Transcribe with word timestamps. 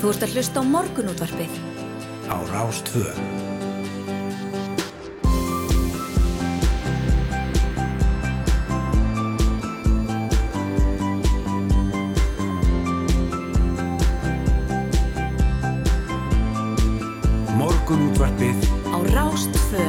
Þú 0.00 0.08
ert 0.08 0.22
að 0.24 0.30
hlusta 0.32 0.60
á 0.60 0.64
morgunútvarpið. 0.64 1.56
Á 2.32 2.36
Rástvö. 2.48 3.10
Morgunútvarpið 17.60 18.56
Á 18.88 18.98
Rástvö. 19.12 19.84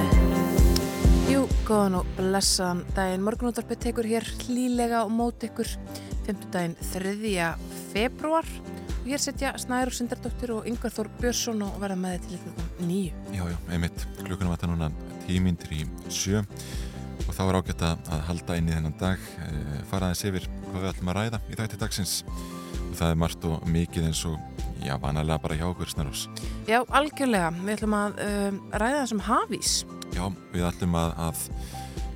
Jú, 1.32 1.46
góðan 1.64 2.02
og 2.02 2.12
blessaðan 2.20 2.84
daginn. 3.00 3.24
Morgunúttarpið 3.24 3.80
tekur 3.88 4.12
hér 4.12 4.28
hlýlega 4.44 5.06
og 5.06 5.16
mót 5.16 5.48
ykkur 5.48 5.72
5. 6.28 6.52
daginn 6.52 6.76
3. 6.92 7.56
februar 7.96 8.52
og 9.02 9.08
hér 9.10 9.22
setja 9.22 9.52
Snæður 9.58 9.96
Sindardóttir 9.98 10.52
og 10.54 10.68
Yngvar 10.70 10.94
Þór 10.94 11.10
Björnsson 11.18 11.64
og 11.66 11.78
verða 11.82 11.98
með 11.98 12.28
til 12.28 12.38
ykkur 12.38 12.86
nýju. 12.86 13.14
Já, 13.34 13.44
já, 13.50 13.58
einmitt. 13.74 14.04
Klukkunum 14.20 14.54
var 14.54 14.62
það 14.62 14.74
núna 14.76 14.90
tímyndir 15.26 15.74
í 15.74 15.86
sjö 16.14 16.44
og 17.26 17.34
þá 17.34 17.42
er 17.48 17.58
ágætt 17.58 17.86
að 17.88 18.14
halda 18.28 18.58
inn 18.60 18.70
í 18.70 18.76
þennan 18.76 18.98
dag, 19.02 19.26
e, 19.42 19.82
faraðins 19.90 20.24
yfir 20.30 20.48
hvað 20.68 20.78
við 20.78 20.90
ætlum 20.92 21.12
að 21.14 21.18
ræða 21.18 21.42
í 21.50 21.58
dætti 21.58 21.82
dagsins 21.82 22.16
og 22.28 22.96
það 23.00 23.08
er 23.08 23.20
margt 23.24 23.48
og 23.50 23.68
mikið 23.74 24.10
eins 24.12 24.24
og, 24.30 24.66
já, 24.86 24.94
vanalega 25.02 25.42
bara 25.42 25.58
hjá 25.58 25.68
okkur 25.72 25.90
snarós. 25.90 26.28
Já, 26.70 26.82
algjörlega. 26.86 27.54
Við 27.58 27.76
ætlum 27.80 27.98
að 27.98 28.26
um, 28.28 28.64
ræða 28.76 29.04
þessum 29.04 29.24
hafís. 29.26 29.76
Já, 30.14 30.26
við 30.54 30.68
ætlum 30.70 30.98
að, 31.00 31.16
að 31.26 31.46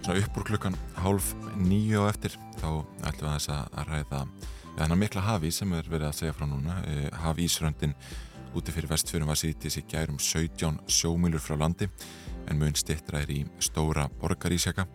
svona 0.06 0.20
upp 0.22 0.38
úr 0.38 0.50
klukkan 0.52 0.78
hálf 1.02 1.34
nýju 1.58 2.04
og 2.04 2.12
eftir 2.12 2.38
þá 2.60 2.70
ætlum 3.10 3.26
við 3.26 3.32
að 3.32 3.40
þess 3.40 3.56
að 3.56 3.90
ræða 3.90 4.28
ja, 4.76 4.84
hennar 4.84 5.00
mikla 5.00 5.24
hafís 5.24 5.62
sem 5.62 5.74
er 5.74 5.88
verið 5.90 6.10
að 6.10 6.18
segja 6.20 6.36
frá 6.36 6.48
núna, 6.50 6.82
e, 6.88 7.10
hafísröndin 7.24 7.96
úti 8.56 8.72
fyrir 8.76 8.90
vestfjörnum 8.92 9.32
var 9.32 9.40
sýttis 9.40 9.80
í 9.80 9.86
gærum 9.90 10.20
17 10.20 10.82
sjómílur 10.92 11.44
frá 11.44 11.58
landi 11.60 11.90
en 12.50 12.60
mun 12.60 12.76
stittra 12.78 13.24
er 13.24 13.32
í 13.34 13.42
stóra 13.64 14.08
borgarísjaka. 14.22 14.86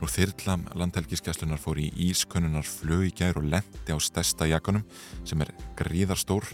Nú 0.00 0.08
þyrlam 0.08 0.64
landhelgiskeslunar 0.80 1.60
fór 1.60 1.80
í 1.82 1.90
ískönnunar 2.08 2.64
flög 2.64 3.10
í 3.10 3.14
gær 3.18 3.40
og 3.40 3.48
lendi 3.52 3.92
á 3.92 3.98
stærsta 4.00 4.48
jakanum 4.48 4.86
sem 5.28 5.42
er 5.44 5.52
gríðarstór 5.76 6.46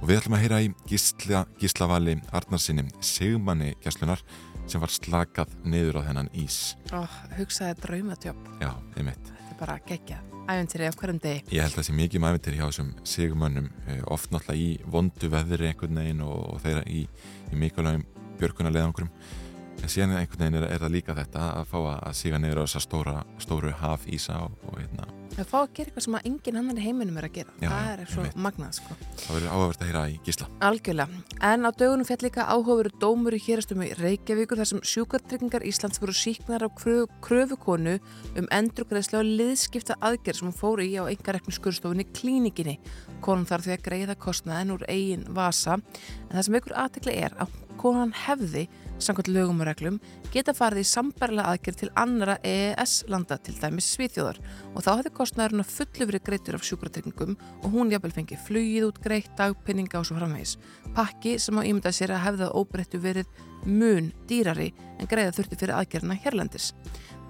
og 0.00 0.06
við 0.08 0.20
ætlum 0.20 0.38
að 0.38 0.44
heyra 0.44 0.62
í 0.64 0.70
gísla, 0.88 1.44
gíslavali 1.60 2.16
Arnarsinni 2.36 2.86
Sigmanni 3.04 3.74
keslunar 3.84 4.22
sem 4.66 4.82
var 4.82 4.92
slakað 4.92 5.52
niður 5.64 6.00
á 6.02 6.06
þennan 6.08 6.32
ís. 6.34 6.74
Ó, 6.90 7.04
hugsaði 7.36 7.78
draumatjóp. 7.84 8.48
Já, 8.64 8.72
einmitt. 8.96 9.30
Þetta 9.36 9.52
er 9.52 9.60
bara 9.60 9.78
geggjað. 9.86 10.35
Æventýri 10.46 10.86
á 10.86 10.94
hverjum 10.94 11.18
degi. 11.18 11.42
Ég 11.50 11.64
held 11.64 11.74
að 11.74 11.80
það 11.80 11.86
sé 11.88 11.94
mikið 11.98 12.22
mæfintir 12.22 12.54
hjá 12.54 12.64
þessum 12.68 12.92
sigumönnum 13.02 13.66
eh, 13.90 14.02
oft 14.14 14.30
náttúrulega 14.30 14.62
í 14.62 14.90
vondu 14.94 15.30
veðri 15.32 15.72
einhvern 15.72 15.98
veginn 15.98 16.22
og, 16.22 16.60
þeirra 16.62 16.84
í, 16.86 17.02
í 17.50 17.58
mikilvægum 17.58 18.04
björkunarleðangurum 18.38 19.10
en 19.82 19.90
síðan 19.90 20.14
einhvern 20.20 20.44
veginn 20.44 20.58
er, 20.60 20.68
er 20.70 20.84
það 20.84 20.94
líka 20.94 21.16
þetta 21.18 21.48
að 21.56 21.72
fá 21.72 21.78
að 21.96 22.14
síga 22.20 22.40
niður 22.42 22.62
á 22.62 22.64
þessa 22.68 22.84
stóra, 22.84 23.16
stóru 23.42 23.74
hafísa 23.80 24.38
og, 24.44 24.54
og 24.70 24.78
hérna, 24.78 25.08
Það 25.36 25.48
fá 25.50 25.56
að 25.58 25.72
gera 25.76 25.90
eitthvað 25.90 26.04
sem 26.06 26.14
að 26.16 26.26
enginn 26.30 26.58
annar 26.60 26.78
í 26.80 26.84
heiminum 26.86 27.16
er 27.20 27.26
að 27.26 27.34
gera. 27.34 27.54
Já, 27.60 27.68
það 27.68 27.88
er 27.92 28.10
svo 28.12 28.22
magnað, 28.40 28.76
sko. 28.78 28.94
það 29.20 29.34
verður 29.36 29.50
áhugavert 29.52 29.82
að 29.82 29.90
heyra 29.90 30.04
í 30.08 30.14
gísla. 30.24 30.46
Algjörlega. 30.64 31.20
En 31.50 31.68
á 31.68 31.70
dögunum 31.76 32.08
fjall 32.08 32.24
líka 32.24 32.46
áhugaveru 32.48 32.92
dómur 33.02 33.36
í 33.36 33.40
hérastum 33.44 33.84
í 33.84 33.90
Reykjavíkur 33.98 34.62
þar 34.62 34.70
sem 34.70 34.80
sjúkartryggingar 34.92 35.66
Íslands 35.68 36.00
voru 36.00 36.16
síknar 36.16 36.64
á 36.64 36.68
kröfu, 36.72 37.10
kröfukonu 37.20 37.98
um 38.40 38.48
endurgreðslega 38.48 39.28
liðskipta 39.28 39.98
aðgerð 40.00 40.40
sem 40.40 40.48
hún 40.48 40.56
fóru 40.56 40.88
í 40.88 40.96
á 40.96 41.04
engareknu 41.04 41.52
skurstofunni 41.52 42.08
klínikinni. 42.16 42.78
Konum 43.20 43.44
þarf 43.44 43.68
því 43.68 43.76
að 43.76 43.86
greiða 43.90 44.16
kostnaðin 44.24 44.72
úr 44.78 44.88
eigin 44.88 45.28
vasa 45.36 45.76
en 45.76 46.32
það 46.32 46.48
sem 46.48 46.60
ykkur 46.62 46.78
aðtekli 46.80 47.20
er 47.28 47.36
að 47.44 47.52
konan 47.76 48.16
hefði 48.24 48.64
samkvæmt 48.98 49.30
lögum 49.32 49.60
og 49.60 49.68
reglum, 49.68 49.98
geta 50.32 50.54
farið 50.56 50.82
í 50.82 50.88
sambærlega 50.88 51.52
aðgerð 51.52 51.80
til 51.82 51.90
annara 52.00 52.36
EES-landa, 52.46 53.38
til 53.42 53.56
dæmis 53.60 53.88
Svíþjóðar 53.94 54.40
og 54.72 54.84
þá 54.84 54.90
hefði 54.92 55.12
kostnæðurinn 55.18 55.64
að 55.64 55.74
fullu 55.74 56.08
verið 56.10 56.24
greittur 56.28 56.58
af 56.58 56.64
sjúkratryggingum 56.66 57.36
og 57.62 57.68
hún 57.74 57.92
jafnvel 57.92 58.14
fengi 58.16 58.38
flugið 58.46 58.88
út 58.88 59.02
greitt, 59.04 59.32
dagpenninga 59.38 60.00
og 60.00 60.08
svo 60.08 60.16
framvegis. 60.18 60.56
Pakki 60.96 61.36
sem 61.42 61.60
á 61.60 61.62
ímyndað 61.62 61.98
sér 61.98 62.16
að 62.16 62.24
hefði 62.26 62.48
að 62.48 62.56
óbreyttu 62.62 63.02
verið 63.02 63.44
mun 63.66 64.12
dýrari 64.30 64.72
en 65.00 65.10
greiða 65.10 65.34
þurfti 65.36 65.60
fyrir 65.60 65.76
aðgerðina 65.76 66.18
hérlandis. 66.22 66.72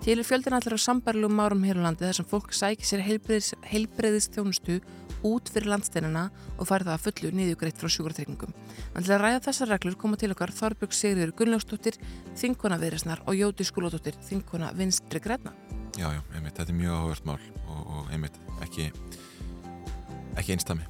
Til 0.05 0.19
er 0.21 0.27
fjöldin 0.27 0.55
allir 0.55 0.77
á 0.77 0.81
sambærlegum 0.81 1.41
árum 1.43 1.65
hérlandi 1.67 2.05
þar 2.07 2.19
sem 2.21 2.29
fólk 2.31 2.53
sækir 2.55 2.87
sér 2.87 3.03
heilbreyðis, 3.07 3.55
heilbreyðis 3.67 4.29
þjónustu 4.35 4.79
út 5.27 5.51
fyrir 5.51 5.71
landsteinina 5.73 6.29
og 6.57 6.69
fari 6.69 6.87
það 6.87 6.95
að 6.95 7.05
fullu 7.07 7.31
niðugreitt 7.35 7.81
frá 7.81 7.91
sjúkratryggingum. 7.91 8.53
En 8.95 9.07
til 9.07 9.15
að 9.17 9.23
ræða 9.25 9.45
þessar 9.49 9.73
reglur 9.75 9.97
koma 9.99 10.19
til 10.21 10.31
okkar 10.35 10.53
Þorbjörg 10.55 10.95
Sigriður 10.95 11.33
Gunnlaugsdóttir, 11.41 11.99
Þinkona 12.39 12.79
Viðresnar 12.83 13.23
og 13.27 13.39
Jóti 13.39 13.67
Skúlódóttir, 13.67 14.19
Þinkona 14.29 14.73
Vinstri 14.77 15.23
Græna. 15.25 15.55
Já, 15.97 16.11
já, 16.13 16.21
einmitt, 16.37 16.59
þetta 16.59 16.75
er 16.75 16.79
mjög 16.79 16.99
áhugavert 17.01 17.27
mál 17.27 17.41
og, 17.65 17.81
og 17.81 18.13
einmitt 18.13 18.37
ekki, 18.67 18.91
ekki 20.37 20.57
einstami. 20.57 20.87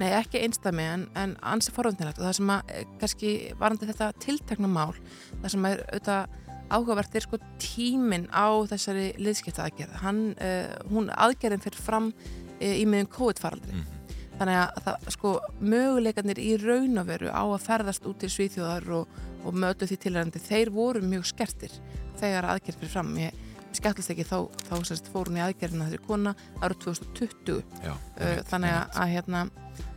Nei, 0.00 0.08
ekki 0.16 0.40
einstami 0.42 0.84
en, 0.88 1.06
en 1.18 1.36
ansi 1.46 1.72
forvöndinlegt 1.76 2.18
og 2.18 2.26
það 2.26 2.38
sem 2.38 2.52
að 2.54 2.70
eh, 2.74 2.86
kannski 3.00 3.32
varandi 3.60 3.88
þetta 3.90 4.12
tiltekna 4.24 4.70
mál, 4.72 4.94
það 5.42 5.52
sem 5.54 5.68
er 5.68 5.82
auðvitað 5.86 6.38
áhugavert 6.70 7.16
er 7.16 7.26
sko 7.26 7.40
tíminn 7.62 8.28
á 8.30 8.48
þessari 8.70 9.10
liðskipta 9.20 9.66
aðgerð. 9.66 9.96
Hann, 10.04 10.20
uh, 10.38 10.74
hún 10.92 11.10
aðgerðin 11.14 11.64
fyrir 11.64 11.82
fram 11.82 12.12
uh, 12.12 12.70
í 12.70 12.86
meðum 12.88 13.10
COVID-faraldri. 13.16 13.80
Mm. 13.80 13.96
Þannig 14.40 14.56
að 14.56 14.82
það, 14.86 15.10
sko, 15.12 15.34
möguleikarnir 15.60 16.38
í 16.40 16.54
raun 16.62 17.02
og 17.02 17.10
veru 17.10 17.28
á 17.28 17.44
að 17.44 17.64
ferðast 17.66 18.06
út 18.08 18.22
til 18.22 18.30
Svíþjóðar 18.32 18.86
og, 18.96 19.18
og 19.44 19.58
mötu 19.60 19.88
því 19.90 19.98
tilhærandi, 20.00 20.40
þeir 20.40 20.72
voru 20.72 21.02
mjög 21.04 21.26
skertir 21.28 21.74
þegar 22.20 22.48
aðgerð 22.54 22.80
fyrir 22.80 22.94
fram. 22.94 23.12
Ég 23.20 23.46
skemmtlist 23.76 24.12
ekki 24.14 24.26
þá, 24.26 24.38
þá 24.66 24.72
sérst, 24.88 25.10
fór 25.12 25.30
hún 25.30 25.38
í 25.38 25.44
aðgerðina 25.44 25.90
þessi 25.90 26.00
kona 26.06 26.34
árið 26.60 26.86
2020. 26.86 27.60
Já, 27.84 27.94
Uh, 28.20 28.42
þannig 28.50 28.74
að, 28.76 28.96
að, 29.00 29.10
hérna, 29.14 29.38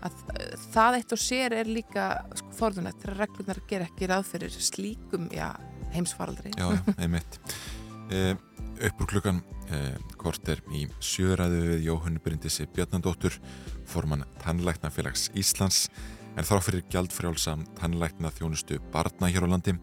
að 0.07 0.19
það 0.71 0.95
eitt 0.95 1.13
og 1.15 1.19
sér 1.19 1.55
er 1.57 1.67
líka 1.67 2.05
sko, 2.39 2.53
forðunett 2.55 3.01
þegar 3.01 3.17
reglunar 3.19 3.59
ger 3.67 3.83
ekki 3.83 4.07
ráð 4.07 4.29
fyrir 4.29 4.53
slíkum 4.55 5.25
já, 5.35 5.49
heimsfaraldri. 5.95 6.53
Já, 6.57 6.71
einmitt. 7.01 7.39
E, 8.13 8.33
upp 8.89 9.03
úr 9.05 9.11
klukkan 9.13 9.43
e, 9.69 9.83
korter 10.19 10.61
í 10.73 10.87
sjöræðu 11.03 11.61
við 11.69 11.87
Jóhann 11.89 12.19
Bryndisi 12.23 12.67
Bjarnandóttur, 12.73 13.39
formann 13.89 14.25
Tannlæknafélags 14.43 15.29
Íslands, 15.39 15.87
en 16.33 16.47
þrá 16.47 16.59
fyrir 16.65 16.85
gjaldfrjálsa 16.91 17.55
tannlækna 17.77 18.31
þjónustu 18.33 18.79
barna 18.93 19.29
hér 19.29 19.45
á 19.45 19.53
landi 19.53 19.75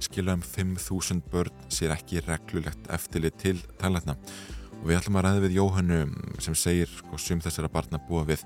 skilja 0.00 0.38
um 0.38 0.44
5.000 0.44 1.20
börn 1.32 1.66
sér 1.72 1.92
ekki 1.96 2.22
reglulegt 2.24 2.88
eftirlit 2.94 3.36
til 3.40 3.58
tannlækna. 3.80 4.16
Og 4.78 4.88
við 4.88 5.00
ætlum 5.00 5.18
að 5.18 5.26
ræða 5.26 5.44
við 5.44 5.56
Jóhannu 5.58 6.00
sem 6.44 6.56
segir 6.56 6.90
sko, 6.92 7.18
sum 7.18 7.42
þessara 7.42 7.70
barna 7.72 8.00
búa 8.08 8.24
við 8.28 8.44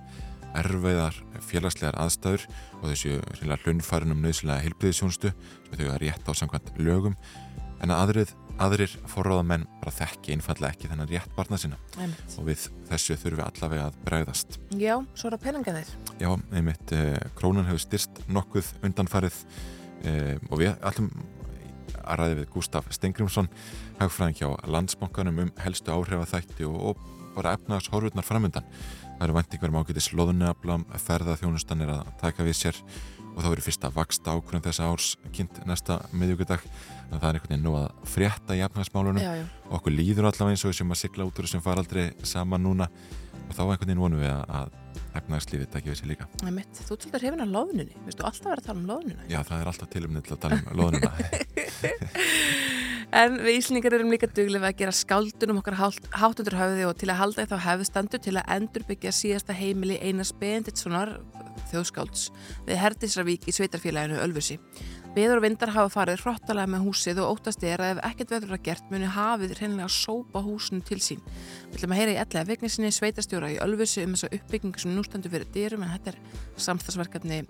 erfiðar 0.58 1.16
félagslegar 1.42 1.98
aðstæður 2.02 2.46
og 2.80 2.86
þessu 2.90 3.18
hlunfærin 3.64 4.14
um 4.14 4.22
nöðslega 4.24 4.62
heilbriðisjónustu 4.66 5.32
sem 5.32 5.78
þau 5.78 5.88
að 5.88 6.00
rétt 6.04 6.28
á 6.28 6.32
samkvæmt 6.36 6.72
lögum 6.80 7.16
en 7.82 7.90
að 7.90 8.02
aðrið, 8.04 8.32
aðrir 8.62 8.94
forráðamenn 9.10 9.66
bara 9.80 9.94
þekki 9.96 10.36
einfallega 10.36 10.76
ekki 10.76 10.90
þennan 10.90 11.10
rétt 11.10 11.36
barna 11.36 11.58
sinna 11.58 11.78
Einmitt. 11.96 12.36
og 12.38 12.46
við 12.46 12.66
þessu 12.90 13.16
þurfum 13.18 13.40
við 13.40 13.46
allavega 13.48 13.86
að 13.88 14.00
bregðast. 14.06 14.58
Já, 14.78 14.94
svo 15.18 15.28
er 15.28 15.36
það 15.36 15.44
peninga 15.46 15.76
þeir. 15.78 15.92
Já, 16.20 16.30
einmitt, 16.52 16.92
eh, 16.94 17.30
krónan 17.38 17.66
hefur 17.66 17.82
styrst 17.82 18.22
nokkuð 18.28 18.72
undanfarið 18.86 19.40
eh, 20.04 20.36
og 20.50 20.62
við 20.62 20.76
ætlum 20.78 21.10
að 22.02 22.18
ræði 22.20 22.38
við 22.40 22.48
Gustaf 22.54 22.88
Stengrimsson 22.94 23.50
hagfræðing 24.00 24.38
hjá 24.38 24.48
landsbankanum 24.70 25.42
um 25.46 25.52
helstu 25.62 25.92
áhrifaþætti 25.94 26.66
og, 26.68 26.92
og 26.92 27.34
bara 27.36 27.56
efnaðs 27.56 27.90
horfurnar 27.92 28.26
framöndan. 28.26 28.66
Það 29.22 29.28
eru 29.28 29.34
vendingar 29.36 29.70
um 29.70 29.76
ágætis 29.78 30.06
loðunaflam, 30.18 30.84
ferðaþjónustan 30.98 31.84
er 31.84 31.90
að 31.94 32.08
taka 32.18 32.42
við 32.42 32.56
sér 32.58 32.80
og 33.28 33.36
þá 33.38 33.46
eru 33.52 33.62
fyrsta 33.62 33.90
vaksta 33.94 34.32
ákvörðum 34.34 34.64
þessa 34.64 34.88
árs 34.90 35.10
kynnt 35.36 35.60
næsta 35.62 36.00
miðjögudag 36.10 36.64
þannig 36.64 37.14
að 37.14 37.20
það 37.20 37.28
er 37.28 37.38
einhvern 37.38 37.52
veginn 37.52 37.62
nú 37.68 37.76
að 37.78 37.86
frétta 38.16 38.56
í 38.58 38.64
já. 39.22 39.44
og 39.68 39.78
okkur 39.78 39.94
líður 39.94 40.26
allavega 40.26 40.56
eins 40.56 40.66
og 40.66 40.72
við 40.72 40.80
sem 40.80 40.90
að 40.90 41.00
sigla 41.04 41.28
út 41.28 41.38
úr 41.38 41.46
þessum 41.46 41.62
faraldri 41.62 42.08
saman 42.26 42.66
núna. 42.66 42.90
Og 43.46 43.54
þá 43.54 43.62
einhvern 43.62 43.86
veginn 43.86 44.02
vonum 44.02 44.24
við 44.24 44.34
að 44.34 44.74
efnagslífið 45.18 45.78
við 45.90 45.98
sér 46.00 46.10
líka. 46.12 46.28
Einmitt. 46.42 46.72
Þú 46.86 46.96
ert 46.96 47.06
svolítið 47.06 47.26
hefina 47.28 47.46
loðnunni. 47.48 47.96
Vistu 48.06 48.26
alltaf 48.28 48.48
vera 48.48 48.62
að 48.62 48.68
tala 48.68 48.78
um 48.80 48.88
loðnuna? 48.90 49.22
Já, 49.28 49.40
það 49.48 49.58
er 49.58 49.72
alltaf 49.72 49.92
tilumnið 49.92 50.22
til 50.28 50.34
að 50.36 50.42
tala 50.46 50.60
um 50.60 50.66
loðununa. 50.80 51.12
En 53.12 53.34
við 53.44 53.58
Íslingar 53.58 53.92
erum 53.92 54.08
líka 54.08 54.24
duglega 54.24 54.70
að 54.70 54.78
gera 54.78 54.92
skáldunum 54.96 55.58
okkar 55.60 55.74
undir 55.82 56.54
höfði 56.56 56.86
og 56.88 56.94
til 56.96 57.10
að 57.12 57.18
halda 57.18 57.44
þá 57.50 57.58
hefðstandu 57.66 58.20
til 58.24 58.32
að 58.40 58.54
endurbyggja 58.54 59.12
síðasta 59.12 59.52
heimili 59.52 59.98
Einars 60.00 60.32
Benditssonar 60.40 61.18
þjóðskálds 61.68 62.30
við 62.64 62.80
Herdisravík 62.80 63.44
í 63.44 63.52
sveitarfélaginu 63.52 64.16
Ölfusi. 64.24 64.56
Veður 65.12 65.42
og 65.42 65.44
vindar 65.44 65.68
hafa 65.74 65.90
farið 65.92 66.22
hrottalega 66.22 66.70
með 66.72 66.86
húsið 66.86 67.18
og 67.20 67.34
óttast 67.34 67.64
er 67.68 67.82
að 67.84 67.90
ef 67.92 67.98
ekkert 68.08 68.30
veður 68.32 68.54
að 68.56 68.62
gert 68.64 68.86
muni 68.88 69.10
hafið 69.12 69.50
reynilega 69.58 69.84
að 69.90 69.92
sópa 69.98 70.40
húsinu 70.40 70.80
til 70.88 70.98
sín. 71.04 71.20
Við 71.66 71.76
ætlum 71.76 71.92
að 71.92 72.00
heyra 72.00 72.14
í 72.14 72.20
ellega 72.22 72.48
vegnisinni 72.48 72.92
sveitastjóra 72.96 73.50
í 73.52 73.58
Ölfusi 73.60 74.06
um 74.06 74.14
þessa 74.16 74.30
uppbyggingu 74.38 74.80
sem 74.80 74.94
nú 74.96 75.04
stendur 75.04 75.34
fyrir 75.34 75.52
dyrum 75.52 75.84
en 75.84 75.92
þetta 75.92 76.14
er 76.14 76.40
samstagsverkefni 76.64 77.42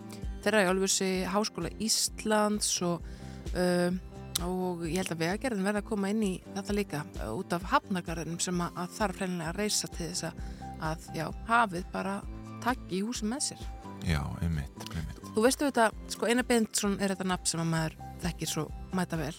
þeirra 0.42 0.64
í 0.64 0.68
Ölfusi, 0.72 1.12
Háskóla 1.30 1.70
Íslands 1.78 2.74
og, 2.88 3.06
uh, 3.54 3.94
og 4.42 4.82
ég 4.88 4.98
held 4.98 5.14
að 5.14 5.22
vegagerðin 5.22 5.70
verða 5.70 5.84
að 5.84 5.90
koma 5.92 6.10
inn 6.10 6.26
í 6.26 6.34
þetta 6.50 6.78
líka 6.80 7.06
uh, 7.20 7.30
út 7.36 7.54
af 7.54 7.70
hafnagarðinum 7.76 8.42
sem 8.42 8.58
að, 8.66 8.74
að 8.82 8.98
þarf 8.98 9.22
reynilega 9.22 9.54
að 9.54 9.62
reysa 9.62 9.94
til 9.94 10.10
þess 10.10 10.30
að, 10.32 10.46
að 10.90 11.10
já, 11.14 11.26
hafið 11.54 11.90
bara 11.94 12.20
takki 12.66 12.98
í 12.98 13.06
húsum 13.06 13.30
með 13.36 13.52
sér. 13.52 13.66
Já, 14.02 14.22
einmitt, 14.42 14.88
einmitt. 14.96 15.21
Þú 15.32 15.46
veistu 15.46 15.64
þetta, 15.68 15.88
sko 16.12 16.28
Einar 16.28 16.44
Bendsson 16.44 16.98
er 17.00 17.14
þetta 17.14 17.24
nafn 17.30 17.48
sem 17.48 17.62
að 17.62 17.70
maður 17.72 17.94
þekkir 18.22 18.50
svo 18.50 18.64
mæta 18.92 19.16
vel. 19.16 19.32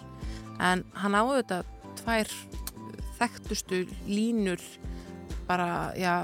En 0.63 0.81
hann 0.98 1.18
áður 1.18 1.44
þetta 1.44 1.60
tvær 2.00 2.31
þekktustu 3.19 3.84
línur 4.10 4.63
bara, 5.48 5.92
já, 6.00 6.24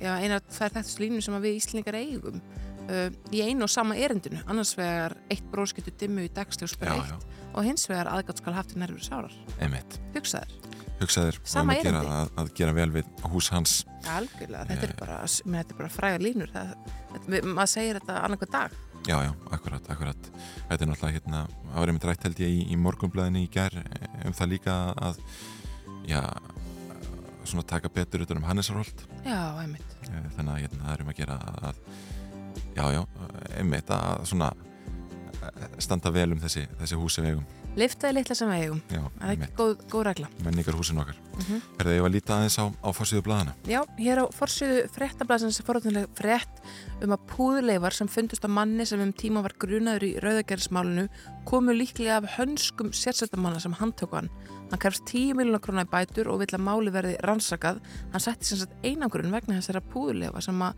já 0.00 0.12
eina 0.22 0.40
tvær 0.48 0.72
þekktustu 0.78 1.04
línur 1.04 1.24
sem 1.26 1.36
við 1.44 1.58
Íslingar 1.58 1.98
eigum 2.00 2.40
uh, 2.40 3.08
í 3.28 3.44
einu 3.44 3.66
og 3.68 3.72
sama 3.72 3.98
erindinu. 4.00 4.40
Annars 4.48 4.72
vegar 4.78 5.18
eitt 5.28 5.44
bróskiptu 5.52 5.92
dimmu 6.00 6.24
í 6.24 6.32
dagsljós 6.32 6.76
Já, 6.78 6.80
bara 6.80 6.96
já, 6.96 7.18
eitt 7.18 7.28
og 7.54 7.68
hins 7.68 7.84
vegar 7.90 8.08
aðgátt 8.10 8.40
skal 8.40 8.56
haft 8.56 8.72
í 8.72 8.80
nærfur 8.80 9.04
sárar. 9.04 9.36
Einmitt. 9.60 9.98
hugsaður, 10.16 10.56
Hugsaðir 11.02 11.40
Sama 11.44 11.74
að, 11.74 11.84
gera, 11.84 12.00
erindi. 12.00 12.16
að, 12.16 12.32
að 12.40 12.50
gera 12.56 12.74
vel 12.80 12.88
við 12.94 13.12
hús 13.28 13.50
hans. 13.52 13.76
algjörlega 14.08 14.64
þetta 14.70 14.88
er 14.88 14.96
bara, 14.98 15.20
þetta 15.28 15.62
er 15.74 15.78
bara 15.78 15.92
fræga 15.92 16.20
línur 16.22 16.50
það, 16.54 16.74
þetta, 17.12 17.40
maður 17.50 17.72
segir 17.72 17.98
þetta 18.00 18.18
annarkvæð 18.24 18.52
dag 18.54 18.76
Já, 19.04 19.18
já, 19.20 19.32
akkurat, 19.52 19.84
akkurat. 19.92 20.28
Þetta 20.68 20.84
er 20.84 20.88
náttúrulega 20.88 21.14
hérna, 21.18 21.40
það 21.68 21.80
var 21.82 21.90
einmitt 21.92 22.04
rætt 22.08 22.22
held 22.24 22.38
ég 22.40 22.52
í, 22.54 22.60
í 22.72 22.76
morgunblæðinni 22.80 23.42
í 23.44 23.50
gær 23.52 23.74
um 24.24 24.32
það 24.36 24.48
líka 24.54 24.76
að, 24.96 25.18
já, 26.08 26.22
svona 27.44 27.66
taka 27.68 27.90
betur 27.92 28.24
utan 28.24 28.40
um 28.40 28.46
Hannesarholt. 28.48 29.04
já, 29.26 29.40
einmitt 29.60 29.90
Eh, 30.08 30.24
Þannig 30.36 30.52
að 30.54 30.60
hérna, 30.64 30.82
það 30.84 30.94
er 30.94 31.02
um 31.04 31.10
að 31.12 31.18
gera 31.20 31.36
að, 31.68 31.76
já, 32.76 32.84
já, 32.92 33.02
einmitt 33.60 33.92
að 33.92 34.24
svona 34.28 34.48
eh, 35.42 35.78
standa 35.84 36.10
vel 36.12 36.32
um 36.32 36.40
þessi, 36.42 36.64
þessi 36.80 36.98
húsi 37.00 37.24
vegum. 37.24 37.46
Liftaði 37.78 38.14
litla 38.18 38.36
sem 38.38 38.50
við 38.50 38.64
eigum, 38.64 38.80
Já, 38.88 39.00
það 39.18 39.24
er 39.26 39.34
ekki 39.34 39.48
góð, 39.58 39.72
góð 39.92 40.04
regla 40.08 40.28
menningar 40.44 40.78
húsin 40.78 41.00
okkar. 41.02 41.18
Mhm. 41.34 41.60
Er 41.78 41.88
það 41.88 41.96
ég 41.96 42.06
að 42.06 42.14
líta 42.14 42.34
aðeins 42.36 42.58
á, 42.62 42.64
á 42.70 42.88
fórsíðu 42.94 43.22
blæðina? 43.26 43.54
Já, 43.66 43.80
hér 43.98 44.20
á 44.22 44.24
forsýðu 44.30 44.80
fréttablasins 44.94 45.60
er 45.60 45.66
forðunlega 45.66 46.10
frétt 46.14 46.62
um 47.02 47.14
að 47.16 47.24
púðleifar 47.32 47.96
sem 47.96 48.08
fundust 48.08 48.46
á 48.46 48.50
manni 48.50 48.86
sem 48.86 49.00
um 49.02 49.12
tíma 49.12 49.42
var 49.42 49.56
grunaður 49.58 50.06
í 50.06 50.12
rauðagerðismálinu 50.22 51.08
komu 51.44 51.74
líklega 51.74 52.20
af 52.22 52.38
hönskum 52.38 52.92
sérsættamanna 52.94 53.60
sem 53.60 53.74
handtöku 53.74 54.16
hann. 54.16 54.30
Hann 54.70 54.80
krefst 54.80 55.04
10 55.10 55.34
miljonar 55.38 55.60
krónar 55.60 55.86
í 55.86 55.90
bætur 55.90 56.30
og 56.32 56.40
vill 56.40 56.54
að 56.54 56.64
máli 56.64 56.90
verði 56.94 57.18
rannsakað. 57.22 57.82
Hann 58.12 58.22
setti 58.22 58.48
sem 58.48 58.58
sagt 58.62 58.74
einangurinn 58.86 59.34
vegna 59.34 59.58
þessara 59.58 59.82
púðleifa 59.92 60.42
sem 60.42 60.62
á 60.62 60.72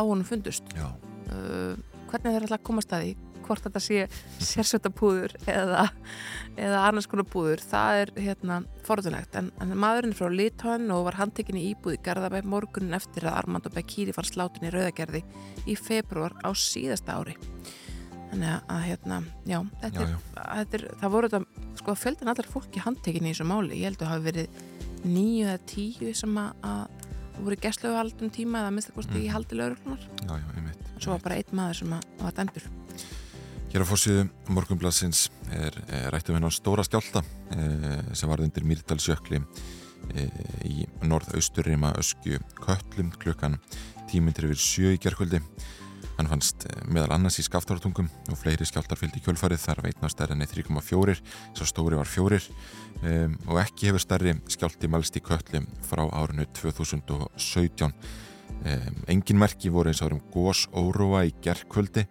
honum 0.00 0.24
fundust. 0.24 0.64
Uh, 0.76 1.74
hvernig 2.10 2.36
þeir 2.36 2.46
alltaf 2.46 2.62
komast 2.66 2.92
að 2.94 3.02
því? 3.08 3.16
Hvort 3.44 3.66
þetta 3.66 3.82
sé 3.82 4.04
sérsættapúður 4.40 5.34
eða, 5.50 5.86
eða 6.56 6.82
annars 6.88 7.08
konar 7.10 7.28
púður, 7.28 7.62
það 7.64 8.00
er 8.02 8.12
hérna 8.26 8.60
forðunlegt. 8.86 9.36
En, 9.40 9.50
en 9.60 9.76
maðurinn 9.76 10.14
er 10.14 10.18
frá 10.18 10.32
Litóin 10.32 10.92
og 10.94 11.06
var 11.08 11.20
handtekinn 11.20 11.60
í 11.60 11.66
íbúð 11.72 11.98
í 11.98 12.02
Garðabæ 12.06 12.40
morgunin 12.48 12.96
eftir 12.96 13.28
að 13.28 13.40
Armando 13.42 13.72
Bekiri 13.74 14.14
fann 14.16 14.28
slátin 14.28 14.68
í 14.68 14.74
Rauðagerði 14.74 15.24
í 15.68 15.78
februar 15.78 16.36
á 16.40 16.50
síðasta 16.56 17.18
ári. 17.20 17.36
Þannig 18.34 18.50
að, 18.50 18.80
hérna, 18.88 19.20
já, 19.46 19.58
þetta 19.82 20.00
já, 20.00 20.04
er, 20.04 20.14
já. 20.14 20.44
þetta 20.58 20.78
er, 20.78 20.84
það 21.00 21.12
voru 21.14 21.28
þetta, 21.30 21.66
sko, 21.78 21.94
fjöldan 22.00 22.30
allar 22.32 22.48
fólki 22.50 22.82
handtekinn 22.82 23.28
í 23.28 23.34
þessu 23.34 23.46
máli. 23.46 23.78
Ég 23.78 23.92
held 23.92 24.00
að 24.00 24.08
það 24.08 24.14
hafi 24.14 24.26
verið 24.30 25.04
níu 25.04 25.44
eða 25.44 25.58
tíu 25.70 26.14
sem 26.18 26.40
að, 26.40 26.64
að 26.66 27.04
voru 27.44 27.58
gæstlegu 27.62 27.98
haldum 27.98 28.32
tíma 28.34 28.62
eða 28.62 28.72
að 28.72 28.76
mista 28.78 28.94
kosti 28.96 29.22
í 29.22 29.30
haldi 29.30 29.58
lauruglunar. 29.58 30.08
Svo 30.96 31.14
var 31.14 31.22
bara 31.28 31.38
einn 31.38 31.58
maður 31.58 31.80
sem 31.82 31.94
að, 31.94 32.08
var 32.22 32.36
dæmdur. 32.40 32.68
Hér 33.74 33.82
á 33.82 33.90
fórsíðu 33.90 34.28
morgunblassins 34.54 35.24
er, 35.50 35.74
er 35.90 36.04
rættum 36.14 36.36
hennar 36.36 36.52
stóra 36.54 36.84
skjálta 36.86 37.24
eh, 37.50 38.04
sem 38.14 38.30
varð 38.30 38.44
undir 38.46 38.62
Mýrdalsjökli 38.70 39.40
eh, 40.14 40.36
í 40.62 40.84
norðausturrima 41.02 41.90
öskju 41.98 42.38
köllum 42.60 43.08
klukkan 43.18 43.56
tímyndir 44.12 44.46
yfir 44.46 44.60
sjö 44.62 44.92
í 44.94 45.00
gerkvöldi. 45.02 45.40
Hann 46.20 46.30
fannst 46.30 46.68
eh, 46.68 46.84
meðal 46.86 47.16
annars 47.16 47.40
í 47.42 47.44
skaftartungum 47.48 48.12
og 48.30 48.38
fleiri 48.38 48.62
skjáltar 48.70 49.00
fylgdi 49.00 49.24
kjölfarið 49.24 49.64
þar 49.64 49.82
veitna 49.88 50.12
stærri 50.14 50.38
3,4 50.38 51.18
svo 51.24 51.66
stóri 51.66 51.98
var 51.98 52.06
fjórir 52.06 52.46
um, 53.02 53.34
og 53.48 53.58
ekki 53.64 53.90
hefur 53.90 54.06
stærri 54.06 54.36
skjálti 54.54 54.92
mælst 54.94 55.18
í 55.18 55.24
köllum 55.32 55.66
frá 55.82 56.04
árinu 56.14 56.46
2017. 56.60 57.90
Um, 57.90 59.04
engin 59.10 59.42
merki 59.42 59.74
voru 59.74 59.90
eins 59.90 60.06
og 60.06 60.14
um 60.14 60.24
gós 60.30 60.68
óróa 60.70 61.26
í 61.26 61.34
gerkvöldi 61.42 62.06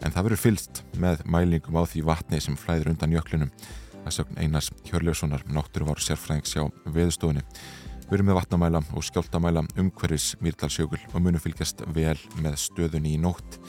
en 0.00 0.14
það 0.14 0.26
verður 0.26 0.42
fylst 0.44 0.82
með 1.00 1.22
mælingum 1.28 1.78
á 1.80 1.84
því 1.84 2.02
vatni 2.08 2.40
sem 2.42 2.58
flæðir 2.58 2.92
undan 2.94 3.14
jöklinum 3.14 3.52
að 4.00 4.16
sögn 4.16 4.40
Einars 4.40 4.70
Hjörljóssonar 4.88 5.44
náttúruvar 5.52 6.00
sérfræðings 6.02 6.56
hjá 6.56 6.66
veðustofunni 6.88 7.44
Við 8.10 8.16
erum 8.16 8.26
með 8.32 8.38
vatnamæla 8.40 8.80
og 8.98 9.04
skjáltamæla 9.06 9.62
umhverfis 9.78 10.32
Mýrdalsjökul 10.42 10.98
og 11.12 11.20
munum 11.22 11.42
fylgjast 11.42 11.84
vel 11.94 12.16
með 12.42 12.56
stöðunni 12.58 13.14
í 13.14 13.20
nótt 13.22 13.60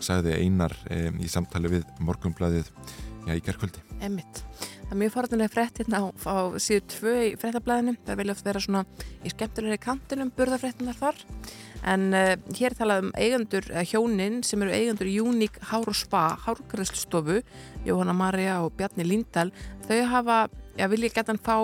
sagði 0.00 0.38
Einar 0.40 0.72
e, 0.88 1.10
í 1.20 1.28
samtali 1.28 1.68
við 1.74 1.84
morgunblæðið 2.00 2.70
já, 3.26 3.34
í 3.34 3.42
gerkvöldi 3.44 3.84
Emmitt. 4.00 4.40
Það 4.90 4.94
er 4.94 5.00
mjög 5.02 5.12
forðanlega 5.14 5.52
frétt 5.52 5.80
hérna 5.82 6.00
á, 6.00 6.04
á 6.24 6.36
síðu 6.58 6.84
tvö 6.94 7.12
í 7.28 7.34
fréttablaðinu. 7.38 7.92
Það 8.06 8.20
vilja 8.22 8.34
oft 8.34 8.46
vera 8.48 8.62
svona 8.64 8.80
í 9.20 9.32
skemmtilegri 9.34 9.78
kantinum 9.84 10.32
burðafréttinar 10.34 10.96
þar. 10.98 11.20
En 11.88 12.10
uh, 12.12 12.34
hér 12.56 12.74
er 12.74 12.76
talað 12.76 13.06
um 13.06 13.12
eigendur, 13.16 13.66
eða 13.72 13.86
hjónin 13.88 14.40
sem 14.46 14.60
eru 14.64 14.74
eigendur 14.74 15.08
Unique 15.24 15.62
Hár 15.70 15.88
og 15.88 15.96
Spa, 15.96 16.36
hárgræðslustofu, 16.44 17.40
Jóhanna 17.86 18.14
Maria 18.16 18.58
og 18.64 18.74
Bjarni 18.76 19.06
Líndal. 19.06 19.52
Þau 19.88 20.00
hafa, 20.12 20.40
já, 20.76 20.86
vilja 20.92 21.12
geta 21.14 21.32
hann 21.32 21.40
fá 21.40 21.56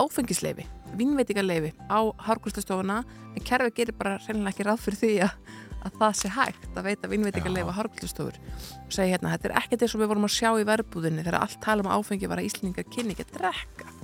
áfengisleifi, 0.00 0.64
vínveitingarleifi 0.96 1.74
á 1.92 2.00
hárgræðslustofuna. 2.26 3.02
En 3.36 3.46
kerfi 3.46 3.76
gerir 3.76 3.98
bara 3.98 4.16
reynilega 4.24 4.54
ekki 4.54 4.68
ráð 4.68 4.84
fyrir 4.86 5.00
því 5.04 5.14
að, 5.28 5.54
að 5.84 6.00
það 6.00 6.18
sé 6.22 6.34
hægt 6.38 6.70
að 6.74 6.88
veita 6.88 7.12
vínveitingarleifi 7.12 7.76
á 7.76 7.78
hárgræðslustofur 7.78 8.40
og 8.40 8.94
segja 8.96 9.16
hérna, 9.18 9.36
þetta 9.36 9.50
er 9.52 9.58
ekkert 9.60 9.84
eins 9.84 9.96
og 9.96 10.02
við 10.02 10.14
vorum 10.14 10.28
að 10.30 10.36
sjá 10.40 10.50
í 10.56 10.68
verbúðinni 10.72 11.26
þegar 11.26 11.42
allt 11.44 11.60
tala 11.62 11.84
um 11.84 11.92
áfengi 11.92 12.30
var 12.32 12.40
að 12.40 12.48
Íslingar 12.48 12.88
kynni 12.88 13.14
ekki 13.14 13.28
að 13.28 13.36
drekka. 13.36 13.99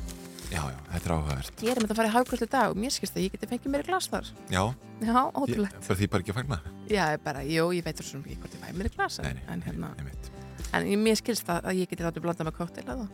Já, 0.56 0.62
já, 0.72 0.78
þetta 0.94 1.06
er 1.10 1.14
áhugavert 1.16 1.62
Ég 1.66 1.70
er 1.76 1.80
með 1.84 1.90
að 1.92 1.98
fara 2.00 2.08
í 2.08 2.14
hárgræslu 2.16 2.48
dag 2.56 2.72
og 2.72 2.78
mér 2.80 2.94
skilst 2.94 3.16
að 3.18 3.26
ég 3.26 3.34
geti 3.36 3.48
fengið 3.50 3.72
mér 3.74 3.82
í 3.84 3.88
glas 3.90 4.06
þar. 4.12 4.30
Já, 4.48 4.62
Já, 5.04 5.18
ótrúlegt. 5.36 5.76
fyrir 5.84 5.98
því 6.00 6.08
bara 6.14 6.24
ekki 6.24 6.32
að 6.32 6.38
fagna 6.40 6.58
Já, 6.88 7.04
bara, 7.26 7.42
jú, 7.44 7.66
ég 7.76 7.84
veit 7.84 8.00
svo 8.00 8.20
ekki 8.22 8.38
hvort 8.40 8.56
ég 8.56 8.62
fæ 8.64 8.70
mér 8.78 8.88
í 8.88 8.94
glas 8.96 9.18
Nei, 9.20 9.32
nei, 9.36 9.42
en, 9.52 9.64
hérna, 9.66 9.90
einmitt. 10.00 10.30
en 10.72 10.88
ég- 10.88 11.02
mér 11.04 11.18
skilst 11.20 11.50
að, 11.52 11.60
að 11.68 11.82
ég 11.82 11.90
geti 11.92 12.06
látið 12.06 12.24
blanda 12.24 12.46
með 12.48 12.56
koktel 12.56 12.86
eða. 12.88 13.06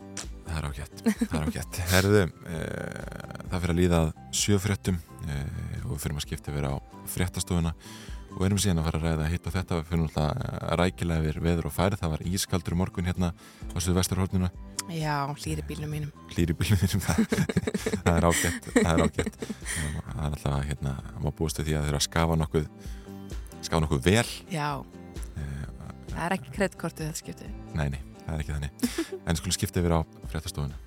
Það 0.47 0.57
er 0.61 0.65
ágætt, 0.69 1.03
það 1.03 1.35
er 1.41 1.45
ágætt. 1.49 1.81
Herðu, 1.93 2.23
e, 2.47 2.63
það 3.51 3.59
fyrir 3.63 3.73
að 3.75 3.79
líða 3.81 3.99
að 4.03 4.09
sjöfréttum 4.39 4.97
e, 5.27 5.37
og 5.83 5.91
við 5.95 6.01
fyrir 6.05 6.17
að 6.19 6.25
skipta 6.27 6.53
yfir 6.53 6.67
á 6.69 6.73
fréttastofuna 7.13 7.73
og 8.33 8.45
erum 8.47 8.57
síðan 8.61 8.79
að 8.81 8.87
fara 8.87 8.99
að 8.99 9.07
ræða 9.09 9.25
hitt 9.29 9.47
og 9.49 9.53
þetta 9.53 9.77
við 9.79 9.89
fyrir 9.91 10.03
náttúrulega 10.07 10.77
rækilega 10.79 11.25
yfir 11.27 11.43
veður 11.45 11.67
og 11.69 11.73
færð 11.75 11.99
það 12.01 12.13
var 12.15 12.23
ískaldur 12.31 12.77
morgun 12.79 13.05
hérna 13.09 13.29
á 13.33 13.77
Suðu 13.77 13.97
vesturhórnuna, 13.99 14.49
Já, 14.91 15.15
hlýri 15.39 15.63
bílnum 15.67 15.89
mínum. 15.89 16.11
hlýri 16.35 16.53
bílunum 16.59 17.01
það, 17.07 17.21
það 18.03 18.17
er 18.17 18.25
ágætt 18.27 18.65
það 18.73 18.89
er 18.93 19.03
ágætt 19.05 19.37
það 19.39 20.17
er 20.17 20.25
alltaf 20.27 20.49
að 20.51 20.65
hérna, 20.69 20.93
maður 21.21 21.35
búist 21.39 21.61
við 21.61 21.69
því 21.69 21.77
að 21.79 21.85
þeirra 21.87 22.01
að 22.01 22.05
skafa 22.07 22.37
nokkuð 22.41 22.67
skafa 23.63 23.81
nokkuð 23.85 24.01
vel 24.09 24.27
Já, 24.51 24.67
e, 25.39 25.47
það 26.11 26.25
er 26.27 26.35
ekki 26.37 26.55
kreddkortið 26.57 27.07
þetta 27.09 27.21
skiptið. 27.23 27.55
nei, 27.79 27.87
nei, 27.95 28.01
það 28.25 28.33
er 28.35 28.43
ekki 28.43 28.57
þannig 28.57 28.71
en 29.31 29.39
skulum 29.39 29.57
skipta 29.57 29.83
yfir 29.83 29.95
á 29.95 29.99
fréttastofuna 30.33 30.81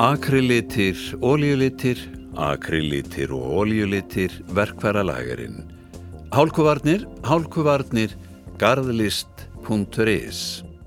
Akrilitir, 0.00 0.96
ólíulitir, 1.20 1.98
akrilitir 2.36 3.32
og 3.36 3.42
ólíulitir, 3.60 4.32
verkfæra 4.56 5.02
lagarinn. 5.04 5.58
Hálkuvarnir, 6.30 7.08
hálkuvarnir, 7.26 8.12
garðlist.is 8.60 10.42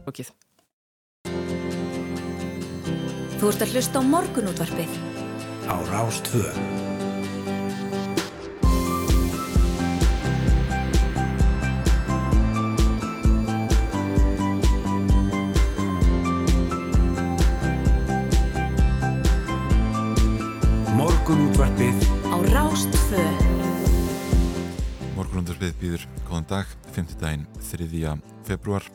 Okið. 0.08 0.30
Þú 3.42 3.50
ert 3.52 3.66
að 3.66 3.74
hlusta 3.76 4.00
á 4.00 4.04
morgunútvarpið. 4.08 4.96
á 5.68 5.76
Rástvö. 5.92 6.48
Morgunundarfið 25.53 25.81
býður 25.83 26.03
góðan 26.25 26.45
dag, 26.50 26.69
5. 26.95 27.12
daginn 27.22 27.43
3. 27.62 28.13
februar, 28.48 28.86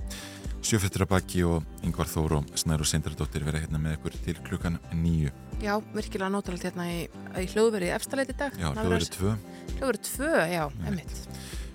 sjöfettur 0.65 1.05
að 1.05 1.11
baki 1.13 1.43
og 1.47 1.85
Yngvar 1.87 2.09
Þór 2.11 2.33
og 2.41 2.49
Snæru 2.59 2.87
Seindaradóttir 2.89 3.45
vera 3.47 3.61
hérna 3.63 3.79
með 3.79 3.95
ykkur 3.95 4.17
til 4.25 4.35
klukkan 4.43 4.79
nýju. 4.91 5.31
Já, 5.63 5.77
virkilega 5.95 6.33
nótalegt 6.35 6.67
hérna 6.67 6.89
í, 6.91 7.05
í 7.39 7.45
hljóðveri 7.53 7.93
efstaleiti 7.95 8.35
dag. 8.41 8.57
Já, 8.59 8.73
hljóðveri 8.75 9.11
2. 9.15 9.35
Hljóðveri 9.77 10.03
2, 10.09 10.33
já, 10.51 10.65
emitt. 10.91 11.15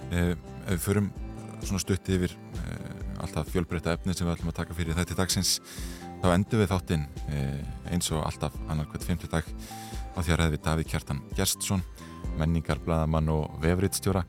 Eh, 0.09 0.33
við 0.67 0.83
förum 0.83 1.07
svona 1.63 1.83
stutti 1.85 2.17
yfir 2.17 2.35
eh, 2.65 3.23
alltaf 3.23 3.53
fjölbreytta 3.53 3.95
efni 3.95 4.17
sem 4.17 4.27
við 4.27 4.35
ætlum 4.35 4.51
að 4.51 4.59
taka 4.59 4.75
fyrir 4.75 4.99
þetta 4.99 5.19
dagsins, 5.21 5.61
þá 6.19 6.27
endur 6.33 6.65
við 6.65 6.73
þáttinn 6.73 7.07
eh, 7.29 7.63
eins 7.93 8.11
og 8.11 8.25
alltaf 8.27 8.59
annar 8.67 8.91
hvert 8.91 9.07
5. 9.07 9.31
dag 9.31 9.47
á 9.47 10.19
því 10.19 10.27
að 10.27 10.43
ræði 10.43 10.57
við 10.57 10.65
Davík 10.67 10.91
Kjartan 10.91 11.23
Gjertsson 11.37 11.87
menningarblaðamann 12.39 13.31
og 13.31 13.57
vefriðstjóra 13.63 14.23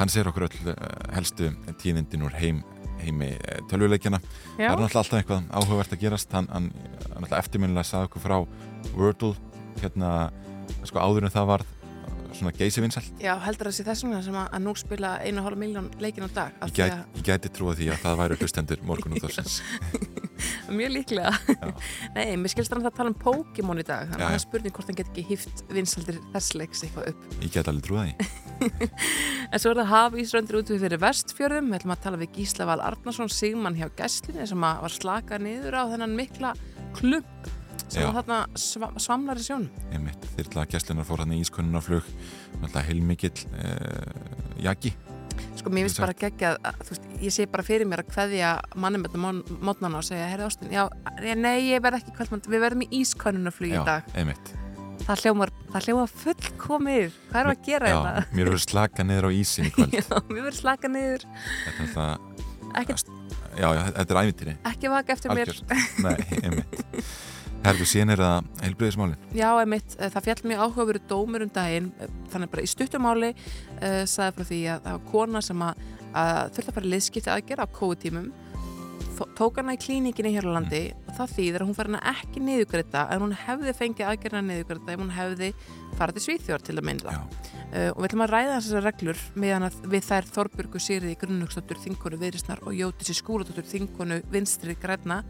hann 0.00 0.12
sér 0.12 0.30
okkur 0.30 0.48
öll 0.48 0.72
eh, 0.72 0.76
helstu 1.14 1.50
tíðindin 1.82 2.24
úr 2.26 2.36
heim, 2.40 2.62
heimi 3.02 3.34
eh, 3.36 3.60
tölvuleikjana. 3.70 4.20
Það 4.56 4.64
er 4.64 4.70
náttúrulega 4.70 5.02
alltaf 5.02 5.18
eitthvað 5.20 5.50
áhugavert 5.60 5.96
að 5.96 6.04
gerast. 6.04 6.32
Hann, 6.36 6.48
hann, 6.52 6.70
hann 7.10 7.26
alltaf 7.26 7.44
eftirminnilega 7.44 7.88
sagði 7.90 8.10
okkur 8.10 8.24
frá 8.24 8.38
Wordle 8.96 9.34
hérna 9.80 10.14
sko 10.86 11.02
áður 11.02 11.28
en 11.28 11.34
það 11.34 11.52
var 11.52 11.66
svona 12.36 12.52
geysi 12.54 12.82
vinsælt 12.82 13.22
Já, 13.22 13.32
heldur 13.44 13.70
það 13.70 13.76
sé 13.76 13.86
þessum 13.88 14.14
sem 14.24 14.36
að, 14.38 14.46
að 14.54 14.64
nú 14.64 14.74
spila 14.78 15.12
einu 15.24 15.44
hálf 15.44 15.58
miljón 15.60 15.90
leikin 16.02 16.26
á 16.26 16.30
dag 16.30 16.62
Ég, 16.70 16.76
gæt, 16.78 17.18
ég 17.18 17.26
gæti 17.26 17.52
trúa 17.56 17.74
því 17.78 17.90
að 17.94 18.02
það 18.04 18.20
væri 18.22 18.38
hlustendur 18.40 18.84
morgun 18.86 19.18
út 19.18 19.26
ársins 19.28 19.60
Mjög 20.78 20.94
líklega. 20.94 21.32
Nei, 22.16 22.36
mér 22.40 22.52
skilst 22.52 22.72
hann 22.74 22.84
að 22.84 22.96
tala 22.96 23.12
um 23.12 23.18
Pokémon 23.20 23.80
í 23.80 23.86
dag 23.86 24.10
þannig 24.10 24.24
að 24.24 24.32
það 24.32 24.38
er 24.38 24.44
spurning 24.44 24.76
hvort 24.76 24.90
hann 24.90 24.98
get 25.00 25.12
ekki 25.12 25.26
hýft 25.30 25.62
vinsældir 25.70 26.20
þess 26.34 26.56
leiks 26.58 26.84
eitthvað 26.86 27.12
upp. 27.12 27.28
Ég 27.40 27.54
get 27.54 27.70
alveg 27.70 27.86
trúa 27.88 28.06
því. 28.08 28.30
En 29.50 29.58
svo 29.58 29.72
er 29.72 29.80
það 29.80 29.88
haf 29.90 30.16
Ísröndur 30.20 30.60
út 30.60 30.68
við 30.70 30.84
fyrir 30.84 31.00
vestfjörðum. 31.02 31.70
Við 31.72 31.80
ætlum 31.80 31.94
að 31.94 32.02
tala 32.04 32.18
við 32.20 32.36
Gísla 32.36 32.66
Val 32.68 32.82
Arnarsson 32.84 33.32
Sigmann 33.32 33.78
hjá 33.78 33.88
gæslinni 33.98 34.44
sem 34.46 34.66
var 34.66 34.94
slakað 34.94 35.46
niður 35.46 35.80
á 35.80 35.82
þennan 35.90 36.14
mikla 36.18 36.52
klump 36.94 37.48
sem 37.90 38.06
var 38.06 38.20
þarna 38.20 38.40
sva 38.60 38.90
svamlar 39.02 39.40
í 39.40 40.00
mitt, 40.02 40.26
þyrla 40.36 40.66
gæslinar 40.70 41.06
fór 41.08 41.24
hann 41.24 41.34
í 41.34 41.40
ískonunarflug 41.42 42.06
heilmikill 42.86 43.34
eh, 43.58 44.12
jaki 44.62 44.92
Sko 45.60 45.72
mér 45.74 45.86
finnst 45.88 46.00
bara 46.00 46.16
gegja 46.16 46.54
að 46.56 46.80
veist, 46.88 47.08
ég 47.20 47.34
sé 47.34 47.44
bara 47.50 47.64
fyrir 47.66 47.88
mér 47.88 48.02
að 48.04 48.14
hveðja 48.14 48.52
mannum 48.80 49.04
með 49.04 49.42
mótnana 49.60 50.00
og 50.00 50.06
segja, 50.06 50.30
herri 50.30 50.46
Ástin 50.46 50.72
já, 50.72 50.86
nei, 51.36 51.68
ég 51.68 51.82
verð 51.84 52.00
ekki 52.00 52.14
kvöldmann 52.16 52.44
við 52.48 52.64
verðum 52.64 52.84
í 52.86 52.88
ískonunarflug 53.02 53.74
í 53.76 53.82
dag. 53.84 54.08
einmitt. 54.16 54.52
Það 55.04 55.24
hljómar, 55.24 55.52
það 55.72 55.86
hljómar 55.88 56.10
fullkomið. 56.22 57.14
Hvað 57.30 57.40
er 57.40 57.50
að 57.50 57.62
gera 57.66 57.90
þetta? 57.90 58.10
Já, 58.20 58.34
mér 58.36 58.50
verður 58.50 58.64
slaka 58.66 59.06
niður 59.08 59.28
á 59.28 59.30
ísin 59.36 59.68
í 59.68 59.72
kvöld. 59.74 59.96
Já, 59.96 60.16
mér 60.28 60.42
verður 60.44 60.58
slaka 60.60 60.90
niður. 60.92 61.24
Þetta 61.66 61.86
er 61.86 61.94
það 61.96 62.30
Já, 63.60 63.66
já, 63.74 63.80
þetta 63.96 64.14
er 64.14 64.18
ævintýri. 64.20 64.52
Ekki 64.70 64.90
vaka 64.92 65.16
eftir 65.16 65.32
Algjörst. 65.34 65.64
mér 65.66 66.04
Nei, 66.06 66.38
einmitt 66.44 66.84
Herðu, 67.60 67.84
síðan 67.84 68.14
er 68.14 68.20
það 68.24 68.46
heilblöðismálin. 68.64 69.24
Já, 69.36 69.48
einmitt, 69.60 69.94
eh, 69.98 70.08
það 70.08 70.26
fjall 70.26 70.42
mjög 70.48 70.60
áhugaveru 70.64 71.00
dómur 71.10 71.42
um 71.44 71.50
daginn, 71.52 71.90
eh, 72.00 72.12
þannig 72.32 72.50
bara 72.54 72.62
í 72.64 72.70
stuttumáli 72.70 73.34
uh, 73.36 74.04
sagði 74.08 74.32
frá 74.36 74.46
því 74.48 74.60
að 74.72 74.86
það 74.86 74.94
var 74.94 75.10
kona 75.10 75.42
sem 75.44 75.64
að, 75.66 75.82
að 76.16 76.38
þurfti 76.54 76.72
að 76.72 76.78
fara 76.78 76.92
liðskipti 76.94 77.32
aðgerð 77.34 77.66
á 77.68 77.76
COVID-tímum, 77.76 78.30
tók 79.36 79.60
hana 79.60 79.74
í 79.76 79.80
klíninginni 79.80 80.32
hér 80.32 80.48
á 80.48 80.56
landi 80.56 80.80
mm. 80.88 81.04
og 81.10 81.16
það 81.18 81.34
þýðir 81.36 81.60
að 81.60 81.68
hún 81.68 81.76
fær 81.76 81.90
hana 81.90 82.00
ekki 82.14 82.40
niðugreita 82.46 83.02
en 83.12 83.24
hún 83.26 83.36
hefði 83.36 83.74
fengið 83.76 84.08
aðgerðina 84.08 84.42
niðugreita 84.46 84.94
ef 84.94 85.02
hún 85.02 85.12
hefði 85.12 85.50
farið 85.98 86.16
til 86.16 86.24
Svíþjór 86.24 86.64
til 86.64 86.78
að 86.78 86.86
mynda. 86.88 87.16
Uh, 87.70 87.90
og 87.92 88.00
við 88.00 88.08
ætlum 88.08 88.24
að 88.24 88.32
ræða 88.32 88.54
þessar 88.56 88.86
reglur 88.88 89.24
meðan 89.36 89.68
að 89.68 89.76
við 89.92 90.06
þær 90.08 90.32
Þorburgu 90.38 90.80
Sýriði 90.80 91.18
Grunnlöksdóttur 91.20 91.84
Þingonu 91.84 92.20
Viðrisnar 92.24 92.64
og 92.64 92.78
Jótisi 92.78 93.18
Skúladóttur 93.20 93.68
Þingonu 93.68 94.22
Vinstri 94.32 94.78
Græna 94.80 95.20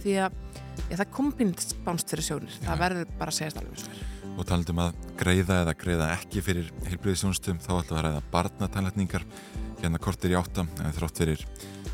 því 0.00 0.16
að 0.24 0.40
Já, 0.90 0.96
það 1.00 1.12
kom 1.14 1.30
pínt 1.36 1.66
bánst 1.84 2.10
fyrir 2.12 2.26
sjónir. 2.26 2.56
Já. 2.58 2.66
Það 2.70 2.82
verður 2.84 3.12
bara 3.20 3.34
að 3.34 3.38
segja 3.38 3.64
svo. 3.82 3.98
Og 4.34 4.48
talandum 4.48 4.80
að 4.82 4.96
greiða 5.20 5.60
eða 5.62 5.76
greiða 5.78 6.08
ekki 6.16 6.42
fyrir 6.42 6.72
heilblöðisjónustum, 6.88 7.60
þá 7.62 7.70
ætlum 7.76 7.94
við 7.94 8.00
að 8.00 8.06
ræða 8.08 8.24
barnatænlækningar 8.32 9.26
hérna 9.84 10.00
kortir 10.02 10.34
í 10.34 10.38
áttam, 10.38 10.70
en 10.82 10.96
þrótt 10.96 11.20
fyrir 11.22 11.44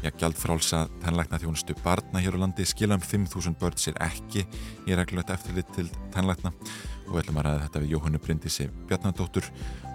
já, 0.00 0.10
gjaldfrálsa 0.10 0.87
tænlækna 1.04 1.40
þjónustu 1.42 1.76
barna 1.84 2.22
hér 2.22 2.38
á 2.38 2.42
landi, 2.44 2.64
skila 2.64 2.96
um 2.96 3.04
5.000 3.04 3.58
börn 3.60 3.76
sér 3.80 3.99
ekki 4.00 4.46
í 4.88 4.96
reglulegt 4.96 5.32
eftirlit 5.34 5.68
til 5.76 5.88
tænlækna 6.14 6.52
og 6.52 7.12
við 7.12 7.22
ætlum 7.25 7.40
að 7.40 7.46
ræða 7.49 7.64
þetta 7.66 7.82
við 7.82 7.94
Jóhannu 7.96 8.22
Bryndisi 8.22 8.68
Bjarnadóttur, 8.88 9.50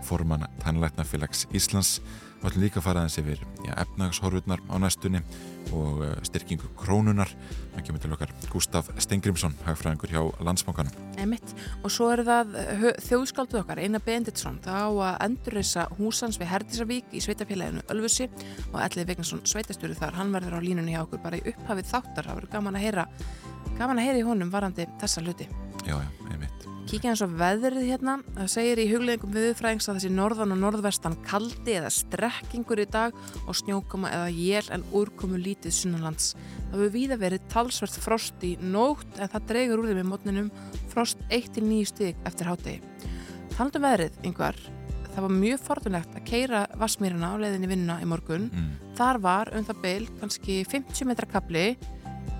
forman 0.06 0.46
tænlæknafélags 0.64 1.48
Íslands 1.56 1.98
Við 2.42 2.50
ætlum 2.50 2.64
líka 2.66 2.80
að 2.82 2.86
fara 2.86 3.02
aðeins 3.02 3.20
yfir 3.22 3.40
efnagshorfurnar 3.74 4.62
á 4.70 4.76
næstunni 4.82 5.22
og 5.74 6.02
uh, 6.06 6.12
styrkingu 6.28 6.68
krónunar. 6.78 7.32
Það 7.74 7.86
kemur 7.88 8.04
til 8.04 8.12
okkar 8.14 8.34
Gustaf 8.52 8.92
Stengrimsson, 9.02 9.56
hagfræðingur 9.66 10.14
hjá 10.14 10.22
Landsbánkanum. 10.46 10.94
Emitt. 11.22 11.56
Og 11.82 11.94
svo 11.94 12.12
er 12.14 12.22
það 12.28 12.54
uh, 12.62 12.86
þjóðskálduð 13.08 13.62
okkar, 13.64 13.82
Einar 13.82 14.04
Benditsson, 14.06 14.60
þá 14.66 14.78
að 14.78 15.18
endurreysa 15.26 15.88
húsans 15.98 16.40
við 16.42 16.52
Herdisavík 16.54 17.16
í 17.16 17.24
sveitafélaginu 17.26 17.86
Ölfusi 17.96 18.30
og 18.72 18.80
Ellið 18.84 19.10
Vignarsson 19.14 19.44
sveitastjóri 19.50 19.98
þar. 19.98 20.20
Hann 20.20 20.36
verður 20.36 20.60
á 20.60 20.66
línunni 20.68 20.94
hjá 20.94 21.02
okkur 21.06 21.24
bara 21.26 21.42
í 21.42 21.46
upphafið 21.56 21.92
þáttar. 21.96 22.30
Það 22.30 22.42
verður 22.42 22.56
gaman 22.60 22.78
að 22.78 22.88
heyra, 22.88 23.10
gaman 23.80 24.04
að 24.04 24.12
heyra 24.12 24.22
í 24.22 24.30
honum 24.30 24.54
varandi 24.54 24.90
þessa 25.02 25.26
hluti. 25.26 25.50
Já, 25.86 25.98
já, 25.98 26.10
einmitt. 26.30 26.75
Kíkja 26.86 27.16
eins 27.16 27.22
og 27.26 27.32
veðrið 27.34 27.88
hérna, 27.88 28.14
það 28.36 28.50
segir 28.54 28.80
í 28.84 28.84
hugleggingum 28.92 29.32
viðfræðings 29.34 29.88
að 29.90 29.96
þessi 29.98 30.10
norðan 30.14 30.54
og 30.54 30.60
norðvestan 30.62 31.16
kaldi 31.26 31.80
eða 31.80 31.90
strekkingur 31.96 32.84
í 32.84 32.86
dag 32.94 33.16
og 33.42 33.58
snjókoma 33.58 34.12
eða 34.14 34.28
jél 34.30 34.70
en 34.76 34.86
úrkomu 34.94 35.40
lítið 35.42 35.74
sunnanlands. 35.80 36.36
Það 36.36 36.76
hefur 36.76 36.94
víða 36.94 37.18
verið 37.24 37.48
talsvert 37.50 37.98
frost 38.04 38.46
í 38.46 38.54
nótt 38.62 39.18
en 39.18 39.34
það 39.34 39.50
dregur 39.50 39.82
úr 39.82 39.90
því 39.90 39.98
með 39.98 40.08
mótninum 40.12 40.54
frost 40.94 41.26
1-9 41.34 41.82
stík 41.90 42.22
eftir 42.30 42.52
hátegi. 42.52 42.78
Talandum 43.56 43.88
veðrið, 43.88 44.22
yngvar, 44.30 44.62
það 45.10 45.20
var 45.26 45.36
mjög 45.40 45.66
forðunlegt 45.66 46.16
að 46.22 46.30
keira 46.30 46.64
Vassmýruna 46.78 47.34
á 47.34 47.42
leiðinni 47.42 47.72
vinnuna 47.74 47.98
í 48.06 48.12
morgun. 48.14 48.52
Mm. 48.54 48.72
Þar 49.02 49.24
var 49.26 49.56
um 49.58 49.66
það 49.66 49.84
beil 49.90 50.08
kannski 50.22 50.62
50 50.70 51.10
metra 51.10 51.34
kapli 51.34 51.72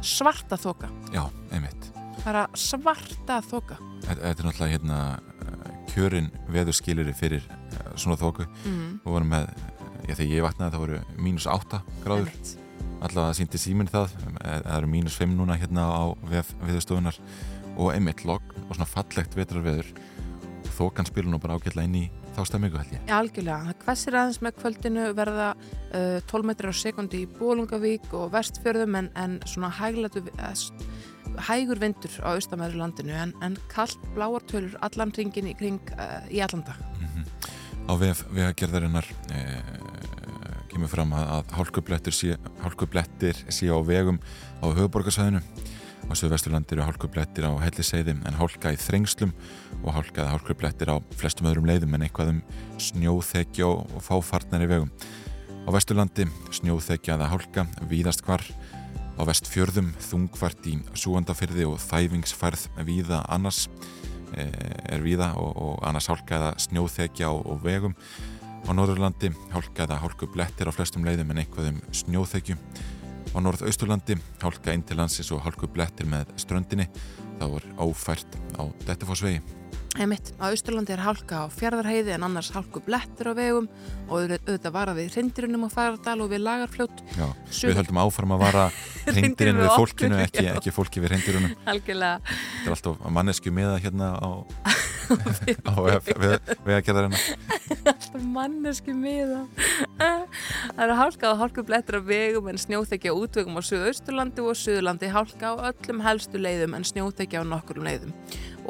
svarta 0.06 0.60
þoka. 0.60 0.94
Já, 1.10 1.26
einmitt. 1.50 1.95
Bara 2.26 2.48
svarta 2.58 3.40
þoka. 3.46 3.78
Þetta 4.06 4.30
er 4.32 4.48
náttúrulega 4.48 4.72
hérna 4.74 5.00
eh, 5.46 5.66
kjörin 5.92 6.32
veðurskiliri 6.50 7.14
fyrir 7.16 7.46
eh, 7.46 7.90
svona 7.94 8.18
þóku 8.18 8.48
mm. 8.50 9.02
og 9.04 9.12
vorum 9.14 9.34
með, 9.36 9.52
já 10.08 10.16
þegar 10.16 10.32
ég 10.32 10.46
vaknaði 10.48 10.76
það 10.76 10.86
voru 10.86 11.02
mínus 11.28 11.46
8 11.50 11.82
gráður 12.06 12.32
allavega 13.06 13.38
síndi 13.38 13.62
síminn 13.62 13.92
það 13.92 14.16
eh, 14.42 14.58
það 14.66 14.74
eru 14.80 14.92
mínus 14.96 15.20
5 15.22 15.38
núna 15.38 15.60
hérna 15.62 15.86
á 15.86 16.04
veðurstofunar 16.26 17.22
og 17.76 17.94
einmitt 17.94 18.26
logg 18.26 18.56
og 18.66 18.74
svona 18.74 18.90
fallegt 18.90 19.38
vetrarveður 19.38 19.94
þókan 20.76 21.08
spilur 21.08 21.32
nú 21.32 21.40
bara 21.42 21.60
ágætla 21.60 21.86
inn 21.86 21.98
í 22.00 22.06
þástæðmyggu 22.36 22.82
held 22.82 22.94
ég. 22.96 23.04
Algjörlega. 23.16 23.70
Það 23.70 23.84
hversir 23.86 24.18
aðeins 24.20 24.42
með 24.44 24.58
kvöldinu 24.60 25.06
verða 25.16 25.48
uh, 25.56 26.18
12 26.28 26.50
metrar 26.50 26.76
á 26.76 26.82
sekundi 26.82 27.22
í 27.24 27.30
Bólungavík 27.38 28.10
og 28.18 28.34
vestfjörðum 28.34 28.98
en, 29.00 29.10
en 29.20 29.38
svona 29.48 29.72
hæglatu 29.78 30.26
hægur 31.48 31.80
vindur 31.82 32.14
á 32.24 32.36
austamæður 32.36 32.80
landinu 32.82 33.16
en, 33.18 33.34
en 33.46 33.58
kallt 33.72 34.00
bláartölur 34.16 34.78
allan 34.86 35.14
ringin 35.16 35.52
í 35.52 35.56
kring 35.58 35.82
uh, 35.98 36.24
í 36.32 36.42
allan 36.44 36.64
dag. 36.68 36.80
Mm 37.00 37.08
-hmm. 37.08 37.26
Á 37.86 37.94
vegagerðarinnar 38.34 39.06
eh, 39.30 39.62
kemur 40.72 40.90
fram 40.90 41.14
að, 41.14 41.28
að 41.38 41.52
hálkublettir 41.60 42.14
sé, 42.14 42.38
sé 43.50 43.68
á 43.70 43.80
vegum 43.86 44.20
á 44.60 44.66
höfuborgarsæðinu 44.74 45.42
á 46.06 46.14
Suðvesturlandir 46.14 46.82
og 46.82 46.90
hálkublettir 46.90 47.46
á 47.50 47.52
helliseiðum 47.64 48.22
en 48.26 48.38
hálka 48.38 48.74
í 48.74 48.78
þrengslum 48.78 49.32
og 49.84 49.94
hálkaða 49.96 50.34
hálkublettir 50.34 50.92
á 50.94 50.98
flestum 51.18 51.50
öðrum 51.50 51.66
leiðum 51.70 51.96
en 51.98 52.06
eitthvað 52.06 52.34
um 52.36 52.42
snjóþekja 52.78 53.70
og 53.70 54.04
fáfarnar 54.06 54.66
í 54.66 54.70
vegum. 54.70 54.92
Á 55.66 55.70
Vesturlandi 55.74 56.28
snjóþekjaða 56.54 57.30
hálka 57.32 57.66
víðast 57.90 58.22
hvar 58.26 58.44
Á 59.16 59.22
vestfjörðum 59.24 59.94
þungvart 60.04 60.66
í 60.68 60.76
súandafyrði 60.98 61.68
og 61.70 61.80
þæfingsfærð 61.80 62.66
víða 62.88 63.22
annars 63.32 63.66
e, 64.36 64.50
er 64.92 65.04
víða 65.06 65.32
og, 65.40 65.54
og 65.56 65.86
annars 65.88 66.10
hálkaða 66.12 66.52
snjóþekja 66.66 67.32
og, 67.32 67.46
og 67.48 67.64
vegum. 67.64 67.96
Á 68.66 68.72
Norðurlandi 68.76 69.32
hálkaða 69.54 70.02
hálku 70.02 70.28
blettir 70.34 70.68
á 70.68 70.76
flestum 70.76 71.06
leiðum 71.08 71.32
en 71.32 71.44
einhverjum 71.46 71.80
snjóþekju. 71.96 72.58
Á 73.36 73.38
Norðausturlandi 73.44 74.18
hálka 74.44 74.74
eintilansis 74.74 75.32
og 75.36 75.44
hálku 75.46 75.70
blettir 75.72 76.10
með 76.12 76.36
ströndinni. 76.40 76.90
Það 77.40 77.56
voru 77.56 77.78
ófært 77.88 78.40
á 78.60 78.64
Dettifossvegi. 78.88 79.65
Einmitt, 79.96 80.34
á 80.44 80.52
Ísturlandi 80.52 80.92
er 80.92 81.00
hálka 81.06 81.44
á 81.44 81.52
fjörðarheiði 81.56 82.16
en 82.18 82.26
annars 82.28 82.50
hálku 82.52 82.82
blettur 82.84 83.30
á 83.32 83.34
vegum 83.38 83.70
og 84.10 84.26
auðvitað 84.26 84.74
vara 84.76 84.96
við 84.98 85.16
hrindirinnum 85.16 85.64
á 85.66 85.70
færadal 85.72 86.18
og 86.26 86.34
við 86.34 86.44
lagarfljót. 86.44 87.04
Já, 87.16 87.30
Sum... 87.48 87.70
við 87.72 87.80
höldum 87.80 88.02
áfram 88.04 88.36
að 88.36 88.44
vara 88.44 88.66
hrindirinn 89.16 89.62
við 89.62 89.72
fólkinu, 89.72 90.20
ekki, 90.26 90.46
ekki 90.52 90.76
fólki 90.76 91.04
við 91.04 91.16
hrindirunum. 91.16 91.56
Algjörlega. 91.72 92.20
Þetta 92.28 92.68
er 92.68 92.76
alltaf 92.76 93.08
mannesku 93.16 93.56
meða 93.56 93.78
hérna 93.86 94.12
á 94.20 94.30
á 95.70 95.74
vegagerðarina 96.66 97.18
Alltaf 97.92 98.22
manneski 98.22 98.94
miða 98.96 99.44
Það 100.00 100.82
eru 100.86 100.98
hálka 101.00 101.32
og 101.32 101.40
hálkublettur 101.44 102.00
af 102.00 102.08
vegum 102.10 102.50
en 102.52 102.60
snjóþekja 102.62 103.14
útvegum 103.16 103.60
á 103.60 103.62
Suðausturlandi 103.70 104.44
og 104.44 104.58
Suðurlandi 104.60 105.12
hálka 105.14 105.54
á 105.54 105.70
öllum 105.72 106.02
helstu 106.06 106.42
leiðum 106.42 106.76
en 106.78 106.88
snjóþekja 106.88 107.46
á 107.46 107.52
nokkurum 107.54 107.88
leiðum 107.88 108.16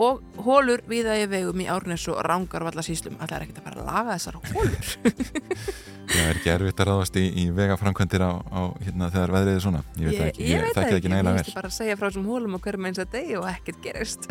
og 0.01 0.21
hólur 0.43 0.83
viða 0.89 1.15
í 1.21 1.25
vegum 1.31 1.61
í 1.63 1.67
Árnes 1.71 2.05
og 2.11 2.19
Rángarvallasíslum 2.25 3.17
Það 3.21 3.35
er 3.37 3.45
ekkert 3.45 3.59
að 3.61 3.67
fara 3.69 3.81
að 3.81 3.89
laga 3.89 4.15
þessar 4.17 4.37
hólur 4.39 4.89
Það 6.05 6.21
er 6.25 6.39
ekki 6.39 6.51
erfitt 6.53 6.83
að 6.83 6.89
ráðast 6.91 7.19
í, 7.19 7.25
í 7.41 7.45
vegaframkvæmdir 7.55 8.25
á, 8.27 8.31
á 8.43 8.61
hérna 8.83 9.09
þegar 9.13 9.35
veðrið 9.37 9.55
er 9.55 9.65
svona? 9.65 9.81
Ég 9.95 10.09
veit 10.09 10.19
það 10.19 10.29
ekki, 10.29 10.45
ég, 10.45 10.65
þekki 10.65 10.75
það 10.75 10.99
ekki 10.99 11.11
nægilega 11.13 11.31
vel. 11.31 11.41
Ég 11.41 11.49
veist 11.49 11.59
bara 11.59 11.71
að 11.71 11.77
segja 11.79 11.97
frá 11.97 12.07
þessum 12.07 12.29
hólum 12.29 12.57
og 12.57 12.63
hverjum 12.65 12.87
eins 12.89 13.01
að 13.01 13.11
degi 13.15 13.39
og 13.39 13.47
ekkert 13.49 13.81
gerist. 13.83 14.29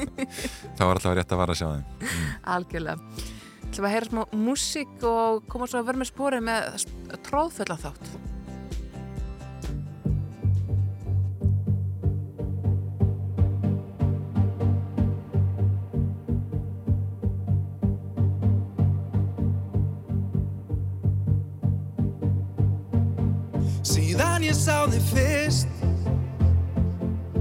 Það 0.78 0.82
var 0.86 0.94
alltaf 0.96 1.16
rétt 1.18 1.36
að 1.36 1.42
vara 1.42 1.56
að 1.56 1.60
sjá 1.60 1.68
þeim. 1.68 1.84
Mm. 2.00 2.32
Algjörlega. 2.56 3.28
Það 3.72 3.78
var 3.78 3.88
að 3.88 3.94
heyra 3.96 4.10
smá 4.10 4.22
músík 4.48 5.06
og 5.08 5.46
koma 5.52 5.68
svo 5.68 5.80
að 5.82 5.88
vera 5.90 6.02
með 6.02 6.12
spórið 6.12 6.46
með 6.48 6.86
tróðfölla 7.28 7.78
Síðan 24.12 24.42
ég 24.44 24.52
sá 24.52 24.82
þig 24.92 25.04
fyrst. 25.08 25.68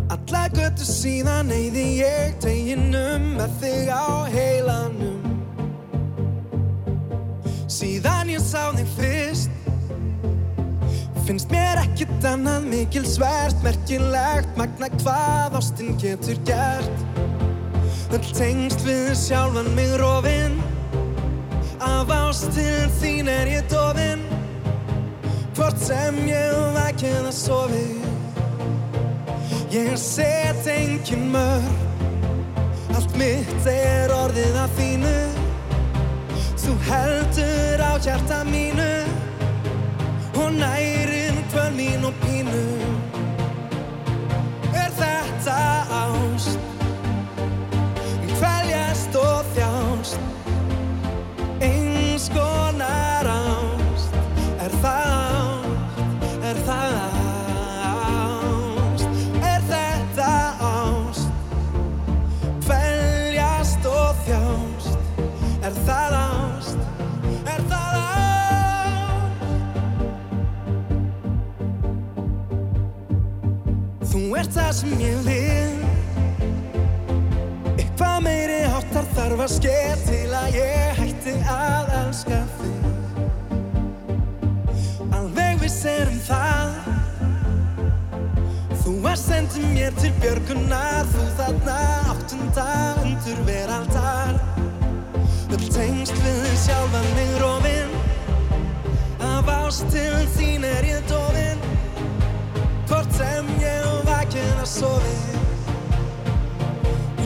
Alla 0.08 0.44
göttu 0.54 0.86
síðan 0.88 1.50
eyði 1.51 1.84
ég 1.98 2.38
teginum 2.40 3.25
með 3.36 3.58
þig 3.60 3.90
á 3.92 4.08
heilanum. 4.32 5.25
Síðan 7.68 8.32
ég 8.32 8.40
sá 8.40 8.72
þig 8.78 8.88
fyrst. 8.96 9.51
Finnst 11.28 11.51
mér 11.51 11.84
ekkit 11.84 12.30
annað 12.32 12.72
mikil 12.72 13.04
svært 13.04 13.60
Merkilegt 13.68 14.56
magna 14.56 14.88
hvað 15.01 15.60
ástinn 15.60 16.00
getur 16.00 16.40
gert. 16.48 17.08
Öll 18.16 18.32
tengst 18.32 18.88
við 18.88 19.12
sjálfan 19.20 19.74
mig 19.75 19.92
rofinn 20.00 20.56
Af 21.84 22.08
ástil 22.16 22.88
þín 23.04 23.28
er 23.32 23.58
ég 23.60 23.68
dofinn 23.72 24.24
Hvort 25.55 25.79
sem 25.84 26.17
ég 26.29 26.58
vakið 26.75 27.27
að 27.27 27.36
sofi 27.36 27.88
Ég 29.72 29.93
set 30.00 30.67
engin 30.72 31.29
mörg 31.34 32.96
Allt 32.96 33.15
mitt 33.20 33.67
er 33.72 34.13
orðið 34.15 34.60
að 34.65 34.77
þínu 34.79 35.17
Þú 36.62 36.77
heldur 36.89 37.84
á 37.84 37.91
hjarta 38.00 38.43
mínu 38.48 38.91
Og 40.41 40.50
nærin 40.55 41.41
hvern 41.51 41.75
mín 41.75 42.03
og 42.05 42.13
pínu. 42.22 42.63
Er 44.74 44.91
þetta 45.00 45.58
ást? 46.01 46.60
Kvæljast 48.38 49.15
og 49.15 49.46
þjást 49.55 50.00
það 74.72 74.78
sem 74.80 75.01
ég 75.04 75.18
vil. 75.25 75.74
Eitthvað 77.75 78.22
meiri 78.24 78.60
háttar 78.72 79.08
þarf 79.18 79.42
að 79.44 79.50
ske 79.51 79.80
til 80.06 80.30
að 80.38 80.56
ég 80.56 81.00
hætti 81.01 81.34
að 81.51 81.92
elska 81.98 82.40
þig. 82.60 82.78
Alveg 85.18 85.60
viss 85.64 85.81
er 85.92 86.07
um 86.14 86.22
það. 86.29 86.70
Þú 88.86 88.96
að 89.12 89.18
sendi 89.25 89.66
mér 89.74 89.94
til 90.00 90.14
björgunar. 90.24 91.03
Þú 91.12 91.27
þarna 91.42 91.77
áttunda 92.14 92.70
undur 93.03 93.40
veraldar. 93.50 94.40
Öll 95.51 95.68
tengst 95.68 96.16
við 96.24 96.51
sjálfan 96.64 97.10
mig 97.18 97.31
rofinn 97.42 97.92
Af 99.20 99.50
ást 99.51 99.84
til 99.92 100.22
þín 100.38 100.64
er 100.64 100.88
ég 100.88 101.01
Hvort 101.12 101.60
sem 103.22 103.50
ég 103.62 103.90
vakið 104.07 104.62
að 104.64 104.70
sofi. 104.70 105.18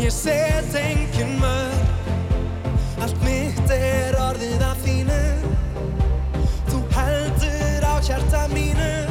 Ég 0.02 0.12
set 0.12 0.76
engin 0.76 1.38
mörg 1.40 3.02
Allt 3.06 3.22
mitt 3.24 3.72
er 3.74 4.18
orðið 4.20 4.66
af 4.68 4.84
þínu 4.84 5.22
Þú 6.68 6.82
heldur 6.98 7.88
á 7.88 7.96
hjarta 8.04 8.46
mínu 8.52 9.05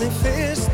Þig 0.00 0.12
fyrst. 0.22 0.70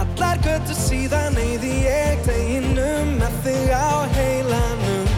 Allar 0.00 0.38
göttu 0.40 0.72
síðan 0.78 1.34
eyði 1.36 1.72
ég 1.84 2.22
teginum 2.24 3.10
með 3.18 3.34
þig 3.44 3.72
á 3.76 3.92
heilanum. 4.14 5.10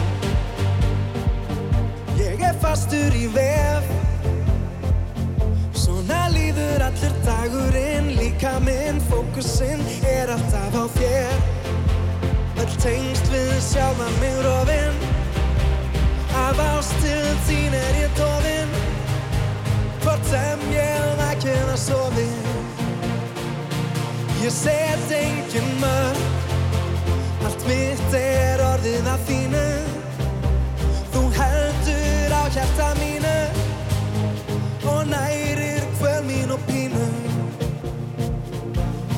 Ég 2.19 2.43
er 2.49 2.59
fastur 2.59 3.15
í 3.15 3.29
vef. 3.31 3.87
Svona 5.71 6.25
líður 6.33 6.83
allur 6.89 7.15
dagurinn 7.23 8.11
Líka 8.19 8.57
minn 8.65 8.99
fókusinn 9.07 9.87
er 10.03 10.35
alltaf 10.35 10.75
á 10.75 10.85
þér. 10.97 11.39
Öll 12.59 12.77
tengst 12.83 13.31
við 13.31 13.55
sjálfa 13.69 14.11
mig 14.19 14.35
rofinn 14.43 14.99
Af 16.43 16.59
ástil 16.59 17.35
þín 17.47 17.79
er 17.79 17.99
ég 18.03 18.15
dofinn 18.19 18.96
Hvort 20.07 20.23
sem 20.23 20.61
ég 20.71 21.07
vakið 21.19 21.67
að 21.67 21.79
sofi. 21.81 22.25
Ég 24.39 24.53
set 24.55 25.09
engin 25.11 25.67
mörg 25.81 27.41
Allt 27.43 27.65
mitt 27.67 28.15
er 28.15 28.63
orðið 28.63 29.09
að 29.11 29.25
þínu. 29.27 29.65
Þú 31.11 31.25
heldur 31.35 32.37
á 32.39 32.43
hjarta 32.55 32.87
mínu 33.01 33.35
Og 34.93 35.03
nærir 35.11 35.83
hver 35.99 36.23
mín 36.29 36.55
og 36.55 36.63
pínu. 36.71 37.09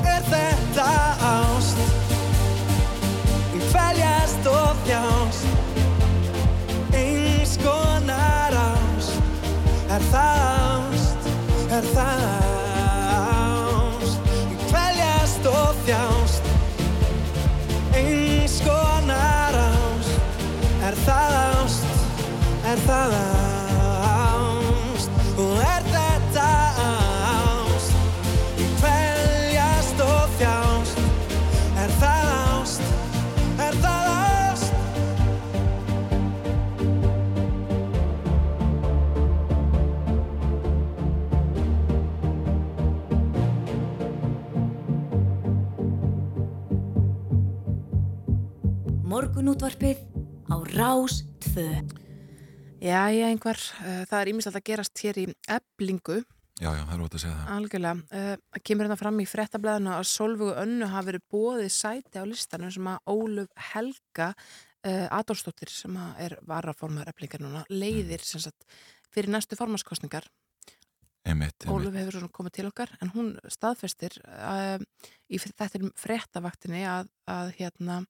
Er 0.09 0.25
þetta 0.33 0.89
ást? 1.29 1.85
Kvæljast 3.69 4.53
og 4.57 4.85
þjást 4.89 5.45
Eins 6.97 7.59
konar 7.61 8.63
ást. 8.65 9.21
Er 9.93 10.09
það 10.09 10.48
ást 11.79 11.85
Er 11.85 11.85
það 11.95 12.21
ást 13.15 14.19
Kvæljast 14.67 15.45
og 15.45 15.75
þjást. 15.85 16.43
Eins 17.95 18.59
konar 18.65 19.55
ást. 19.55 20.11
Er 20.83 20.95
það 21.05 21.39
ást? 21.63 21.83
Er 22.65 22.77
það 22.87 23.15
ást 23.21 23.28
Morgunútvarpið 49.09 50.03
á 50.53 50.55
Rás 50.69 51.23
2. 51.41 51.63
Já, 52.77 53.09
ég 53.09 53.25
einhver, 53.25 53.57
uh, 53.57 54.03
það 54.05 54.19
er 54.19 54.29
ímislegt 54.29 54.57
að 54.59 54.65
gerast 54.67 55.01
hér 55.01 55.17
í 55.17 55.23
eblingu. 55.49 56.19
Já, 56.59 56.67
já, 56.77 56.83
það 56.83 56.91
er 56.93 57.01
ótt 57.07 57.15
að 57.17 57.23
segja 57.23 57.37
það. 57.39 57.47
Algjörlega. 57.55 58.19
Uh, 58.19 58.59
kemur 58.69 58.85
hérna 58.85 58.97
fram 58.99 59.17
í 59.17 59.25
frettablaðinu 59.31 59.95
að 59.95 60.05
Solvögu 60.11 60.53
önnu 60.61 60.89
hafi 60.91 61.09
verið 61.09 61.23
bóðið 61.33 61.71
sæti 61.73 62.21
á 62.21 62.29
listanum 62.29 62.75
sem 62.75 62.91
að 62.91 63.09
Óluf 63.15 63.65
Helga 63.71 64.27
uh, 64.35 65.07
Adolfsdóttir 65.17 65.73
sem 65.73 65.97
að 65.97 66.21
er 66.27 66.37
varaformaður 66.51 67.09
eblingar 67.15 67.43
núna 67.47 67.65
leiðir 67.73 68.21
sem 68.27 68.45
sagt 68.45 68.69
fyrir 69.09 69.33
næstu 69.33 69.57
formaskostningar. 69.57 70.29
Einmitt, 71.25 71.57
einmitt. 71.65 71.65
Óluf 71.65 71.97
hefur 71.97 72.19
svona 72.19 72.37
komið 72.37 72.59
til 72.59 72.69
okkar 72.69 72.93
en 73.01 73.15
hún 73.17 73.33
staðfestir 73.49 74.21
uh, 74.21 74.77
í 75.33 75.41
þetta 75.41 75.81
er 75.81 75.89
frettavaktinni 75.97 76.85
að, 76.93 77.09
að 77.25 77.55
hérna 77.57 78.03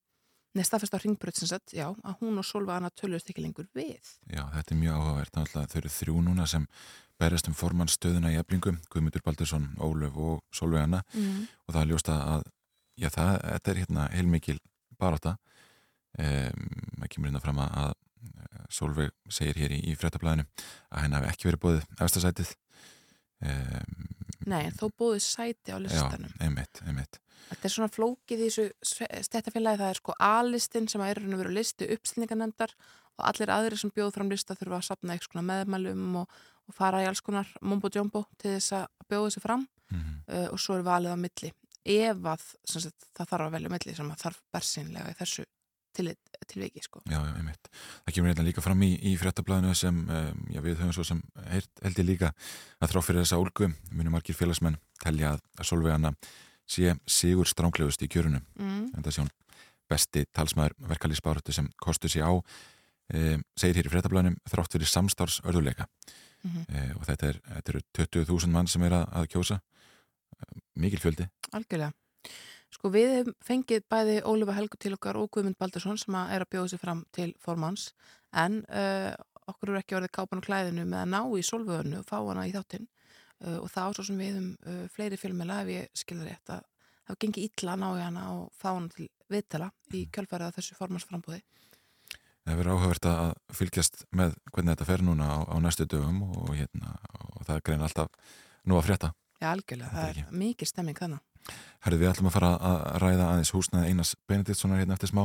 Nei, 0.58 0.64
staðfest 0.66 0.96
á 0.98 1.00
ringbröð 1.04 1.36
sem 1.38 1.50
sagt, 1.52 1.74
já, 1.78 1.86
að 1.94 2.16
hún 2.24 2.40
og 2.42 2.46
Solva 2.48 2.78
Anna 2.80 2.90
tölust 2.90 3.30
ekki 3.30 3.44
lengur 3.44 3.68
við. 3.78 4.00
Já, 4.34 4.44
þetta 4.56 4.74
er 4.74 4.80
mjög 4.80 4.96
áhugavert. 4.98 5.34
Þannig 5.36 5.56
að 5.60 5.68
þau 5.74 5.78
eru 5.82 5.92
þrjú 5.94 6.24
núna 6.26 6.48
sem 6.50 6.66
berjast 7.22 7.50
um 7.52 7.58
formannstöðuna 7.60 8.32
í 8.34 8.40
eflingum, 8.40 8.80
Guðmundur 8.90 9.22
Baldursson, 9.26 9.68
Ólöf 9.78 10.18
og 10.18 10.42
Solveig 10.56 10.88
Anna 10.88 11.04
Mm. 11.14 11.48
og 11.68 11.74
það 11.76 11.82
er 11.82 11.90
ljósta 11.92 12.18
að, 12.34 12.44
já, 12.98 13.10
það, 13.10 13.32
þetta 13.44 13.72
er 13.72 13.82
hérna 13.84 14.10
heilmikil 14.16 14.60
baráta. 14.98 15.38
Um, 16.18 16.70
það 17.00 17.10
kemur 17.10 17.30
hérna 17.30 17.42
fram 17.44 17.60
að, 17.60 17.94
Solveig 18.70 19.12
segir 19.32 19.56
hér 19.58 19.72
í, 19.72 19.80
í 19.92 19.96
fréttablaðinu 19.98 20.44
að 20.92 21.02
henni 21.04 21.16
hafi 21.16 21.30
ekki 21.32 21.48
verið 21.50 21.62
bóðið 21.64 21.86
efstasætið. 22.04 22.56
Um, 23.40 24.06
Nei, 24.50 24.70
þó 24.76 24.88
búið 24.98 25.24
sæti 25.24 25.72
á 25.72 25.78
já, 25.78 25.82
listanum. 25.84 26.32
einmitt, 26.42 26.82
einmitt. 26.86 27.20
Þetta 27.50 27.66
er 27.66 27.74
svona 27.74 27.92
flókið 27.92 28.44
í 28.44 28.48
þessu 28.50 28.66
stættafélagi, 29.26 29.80
það 29.82 29.92
er 29.94 30.00
sko 30.00 30.16
A-listin 30.22 30.88
sem 30.92 31.04
er 31.06 31.22
veru 31.24 31.54
listi 31.54 31.88
uppstilningarnemndar 31.96 32.74
og 33.20 33.26
allir 33.30 33.52
aðrir 33.54 33.82
sem 33.82 33.92
bjóð 33.96 34.14
fram 34.16 34.30
lista 34.32 34.58
þurfa 34.58 34.80
að 34.80 34.88
sapna 34.90 35.16
eitthvað 35.16 35.34
svona 35.34 35.48
meðmælum 35.50 36.20
og, 36.22 36.38
og 36.70 36.78
fara 36.78 37.02
í 37.04 37.08
alls 37.10 37.24
konar 37.26 37.50
mumbo 37.62 37.92
jumbo 37.94 38.26
til 38.38 38.54
þess 38.56 38.76
að 38.80 38.88
bjóða 39.10 39.30
þessu 39.30 39.46
fram 39.46 39.68
Mm 39.90 40.20
uh, 40.30 40.48
og 40.54 40.60
svo 40.62 40.78
er 40.78 40.86
valið 40.86 41.16
á 41.16 41.18
milli. 41.18 41.52
Ef 41.90 42.28
að 42.30 42.44
sagt, 42.70 43.08
það 43.18 43.32
þarf 43.32 43.46
að 43.46 43.56
velja 43.56 43.72
milli 43.74 43.96
sem 43.98 44.12
að 44.14 44.24
þarf 44.24 44.42
bersinlega 44.54 45.14
í 45.14 45.18
þessu 45.18 45.46
tillit, 45.98 46.20
tilviki 46.48 46.82
sko. 46.84 47.02
Já, 47.10 47.20
einmitt. 47.36 47.70
Það 48.06 48.14
kemur 48.16 48.30
hérna 48.32 48.46
líka 48.48 48.62
fram 48.62 48.82
í, 48.86 48.92
í 49.12 49.16
fréttablaðinu 49.20 49.74
sem, 49.76 49.98
um, 50.10 50.44
já, 50.54 50.62
við 50.62 50.78
höfum 50.80 50.94
svo 50.94 51.04
sem 51.04 51.22
heyrt, 51.52 51.70
held 51.84 52.00
ég 52.00 52.06
líka 52.08 52.32
að 52.80 52.94
þrá 52.94 53.02
fyrir 53.04 53.22
þessa 53.26 53.40
ólgu, 53.42 53.70
munum 53.92 54.12
margir 54.16 54.36
félagsmenn 54.36 54.78
telja 55.04 55.34
að, 55.36 55.42
að 55.60 55.66
Solveigana 55.70 56.14
sé 56.70 56.96
sigur 57.10 57.48
stránglegust 57.50 58.02
í 58.06 58.08
kjörunum 58.08 58.46
Mm. 58.60 58.92
en 58.96 59.04
það 59.04 59.12
sé 59.16 59.22
hún 59.24 59.32
besti 59.90 60.26
talsmaður 60.32 60.76
verkalýsbárhættu 60.92 61.52
sem 61.54 61.70
kostu 61.82 62.08
sér 62.08 62.28
á 62.30 62.34
um, 62.38 63.44
segir 63.58 63.76
hér 63.80 63.88
í 63.90 63.94
fréttablaðinum 63.94 64.36
þrátt 64.50 64.72
fyrir 64.78 64.88
samstárs 64.88 65.40
örðuleika 65.44 65.88
Mhm. 66.44 66.62
uh, 66.72 66.92
og 66.96 67.04
þetta, 67.04 67.28
er, 67.34 67.40
þetta 67.60 67.70
eru 67.74 67.82
20.000 68.24 68.48
mann 68.54 68.68
sem 68.68 68.84
er 68.88 68.94
að, 68.96 69.08
að 69.12 69.26
kjósa 69.34 69.58
mikil 70.80 71.00
fjöldi 71.04 71.26
Algjörlega. 71.52 71.92
Sko 72.70 72.92
við 72.94 73.16
hefum 73.18 73.36
fengið 73.46 73.86
bæði 73.90 74.20
Ólifa 74.30 74.56
Helgu 74.58 74.78
til 74.78 74.94
okkar 74.94 75.18
og 75.18 75.32
Guðmund 75.34 75.58
Baldursson 75.58 75.98
sem 75.98 76.16
að 76.16 76.36
er 76.36 76.46
að 76.46 76.52
bjóða 76.54 76.72
sér 76.74 76.82
fram 76.84 77.04
til 77.16 77.32
formanns 77.42 77.90
en 78.38 78.62
uh, 78.70 79.14
okkur 79.50 79.72
eru 79.74 79.82
ekki 79.82 79.98
orðið 79.98 80.14
kápan 80.14 80.42
og 80.42 80.46
klæðinu 80.46 80.86
með 80.86 81.02
að 81.02 81.12
ná 81.16 81.22
í 81.40 81.46
solvöðinu 81.46 82.02
og 82.04 82.10
fá 82.10 82.18
hana 82.20 82.46
í 82.46 82.54
þáttinn 82.54 82.86
uh, 82.86 83.58
og 83.64 83.70
það 83.74 83.90
á 83.90 83.92
svo 83.98 84.06
sem 84.10 84.22
við 84.22 84.38
um 84.38 84.50
uh, 84.70 84.84
fleiri 84.94 85.18
fjölmjöla 85.18 85.64
ef 85.64 85.72
ég 85.74 86.04
skilur 86.04 86.30
rétt 86.30 86.54
að 86.54 86.68
það 87.10 87.22
gengi 87.24 87.46
illa 87.48 87.74
að 87.74 87.82
ná 87.82 87.88
í 87.90 88.04
hana 88.06 88.26
og 88.36 88.44
fá 88.54 88.70
hana 88.70 88.92
til 88.94 89.08
viðtala 89.34 89.72
í 89.98 90.04
kjölfarið 90.14 90.52
af 90.52 90.60
þessu 90.60 90.78
formannsframbúði. 90.78 91.42
Það 92.46 92.60
verður 92.60 92.76
áhugavert 92.76 93.08
að 93.10 93.32
fylgjast 93.54 94.04
með 94.16 94.38
hvernig 94.54 94.76
þetta 94.76 94.88
fer 94.90 95.04
núna 95.06 95.26
á, 95.30 95.38
á 95.54 95.56
næstu 95.62 95.86
dögum 95.90 96.22
og, 96.30 96.54
hérna, 96.58 96.96
og 97.34 97.44
það 97.46 97.64
grein 97.66 97.86
alltaf 97.86 98.38
nú 98.66 98.78
að 98.78 98.88
frétta. 98.88 99.12
Já, 99.40 99.52
algjörlega. 99.52 99.92
Það 99.94 100.10
er 100.10 100.38
mikið 100.42 100.72
stemming 100.72 100.98
þannig. 100.98 101.26
Herðu, 101.86 102.02
við 102.02 102.12
ætlum 102.12 102.30
að 102.30 102.36
fara 102.36 102.52
að 102.70 102.80
ræða 103.04 103.28
aðeins 103.34 103.54
húsnaði 103.56 103.94
Einars 103.94 104.16
Benediktssonar 104.28 104.82
hérna 104.82 104.98
eftir 104.98 105.12
smá. 105.14 105.24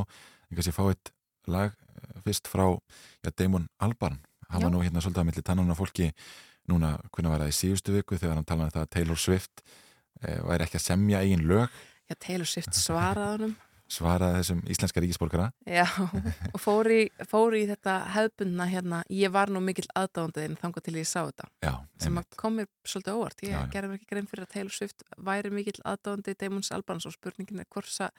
Ég 0.49 0.59
kannski 0.59 0.75
fá 0.75 0.83
eitt 0.87 1.11
lag 1.51 1.73
eh, 1.73 2.19
fyrst 2.25 2.47
frá 2.51 2.67
ja, 2.71 3.31
Damon 3.31 3.67
Albarn. 3.83 4.21
Hann 4.49 4.63
var 4.63 4.71
nú 4.71 4.83
hérna 4.85 5.01
svolítið 5.03 5.23
að 5.23 5.27
milli 5.31 5.43
tannana 5.45 5.75
á 5.75 5.79
fólki 5.79 6.11
núna, 6.69 6.95
hvernig 7.11 7.33
var 7.33 7.43
það 7.43 7.51
í 7.51 7.57
síðustu 7.59 7.95
viku 7.97 8.17
þegar 8.21 8.39
hann 8.39 8.47
talaði 8.47 8.71
um 8.71 8.75
það 8.77 8.85
að 8.85 8.93
Taylor 8.95 9.19
Swift 9.21 9.65
eh, 10.21 10.39
væri 10.45 10.65
ekki 10.65 10.79
að 10.79 10.85
semja 10.85 11.21
eigin 11.25 11.45
lög, 11.49 11.75
Já, 12.05 12.13
Taylor 12.21 12.45
Swift 12.45 12.77
svaraði 12.77 13.31
honum. 13.33 13.53
Svaraði 13.91 14.39
þessum 14.39 14.61
íslenska 14.73 15.01
ríkisborgara. 15.03 15.49
Já, 15.69 15.85
og 16.51 16.57
fór 16.61 16.89
í, 16.89 17.01
fór 17.29 17.55
í 17.57 17.65
þetta 17.69 17.97
hefbundna 18.15 18.65
hérna, 18.71 19.01
ég 19.13 19.33
var 19.33 19.51
nú 19.53 19.61
mikill 19.63 19.87
aðdáðandiðin 19.93 20.57
þangað 20.61 20.87
til 20.87 20.95
ég 20.97 21.09
sá 21.09 21.19
þetta. 21.21 21.47
Já, 21.65 21.71
sem 22.01 22.19
kom 22.39 22.57
mér 22.59 22.69
svolítið 22.87 23.19
óvart 23.19 23.45
ég 23.45 23.53
Já, 23.53 23.59
já. 23.59 23.69
gerði 23.75 23.91
mér 23.91 24.01
ekki 24.01 24.11
grein 24.13 24.27
fyrir 24.31 24.47
að 24.47 24.53
Taylor 24.55 24.75
Swift 24.79 25.05
væri 25.29 25.53
mikill 25.53 25.77
aðdáðandi 25.85 26.37
Damons 26.41 26.73
Albans 26.75 27.05
og 27.05 27.15
spurningin 27.15 27.61
er 27.61 27.69
hversa, 27.75 28.09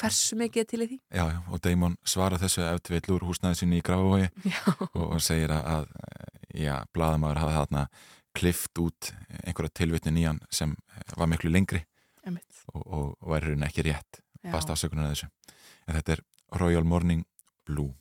hversu 0.00 0.40
mikið 0.40 0.64
er 0.64 0.70
til 0.72 0.82
í 0.86 0.88
því 0.94 1.00
Já, 1.20 1.24
og 1.52 1.62
Damon 1.68 1.96
svaraði 2.08 2.46
þessu 2.46 2.64
ef 2.70 2.82
til 2.88 3.16
úr 3.18 3.28
húsnaði 3.28 3.60
sinni 3.60 3.82
í 3.82 3.84
Grafavogi 3.84 4.30
og 5.04 5.20
segir 5.22 5.52
að, 5.54 5.88
já, 6.56 6.80
blaðamaður 6.96 7.44
hafa 7.44 7.58
þarna 7.60 7.86
klift 8.34 8.80
út 8.82 9.12
einhverja 9.44 9.76
tilvitnin 9.84 10.18
í 10.18 10.26
hann 10.26 10.40
sem 10.50 10.74
var 11.14 11.30
miklu 11.30 11.52
lengri 11.54 11.84
og, 12.72 12.82
og 12.88 13.30
væri 13.30 13.52
hérna 13.52 13.68
ekki 13.68 13.84
rétt 13.86 14.23
Já. 14.44 14.52
bast 14.52 14.70
afsökunar 14.70 15.10
þessu 15.10 15.28
en 15.86 15.98
þetta 15.98 16.18
er 16.18 16.24
Royal 16.60 16.84
Morning 16.84 17.24
Blue 17.66 17.94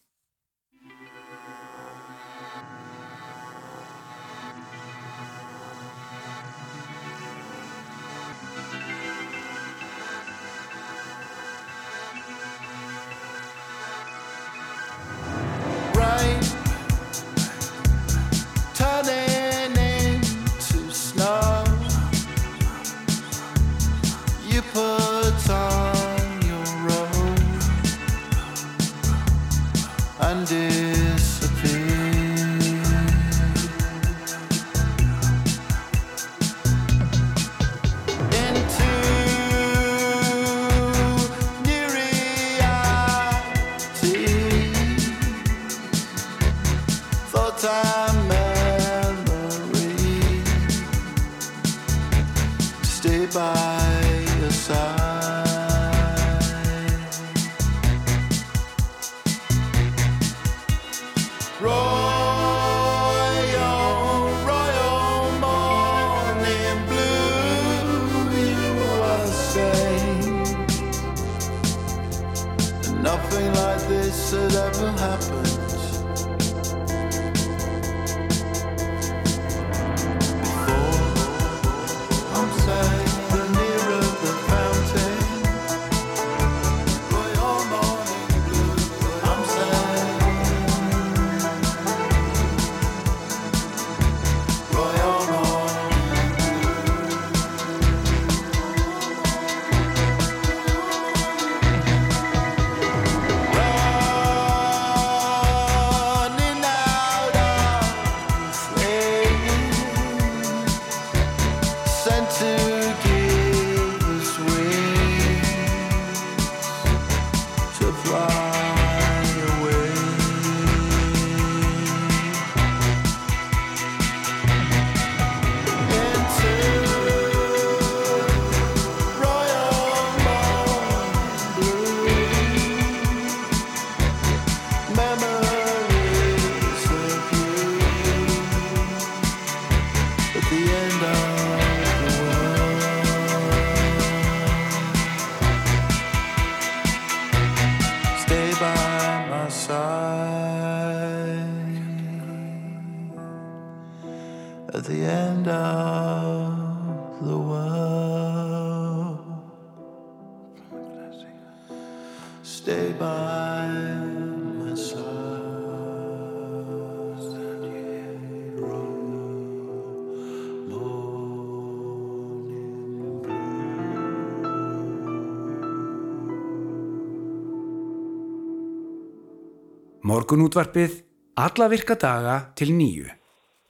Morgunútvarpið 180.14 181.00
alla 181.42 181.66
virka 181.72 181.96
daga 181.98 182.34
til 182.54 182.70
nýju 182.78 183.08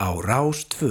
á 0.04 0.10
Rás 0.26 0.66
2. 0.74 0.90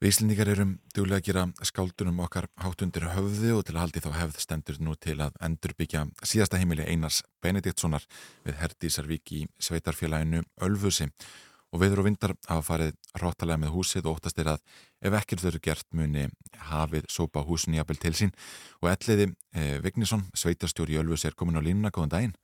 Við 0.00 0.08
Íslendingar 0.08 0.48
erum 0.48 0.70
djúlega 0.94 1.18
að 1.18 1.26
gera 1.26 1.42
skáldunum 1.68 2.22
okkar 2.24 2.48
hátt 2.62 2.86
undir 2.86 3.04
höfði 3.12 3.52
og 3.52 3.66
til 3.68 3.76
að 3.76 3.82
haldi 3.82 4.02
þá 4.06 4.08
hefð 4.16 4.40
stendur 4.46 4.80
nú 4.80 4.96
til 4.96 5.18
að 5.20 5.36
endurbyggja 5.44 6.06
síðasta 6.24 6.62
heimili 6.62 6.88
Einars 6.88 7.20
Benediktssonar 7.44 8.08
við 8.48 8.58
Herdísarvík 8.62 9.36
í 9.36 9.44
sveitarfélaginu 9.60 10.40
Ölfusi 10.64 11.10
og 11.10 11.84
viður 11.84 12.00
og 12.00 12.08
vindar 12.08 12.38
hafa 12.48 12.64
farið 12.64 12.96
ráttalega 13.20 13.60
með 13.60 13.76
húsið 13.76 14.08
og 14.08 14.22
óttast 14.22 14.40
er 14.40 14.54
að 14.56 14.68
ef 15.04 15.20
ekkert 15.20 15.44
þau 15.44 15.50
eru 15.52 15.66
gert 15.68 15.90
muni 15.92 16.30
hafið 16.72 17.12
sópa 17.12 17.44
húsin 17.44 17.76
í 17.76 17.84
apel 17.84 18.00
til 18.00 18.16
sín 18.16 18.32
og 18.80 18.94
elliði 18.94 19.34
eh, 19.52 19.82
Vignisson, 19.84 20.30
sveitarstjóri 20.32 20.96
í 20.96 21.02
Ölfusi 21.04 21.28
er 21.28 21.36
komin 21.36 21.60
á 21.60 21.66
línuna, 21.66 21.92
góðan 21.92 22.16
daginn. 22.16 22.38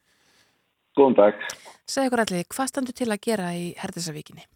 Góðan 0.97 1.17
dag. 1.19 1.41
Segð 1.87 2.09
ykkur 2.09 2.23
allir, 2.25 2.47
hvað 2.51 2.71
standur 2.71 2.97
til 2.97 3.11
að 3.13 3.25
gera 3.27 3.51
í 3.55 3.67
Herðisavíkinni? 3.79 4.47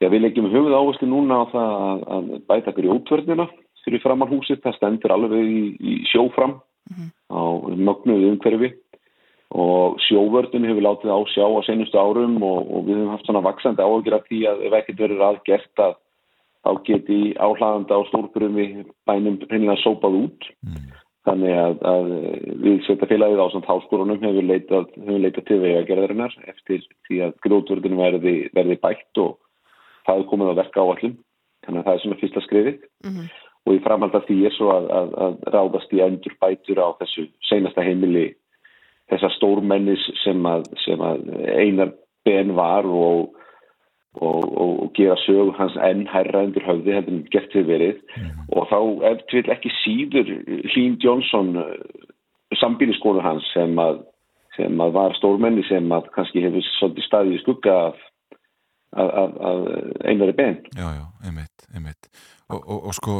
Já, 0.00 0.08
við 0.08 0.22
leggjum 0.24 0.48
höfuð 0.52 0.76
áherslu 0.78 1.08
núna 1.10 1.42
á 1.42 1.44
það 1.50 1.72
að, 1.86 2.04
að 2.16 2.28
bæta 2.48 2.76
grjótvörnina 2.76 3.46
fyrir 3.84 4.02
framann 4.04 4.30
húsið. 4.30 4.62
Það 4.64 4.76
stendur 4.78 5.14
alveg 5.16 5.50
í, 5.50 5.64
í 5.76 5.96
sjófram 6.08 6.60
á 7.28 7.40
mögnuðu 7.76 8.30
umhverfi 8.32 8.70
og 9.50 9.98
sjóvörðin 10.06 10.68
hefur 10.70 10.86
látið 10.86 11.10
á 11.10 11.18
sjá 11.34 11.44
á 11.44 11.60
senustu 11.66 11.98
árum 11.98 12.38
og, 12.46 12.70
og 12.70 12.86
við 12.86 13.00
höfum 13.00 13.12
haft 13.12 13.26
svona 13.26 13.42
vaksandi 13.44 13.82
áhugir 13.82 14.16
af 14.16 14.26
því 14.28 14.40
að 14.46 14.64
ef 14.68 14.76
ekkert 14.78 15.02
verður 15.02 15.26
aðgert 15.26 15.82
að 15.82 15.96
þá 16.60 16.70
geti 16.86 17.20
áhlaðanda 17.40 17.98
á 17.98 18.00
stórbrumi 18.10 18.66
bænum 19.08 19.40
hreinlega 19.48 19.80
sópað 19.82 20.18
út. 20.24 20.50
Þannig 21.28 21.56
að, 21.60 21.74
að 21.84 22.06
við 22.64 22.78
sveitafélagið 22.86 23.42
á 23.44 23.46
samt 23.52 23.68
háskórunum 23.68 24.22
hefur 24.22 24.46
leitað, 24.48 24.86
leitað 24.96 25.46
til 25.50 25.58
vegagerðarinnar 25.60 26.36
eftir 26.48 26.86
því 27.08 27.18
að 27.26 27.34
grótvörðinu 27.44 27.98
verði, 28.00 28.34
verði 28.56 28.78
bætt 28.80 29.20
og 29.20 29.34
það 30.08 30.22
er 30.22 30.28
komið 30.30 30.52
að 30.52 30.60
verka 30.62 30.86
áallum. 30.86 31.18
Þannig 31.66 31.82
að 31.82 31.86
það 31.86 31.94
er 31.94 32.02
svona 32.04 32.20
fyrsta 32.22 32.44
skrifið 32.46 32.84
og 33.68 33.76
í 33.76 33.82
framhald 33.84 34.16
af 34.16 34.24
því 34.24 34.38
er 34.48 34.54
svo 34.56 34.70
að, 34.72 34.86
að, 34.96 35.10
að 35.26 35.34
ráðast 35.54 35.92
í 35.92 36.00
endur 36.00 36.36
bætur 36.40 36.80
á 36.80 36.88
þessu 37.02 37.26
seinasta 37.50 37.84
heimili 37.84 38.30
þessar 39.12 39.34
stórmennis 39.36 40.06
sem 40.22 40.40
að, 40.48 40.64
sem 40.86 41.02
að 41.04 41.28
einar 41.60 41.92
ben 42.24 42.54
var 42.56 42.88
og, 42.88 43.36
og, 44.18 44.42
og, 44.42 44.70
og 44.84 44.88
gera 44.98 45.14
sög 45.22 45.52
hans 45.58 45.76
enn 45.86 46.06
hærra 46.10 46.42
endur 46.46 46.64
höfði 46.66 46.96
hefði 46.96 47.12
hann 47.12 47.20
gert 47.30 47.54
við 47.54 47.68
verið 47.70 48.00
og 48.56 48.66
þá 48.72 48.78
ef 49.12 49.20
til 49.30 49.44
ekki 49.54 49.70
síður 49.84 50.32
Hlín 50.72 50.96
Jónsson 51.04 51.52
sambíliskonu 52.58 53.22
hans 53.22 53.46
sem 53.54 53.78
að, 53.78 54.00
sem 54.56 54.80
að 54.82 54.94
var 54.96 55.14
stórmenni 55.18 55.62
sem 55.68 55.86
að 55.94 56.10
kannski 56.16 56.42
hefur 56.42 56.66
svolítið 56.80 57.06
staðið 57.06 57.36
í 57.36 57.42
skugga 57.44 57.76
af, 57.86 58.00
af, 58.98 59.38
af, 59.50 59.62
einari 60.10 60.34
ben 60.34 60.58
Já, 60.74 60.88
já, 60.98 61.04
einmitt, 61.24 61.68
einmitt. 61.74 62.10
Og, 62.50 62.58
og, 62.66 62.88
og 62.90 62.94
sko, 62.98 63.16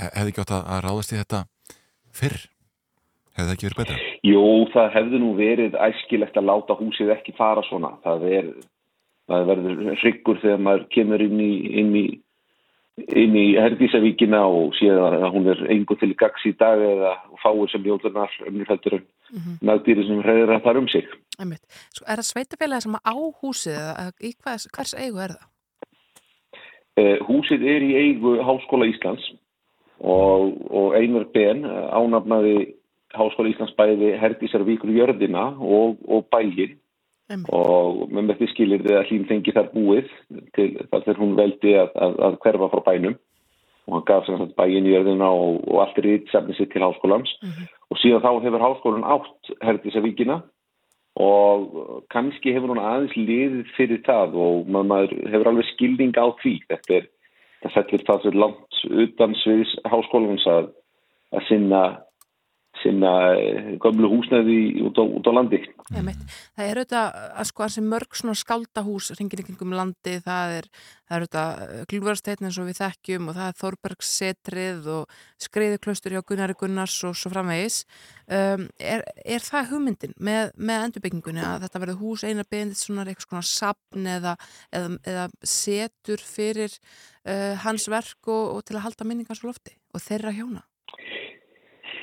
he- 0.00 0.12
hefði 0.16 0.32
ekki 0.32 0.44
átt 0.46 0.54
að, 0.56 0.62
að 0.72 0.84
ráðast 0.88 1.12
í 1.12 1.20
þetta 1.20 1.42
fyrr? 2.16 2.38
Hefði 3.36 3.48
það 3.48 3.54
ekki 3.54 3.66
verið 3.66 3.80
betra? 3.80 3.96
Jú, 4.24 4.44
það 4.72 4.92
hefði 4.94 5.18
nú 5.20 5.32
verið 5.36 5.74
æskilegt 5.86 6.38
að 6.40 6.48
láta 6.48 6.76
húsið 6.78 7.12
ekki 7.16 7.34
fara 7.36 7.64
svona. 7.66 7.90
Það, 8.04 8.28
er, 8.38 8.52
það 9.28 9.50
verður 9.50 9.82
hryggur 10.02 10.40
þegar 10.44 10.62
maður 10.66 10.86
kemur 10.96 11.24
inn 11.26 11.42
í, 11.44 11.50
inn 11.82 11.90
í, 12.00 12.04
inn 13.24 13.36
í 13.36 13.46
Herdísavíkina 13.60 14.40
og 14.48 14.72
séð 14.78 15.02
að 15.04 15.26
hún 15.34 15.50
er 15.52 15.60
engu 15.74 15.98
til 16.00 16.14
gags 16.16 16.46
í 16.48 16.54
dag 16.56 16.80
eða 16.80 17.12
fáir 17.42 17.68
sem 17.72 17.84
jólunar 17.84 18.32
önnur 18.48 18.72
heldur 18.72 18.98
en 19.00 19.04
nagdýri 19.60 20.06
sem 20.06 20.22
hreður 20.24 20.54
að 20.56 20.64
fara 20.64 20.80
um 20.80 20.88
sig. 20.88 21.04
Sko, 21.36 22.06
er 22.06 22.22
það 22.22 22.28
sveitafélagi 22.30 22.86
sem 22.86 22.96
á 22.96 23.14
húsið 23.42 23.76
eða 23.76 24.08
í 24.16 24.32
hvers, 24.40 24.68
hvers 24.72 24.96
eigu 24.96 25.20
er 25.26 25.36
það? 25.36 25.52
Eh, 26.96 27.18
húsið 27.28 27.68
er 27.68 27.84
í 27.84 27.92
eigu 28.00 28.38
Háskóla 28.40 28.88
Íslands 28.88 29.26
og, 30.00 30.54
og 30.72 30.94
Einar 30.96 31.26
Ben 31.34 31.66
eh, 31.68 31.88
ánafnaði 31.92 32.54
Háskóla 33.18 33.50
Íslands 33.52 33.74
bæði 33.78 34.10
Herdísarvíkur 34.20 34.90
jörðina 34.94 35.46
og, 35.60 35.96
og 36.08 36.26
bægin 36.32 36.76
Einmitt. 37.30 37.48
og 37.50 38.10
með 38.14 38.36
því 38.38 38.48
skilir 38.52 38.82
þið 38.84 38.96
að 39.00 39.08
hlýn 39.10 39.24
fengi 39.30 39.54
þar 39.56 39.70
búið 39.74 40.10
til 40.54 40.68
þar 40.90 41.02
þegar 41.06 41.22
hún 41.22 41.32
veldi 41.38 41.72
að, 41.80 41.88
að, 42.06 42.18
að 42.28 42.36
hverfa 42.44 42.68
frá 42.74 42.82
bænum. 42.90 43.16
Og 43.86 43.94
hann 43.94 44.04
gaf 44.08 44.24
sem 44.26 44.38
sagt 44.40 44.56
bægin 44.58 44.86
jörðina 44.90 45.28
og, 45.30 45.60
og 45.70 45.80
allt 45.84 45.98
er 46.02 46.08
ít 46.16 46.30
sefni 46.32 46.54
sitt 46.58 46.72
til 46.74 46.82
háskólans. 46.82 47.30
Og 47.90 47.98
síðan 48.02 48.22
þá 48.24 48.30
hefur 48.46 48.64
háskólan 48.66 49.04
átt 49.06 49.52
Herdísavíkina 49.62 50.40
og 51.16 52.02
kannski 52.12 52.52
hefur 52.52 52.74
hún 52.74 52.82
aðeins 52.82 53.14
liðið 53.16 53.70
fyrir 53.76 54.02
það 54.04 54.34
og 54.36 54.66
ma- 54.68 54.82
maður 54.84 55.14
hefur 55.32 55.48
alveg 55.52 55.68
skilning 55.72 56.12
á 56.18 56.26
því. 56.42 56.54
Þetta 56.68 56.98
er, 56.98 57.06
það 57.62 57.76
fellur 57.78 58.04
það 58.10 58.24
fyrir 58.26 58.40
langt 58.42 58.80
utan 59.06 59.36
sviðis 59.42 59.72
háskólans 59.88 60.44
að, 60.50 60.68
að 61.32 61.46
sinna 61.48 61.82
sinna 62.86 63.12
eh, 63.34 63.74
gömlu 63.82 64.14
húsnæði 64.14 64.60
út 64.86 65.02
á, 65.02 65.04
út 65.04 65.26
á 65.26 65.32
landi 65.34 65.64
Einmitt. 65.94 66.22
Það 66.56 66.66
er 66.66 66.78
auðvitað 66.80 67.16
að 67.38 67.46
sko 67.46 67.62
hansi 67.62 67.82
mörg 67.86 68.16
svona 68.18 68.34
skaldahús 68.38 69.12
ringir 69.14 69.42
í 69.42 69.44
kringum 69.46 69.74
landi, 69.76 70.16
það 70.24 70.54
er, 70.56 70.68
það 71.06 71.14
er 71.14 71.24
auðvitað 71.26 71.84
glúvarsteinn 71.92 72.48
eins 72.48 72.58
og 72.58 72.66
við 72.66 72.80
þekkjum 72.80 73.30
og 73.30 73.36
það 73.36 73.50
er 73.52 73.58
Þorbergssetrið 73.60 74.90
og 74.96 75.16
skriðuklaustur 75.46 76.16
hjá 76.16 76.24
Gunnari 76.26 76.58
Gunnars 76.58 76.98
og 77.06 77.14
svo 77.14 77.30
framvegis. 77.30 77.78
Um, 78.26 78.66
er, 78.82 79.06
er 79.22 79.46
það 79.46 79.72
hugmyndin 79.76 80.16
með, 80.18 80.50
með 80.58 80.88
endurbyggingunni 80.88 81.46
að 81.46 81.66
þetta 81.68 81.84
verður 81.84 82.02
hús 82.02 82.26
einar 82.26 82.50
beðindit 82.50 82.82
svona 82.82 83.06
eitthvað 83.06 83.28
svona 83.28 83.50
sapn 83.52 84.14
eða, 84.16 84.34
eða, 84.74 84.94
eða 85.06 85.28
setur 85.46 86.30
fyrir 86.34 86.74
uh, 86.74 87.54
hans 87.62 87.86
verk 87.92 88.26
og, 88.26 88.56
og 88.56 88.66
til 88.66 88.80
að 88.80 88.88
halda 88.88 89.06
minningar 89.06 89.38
svo 89.38 89.52
lofti 89.52 89.78
og 89.94 90.02
þeirra 90.02 90.34
hjóna? 90.34 90.66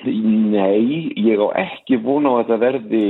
Nei, 0.04 1.14
ég 1.16 1.40
á 1.40 1.48
ekki 1.64 1.98
vona 2.04 2.30
á 2.30 2.34
að 2.36 2.44
þetta 2.44 2.58
verði 2.64 3.06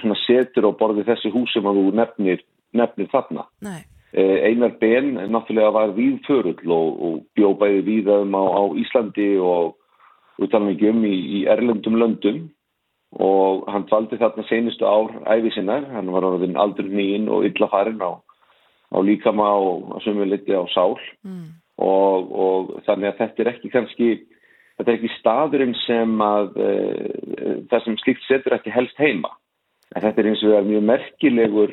svona 0.00 0.18
setur 0.26 0.68
á 0.68 0.70
borði 0.76 1.06
þessi 1.08 1.32
hús 1.32 1.52
sem 1.54 1.66
að 1.66 1.80
þú 1.80 1.94
nefnir, 1.96 2.44
nefnir 2.76 3.10
þarna. 3.12 3.46
Nei. 3.64 3.80
Eh, 4.12 4.50
Einar 4.50 4.74
Ben 4.80 5.14
náttúrulega 5.30 5.70
var 5.70 5.92
víðförull 5.94 6.72
og, 6.74 6.88
og 7.06 7.18
bjó 7.38 7.52
bæði 7.54 7.84
víðaðum 7.86 8.34
á, 8.34 8.42
á 8.42 8.62
Íslandi 8.82 9.28
og 9.38 9.76
utanum 10.42 10.72
ekki 10.72 10.90
um 10.90 11.04
í, 11.06 11.14
í 11.14 11.44
erlendum 11.46 11.98
löndum 12.00 12.48
og 13.10 13.66
hann 13.70 13.86
dvaldi 13.90 14.18
þarna 14.18 14.46
senustu 14.48 14.86
ár 14.86 15.14
æfi 15.30 15.52
sinnar, 15.54 15.86
hann 15.94 16.10
var 16.14 16.26
orðin 16.26 16.58
aldur 16.58 16.86
nýinn 16.90 17.30
og 17.30 17.46
illa 17.48 17.68
farinn 17.70 18.02
á, 18.02 18.18
á 18.94 18.98
líkama 19.02 19.48
og 19.58 19.96
að 19.96 20.04
sömu 20.06 20.28
liti 20.30 20.54
á 20.54 20.62
sál 20.74 20.98
Mm. 21.22 21.54
og, 21.78 22.32
og 22.32 22.82
þannig 22.86 23.12
að 23.12 23.18
þetta 23.18 23.42
er 23.42 23.50
ekki 23.54 23.70
kannski 23.70 24.08
þetta 24.80 24.92
er 24.92 24.98
ekki 24.98 25.12
staðurinn 25.18 25.76
sem 25.84 26.16
að 26.24 26.56
e, 26.56 26.70
það 27.70 27.84
sem 27.84 27.98
slíkt 28.00 28.26
setur 28.26 28.56
ekki 28.56 28.72
helst 28.74 28.98
heima. 29.00 29.30
En 29.94 30.04
þetta 30.04 30.22
er 30.22 30.28
eins 30.30 30.44
og 30.46 30.68
mjög 30.68 30.84
merkilegur 30.88 31.72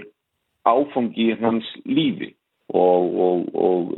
áfangi 0.68 1.30
í 1.32 1.38
hans 1.40 1.68
lífi 1.88 2.34
og, 2.76 3.14
og, 3.26 3.46
og, 3.56 3.94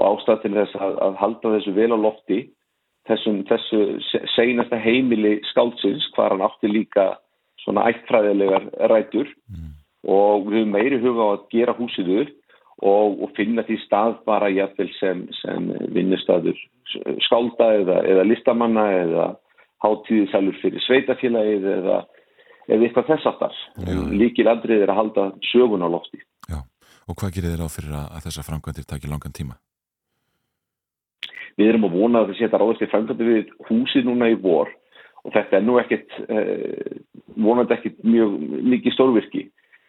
og 0.00 0.06
ástæð 0.08 0.42
til 0.42 0.54
þess 0.56 0.78
að, 0.80 0.96
að 1.06 1.20
halda 1.22 1.52
þessu 1.54 1.74
vel 1.76 1.92
á 1.94 1.98
lofti 2.00 2.40
þessum, 3.08 3.42
þessu 3.48 3.82
se- 4.10 4.24
seinasta 4.34 4.80
heimili 4.80 5.38
skáldsins 5.52 6.08
hvar 6.16 6.34
hann 6.34 6.44
átti 6.44 6.70
líka 6.72 7.12
svona 7.62 7.86
ættfræðilegar 7.92 8.66
rætur. 8.90 9.30
Og 10.08 10.48
við 10.48 10.66
meiri 10.72 10.98
huga 10.98 11.28
á 11.28 11.30
að 11.36 11.46
gera 11.52 11.76
húsið 11.76 12.14
upp 12.22 12.36
og, 12.80 13.20
og 13.22 13.32
finna 13.36 13.64
því 13.68 13.76
stað 13.84 14.18
bara 14.28 14.50
jafnvel 14.52 14.90
sem, 14.98 15.26
sem 15.42 15.68
vinnustadur 15.94 16.58
skálda 17.26 17.70
eða, 17.80 18.00
eða 18.08 18.26
listamanna 18.26 18.86
eða 19.02 19.26
hátíðisælur 19.84 20.56
fyrir 20.60 20.82
sveitafélagið 20.84 21.68
eða, 21.76 22.00
eða 22.68 22.86
eitthvað 22.86 23.12
þess 23.12 23.30
aftar. 23.30 23.58
Líkil 24.12 24.48
andrið 24.50 24.84
er 24.84 24.92
að 24.92 25.00
halda 25.00 25.26
sögun 25.52 25.84
á 25.86 25.88
lofti. 25.92 26.20
Já. 26.50 26.60
Og 27.08 27.16
hvað 27.18 27.36
gerir 27.36 27.54
þér 27.54 27.64
á 27.64 27.68
fyrir 27.72 27.96
að, 28.00 28.18
þessa 28.26 28.46
framkvæmdir 28.48 28.88
taki 28.88 29.10
langan 29.10 29.36
tíma? 29.36 29.56
Við 31.58 31.72
erum 31.72 31.88
að 31.88 31.96
vona 31.96 32.22
að 32.22 32.30
það 32.30 32.40
setja 32.40 32.60
ráðast 32.60 32.84
í 32.84 32.90
framkvæmdi 32.90 33.30
við 33.30 33.54
húsið 33.68 34.06
núna 34.08 34.30
í 34.32 34.36
vor 34.40 34.70
og 35.20 35.32
þetta 35.34 35.58
er 35.58 35.64
nú 35.66 35.76
ekkert, 35.80 36.12
eh, 36.32 37.00
vonandi 37.36 37.76
ekkert 37.76 37.98
mjög 38.06 38.36
mikið 38.72 38.94
stórvirki 38.96 39.42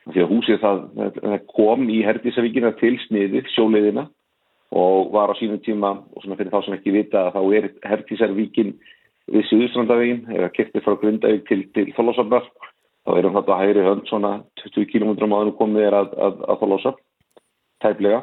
því 0.10 0.24
að 0.24 0.32
húsið 0.32 0.64
það, 0.64 0.82
það 1.20 1.38
kom 1.54 1.86
í 1.94 2.00
Herdísavíkina 2.08 2.74
til 2.80 2.96
sniðið, 3.06 3.52
sjóleiðina 3.54 4.08
og 4.72 5.12
var 5.14 5.32
á 5.32 5.36
sínum 5.38 5.60
tíma 5.62 5.92
og 6.00 6.24
svona 6.24 6.40
fyrir 6.40 6.54
þá 6.54 6.66
sem 6.66 6.78
ekki 6.78 6.96
vita 6.96 7.28
að 7.28 7.36
þá 7.36 7.42
er 7.58 7.70
Herdísarvíkin 7.92 8.74
við 9.32 9.48
Suðustrandavegin 9.50 10.24
eða 10.32 10.52
kiptið 10.56 10.86
frá 10.86 10.98
Grundavík 11.00 11.48
til, 11.50 11.62
til 11.76 11.88
Þólásafnar 11.96 12.48
þá 13.06 13.12
erum 13.18 13.36
þetta 13.38 13.56
að 13.56 13.64
hægri 13.64 13.86
hönd 13.88 14.08
svona 14.10 14.32
20 14.62 14.88
km 14.92 15.34
áður 15.34 15.56
komið 15.60 15.88
er 15.88 15.98
að, 15.98 16.16
að, 16.28 16.42
að 16.48 16.62
Þólásaf 16.64 17.02
tæplega. 17.82 18.22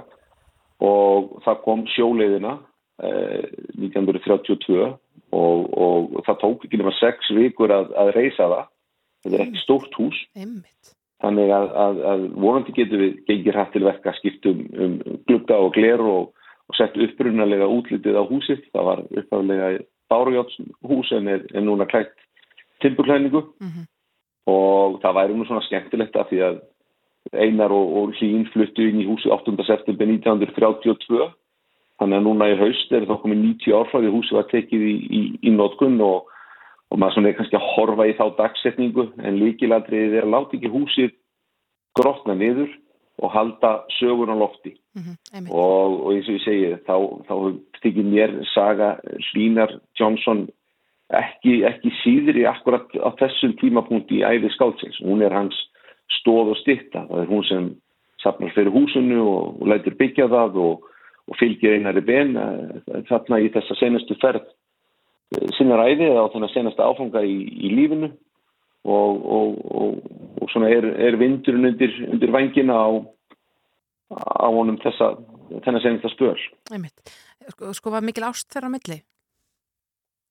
Og 0.84 1.38
það 1.42 1.62
kom 1.64 1.84
sjóleiðina 1.90 2.54
eh, 3.02 3.48
1932 3.74 4.84
og, 5.34 5.64
og 5.74 6.20
það 6.26 6.40
tók 6.44 6.68
ekki 6.68 6.78
nema 6.80 6.94
6 6.98 7.32
vikur 7.38 7.74
að, 7.74 7.90
að 7.98 8.12
reysa 8.16 8.46
það. 8.46 8.70
Þetta 9.24 9.38
er 9.38 9.44
ekki 9.48 9.64
stórt 9.64 9.98
hús. 9.98 10.20
Einmitt. 10.38 10.94
Þannig 11.22 11.50
að, 11.50 11.68
að, 11.84 12.00
að 12.12 12.24
vonandi 12.38 12.74
getur 12.76 13.02
við 13.02 13.16
gengir 13.26 13.58
hætt 13.58 13.72
til 13.74 13.84
verka 13.86 14.14
skiptum 14.18 14.64
um 14.78 14.98
glugga 15.26 15.58
og 15.58 15.72
gler 15.74 16.02
og, 16.02 16.30
og 16.68 16.78
sett 16.78 16.96
upprunalega 16.96 17.66
útlitið 17.66 18.18
á 18.18 18.24
húsið 18.28 18.64
það 18.72 18.88
var 18.90 19.04
upprunalega 19.10 19.84
bárugjáttshús 20.08 21.12
en 21.18 21.28
er, 21.28 21.44
er 21.54 21.64
núna 21.66 21.88
klætt 21.90 22.14
tilbuklæningu 22.82 23.42
Mhm. 23.60 23.86
og 24.46 25.00
það 25.02 25.16
væri 25.18 25.34
nú 25.34 25.44
svona 25.44 25.66
skemmtilegt 25.66 26.16
af 26.16 26.30
því 26.30 26.38
að 26.48 26.60
Einar 27.34 27.72
og, 27.74 27.96
og 27.96 28.14
Hlín 28.16 28.46
fluttu 28.52 28.86
inn 28.88 29.02
í 29.02 29.08
húsi 29.08 29.28
8. 29.28 29.52
september 29.66 30.06
1932 30.06 31.28
þannig 31.98 32.16
að 32.16 32.24
núna 32.24 32.48
í 32.48 32.56
haust 32.56 32.92
er 32.92 33.04
það 33.04 33.22
komið 33.24 33.42
90 33.42 33.74
ár 33.74 33.90
frá 33.90 33.98
því 34.00 34.08
að 34.08 34.16
húsi 34.16 34.36
var 34.38 34.46
tekið 34.52 34.84
í, 34.86 34.94
í, 35.18 35.22
í 35.42 35.50
nótkun 35.50 36.00
og, 36.00 36.30
og 36.88 37.00
maður 37.00 37.16
svona 37.16 37.30
er 37.30 37.38
kannski 37.38 37.58
að 37.58 37.70
horfa 37.74 38.06
í 38.08 38.14
þá 38.18 38.26
dagsetningu 38.38 39.06
en 39.20 39.40
líkiladriðið 39.42 40.18
er 40.18 40.26
að 40.26 40.34
láta 40.34 40.56
ekki 40.56 40.72
húsið 40.72 41.16
grotna 41.98 42.36
niður 42.38 42.70
og 43.18 43.32
halda 43.34 43.72
sögur 43.98 44.30
á 44.30 44.36
lofti. 44.38 44.76
Mhm, 44.94 45.16
einmitt. 45.34 45.52
og, 45.52 45.98
og 46.06 46.12
eins 46.14 46.28
og 46.28 46.38
ég 46.38 46.44
segi 46.44 46.68
þá, 46.86 46.96
þá 47.28 47.34
stikir 47.80 48.06
mér 48.06 48.36
saga 48.54 48.92
Hlínar 49.30 49.74
Johnson 49.98 50.46
ekki, 51.14 51.62
ekki 51.66 51.92
síður 52.02 52.38
í 52.38 52.46
akkurat 52.48 52.88
á 53.00 53.10
þessum 53.18 53.56
tímapunkti 53.60 54.20
í 54.20 54.24
æði 54.24 54.52
skáldsins. 54.54 55.00
Hún 55.04 55.24
er 55.24 55.34
hans 55.34 55.56
stóð 56.20 56.54
og 56.54 56.60
stitta 56.62 57.04
það 57.08 57.24
er 57.24 57.32
hún 57.32 57.44
sem 57.48 57.68
safnar 58.22 58.54
fyrir 58.54 58.72
húsinu 58.74 59.20
og, 59.22 59.58
og 59.62 59.68
lætur 59.72 59.96
byggja 59.98 60.28
það 60.30 60.60
og, 60.62 60.86
og 61.28 61.38
fylgir 61.40 61.76
einari 61.76 62.02
ben 62.06 62.36
eh, 62.38 63.02
þarna 63.10 63.42
í 63.42 63.50
þessa 63.54 63.76
senastu 63.78 64.16
ferð 64.22 64.46
sinna 65.56 65.78
ræði 65.80 66.08
eða 66.08 66.24
á 66.24 66.32
þennan 66.32 66.52
senasta 66.54 66.88
áfanga 66.88 67.22
í, 67.26 67.36
í 67.68 67.72
lífinu 67.74 68.10
og, 68.88 69.18
og, 69.38 69.58
og, 69.80 69.98
og 70.40 70.52
svona 70.52 70.70
er, 70.72 70.86
er 71.08 71.18
vindurinn 71.20 71.72
undir, 71.72 71.94
undir 72.08 72.32
vangina 72.32 72.78
á, 72.78 72.88
á 74.16 74.46
honum 74.48 74.78
þessa 74.84 75.14
þennan 75.64 75.84
senasta 75.84 76.12
spör. 76.14 76.40
Einmitt. 76.72 77.12
Sko, 77.52 77.74
sko 77.76 77.92
var 77.92 78.04
mikil 78.04 78.26
ást 78.28 78.48
þeirra 78.52 78.72
milli? 78.72 79.02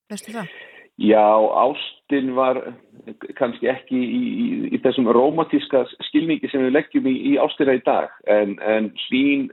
Veistu 0.10 0.34
það? 0.34 0.52
Já, 0.98 1.30
ástin 1.54 2.34
var 2.34 2.58
kannski 3.38 3.70
ekki 3.70 3.98
í, 3.98 4.18
í, 4.18 4.46
í 4.74 4.78
þessum 4.82 5.10
romantíska 5.14 5.84
skilningi 6.08 6.50
sem 6.50 6.64
við 6.66 6.74
leggjum 6.74 7.10
í, 7.10 7.14
í 7.32 7.34
ástina 7.42 7.76
í 7.78 7.84
dag 7.86 8.14
en, 8.26 8.56
en 8.66 8.90
Hlín 9.06 9.52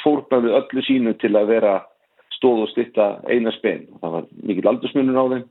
fórnaði 0.00 0.54
öllu 0.56 0.84
sínu 0.86 1.12
til 1.20 1.34
að 1.36 1.52
vera 1.52 1.74
stóð 2.44 2.66
og 2.66 2.70
stitta 2.74 3.08
eina 3.32 3.52
spenn. 3.56 3.88
Það 4.02 4.16
var 4.18 4.30
mikill 4.44 4.70
aldursmunur 4.70 5.20
á 5.20 5.24
þeim 5.32 5.50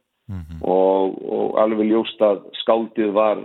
og, 0.61 1.17
og 1.19 1.57
alveg 1.59 1.89
ljóst 1.89 2.21
að 2.23 2.45
skáldið 2.61 3.11
var 3.17 3.41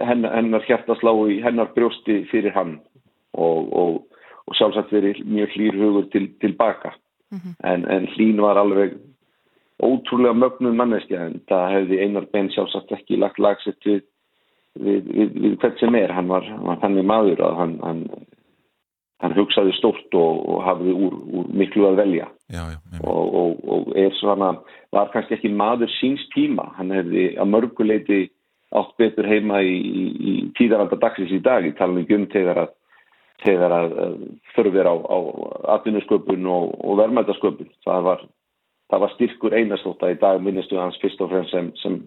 hennar, 0.00 0.32
hennar 0.38 0.64
hjartaslá 0.64 1.12
í 1.28 1.42
hennar 1.44 1.72
brjósti 1.74 2.22
fyrir 2.30 2.54
hann 2.56 2.78
og, 3.36 3.68
og, 3.72 3.98
og 4.46 4.56
sjálfsagt 4.56 4.92
verið 4.94 5.20
mjög 5.28 5.56
hlýrhugur 5.56 6.08
til, 6.14 6.30
tilbaka 6.40 6.94
en, 7.64 7.84
en 7.84 8.08
Hlín 8.14 8.40
var 8.40 8.56
alveg 8.60 8.96
ótrúlega 9.82 10.34
mögnuð 10.36 10.76
manneskja 10.78 11.26
en 11.26 11.40
það 11.50 11.70
hefði 11.76 12.00
einar 12.04 12.26
ben 12.32 12.50
sjálfsagt 12.52 12.92
ekki 12.92 13.18
lagt 13.18 13.40
lagsett 13.42 13.88
við, 13.88 14.02
við, 14.78 15.08
við, 15.08 15.32
við 15.44 15.56
hvert 15.62 15.80
sem 15.80 15.96
er. 15.98 16.12
Hann 16.12 16.28
var, 16.30 16.46
hann 16.46 16.66
var 16.68 16.80
þannig 16.84 17.08
maður 17.08 17.42
að 17.48 17.56
hann, 17.58 17.74
hann, 17.82 18.02
hann 19.22 19.34
hugsaði 19.36 19.72
stórt 19.76 20.14
og, 20.18 20.42
og 20.50 20.62
hafði 20.66 20.92
úr, 21.06 21.16
úr 21.38 21.50
miklu 21.54 21.86
að 21.88 22.00
velja. 22.02 22.28
Já, 22.52 22.62
já, 22.74 22.78
og, 23.00 23.34
og, 23.38 23.64
og 23.74 23.90
er 23.98 24.14
svona 24.18 24.52
var 24.92 25.12
kannski 25.14 25.38
ekki 25.38 25.52
maður 25.54 25.90
síns 26.00 26.24
tíma. 26.34 26.68
Hann 26.78 26.92
hefði 26.94 27.30
að 27.40 27.52
mörguleiti 27.54 28.20
átt 28.74 28.94
betur 29.00 29.28
heima 29.28 29.60
í, 29.62 29.74
í, 29.78 30.34
tíðaranda 30.58 30.98
dagsins 31.00 31.32
í 31.34 31.40
dag. 31.44 31.66
Í 31.66 31.74
talum 31.78 32.02
um 32.02 32.28
þegar 32.32 32.64
að 32.64 32.78
þegar 33.42 33.74
að 33.74 33.96
að 34.04 34.18
þurfir 34.54 34.86
á, 34.86 34.94
á 34.94 35.18
atvinnusköpun 35.76 36.46
og, 36.46 36.74
og 36.82 37.00
verðmætasköpun. 37.00 37.72
Það 37.86 38.06
var, 38.06 38.24
það 38.92 39.04
var 39.04 39.14
styrkur 39.16 39.56
einastóta 39.58 40.12
í 40.12 40.18
dag 40.20 40.42
minnistu 40.42 40.78
hans 40.78 40.98
fyrst 41.02 41.22
og 41.24 41.32
fremst 41.32 41.54
sem, 41.54 41.72
sem 41.82 41.98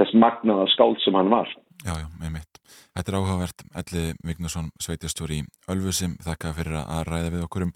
þess 0.00 0.16
magnaða 0.16 0.68
skáld 0.74 1.00
sem 1.04 1.16
hann 1.16 1.32
var. 1.32 1.52
Já, 1.84 1.94
já, 1.94 2.06
einmitt. 2.24 2.47
Þetta 2.98 3.12
er 3.12 3.16
áhugavert. 3.20 3.62
Elli 3.78 4.00
Vignarsson, 4.26 4.72
sveitjastjóri 4.82 5.36
í 5.38 5.42
Ölfusim, 5.70 6.16
þakka 6.24 6.50
fyrir 6.56 6.80
að 6.80 7.02
ræða 7.06 7.28
við 7.30 7.44
okkur 7.46 7.64
um 7.68 7.74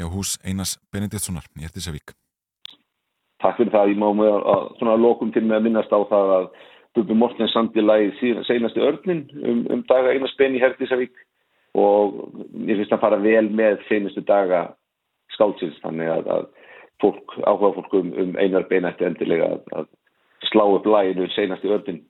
já, 0.00 0.06
hús 0.08 0.38
Einars 0.48 0.78
Benediktssonar 0.88 1.44
í 1.60 1.66
Ertisavík. 1.68 2.14
takk 3.42 3.58
fyrir 3.58 3.72
það, 3.74 3.90
ég 3.90 3.98
má 3.98 4.06
með 4.14 4.36
að, 4.54 4.64
svona 4.78 4.94
lokum 5.02 5.32
til 5.34 5.42
með 5.42 5.56
að 5.56 5.64
minnast 5.66 5.92
á 5.92 6.00
það 6.08 6.32
að 6.38 6.48
Bubi 6.94 7.16
Mortens 7.18 7.52
sandi 7.52 7.82
lagið 7.82 8.44
senasti 8.46 8.84
örnin 8.86 9.24
um, 9.42 9.62
um 9.74 9.84
daga 9.90 10.14
Einars 10.14 10.36
Ben 10.38 10.56
í 10.56 10.62
Herdisavík 10.62 11.20
og 11.74 12.16
ég 12.68 12.78
finnst 12.78 12.94
að 12.94 13.02
fara 13.02 13.20
vel 13.20 13.48
með 13.50 13.82
senastu 13.90 14.22
daga 14.24 14.62
skáldsins 15.34 15.80
þannig 15.82 16.12
að, 16.14 16.30
að 16.36 16.48
fólk, 17.02 17.36
áhuga 17.42 17.74
fólk 17.80 17.98
um, 17.98 18.12
um 18.24 18.36
Einar 18.38 18.68
Ben 18.70 18.86
ætti 18.88 19.08
endilega 19.10 19.50
að, 19.56 19.64
að 19.82 19.90
slá 20.52 20.64
upp 20.70 20.86
laginu 20.86 21.26
senasti 21.34 21.74
örnin 21.76 22.04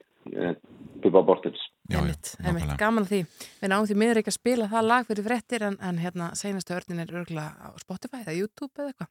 Bubi 1.03 1.25
Mortens 1.27 1.72
Já, 1.90 1.97
já, 1.97 1.99
Einmitt, 1.99 2.29
einmitt, 2.38 2.62
nákvæmlega. 2.62 2.77
gaman 2.79 3.05
að 3.05 3.11
því. 3.12 3.21
Við 3.62 3.73
náum 3.73 3.87
því 3.90 3.97
miður 4.03 4.21
ekki 4.23 4.31
að 4.33 4.37
spila 4.38 4.68
það 4.71 4.87
lag 4.87 5.09
fyrir 5.09 5.27
frettir 5.27 5.64
en, 5.66 5.77
en 5.83 5.99
hérna 5.99 6.29
seinastu 6.38 6.77
örnin 6.77 7.03
er 7.03 7.11
örgulega 7.11 7.51
á 7.59 7.68
Spotify 7.83 8.21
eða 8.23 8.37
YouTube 8.38 8.73
eða 8.79 8.92
eitthvað. 8.92 9.11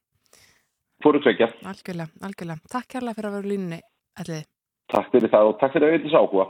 Fóru 1.03 1.19
tvekja, 1.25 1.47
Algjörlega, 1.65 2.10
algjörlega. 2.21 2.62
Takk 2.71 2.88
kærlega 2.95 3.17
fyrir 3.17 3.29
að 3.31 3.36
vera 3.38 3.43
á 3.43 3.51
línunni, 3.51 3.81
Elliði. 4.21 4.43
takk 4.93 5.12
fyrir 5.12 5.31
það 5.34 5.51
og 5.51 5.60
takk 5.62 5.73
fyrir 5.75 5.88
að 5.89 5.95
veitis 5.97 6.17
áhuga 6.21 6.47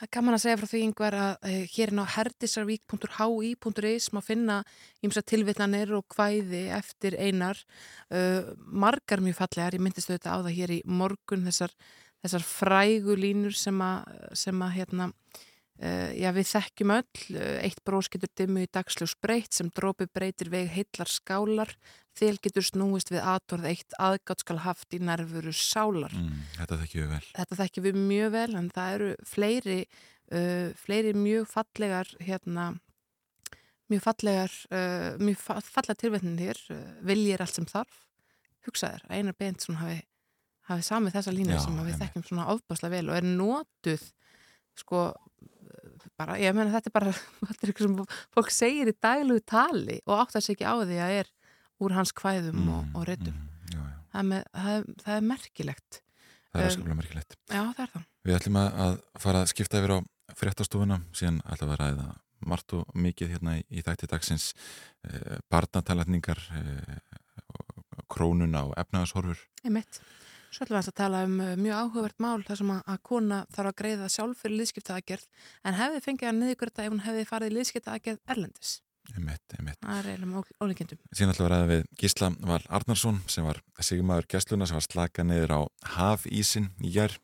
Það 0.00 0.06
er 0.06 0.12
gaman 0.16 0.32
að 0.34 0.40
segja 0.40 0.56
frá 0.56 0.68
því 0.70 0.78
yngvar 0.86 1.14
að 1.20 1.32
uh, 1.44 1.56
hér 1.74 1.90
inn 1.92 2.00
á 2.00 2.06
herdisarvík.hi.is 2.14 4.06
má 4.16 4.20
finna 4.24 4.54
ímsa 5.04 5.20
tilvitlanir 5.28 5.92
og 5.98 6.06
hvæði 6.16 6.62
eftir 6.72 7.16
einar 7.20 7.58
uh, 8.08 8.48
margar 8.64 9.20
mjög 9.20 9.36
fallegar, 9.42 9.76
ég 9.76 9.82
myndist 9.84 10.08
auðvitað 10.08 10.32
á 10.32 10.38
það 10.46 10.56
hér 10.56 10.72
í 10.78 10.80
morgun 10.88 11.44
þessar, 11.44 11.74
þessar 12.24 12.44
frægu 12.46 13.16
línur 13.18 13.56
sem 13.56 13.78
að, 13.84 14.10
sem 14.36 14.66
að 14.66 14.74
hérna, 14.76 15.08
uh, 15.80 16.10
já 16.16 16.28
við 16.36 16.50
þekkjum 16.50 16.94
öll, 16.98 17.40
eitt 17.64 17.80
brós 17.86 18.10
getur 18.12 18.32
dimmu 18.38 18.66
í 18.66 18.70
dagsljós 18.72 19.16
breytt 19.22 19.56
sem 19.56 19.70
drópi 19.74 20.08
breytir 20.10 20.52
veg 20.52 20.70
heillar 20.74 21.10
skálar, 21.10 21.74
þel 22.18 22.36
getur 22.42 22.66
snúist 22.66 23.12
við 23.12 23.24
atorð 23.24 23.70
eitt 23.70 23.96
aðgátt 24.02 24.44
skal 24.44 24.60
haft 24.64 24.94
í 24.96 25.00
nervuru 25.02 25.52
sálar. 25.54 26.12
Mm, 26.12 26.44
þetta 26.58 26.80
þekkjum 26.82 27.04
við 27.04 27.12
vel. 27.14 27.26
þetta 27.38 27.60
þekkjum 27.62 27.86
við 27.88 28.00
mjög 28.10 28.32
vel 28.36 28.50
en 28.60 28.70
það 28.74 28.94
eru 28.98 29.10
fleiri 29.30 29.80
uh, 30.34 30.68
fleiri 30.78 31.16
mjög 31.16 31.48
fallegar 31.50 32.14
hérna 32.20 32.70
mjög 33.90 34.04
fallegar 34.06 34.54
uh, 34.70 35.18
mjög 35.22 35.40
fa 35.42 35.58
fallega 35.66 35.98
tilvetnin 35.98 36.38
hér. 36.40 36.60
Viljir 37.06 37.42
allt 37.42 37.56
sem 37.58 37.68
þarf. 37.68 38.04
Hugsaður 38.66 39.06
að 39.08 39.16
Einar 39.16 39.36
Bentsson 39.40 39.78
hafi, 39.80 40.02
hafi 40.72 40.86
samið 40.86 41.16
þessa 41.18 41.34
línu 41.36 41.54
Já, 41.56 41.60
sem 41.64 41.76
við 41.76 41.82
einmitt. 41.84 42.00
þekkjum 42.04 42.26
svona 42.30 42.46
ofbáslega 42.54 42.94
vel 42.96 43.10
og 43.10 43.18
er 43.20 43.26
notuð 43.28 44.04
sko 44.80 45.02
bara, 46.20 46.36
ég 46.40 46.54
meina 46.56 46.72
þetta 46.74 46.90
er 46.90 46.94
bara 46.96 47.12
þetta 47.48 47.60
er 47.66 47.72
eitthvað 47.72 47.86
sem 47.88 48.20
fólk 48.36 48.52
segir 48.54 48.90
í 48.92 48.96
daglugu 49.02 49.42
tali 49.48 49.98
og 50.06 50.22
átt 50.24 50.36
að 50.38 50.46
segja 50.46 50.56
ekki 50.58 50.68
á 50.70 50.74
því 50.82 51.00
að 51.04 51.16
er 51.20 51.32
úr 51.80 51.94
hans 51.96 52.12
kvæðum 52.16 52.66
og, 52.76 52.94
og 52.98 53.08
reytum 53.10 53.36
Mm, 53.70 53.76
já, 53.76 53.82
já. 53.86 53.98
það, 54.12 54.24
með, 54.30 54.40
það, 54.60 54.86
það 55.04 55.16
er 55.20 55.26
merkilegt 55.30 56.00
Það 56.50 56.58
er 56.58 56.64
Um, 56.64 56.66
afskaplega 56.66 56.96
merkilegt. 56.98 57.34
já 57.46 57.60
það 57.62 57.82
er 57.84 57.90
það 57.92 58.06
Við 58.26 58.34
ætlum 58.40 58.56
að, 58.58 58.70
að 58.84 58.94
fara 59.22 59.42
að 59.44 59.50
skipta 59.52 59.78
yfir 59.80 59.92
á 59.94 59.98
fréttastofuna, 60.40 60.96
síðan 61.14 61.36
ætlum 61.46 61.70
við 61.70 61.76
að 61.76 61.82
ræða 61.84 62.06
margt 62.50 62.74
og 62.74 62.96
mikið 63.06 63.30
hérna 63.36 63.54
í, 63.60 63.62
í 63.70 63.84
þætti 63.86 64.08
dagsins 64.10 64.48
eh, 65.06 65.38
barnatalætningar 65.52 66.40
eh, 66.58 66.98
krónuna 68.10 68.64
og 68.66 68.74
efnagashorfur. 68.82 69.38
Einmitt. 69.64 70.00
Svo 70.50 70.66
ætlum 70.66 70.80
við 70.80 70.88
að 70.90 70.96
tala 70.98 71.22
um 71.26 71.34
uh, 71.38 71.50
mjög 71.54 71.80
áhugavert 71.80 72.22
mál 72.22 72.42
þar 72.42 72.58
sem 72.58 72.70
að, 72.74 72.96
kona 73.06 73.36
þarf 73.54 73.70
að 73.70 73.76
greiða 73.78 74.08
sjálf 74.10 74.40
fyrir 74.42 74.58
liðskiptaagerð 74.58 75.26
en 75.62 75.76
hefði 75.78 76.00
fengið 76.06 76.30
að 76.30 76.38
niðurgröta 76.40 76.86
ef 76.86 76.90
hún 76.90 77.04
hefði 77.04 77.26
farið 77.28 77.52
í 77.52 77.56
liðskiptaagerð 77.58 78.34
erlendis. 78.34 78.72
Einmitt, 79.14 79.54
einmitt. 79.56 79.78
Það 79.84 80.00
er 80.00 80.08
eiginlega 80.10 80.42
ólíkjendum. 80.64 81.00
Síðan 81.14 81.32
ætlum 81.32 81.46
við 81.46 81.48
að 81.48 81.54
ræða 81.54 81.70
við 81.70 81.86
Gísla 82.02 82.32
Val 82.50 82.60
Arnarsson 82.80 83.22
sem 83.30 83.46
var 83.46 83.62
sigmaður 83.78 84.28
gestluna 84.34 84.68
sem 84.68 84.78
var 84.78 84.86
slaka 84.86 85.26
niður 85.26 85.54
á 85.54 85.60
hafísin 85.96 86.70
í 86.82 86.92
jær 86.98 87.16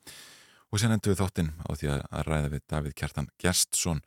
og 0.71 0.81
sér 0.81 0.95
endur 0.95 1.13
við 1.13 1.21
þáttinn 1.21 1.53
á 1.63 1.69
því 1.75 1.93
að 1.93 2.27
ræða 2.31 2.51
við 2.55 2.65
Davíð 2.71 2.97
Kjartan 3.03 3.31
Gerstsson 3.43 4.03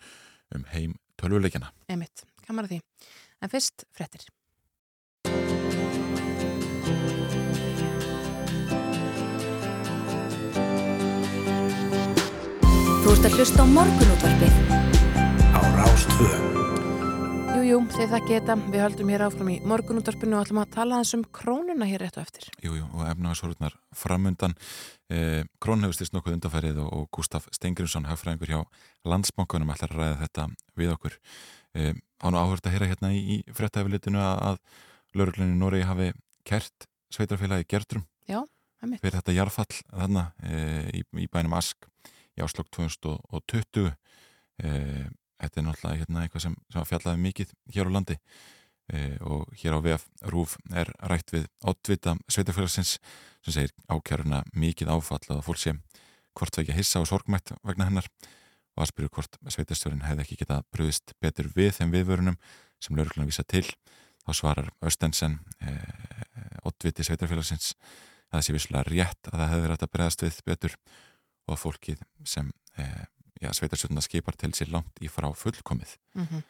um 0.56 0.68
heim 0.72 0.96
tölvuleikjana. 1.20 1.72
Emitt, 1.92 2.24
kamar 2.46 2.68
að 2.68 2.76
því. 2.76 2.82
En 3.40 3.52
fyrst 3.52 3.88
frettir. 3.96 4.28
Þú 13.00 13.12
ert 13.14 13.26
að 13.26 13.34
hlusta 13.38 13.64
á 13.64 13.66
morgunútvarpið 13.66 14.56
á 15.56 15.60
Rástvö. 15.80 16.26
Jú, 17.56 17.60
jú, 17.64 17.78
þið 17.94 18.10
það 18.12 18.26
geta. 18.28 18.56
Við 18.60 18.82
höldum 18.84 19.12
hér 19.14 19.24
áfram 19.24 19.48
í 19.48 19.56
morgunútvarpinu 19.64 20.36
og 20.36 20.44
ætlum 20.44 20.60
að 20.60 20.74
tala 20.74 20.98
eins 21.00 21.12
um 21.16 21.22
krónuna 21.24 21.88
hér 21.88 22.04
rétt 22.04 22.18
og 22.20 22.26
eftir. 22.26 22.50
Jú, 22.60 22.74
jú, 22.76 22.84
og 22.92 23.06
efnaðsvörðunar 23.08 23.78
framundan. 23.96 24.52
Eh, 25.08 25.48
Krón 25.64 25.80
hefur 25.86 25.96
styrst 25.96 26.12
nokkuð 26.12 26.36
undanfærið 26.36 26.82
og, 26.84 26.92
og 26.92 27.08
Gustaf 27.16 27.48
Stengriðsson, 27.56 28.04
hagfræðingur 28.10 28.52
hjá 28.52 28.60
Landsbankunum, 29.08 29.72
ætlar 29.72 29.96
að 29.96 30.02
ræða 30.02 30.20
þetta 30.26 30.48
við 30.76 30.92
okkur. 30.98 31.16
Eh, 31.72 31.94
Án 32.20 32.36
og 32.36 32.40
áhört 32.44 32.68
að 32.68 32.76
heyra 32.76 32.90
hérna 32.92 33.14
í, 33.16 33.40
í 33.40 33.56
frettæfilitinu 33.56 34.20
að 34.20 34.60
lauruglunni 35.16 35.56
Nóri 35.56 35.86
hafi 35.88 36.12
kert 36.44 36.84
sveitarfélagi 37.08 37.64
Gertrum. 37.64 38.04
Já, 38.28 38.44
emitt. 38.84 39.00
Fyrir 39.00 39.16
eh, 42.36 42.40
í, 42.40 42.44
áslokk 42.46 42.70
2020. 42.76 43.90
Eh, 44.62 45.04
þetta 45.40 45.60
er 45.60 45.66
náttúrulega 45.66 46.00
hérna, 46.02 46.24
eitthvað 46.24 46.46
sem, 46.46 46.56
sem 46.72 46.88
fjallaði 46.88 47.22
mikið 47.26 47.54
hér 47.74 47.90
á 47.90 47.94
landi. 47.96 48.18
Eh, 48.90 49.16
og 49.22 49.46
hér 49.60 49.78
á 49.78 49.80
VF 49.84 50.08
Rúf 50.32 50.56
er 50.74 50.90
rætt 51.06 51.30
við 51.30 51.46
oddvita 51.62 52.16
sveitafélagsins 52.26 52.96
sem 53.44 53.54
segir 53.54 53.74
ákjöruna 53.86 54.42
mikið 54.50 54.90
áfall 54.90 55.22
að 55.30 55.44
fólk 55.46 55.60
sé 55.62 55.76
hvort 56.34 56.58
vekja 56.58 56.74
hissa 56.74 57.02
og 57.02 57.06
sorgmætt 57.06 57.52
vegna 57.62 57.86
hennar. 57.86 58.08
Og 58.74 58.84
að 58.84 58.90
spyrja 58.90 59.12
hvort 59.14 59.38
sveitastjórin 59.46 60.04
hefði 60.06 60.24
ekki 60.24 60.40
getað 60.42 60.66
bröðist 60.74 61.14
betur 61.22 61.50
við 61.54 61.74
þeim 61.78 61.94
viðvörunum 61.94 62.38
sem 62.82 62.96
laurugluna 62.98 63.28
vísa 63.28 63.44
til. 63.46 63.66
Þá 64.26 64.30
svarar 64.36 64.70
Östensen 64.84 65.38
eh, 65.62 66.58
oddviti 66.66 67.06
sveitafélagsins 67.06 67.74
að 68.30 68.40
það 68.40 68.46
sé 68.46 68.56
visslega 68.56 68.84
rétt 68.88 69.30
að 69.30 69.38
það 69.38 69.52
hefði 69.52 69.64
verið 69.66 69.86
að 69.86 69.94
bregðast 69.94 70.24
við 70.26 70.42
betur 70.50 70.76
og 71.50 71.56
að 71.56 71.62
fólkið 71.64 72.04
sem 72.28 72.52
eh, 72.78 73.04
sveitarstjórnuna 73.40 74.04
skipar 74.04 74.36
til 74.38 74.52
sér 74.56 74.70
langt 74.72 75.02
í 75.02 75.10
frá 75.10 75.28
fullkomið. 75.34 75.96
Mm 76.14 76.26
-hmm. 76.26 76.42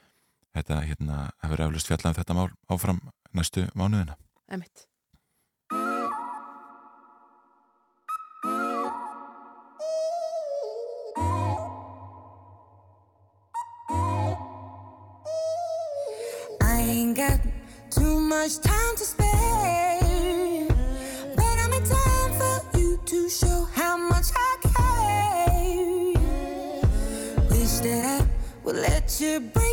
Þetta 0.54 0.80
hérna, 0.82 1.16
hefur 1.42 1.60
eflust 1.66 1.86
fjallað 1.86 2.10
um 2.10 2.18
þetta 2.18 2.34
mál 2.34 2.50
áfram 2.68 3.00
næstu 3.32 3.66
mánuðina. 3.74 4.16
Emitt. 4.48 4.86
Let 29.30 29.54
you 29.54 29.69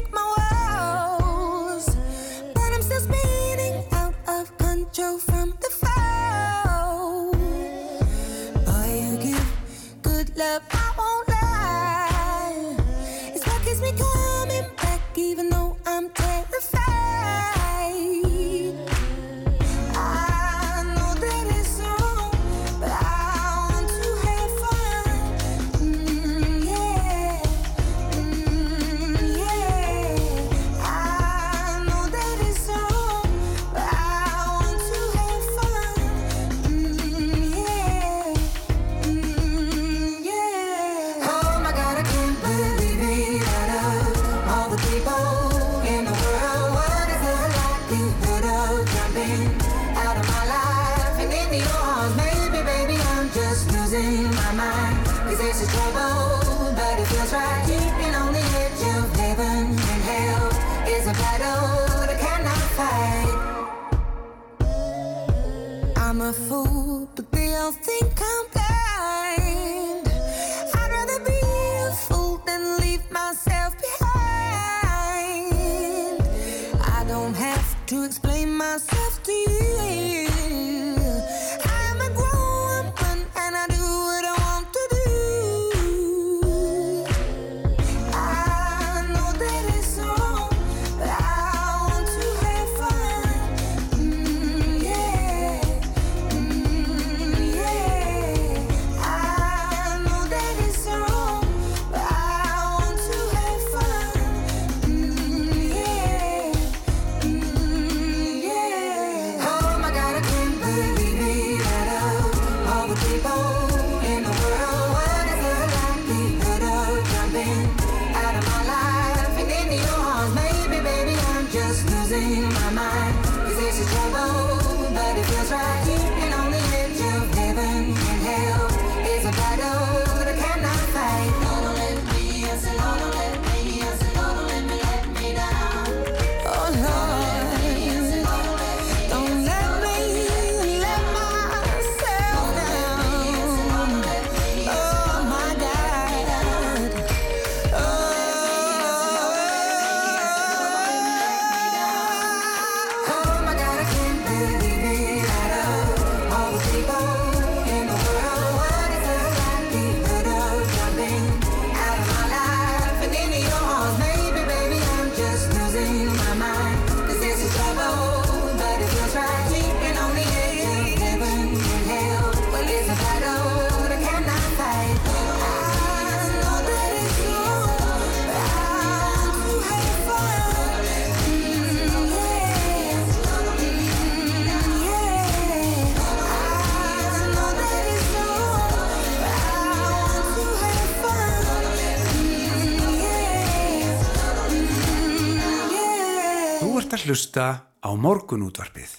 hlusta 197.07 197.47
á 197.79 197.89
morgunútvarpið. 197.95 198.97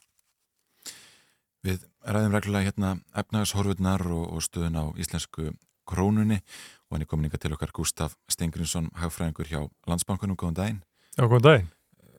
Við 1.67 1.83
ræðum 2.09 2.33
reglulega 2.35 2.71
hérna 2.71 2.93
efnagashorfurnar 3.21 4.05
og, 4.09 4.25
og 4.33 4.45
stöðun 4.45 4.79
á 4.81 4.85
íslensku 4.97 5.53
krónunni 5.89 6.39
og 6.89 6.97
hann 6.97 7.05
er 7.05 7.11
komin 7.11 7.29
ykkar 7.29 7.43
til 7.43 7.53
okkar 7.57 7.75
Gustaf 7.77 8.17
Stengrinsson, 8.33 8.89
hagfræðingur 8.97 9.51
hjá 9.51 9.61
Landsbankunum, 9.91 10.39
góðan 10.41 10.57
daginn. 10.57 10.81
Já, 11.19 11.27
góðan 11.27 11.47
daginn. 11.49 11.71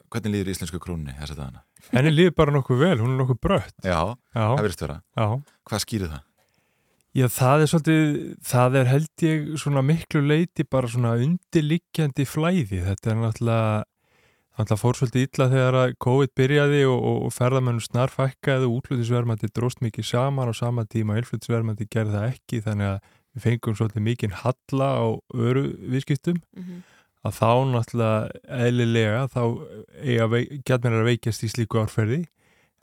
Hvernig 0.10 0.34
líður 0.36 0.54
íslensku 0.54 0.82
krónunni 0.82 1.18
þessa 1.18 1.38
dagana? 1.38 1.64
Henni 1.90 2.14
líður 2.14 2.36
bara 2.38 2.54
nokkuð 2.54 2.82
vel, 2.84 2.98
hún 3.02 3.14
er 3.16 3.22
nokkuð 3.24 3.40
brött. 3.42 3.78
Já, 3.82 4.02
Já. 4.36 4.44
það 4.46 4.66
verðist 4.66 4.84
vera. 4.86 5.00
Já. 5.18 5.28
Hvað 5.70 5.86
skýrir 5.86 6.14
það? 6.14 6.26
Já, 7.18 7.26
það 7.34 7.64
er 7.64 7.70
svolítið, 7.72 8.18
það 8.46 8.76
er 8.78 8.90
held 8.92 9.24
ég 9.26 9.46
svona 9.58 9.82
miklu 9.82 10.20
leiti 10.22 10.66
bara 10.70 10.90
svona 10.92 11.16
undirliggjandi 11.18 12.26
flæði. 12.30 12.84
Þetta 12.86 13.10
er 13.10 13.18
náttúrulega, 13.18 13.80
náttúrulega 14.60 14.82
fór 14.82 14.98
svolítið 15.00 15.26
illa 15.26 15.46
þegar 15.54 15.78
að 15.80 15.94
COVID 16.04 16.32
byrjaði 16.36 16.82
og, 16.90 17.00
og, 17.00 17.18
og 17.28 17.34
ferðamennu 17.36 17.84
snarfækkaði 17.86 18.68
og 18.68 18.76
útflutisvermandi 18.80 19.50
dróst 19.56 19.80
mikið 19.84 20.08
saman 20.10 20.52
á 20.52 20.54
sama 20.58 20.84
tíma. 20.84 21.16
Og 21.16 21.24
innflutisvermandi 21.24 21.88
gerði 21.88 22.18
það 22.18 22.28
ekki 22.34 22.62
þannig 22.66 22.90
að 22.90 23.00
við 23.30 23.46
fengum 23.46 23.78
svolítið 23.80 24.06
mikið 24.10 24.36
halla 24.44 24.90
á 25.00 25.08
öru 25.34 25.64
viðskiptum. 25.94 26.42
Að 27.24 27.36
þá 27.36 27.52
náttúrulega 27.72 28.44
eðlilega 28.68 29.24
þá 29.32 29.44
gæt 30.68 30.86
mér 30.86 31.00
að 31.00 31.10
veikjast 31.10 31.44
í 31.44 31.52
slíku 31.52 31.82
árferði. 31.82 32.22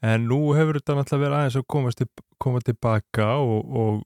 En 0.05 0.29
nú 0.29 0.53
hefur 0.57 0.81
þetta 0.81 0.97
náttúrulega 0.97 1.25
verið 1.25 1.39
aðeins 1.39 1.59
að 1.61 1.69
komast 1.73 2.01
til, 2.01 2.09
koma 2.39 2.61
tilbaka 2.61 3.29
og, 3.41 3.77
og, 3.83 4.01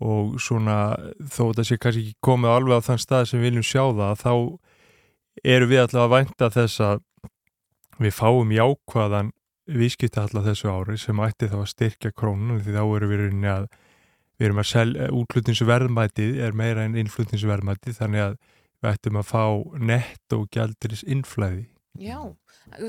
og 0.00 0.36
svona 0.40 0.96
þó 1.20 1.52
þetta 1.52 1.66
sé 1.68 1.80
kannski 1.80 2.04
ekki 2.06 2.20
komið 2.24 2.54
alveg 2.56 2.80
á 2.80 2.86
þann 2.88 3.02
stað 3.02 3.26
sem 3.28 3.40
við 3.40 3.50
viljum 3.50 3.68
sjá 3.68 3.84
það 3.92 4.22
þá 4.24 4.32
eru 5.40 5.68
við 5.70 5.84
alltaf 5.84 6.04
að 6.04 6.14
vænta 6.16 6.50
þess 6.52 6.82
að 6.84 7.04
við 8.02 8.14
fáum 8.16 8.52
jákvæðan 8.52 9.32
viðskipta 9.72 10.26
alltaf 10.26 10.46
þessu 10.48 10.72
ári 10.72 10.98
sem 10.98 11.22
ætti 11.22 11.48
þá 11.50 11.58
að 11.60 11.70
styrkja 11.72 12.12
krónun 12.16 12.60
því 12.62 12.76
þá 12.76 12.82
erum 12.82 13.12
við 13.12 13.22
rauninni 13.22 13.50
að 13.52 13.68
við 14.38 14.48
erum 14.48 14.62
að 14.62 14.70
selja, 14.72 15.08
útlutningsverðmætið 15.14 16.40
er 16.42 16.56
meira 16.58 16.86
en 16.86 16.98
innflutningsverðmætið 16.98 17.98
þannig 18.00 18.24
að 18.26 18.36
við 18.82 18.90
ættum 18.90 19.20
að 19.20 19.28
fá 19.28 19.44
nett 19.78 20.36
og 20.36 20.48
gjaldiris 20.52 21.04
innflæði. 21.06 21.68
Já, 22.00 22.18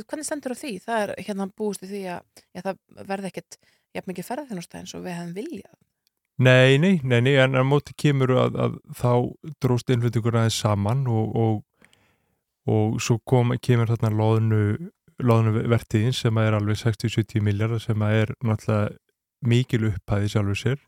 hvernig 0.07 0.25
stendur 0.25 0.55
á 0.55 0.57
því? 0.57 0.73
Það 0.81 1.03
er 1.03 1.13
hérna 1.27 1.49
búist 1.53 1.83
í 1.85 1.89
því 1.91 2.03
að 2.15 2.43
já, 2.55 2.61
það 2.63 2.77
verði 3.11 3.29
ekkert 3.29 3.57
jafn 3.93 4.09
mikið 4.09 4.29
ferðarþjónusta 4.29 4.79
eins 4.79 4.95
og 4.97 5.03
við 5.05 5.17
hefum 5.19 5.35
viljað. 5.37 5.75
Nei, 6.43 6.79
nei, 6.81 6.95
nei, 7.05 7.19
nei, 7.21 7.35
en 7.37 7.53
á 7.53 7.61
móti 7.61 7.93
kemur 7.93 8.31
að, 8.41 8.55
að 8.57 8.77
þá 8.97 9.11
dróst 9.61 9.91
innflutingur 9.93 10.39
aðeins 10.39 10.57
saman 10.63 11.05
og, 11.05 11.35
og, 11.37 11.59
og 12.69 12.99
svo 13.03 13.19
kom, 13.27 13.53
kemur 13.61 13.91
þarna 13.91 14.11
loðnu, 14.15 14.61
loðnu 15.23 15.65
vertiðin 15.71 16.15
sem 16.15 16.37
er 16.41 16.55
alveg 16.57 16.79
60-70 16.79 17.43
miljardar 17.43 17.81
sem 17.83 18.05
er 18.07 18.33
náttúrulega 18.43 18.95
mikil 19.43 19.89
upphæði 19.89 20.31
sjálfur 20.31 20.59
sér. 20.59 20.79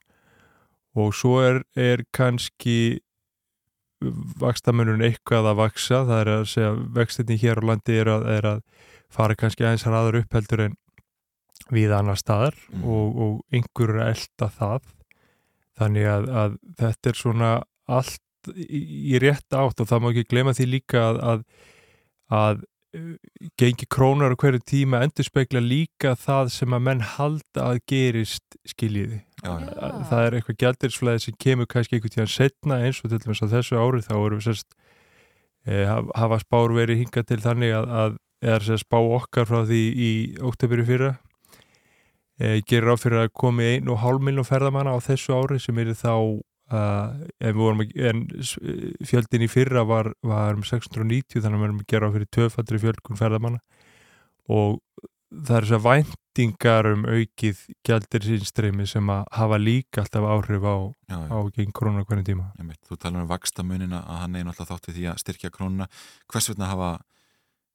Og 0.96 1.12
svo 1.16 1.42
er, 1.44 1.62
er 1.76 2.06
kannski 2.16 3.02
vakstamönun 4.40 5.04
eitthvað 5.04 5.52
að 5.52 5.60
vaksa, 5.60 6.02
það 6.08 6.22
er 6.22 6.32
að 6.34 6.48
segja 6.52 6.72
vextinni 6.96 7.38
hér 7.42 7.60
á 7.60 7.68
landi 7.72 8.00
er 8.00 8.12
að, 8.12 8.26
er 8.32 8.48
að 8.54 8.60
fara 9.12 9.38
kannski 9.40 9.66
aðeins 9.66 9.86
hraður 9.88 10.22
upp 10.22 10.36
heldur 10.36 10.66
en 10.68 10.76
við 11.74 11.96
annar 11.96 12.20
staðar 12.20 12.58
Mm. 12.70 12.84
og, 12.84 13.18
og 13.24 13.56
einhver 13.56 13.96
er 13.96 14.02
að 14.04 14.12
elda 14.14 14.50
það. 14.60 14.92
Þannig 15.76 16.06
að, 16.08 16.28
að 16.42 16.58
þetta 16.80 17.10
er 17.10 17.18
svona 17.20 17.50
allt 17.88 18.22
í, 18.54 18.82
í 19.14 19.20
rétt 19.24 19.56
átt 19.56 19.82
og 19.82 19.90
það 19.90 20.04
má 20.04 20.10
ekki 20.12 20.30
glema 20.32 20.56
því 20.56 20.70
líka 20.72 21.04
að, 21.10 21.20
að, 21.32 21.44
að 22.40 22.64
uh, 22.98 23.12
gengi 23.62 23.88
krónar 23.92 24.36
á 24.36 24.40
hverju 24.40 24.64
tíma 24.66 25.04
endur 25.06 25.28
spekla 25.28 25.64
líka 25.64 26.16
það 26.20 26.52
sem 26.56 26.76
að 26.78 26.86
menn 26.90 27.06
halda 27.16 27.70
að 27.72 27.82
gerist 27.92 28.60
skiljiði 28.68 29.22
Já, 29.46 29.52
já. 29.62 29.74
að 29.78 29.98
það 30.10 30.26
er 30.26 30.38
eitthvað 30.38 30.60
gjaldirisflæði 30.64 31.24
sem 31.26 31.38
kemur 31.46 31.70
kannski 31.70 31.98
einhvern 31.98 32.16
tíðan 32.16 32.34
setna 32.34 32.82
eins 32.86 33.02
og 33.04 33.12
til 33.12 33.22
dæmis 33.22 33.44
á 33.46 33.48
þessu 33.52 33.78
ári 33.78 34.06
þá 34.06 34.14
erum 34.16 34.40
við 34.40 34.48
sérst 34.48 34.78
e, 35.66 35.84
hafa 35.86 36.40
spár 36.42 36.74
verið 36.74 37.04
hingað 37.04 37.28
til 37.30 37.42
þannig 37.44 37.76
að, 37.78 37.92
að 38.02 38.18
eða 38.46 38.64
sérst 38.66 38.88
spá 38.88 38.98
okkar 39.02 39.48
frá 39.50 39.62
því 39.68 39.84
í 40.08 40.12
óttubyrju 40.42 40.88
fyrra 40.90 41.12
e, 42.40 42.62
gerir 42.66 42.94
á 42.94 42.96
fyrir 42.98 43.26
að 43.26 43.36
komi 43.38 43.70
ein 43.76 43.92
og 43.92 44.02
hálf 44.02 44.26
miljón 44.26 44.48
ferðamanna 44.48 44.96
á 44.98 45.00
þessu 45.04 45.38
ári 45.38 45.62
sem 45.62 45.78
eru 45.84 45.96
þá 45.98 46.16
uh, 46.72 47.14
en, 47.40 47.82
en 48.10 48.24
s- 48.42 48.58
fjöldin 49.06 49.46
í 49.46 49.50
fyrra 49.52 49.84
var, 49.88 50.14
var 50.26 50.56
um 50.58 50.64
690 50.66 51.42
þannig 51.44 51.58
að 51.60 51.62
við 51.62 51.70
erum 51.70 51.82
að 51.84 51.90
gera 51.94 52.10
á 52.10 52.14
fyrir 52.16 52.32
töfaldri 52.40 52.82
fjölkun 52.86 53.20
ferðamanna 53.20 53.62
og 54.50 54.80
það 55.36 55.56
er 55.58 55.66
þess 55.66 55.76
að 55.76 55.86
væntingar 55.90 56.88
um 56.94 57.02
aukið 57.10 57.62
gjaldir 57.88 58.24
sínstreymi 58.28 58.86
sem 58.88 59.10
að 59.12 59.24
hafa 59.36 59.58
líka 59.60 60.04
alltaf 60.04 60.28
áhrif 60.32 60.64
á, 60.64 60.76
Já, 61.10 61.18
já. 61.18 61.32
á 61.34 61.38
gegn 61.58 61.74
krónu 61.76 62.06
hvernig 62.06 62.28
tíma. 62.30 62.46
Einmitt, 62.62 62.80
þú 62.88 62.96
talar 63.02 63.26
um 63.26 63.32
vakstamunina 63.34 64.04
að 64.06 64.22
hann 64.22 64.38
er 64.40 64.46
náttúrulega 64.48 64.70
þátt 64.78 64.88
við 64.92 65.00
því 65.00 65.08
að 65.12 65.20
styrkja 65.26 65.52
krónuna. 65.52 65.88
Hvers 66.32 66.48
vegna 66.54 66.70
hafa, 66.70 66.92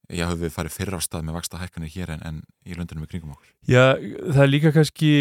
já, 0.09 0.25
höfum 0.31 0.41
við 0.47 0.55
farið 0.55 0.77
fyrra 0.79 0.97
á 0.97 1.05
stað 1.05 1.27
með 1.27 1.37
vakstahækkanir 1.37 1.93
hér 1.93 2.15
en, 2.15 2.23
en 2.31 2.41
í 2.65 2.79
löndunum 2.79 3.05
í 3.05 3.11
kringum 3.11 3.35
okkur? 3.35 3.51
Já, 3.69 3.85
það 3.99 4.41
er 4.47 4.51
líka 4.55 4.73
kannski 4.79 5.11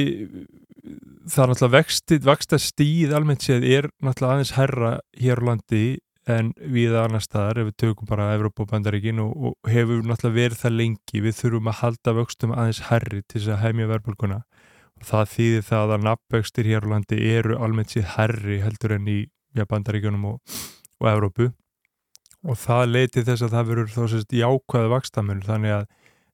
það 1.29 1.43
er 1.43 1.51
náttúrulega 1.51 2.21
vaksta 2.29 2.59
stíð 2.61 3.17
almennt 3.17 3.45
séð 3.45 3.67
er 3.69 3.91
náttúrulega 4.01 4.37
aðeins 4.37 4.55
herra 4.57 4.93
hér 5.21 5.43
á 5.43 5.49
landi 5.51 5.85
en 6.31 6.51
við 6.57 6.95
annar 6.99 7.23
staðar 7.25 7.63
ef 7.63 7.69
við 7.71 7.77
tökum 7.83 8.09
bara 8.09 8.31
Evrópa 8.35 8.65
og 8.65 8.71
Bandaríkin 8.71 9.21
og, 9.23 9.33
og 9.35 9.71
hefur 9.71 10.05
náttúrulega 10.05 10.37
verið 10.37 10.61
það 10.63 10.77
lengi. 10.79 11.23
Við 11.25 11.37
þurfum 11.39 11.71
að 11.71 11.79
halda 11.81 12.15
vöxtum 12.19 12.55
aðeins 12.55 12.83
herri 12.91 13.23
til 13.25 13.41
þess 13.41 13.53
að 13.55 13.63
hefja 13.65 13.91
verðbólguna. 13.91 14.41
Og 15.01 15.09
það 15.09 15.31
þýðir 15.35 15.65
það 15.71 15.95
að 15.95 16.05
nafnvextir 16.07 16.69
hér 16.71 16.87
á 16.87 16.93
landi 16.93 17.21
eru 17.31 17.57
almennt 17.65 17.95
séð 17.95 18.11
herri 18.17 18.61
heldur 18.61 18.97
en 18.99 19.09
í 19.09 19.19
ja, 19.57 19.65
Bandaríkunum 19.65 20.29
og, 20.35 20.59
og 21.01 21.11
Evrópu. 21.15 21.51
Og 22.49 22.57
það 22.57 22.87
leiti 22.95 23.25
þess 23.25 23.45
að 23.45 23.57
það 23.57 23.73
verður 23.73 23.95
þá 23.97 24.03
sérst 24.13 24.37
jákvæði 24.37 24.93
vakstamönnur 24.95 25.49
þannig 25.49 25.77
að 25.81 25.89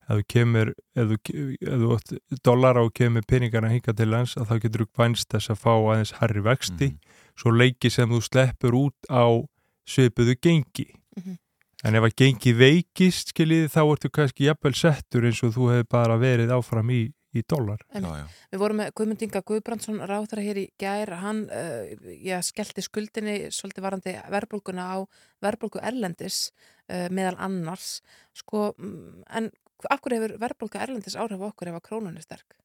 ef 0.06 0.20
þú 0.20 0.26
kemur, 0.30 0.72
ef 0.94 1.10
þú, 1.10 1.18
ef 1.56 1.80
þú 1.82 1.90
átt 1.96 2.12
dollara 2.46 2.84
og 2.86 2.94
kemur 2.94 3.26
peningarna 3.26 3.72
hinga 3.72 3.94
til 3.96 4.08
lands 4.12 4.36
að 4.38 4.50
þá 4.50 4.54
getur 4.64 4.84
þú 4.84 5.02
vænst 5.02 5.32
þess 5.34 5.52
að 5.52 5.62
fá 5.64 5.72
aðeins 5.74 6.14
herri 6.20 6.44
vexti, 6.46 6.92
svo 7.36 7.54
leiki 7.54 7.90
sem 7.90 8.10
þú 8.10 8.22
sleppur 8.22 8.78
út 8.78 9.10
á 9.10 9.26
svipuðu 9.86 10.38
gengi. 10.42 10.88
Mhm. 11.16 11.36
En 11.84 11.94
ef 11.94 12.06
að 12.08 12.16
gengi 12.16 12.52
veikist, 12.56 13.34
skiljiði, 13.34 13.68
þá 13.68 13.82
ertu 13.84 14.10
kannski 14.10 14.48
jafnvel 14.48 14.74
settur 14.74 15.26
eins 15.28 15.42
og 15.44 15.52
þú 15.54 15.68
hefur 15.74 15.90
bara 15.92 16.16
verið 16.18 16.54
áfram 16.56 16.88
í, 16.90 17.02
í 17.36 17.42
dólar. 17.46 17.82
Einmitt. 17.92 18.32
Við 18.50 18.62
vorum 18.62 18.80
með 18.80 18.94
Guðmundinga 18.96 19.42
Guðbrandsson 19.46 20.00
ráþara 20.08 20.46
hér 20.46 20.62
í 20.62 20.64
gær, 20.80 21.12
hann 21.20 21.44
uh, 21.52 21.84
já, 22.24 22.40
skellti 22.42 22.82
skuldinni 22.82 23.36
svolítið 23.54 23.86
varandi 23.86 24.16
verðbólguna 24.32 24.88
á 24.88 24.96
verðbólgu 25.44 25.84
erlendis 25.84 26.48
uh, 26.88 27.06
meðal 27.12 27.36
annars 27.44 28.00
sko, 28.34 28.72
mm, 28.80 29.22
en 29.36 29.52
af 29.90 30.00
hverju 30.00 30.20
hefur 30.22 30.38
verðbólga 30.40 30.84
erlendis 30.84 31.18
áhrif 31.18 31.42
okkur 31.50 31.72
ef 31.72 31.80
að 31.80 31.84
krónun 31.88 32.16
er 32.16 32.24
sterk? 32.24 32.56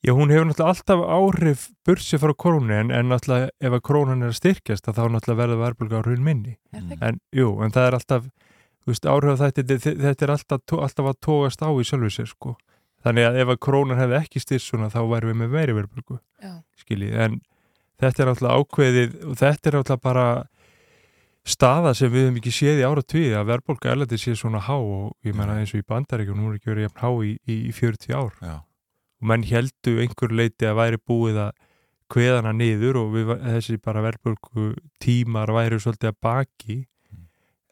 Já, 0.00 0.14
hún 0.16 0.30
hefur 0.32 0.46
náttúrulega 0.48 0.72
alltaf 0.72 1.00
áhrif 1.12 1.64
bursið 1.84 2.22
frá 2.22 2.32
krónu 2.32 2.72
en, 2.72 2.90
en 2.90 3.10
náttúrulega 3.12 3.50
ef 3.60 3.74
að 3.76 3.82
krónan 3.84 4.24
er 4.24 4.32
að 4.32 4.38
styrkjast 4.38 4.88
þá 4.88 5.02
náttúrulega 5.12 5.40
verður 5.42 5.60
verðbólga 5.60 6.00
áhrifin 6.00 6.24
minni. 6.24 6.54
En 6.72 7.20
jú, 7.36 7.50
en 7.60 7.74
það 7.74 7.88
er 7.88 7.96
alltaf, 7.98 8.30
þú 8.80 8.92
veist, 8.94 9.08
áhrif 9.12 9.42
þetta, 9.42 9.64
þetta, 9.76 10.24
er 10.24 10.32
alltaf, 10.32 10.64
alltaf 10.86 11.10
að 11.12 11.20
tógast 11.26 11.60
á 11.60 11.68
í 11.68 11.84
sjálfu 11.84 12.12
sér, 12.16 12.30
sko. 12.32 12.54
Þannig 13.04 13.28
að 13.28 13.38
ef 13.42 13.52
að 13.52 13.60
krónan 13.68 14.00
hefði 14.00 14.16
ekki 14.22 14.40
styrst 14.40 14.72
svona 14.72 14.88
þá 14.92 15.00
værum 15.12 15.34
við 15.34 15.38
með 15.42 15.52
meiri 15.58 15.76
verðbólgu, 15.76 16.16
Já. 16.40 16.54
skiljið. 16.80 17.14
En 17.26 17.36
þetta 18.00 18.24
er 18.24 18.30
náttúrulega 18.30 18.64
ákveðið 18.64 19.14
og 19.20 19.38
þetta 19.40 19.70
er 19.70 19.78
náttúrulega 19.78 20.04
bara 20.08 20.26
staða 21.46 21.94
sem 21.96 22.12
við 22.12 22.26
höfum 22.26 22.40
ekki 22.40 22.52
séð 22.54 22.82
í 22.82 22.86
ára 22.86 23.04
tvið 23.04 23.36
að 23.38 23.48
verðbólga 23.50 23.92
erlendi 23.94 24.18
sé 24.20 24.34
svona 24.36 24.60
há 24.66 24.76
og 24.76 25.14
ég 25.26 25.36
menna 25.36 25.56
eins 25.60 25.72
og 25.74 25.80
í 25.80 25.88
bandaríkjum, 25.88 26.40
hún 26.40 26.52
er 26.52 26.60
ekki 26.60 26.72
verið 26.72 26.86
jafn 26.88 27.02
há 27.02 27.10
í, 27.24 27.32
í, 27.48 27.56
í 27.70 27.72
40 27.76 28.16
ár. 28.16 28.36
Já. 28.44 28.56
Og 29.20 29.28
menn 29.30 29.46
heldu 29.48 29.96
einhver 30.02 30.34
leiti 30.36 30.68
að 30.68 30.78
væri 30.80 31.00
búið 31.08 31.40
að 31.46 31.66
kveðana 32.10 32.52
niður 32.56 32.98
og 33.04 33.14
við, 33.14 33.32
þessi 33.44 33.78
bara 33.82 34.02
verðbólgu 34.04 34.72
tímar 35.02 35.52
væri 35.54 35.78
svolítið 35.80 36.10
að 36.10 36.20
baki 36.26 36.78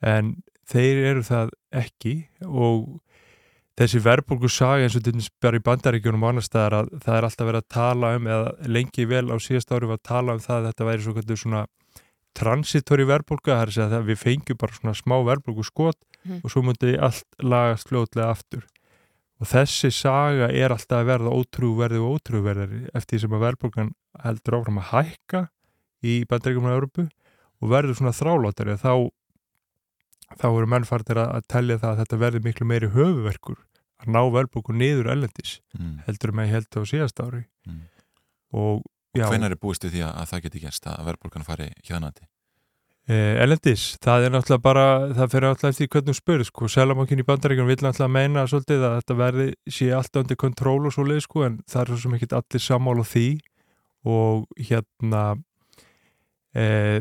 en 0.07 0.37
þeir 0.69 1.03
eru 1.11 1.25
það 1.27 1.53
ekki 1.81 2.15
og 2.47 3.01
þessi 3.79 4.03
verðbólgu 4.03 4.51
saga 4.51 4.87
eins 4.87 4.97
og 4.99 5.05
til 5.05 5.15
dæmis 5.15 5.31
bara 5.43 5.59
í 5.59 5.65
bandaríkjunum 5.65 6.25
og 6.25 6.33
annar 6.33 6.47
staðar 6.47 6.79
að 6.81 6.93
það 7.05 7.17
er 7.17 7.27
alltaf 7.29 7.49
verið 7.49 7.65
að 7.65 7.75
tala 7.75 8.13
um 8.19 8.31
eða 8.31 8.71
lengi 8.77 9.09
vel 9.11 9.27
á 9.31 9.37
síðast 9.43 9.75
ári 9.75 9.91
var 9.91 10.01
að 10.01 10.09
tala 10.11 10.37
um 10.37 10.43
það 10.43 10.59
að 10.59 10.69
þetta 10.69 10.89
væri 10.89 11.07
svo 11.07 11.37
svona 11.43 11.65
transitori 12.39 13.05
verðbólga, 13.09 13.53
það 13.55 13.63
er 13.63 13.71
að 13.73 13.77
segja 13.79 13.99
að 14.01 14.09
við 14.13 14.19
fengjum 14.25 14.59
bara 14.63 14.77
svona 14.79 14.95
smá 14.99 15.17
verðbólgu 15.27 15.65
skot 15.67 15.99
Mhm. 16.25 16.41
og 16.45 16.51
svo 16.51 16.63
myndi 16.67 16.97
allt 16.99 17.25
lagast 17.43 17.89
fljótlega 17.89 18.31
aftur 18.35 18.65
og 19.41 19.47
þessi 19.47 19.91
saga 19.95 20.49
er 20.51 20.73
alltaf 20.75 20.99
að 20.99 21.07
verða 21.13 21.31
ótrúverði 21.39 22.01
og 22.03 22.17
ótrúverðari 22.19 22.81
eftir 22.95 23.19
því 23.19 23.21
sem 23.23 23.37
að 23.39 23.45
verðbólgan 23.47 23.93
heldur 24.25 24.57
áfram 24.59 24.81
að 24.83 24.89
hækka 24.91 25.43
í 26.03 26.17
bandaríkjum 26.27 26.67
á 26.67 26.75
Európu 26.75 27.05
og 27.63 27.71
verður 27.71 27.95
svona 28.01 28.13
þrálátari 28.19 28.75
þá 28.83 28.93
þá 30.39 30.47
eru 30.51 30.67
mennfarnir 30.69 31.21
að, 31.23 31.31
að 31.39 31.47
tellja 31.55 31.79
það 31.79 31.91
að 31.95 32.01
þetta 32.03 32.19
verður 32.25 32.45
miklu 32.45 32.67
meiri 32.69 32.91
höfuverkur 32.93 33.57
að 34.03 34.11
ná 34.15 34.21
verðbólku 34.35 34.75
niður 34.77 35.13
ellendis 35.15 35.61
Mm. 35.79 36.03
heldur 36.07 36.33
með 36.35 36.51
heldur 36.53 36.83
á 36.83 36.91
síðast 36.91 37.23
ári 37.23 37.45
Mm. 37.67 37.81
og 38.53 38.83
já, 39.17 39.29
Hvenær 39.29 39.55
er 39.55 39.61
búist 39.61 39.85
við 39.87 39.97
því 39.97 40.03
að, 40.09 40.17
að 40.21 40.33
það 40.33 40.45
geti 40.47 40.65
gerst 40.67 40.91
að 40.91 41.07
verðbólgan 41.09 41.47
fari 41.49 41.71
hjaðnandi? 41.87 42.29
Eh, 43.09 43.39
Elendis, 43.41 43.95
það 44.05 44.27
er 44.27 44.33
náttúrulega 44.35 44.61
bara, 44.67 44.89
það 45.17 45.31
fyrir 45.33 45.49
náttúrulega 45.49 45.73
eftir 45.73 45.89
hvernig 45.95 46.13
þú 46.13 46.19
spurð, 46.19 46.49
sko, 46.51 46.69
Selamákin 46.69 47.23
í 47.23 47.25
bandaríkjum 47.25 47.71
vil 47.71 47.79
náttúrulega 47.81 48.13
meina 48.13 48.43
svolítið 48.51 48.85
að 48.85 48.97
þetta 48.99 49.17
verði 49.17 49.47
sé 49.79 49.89
alltaf 49.97 50.21
undir 50.21 50.39
kontról 50.43 50.83
og 50.85 50.93
svoleið, 50.93 51.23
sko, 51.25 51.47
en 51.47 51.57
það 51.65 51.81
er 51.81 51.93
svo 51.95 52.01
sem 52.03 52.17
ekki 52.19 52.29
allir 52.37 52.65
sammála 52.67 53.07
því 53.09 53.25
og 54.13 54.45
hérna, 54.61 55.23
eh, 56.53 57.01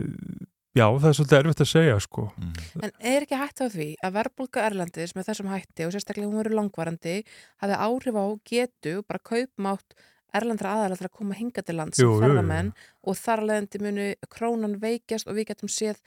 já, 0.79 0.85
það 0.87 1.09
er 1.11 1.19
svolítið 1.19 1.39
erfitt 1.41 1.67
að 1.67 1.71
segja, 1.73 1.99
sko. 2.07 2.27
Mm. 2.39 2.57
En 2.87 2.95
er 3.11 3.27
ekki 3.27 3.43
hægt 3.43 3.59
á 3.59 3.67
því 3.67 3.91
að 3.99 4.17
verðbólka 4.21 4.63
Erlendis 4.63 5.15
með 5.17 5.33
þessum 5.33 5.51
hætti 5.51 5.89
og 5.89 5.91
sérstaklega 5.91 6.31
hún 6.31 6.39
verið 6.39 6.55
langvarandi 6.61 7.17
hafi 7.59 7.81
áhrif 7.83 8.15
á 8.15 8.25
getu 8.47 9.01
bara 9.03 9.27
kaupmátt 9.27 9.99
Erlendra 10.37 10.75
aðalega 10.75 11.01
til 11.01 11.09
að 11.09 11.17
koma 11.19 11.37
hinga 11.37 11.63
til 11.65 11.77
lands 11.77 12.01
Jú, 12.01 12.13
jú, 12.21 12.63
og 13.07 13.19
þar 13.19 13.43
alvegandi 13.43 13.83
munu 13.83 14.07
krónan 14.31 14.79
veikjast 14.81 15.27
og 15.27 15.37
við 15.37 15.51
getum 15.51 15.71
séð 15.71 16.01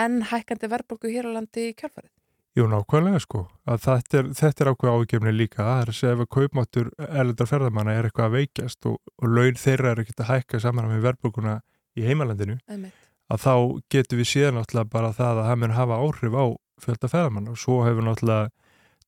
enn 0.00 0.22
hækkandi 0.30 0.70
verðbólku 0.70 1.10
hér 1.12 1.30
á 1.30 1.36
landi 1.36 1.70
í 1.70 1.74
kjálfarið. 1.78 2.10
Jú, 2.54 2.68
nákvæmlega, 2.70 3.18
sko, 3.18 3.40
að 3.66 3.80
þetta 3.82 4.18
er, 4.20 4.26
þetta 4.38 4.62
er 4.62 4.68
ákveð 4.70 4.92
ágefni 4.94 5.32
líka, 5.34 5.64
það 5.64 5.80
er 5.82 5.90
að 5.90 5.96
segja 5.98 6.14
ef 6.14 6.20
að 6.22 6.28
kaupmáttur 6.36 6.90
erlendar 7.08 7.48
ferðamanna 7.50 7.94
er 7.98 8.06
eitthvað 8.06 8.28
að 8.28 8.36
veikjast 8.36 8.88
og, 8.90 9.00
og 9.18 9.32
laun 9.38 9.58
þeirra 9.58 9.90
er 9.90 10.02
ekkert 10.04 10.22
að 10.22 10.30
hækka 10.30 10.60
saman 10.62 10.86
með 10.92 11.02
verðbólkuna 11.08 11.54
í 11.98 12.04
heimalandinu, 12.06 12.60
Einmitt. 12.70 13.08
að 13.26 13.42
þá 13.42 13.54
getum 13.90 14.22
við 14.22 14.30
síðan 14.30 14.60
náttúrulega 14.60 14.92
bara 14.92 15.10
það 15.18 15.40
að 15.42 15.48
það 15.50 15.60
mun 15.64 15.74
hafa 15.80 15.98
áhrif 16.04 16.38
á 16.38 16.44
fjölda 16.84 17.10
ferðamann 17.10 17.50
og 17.50 17.58
svo 17.58 17.80
hefur 17.88 18.06
náttúrulega 18.06 18.52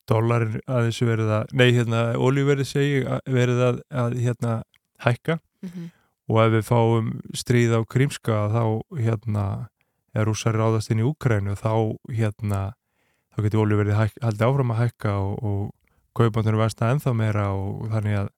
dollarin 0.07 0.59
aðeins 0.67 0.99
verið 1.03 1.31
að, 1.39 1.53
nei 1.53 1.69
hérna, 1.75 2.01
olíverið 2.17 2.67
segi 2.69 3.01
verið 3.27 3.61
að, 3.69 3.79
að 3.91 4.17
hérna 4.23 4.57
hækka 5.05 5.39
Mhm. 5.65 5.87
og 6.29 6.37
ef 6.43 6.51
við 6.53 6.65
fáum 6.67 7.07
stríð 7.33 7.71
á 7.73 7.81
Krímska 7.89 8.35
þá 8.53 8.63
hérna 8.99 9.43
er 10.13 10.25
rússar 10.29 10.53
ráðast 10.53 10.91
inn 10.93 10.99
í 11.01 11.07
Úkrænu 11.07 11.55
þá 11.57 11.71
hérna 12.13 12.59
þá 13.33 13.41
getur 13.45 13.63
olíverið 13.65 13.97
haldið 14.21 14.45
áfram 14.47 14.73
að 14.75 14.81
hækka 14.83 15.13
og, 15.17 15.33
og 15.43 15.71
kaupmáttunum 16.17 16.61
versta 16.61 16.91
ennþá 16.93 17.13
meira 17.17 17.47
og 17.53 17.87
þannig 17.89 18.19
að 18.21 18.29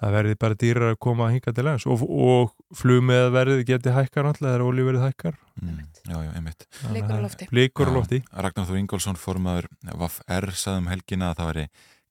það 0.00 0.12
verði 0.18 0.36
bara 0.42 0.58
dýrar 0.64 0.90
að 0.94 0.98
koma 1.06 1.28
að 1.28 1.36
hinga 1.36 1.54
til 1.54 1.64
lands 1.68 1.86
og, 1.86 2.02
og 2.02 2.50
flugmeðverðið 2.78 3.64
geti 3.68 3.92
hækkar 3.94 4.26
náttúrulega 4.28 4.54
þegar 4.54 4.68
olíverið 4.70 5.04
hækkar 5.08 5.40
Mm. 5.54 5.84
Já, 6.10 6.16
já, 6.18 6.30
einmitt. 6.34 6.64
Blikur 6.90 7.86
á 7.86 7.94
lofti. 7.94 8.18
Lofti 8.18 8.18
Ragnar 8.34 8.66
Þór 8.66 8.78
Ingólfsson, 8.80 9.14
formaður 9.16 9.68
VAF-R 9.86 10.48
sagði 10.50 10.80
um 10.82 10.88
helgina 10.90 11.28
að 11.30 11.36
það 11.38 11.46
væri 11.52 11.64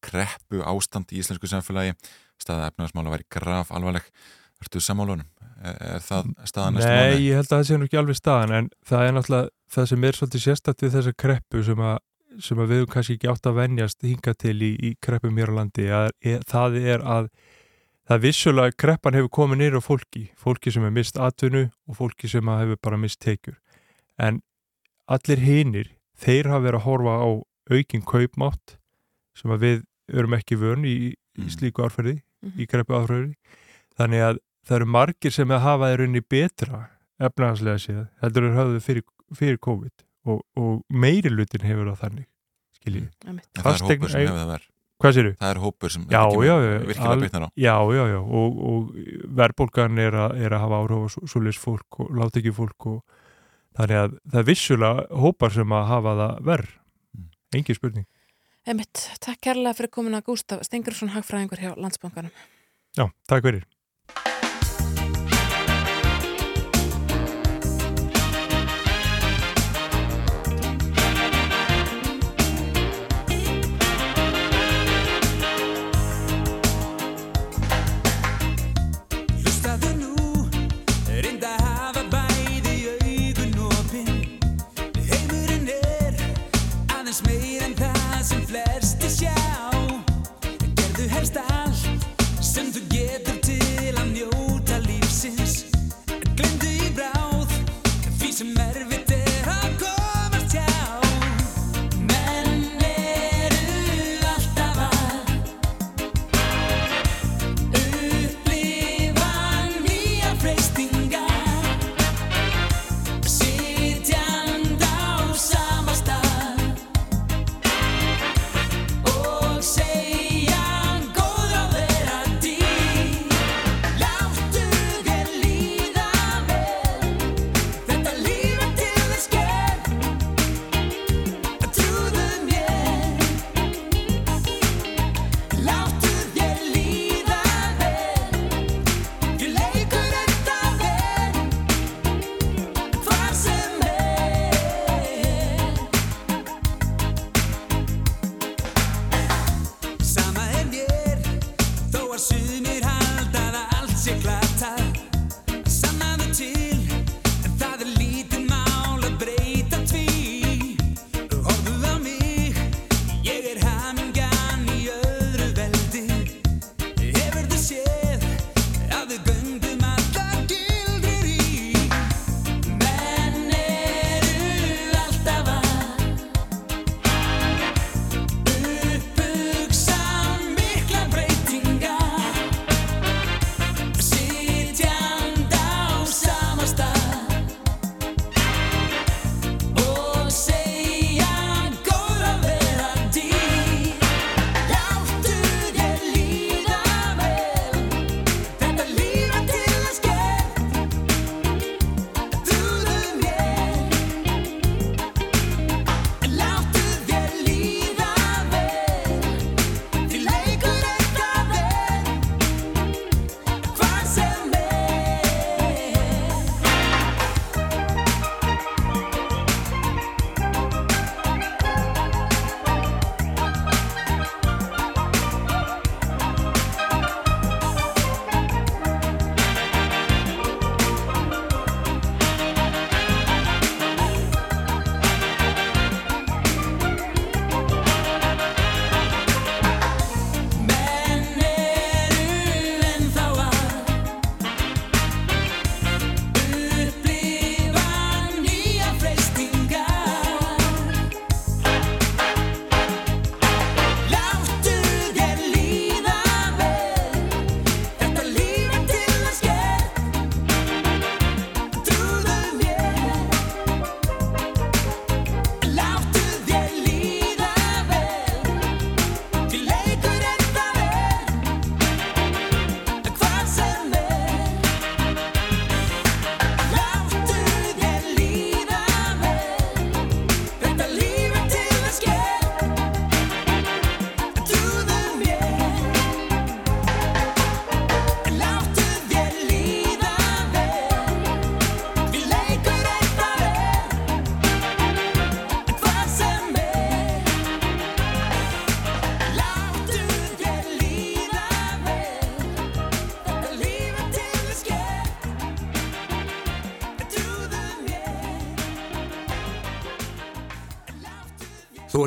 kreppu 0.07 0.61
ástand 0.63 1.11
í 1.11 1.19
íslensku 1.19 1.49
samfélagi 1.51 1.91
staða 2.39 2.69
efnaðarsmála 2.71 3.11
væri 3.13 3.27
graf 3.35 3.73
alvarleg 3.75 4.07
Ertu 4.63 4.79
sammálunum? 4.79 5.27
Er, 5.59 5.75
er 5.97 5.99
það 6.07 6.31
staðan 6.47 6.77
næstu 6.79 6.87
Nei, 6.87 6.95
mánuði? 7.03 7.27
ég 7.27 7.35
held 7.41 7.49
að 7.51 7.57
það 7.57 7.67
sé 7.67 7.77
nú 7.81 7.87
ekki 7.89 7.99
alveg 7.99 8.17
staðan 8.21 8.55
en 8.61 8.69
það 8.87 9.03
er 9.09 9.13
náttúrulega 9.17 9.49
það 9.75 9.89
sem 9.91 10.07
er 10.07 10.17
svolítið 10.21 10.43
sérstætt 10.47 10.85
við 10.87 10.95
þessa 10.95 11.13
kreppu 11.25 11.63
sem 11.67 11.83
að, 11.91 11.97
sem 12.47 12.63
að 12.63 12.71
við 12.73 12.85
kannski 12.95 13.17
ekki 13.19 13.31
átt 13.33 13.49
að 13.51 13.59
venjast 13.59 14.07
hinga 14.07 14.33
til 14.39 14.55
í, 14.63 14.71
í 14.79 14.93
kreppum 15.03 15.37
hér 15.43 15.51
á 15.51 15.57
landi 15.59 15.89
að, 15.91 16.09
er, 16.23 16.39
það 16.47 16.79
er 16.95 17.03
að 17.19 17.29
það 18.07 18.15
er 18.17 18.23
vissulega 18.25 18.75
kreppan 18.83 19.15
hefur 19.17 19.31
komið 19.39 19.61
nýra 19.63 19.79
á 19.79 19.83
fólki 19.87 20.23
fólki 20.39 20.71
sem 20.73 20.83
hefur 20.83 20.95
mist 20.97 21.17
atvinnu 21.17 21.63
og 21.87 21.95
fólki 21.99 22.29
sem 22.31 22.49
að 22.51 22.63
hefur 22.65 22.79
bara 22.83 22.97
mist 23.01 23.19
tekjur 23.23 23.57
en 24.19 24.41
allir 25.07 25.39
hinir 25.43 25.89
þeir 26.19 26.49
hafa 26.51 26.65
verið 26.67 26.79
að 26.81 26.87
horfa 26.87 27.15
á 27.23 27.29
aukin 27.73 28.03
kaupmátt 28.05 28.77
sem 29.39 29.51
að 29.55 29.63
við 29.65 29.83
erum 30.13 30.33
ekki 30.37 30.59
vön 30.59 30.83
í, 30.85 30.95
í 31.13 31.15
Mm. 31.33 31.49
slíku 31.49 31.81
árferði 31.81 32.19
Mhm. 32.43 32.59
í 32.61 32.65
kreppu 32.69 32.93
árferði 32.93 33.33
þannig 33.97 34.21
að 34.21 34.37
það 34.67 34.75
eru 34.75 34.85
margir 34.85 35.31
sem 35.33 35.49
að 35.49 35.63
hafa 35.63 35.87
þeir 35.89 36.03
unni 36.05 36.21
betra 36.21 36.81
efnahanslega 37.19 37.79
séð 37.81 38.03
heldur 38.21 38.43
þeir 38.45 38.57
höfðu 38.59 38.81
fyrir, 38.85 39.03
fyrir 39.33 39.57
COVID 39.57 40.03
og, 40.25 40.43
og 40.55 40.83
meiri 40.91 41.31
lutin 41.33 41.65
hefur 41.65 41.89
það 41.89 41.97
þannig 42.03 42.27
skiljið. 42.77 43.07
En 43.25 43.41
Það 43.55 43.71
er 43.73 43.81
hópur 43.87 44.09
sem 44.13 44.21
hefur 44.27 44.37
það 44.37 44.51
verð 44.53 44.67
Hvað 45.03 45.15
séru? 45.17 45.31
Það 45.41 45.49
er 45.51 45.59
hópur 45.59 45.91
sem 45.91 46.05
Já, 46.07 46.21
já, 46.31 46.53
já, 46.63 46.77
virkilega 46.87 47.17
bitnar 47.19 47.43
á 47.43 47.49
Já, 47.59 47.75
já, 47.97 48.03
já, 48.13 48.19
og, 48.23 48.61
og 48.69 48.93
verðbólgan 49.41 49.99
er, 49.99 50.15
er 50.45 50.55
að 50.55 50.63
hafa 50.63 50.79
áhrif 50.79 51.03
á 51.03 51.07
svoleiðis 51.27 51.59
fólk 51.59 51.99
og 51.99 52.13
láta 52.21 52.39
ekki 52.39 52.53
fólk 52.55 52.87
og 52.93 53.01
þannig 53.75 53.99
að 53.99 54.15
það 54.31 54.39
er 54.43 54.47
vissulega 54.47 55.21
hópar 55.25 55.53
sem 55.57 55.75
að 55.75 55.85
hafa 55.91 56.15
það 56.21 56.41
verð, 56.53 56.71
Mm. 57.13 57.27
engin 57.59 57.75
spurning. 57.77 58.05
Einmitt, 58.65 59.01
takk 59.21 59.41
kærlega 59.43 59.75
fyrir 59.77 59.91
komin 59.91 60.15
að 60.17 60.23
Gústaf 60.31 60.63
Stengursson 60.65 61.11
hagfræðingur 61.13 61.59
hjá 61.61 61.73
Landsbankanum. 61.77 62.31
Já, 62.97 63.05
takk 63.27 63.43
fyrir. 63.43 63.65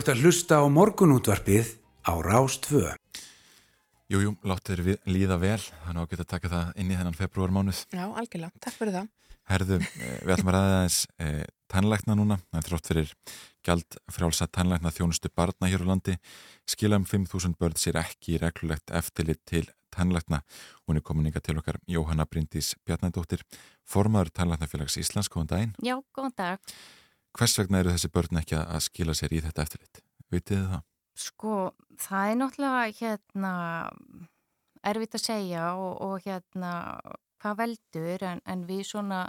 Þú 0.07 0.13
ert 0.13 0.21
að 0.21 0.23
hlusta 0.23 0.57
á 0.63 0.65
morgunútvarpið 0.71 1.71
á 2.07 2.15
Rástvö. 2.23 2.93
Jú, 4.07 4.21
jú, 4.23 4.31
láttu 4.47 4.71
þér 4.77 4.83
við- 4.87 5.01
líða 5.11 5.35
vel, 5.43 5.59
þannig 5.59 5.99
að 5.99 6.11
geta 6.13 6.23
að 6.23 6.29
taka 6.31 6.49
það 6.49 6.77
inn 6.79 6.91
í 6.93 6.95
þennan 6.95 7.17
februarmánuð. 7.19 7.81
Já, 7.91 8.05
algjörlega, 8.15 8.53
takk 8.63 8.77
fyrir 8.79 8.93
það. 8.95 9.09
Herðu, 9.51 9.81
eh, 9.83 10.21
við 10.23 10.31
ætlum 10.37 10.47
að 10.47 10.55
ræða 10.55 10.77
aðeins 10.77 11.07
eh, 11.19 11.45
tannlækna 11.67 12.15
núna, 12.15 12.39
það 12.39 12.61
er 12.63 12.69
þrótt 12.71 12.87
fyrir 12.87 13.13
gjald 13.67 13.99
frjálsa 14.15 14.47
tannlækna 14.47 14.95
þjónustu 14.95 15.29
barna 15.35 15.67
hér 15.67 15.83
á 15.83 15.87
landi. 15.91 16.15
Skila 16.71 16.97
um 17.03 17.05
5.000 17.05 17.57
börn 17.59 17.75
sér 17.75 17.99
ekki 17.99 18.39
reglulegt 18.39 18.95
eftirlit 18.95 19.43
til 19.45 19.67
tannlækna. 19.91 20.43
Hún 20.87 20.99
er 20.99 21.03
komin 21.03 21.27
ykkar 21.33 21.43
til 21.43 21.59
okkar 21.59 21.81
Jóhanna 21.91 22.27
Bryndís 22.31 22.77
Bjarnadóttir, 22.87 23.43
formaður 23.83 24.31
tannlæknafélags 24.31 24.99
Íslands, 25.03 25.27
góðan 25.29 25.51
daginn. 25.51 25.75
Já, 25.83 25.99
góðan 26.15 26.37
dag. 26.37 26.59
Hvers 27.37 27.59
vegna 27.61 27.80
eru 27.82 27.93
þessi 27.93 28.11
börn 28.14 28.41
ekki 28.41 28.57
að 28.59 28.82
skila 28.87 29.14
sér 29.16 29.34
í 29.37 29.41
þetta 29.45 29.64
eftirlit? 29.66 30.03
Vitið 30.32 30.57
þið 30.61 30.68
það? 30.72 30.84
Sko, 31.16 31.55
það 32.01 32.30
er 32.30 32.39
náttúrulega 32.41 32.95
hérna 33.01 33.53
erfitt 34.87 35.16
að 35.18 35.24
segja 35.24 35.64
og, 35.80 35.93
og 36.05 36.26
hérna 36.26 36.72
hvað 37.43 37.59
veldur 37.62 38.24
en, 38.30 38.41
en 38.49 38.64
við 38.68 38.82
svona 38.91 39.20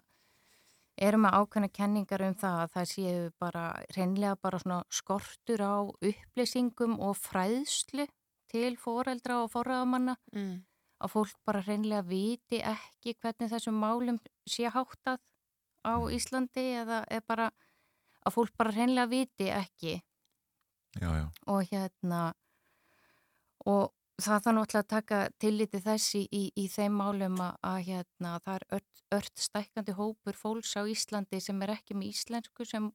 erum 0.98 1.28
að 1.30 1.38
ákveðna 1.42 1.70
kenningar 1.78 2.24
um 2.26 2.38
það 2.42 2.62
að 2.64 2.72
það 2.76 2.88
séu 2.92 3.26
bara 3.40 3.66
reynlega 3.96 4.40
bara 4.42 4.62
svona 4.64 4.80
skortur 4.90 5.62
á 5.62 5.76
upplýsingum 5.86 6.98
og 7.04 7.20
fræðslu 7.20 8.08
til 8.52 8.74
foreldra 8.82 9.44
og 9.44 9.52
forraðamanna 9.54 10.18
Mm. 10.34 10.64
að 11.04 11.12
fólk 11.14 11.36
bara 11.46 11.62
reynlega 11.62 12.08
viti 12.08 12.62
ekki 12.64 13.14
hvernig 13.22 13.52
þessum 13.52 13.78
málum 13.78 14.20
sé 14.50 14.72
háttað 14.74 15.20
á 15.86 15.94
Íslandi 16.12 16.66
eða 16.82 17.04
er 17.12 17.22
bara 17.28 17.52
að 18.28 18.36
fólk 18.36 18.54
bara 18.60 18.76
reynlega 18.76 19.12
viti 19.12 19.48
ekki 19.54 19.96
Já, 20.98 21.10
já. 21.14 21.26
og 21.48 21.72
hérna 21.72 22.22
og 23.68 23.92
það 24.18 24.44
þarf 24.44 24.56
náttúrulega 24.58 24.84
að 24.84 24.92
taka 24.94 25.18
tilliti 25.42 25.82
þessi 25.84 26.22
í, 26.34 26.44
í 26.58 26.68
þeim 26.74 26.96
málum 26.98 27.36
að, 27.44 27.58
að 27.70 27.80
hérna, 27.90 28.32
það 28.46 28.56
er 28.56 28.66
ört, 28.80 29.02
ört 29.20 29.44
stækkandi 29.44 29.94
hópur 29.98 30.38
fólks 30.40 30.74
á 30.74 30.82
Íslandi 30.90 31.42
sem 31.44 31.60
er 31.62 31.76
ekki 31.76 31.98
með 31.98 32.16
íslensku 32.16 32.66
sem 32.66 32.92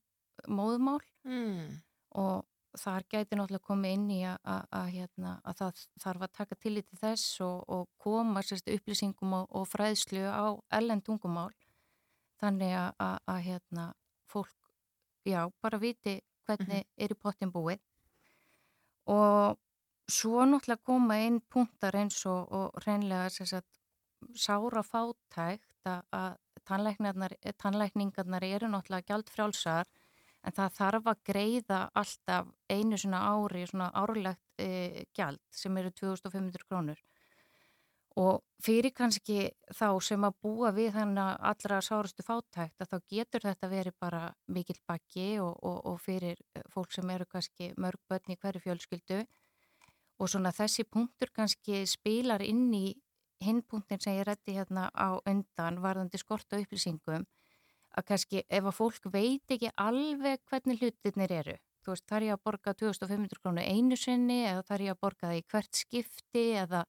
móðmál 0.48 1.02
Mm. 1.22 1.76
og 2.18 2.42
þar 2.80 3.04
gæti 3.12 3.36
náttúrulega 3.36 3.62
komið 3.68 3.92
inn 3.94 4.06
í 4.10 4.20
að, 4.26 4.38
að, 4.48 4.62
að, 4.74 4.86
hérna, 4.96 5.32
að 5.46 5.58
það 5.60 5.82
þarf 6.02 6.24
að 6.26 6.32
taka 6.38 6.56
tilliti 6.64 6.98
þess 6.98 7.40
og, 7.44 7.58
og 7.68 7.84
koma 8.02 8.42
sérst, 8.42 8.66
upplýsingum 8.72 9.36
og, 9.38 9.44
og 9.54 9.68
fræðslu 9.70 10.24
á 10.26 10.56
ellen 10.80 11.02
tungumál 11.04 11.52
þannig 12.42 12.74
að, 12.74 12.90
að, 13.04 13.18
að 13.34 13.40
hérna, 13.46 13.84
fólk 14.32 14.56
já, 15.24 15.50
bara 15.62 15.80
viti 15.80 16.20
hvernig 16.46 16.86
er 16.96 17.14
í 17.14 17.18
pottin 17.18 17.52
búið. 17.54 17.80
Og 19.12 19.58
svo 20.10 20.44
náttúrulega 20.46 20.86
koma 20.86 21.18
inn 21.22 21.40
punktar 21.50 21.96
eins 21.98 22.20
og, 22.26 22.50
og 22.52 22.82
reynlega 22.86 23.30
sagt, 23.30 23.80
sára 24.38 24.82
fátækt 24.86 25.88
að, 25.88 26.38
tannlækningarnar, 26.68 28.46
eru 28.46 28.70
náttúrulega 28.70 29.08
gjaldfrjálsar 29.10 29.90
en 30.42 30.54
það 30.56 30.76
þarf 30.78 31.08
að 31.12 31.24
greiða 31.26 31.80
alltaf 31.98 32.50
einu 32.70 32.98
svona 32.98 33.22
ári, 33.30 33.64
svona 33.66 33.90
árlegt 33.94 34.62
e, 34.62 35.04
gjald 35.14 35.42
sem 35.54 35.76
eru 35.78 35.90
2500 36.02 36.66
krónur 36.68 37.02
og 38.20 38.42
fyrir 38.62 38.92
kannski 38.94 39.50
þá 39.72 39.86
sem 40.04 40.24
að 40.26 40.38
búa 40.44 40.72
við 40.76 40.92
þannig 40.96 41.44
allra 41.50 41.80
sárastu 41.84 42.24
fátækt 42.26 42.82
að 42.84 42.90
þá 42.90 42.98
getur 43.14 43.46
þetta 43.46 43.70
verið 43.72 43.96
bara 44.00 44.22
mikill 44.46 44.80
bakki 44.88 45.28
og, 45.40 45.54
og, 45.62 45.78
og 45.88 46.00
fyrir 46.02 46.40
fólk 46.72 46.92
sem 46.92 47.10
eru 47.10 47.26
kannski 47.26 47.72
mörg 47.80 48.00
börn 48.08 48.34
í 48.34 48.38
hverju 48.38 48.64
fjölskyldu. 48.66 49.22
Og 50.20 50.28
svona 50.28 50.52
þessi 50.54 50.84
punktur 50.84 51.32
kannski 51.34 51.82
spilar 51.88 52.44
inn 52.44 52.68
í 52.76 52.92
hinn 53.42 53.62
punktin 53.66 54.00
sem 54.00 54.18
ég 54.20 54.28
rætti 54.28 54.54
hérna 54.54 54.88
á 54.94 55.18
undan 55.26 55.80
varðandi 55.82 56.20
skort 56.20 56.52
á 56.54 56.60
upplýsingum 56.60 57.24
að 57.92 58.06
kannski 58.08 58.44
ef 58.48 58.68
að 58.68 58.76
fólk 58.76 59.08
veit 59.12 59.52
ekki 59.52 59.72
alveg 59.76 60.40
hvernig 60.48 60.80
hlutirnir 60.80 61.34
eru 61.40 61.56
þú 61.82 61.94
veist, 61.94 62.06
þar 62.08 62.26
ég 62.28 62.36
að 62.36 62.44
borga 62.46 62.74
2500 62.78 63.42
krónu 63.42 63.64
einu 63.66 63.98
sinni 63.98 64.42
eða 64.46 64.62
þar 64.68 64.84
ég 64.86 64.94
að 64.94 65.02
borga 65.02 65.30
það 65.30 65.40
í 65.40 65.46
hvert 65.50 65.80
skipti 65.80 66.44
eða 66.62 66.84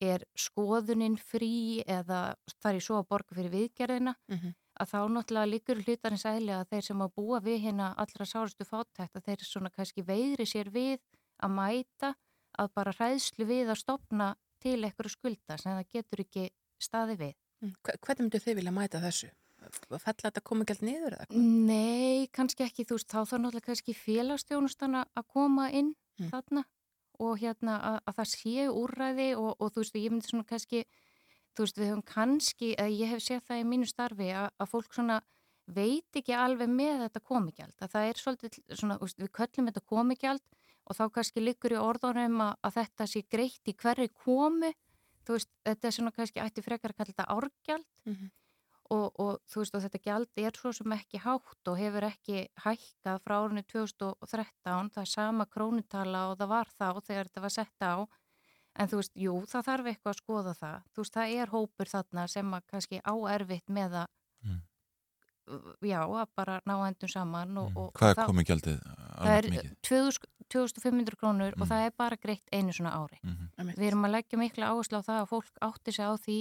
er 0.00 0.24
skoðunin 0.36 1.16
frí 1.18 1.82
eða 1.86 2.34
þar 2.62 2.74
ég 2.78 2.82
svo 2.82 2.98
að 3.02 3.08
borga 3.08 3.34
fyrir 3.36 3.50
viðgerðina 3.52 4.14
Mhm. 4.28 4.54
að 4.80 4.90
þá 4.90 4.98
náttúrulega 5.14 5.50
líkur 5.52 5.82
hlutarins 5.84 6.24
eðli 6.26 6.50
að 6.52 6.68
þeir 6.70 6.82
sem 6.82 6.98
að 6.98 7.12
búa 7.14 7.40
við 7.40 7.60
hérna 7.62 7.94
allra 7.96 8.24
sárastu 8.26 8.64
fátækt 8.66 9.14
að 9.14 9.24
þeir 9.28 9.44
svona 9.44 9.70
kannski 9.70 10.02
veðri 10.02 10.46
sér 10.46 10.70
við 10.70 10.98
að 11.42 11.50
mæta 11.54 12.14
að 12.58 12.68
bara 12.74 12.92
hræðslu 12.92 13.46
við 13.46 13.68
að 13.70 13.78
stopna 13.78 14.34
til 14.60 14.82
eitthvað 14.82 15.10
skulda 15.10 15.58
sem 15.58 15.72
það 15.72 15.88
getur 15.92 16.20
ekki 16.24 16.50
staði 16.80 17.16
við. 17.18 17.34
Mm. 17.62 17.74
Hve- 17.84 17.98
Hvernig 18.00 18.20
myndu 18.20 18.38
þið 18.40 18.54
vilja 18.56 18.72
mæta 18.72 19.00
þessu? 19.00 19.30
Fella 19.88 19.98
þetta 20.30 20.40
komið 20.44 20.66
gælt 20.66 20.82
niður 20.82 21.14
eða? 21.16 21.26
Nei, 21.30 22.26
kannski 22.28 22.64
ekki, 22.66 22.84
þú 22.84 22.98
veist, 22.98 23.08
þá 23.08 23.24
þarf 23.24 23.40
náttúrulega 23.40 23.64
kannski 23.70 23.94
félagsstjónustana 23.94 25.04
að 25.16 25.24
koma 25.28 25.70
inn 25.70 25.94
Mm. 26.20 26.30
þarna 26.30 26.64
og 27.22 27.38
hérna 27.40 27.76
að, 27.92 27.98
að 28.08 28.16
það 28.18 28.30
séu 28.32 28.72
úrræði 28.80 29.28
og, 29.38 29.50
og 29.60 29.72
þú 29.74 29.82
veist, 29.84 29.98
ég 30.00 30.12
myndi 30.14 30.30
svona 30.30 30.46
kannski, 30.48 30.82
þú 31.54 31.66
veist, 31.66 31.78
við 31.78 31.90
höfum 31.92 32.04
kannski, 32.08 32.72
að 32.80 32.96
ég 32.98 33.12
hef 33.14 33.22
séð 33.24 33.42
það 33.48 33.62
í 33.62 33.66
mínu 33.70 33.88
starfi 33.90 34.28
að, 34.34 34.48
að 34.58 34.70
fólk 34.72 34.94
svona 34.96 35.20
veit 35.66 36.18
ekki 36.20 36.34
alveg 36.36 36.68
með 36.68 37.04
þetta 37.06 37.20
komigjald, 37.24 37.76
að 37.80 37.92
það 37.94 38.08
er 38.10 38.20
svolítið 38.20 38.58
svona, 38.76 38.98
veist, 39.00 39.20
við 39.22 39.30
köllum 39.38 39.70
þetta 39.70 39.84
komigjald 39.94 40.42
og 40.84 40.96
þá 40.98 41.04
kannski 41.14 41.40
liggur 41.40 41.72
í 41.72 41.80
orðunum 41.80 42.40
að, 42.44 42.56
að 42.68 42.74
þetta 42.80 43.06
sé 43.08 43.22
greitt 43.32 43.70
í 43.70 43.76
hverju 43.80 44.10
komu, 44.24 44.72
þú 45.24 45.38
veist, 45.38 45.48
þetta 45.64 45.88
er 45.88 45.94
svona 45.96 46.12
kannski 46.12 46.42
ætti 46.44 46.64
frekar 46.66 46.92
að 46.92 46.98
kalla 46.98 47.12
þetta 47.14 47.30
árgjald 47.32 47.86
Mhm. 48.04 48.32
Og, 48.90 49.06
og 49.20 49.38
þú 49.48 49.62
veist 49.62 49.74
og 49.78 49.82
þetta 49.84 50.00
gjald 50.04 50.28
er 50.44 50.58
svo 50.58 50.72
sem 50.76 50.92
ekki 50.96 51.20
hátt 51.24 51.70
og 51.70 51.78
hefur 51.78 52.04
ekki 52.10 52.42
hækkað 52.64 53.22
frá 53.24 53.36
árinu 53.44 53.62
2013 53.72 54.90
það 54.94 55.00
er 55.04 55.10
sama 55.14 55.46
krónutala 55.46 56.26
og 56.30 56.36
það 56.38 56.52
var 56.52 56.68
þá 56.74 56.86
þegar 57.06 57.30
þetta 57.30 57.44
var 57.46 57.54
sett 57.54 57.80
á 57.86 57.94
en 58.74 58.88
þú 58.90 58.98
veist, 59.00 59.14
jú, 59.14 59.34
það 59.46 59.66
þarf 59.68 59.86
eitthvað 59.92 60.12
að 60.14 60.20
skoða 60.20 60.54
það 60.58 60.78
þú 60.92 61.02
veist, 61.04 61.14
það 61.14 61.34
er 61.40 61.52
hópur 61.54 61.90
þarna 61.94 62.26
sem 62.28 62.54
að 62.58 62.64
kannski 62.72 63.00
áerfitt 63.04 63.68
með 63.70 64.00
að 64.04 64.12
Mm. 64.44 64.60
já, 65.84 66.00
að 66.04 66.28
bara 66.36 66.60
ná 66.64 66.74
endum 66.86 67.08
saman 67.08 67.56
og, 67.60 67.70
og 67.76 67.90
Hvað 67.96 68.10
er 68.14 68.26
komið 68.28 68.46
gjaldið 68.48 68.78
Það 68.84 69.32
er 69.38 69.48
mikið? 69.52 69.74
2000 69.88 70.30
2500 70.54 71.16
krónur 71.20 71.54
og 71.56 71.68
það 71.68 71.86
er 71.86 71.92
bara 71.96 72.16
greitt 72.20 72.48
einu 72.52 72.72
svona 72.72 72.92
ári. 72.92 73.18
Mhm. 73.24 73.72
Við 73.78 73.86
erum 73.88 74.04
að 74.04 74.12
leggja 74.18 74.38
mikla 74.38 74.68
áherslu 74.72 75.00
á 75.00 75.06
það 75.08 75.20
að 75.22 75.28
fólk 75.32 75.62
átti 75.64 75.92
sig 75.96 76.04
á 76.04 76.12
því 76.20 76.36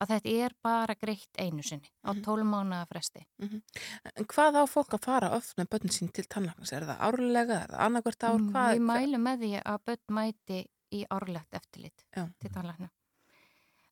að 0.00 0.10
þetta 0.14 0.34
er 0.46 0.54
bara 0.64 0.96
greitt 0.98 1.38
einu 1.38 1.62
sinni 1.62 1.90
á 2.02 2.10
12 2.16 2.46
mánuða 2.48 2.86
fresti. 2.90 3.22
En 3.44 4.26
hvað 4.32 4.60
á 4.60 4.64
fólk 4.70 4.96
að 4.98 5.04
fara 5.06 5.30
oft 5.36 5.54
með 5.60 5.70
börn 5.74 5.94
sín 5.94 6.10
til 6.14 6.26
tannlæknis? 6.30 6.72
Er 6.74 6.86
það 6.88 7.04
árlega, 7.08 7.60
er 7.62 7.74
það 7.74 7.84
annarkvært 7.86 8.26
ár? 8.26 8.38
Mm, 8.40 8.50
Hvað, 8.54 8.72
Við 8.74 8.84
mælum 8.90 9.24
með 9.28 9.44
því 9.44 9.52
að 9.62 9.78
börn 9.90 10.18
mæti 10.18 10.60
í 10.94 11.04
árlegt 11.10 11.56
eftirlit 11.60 12.04
Já. 12.16 12.26
til 12.40 12.50
tannlækna. 12.54 12.90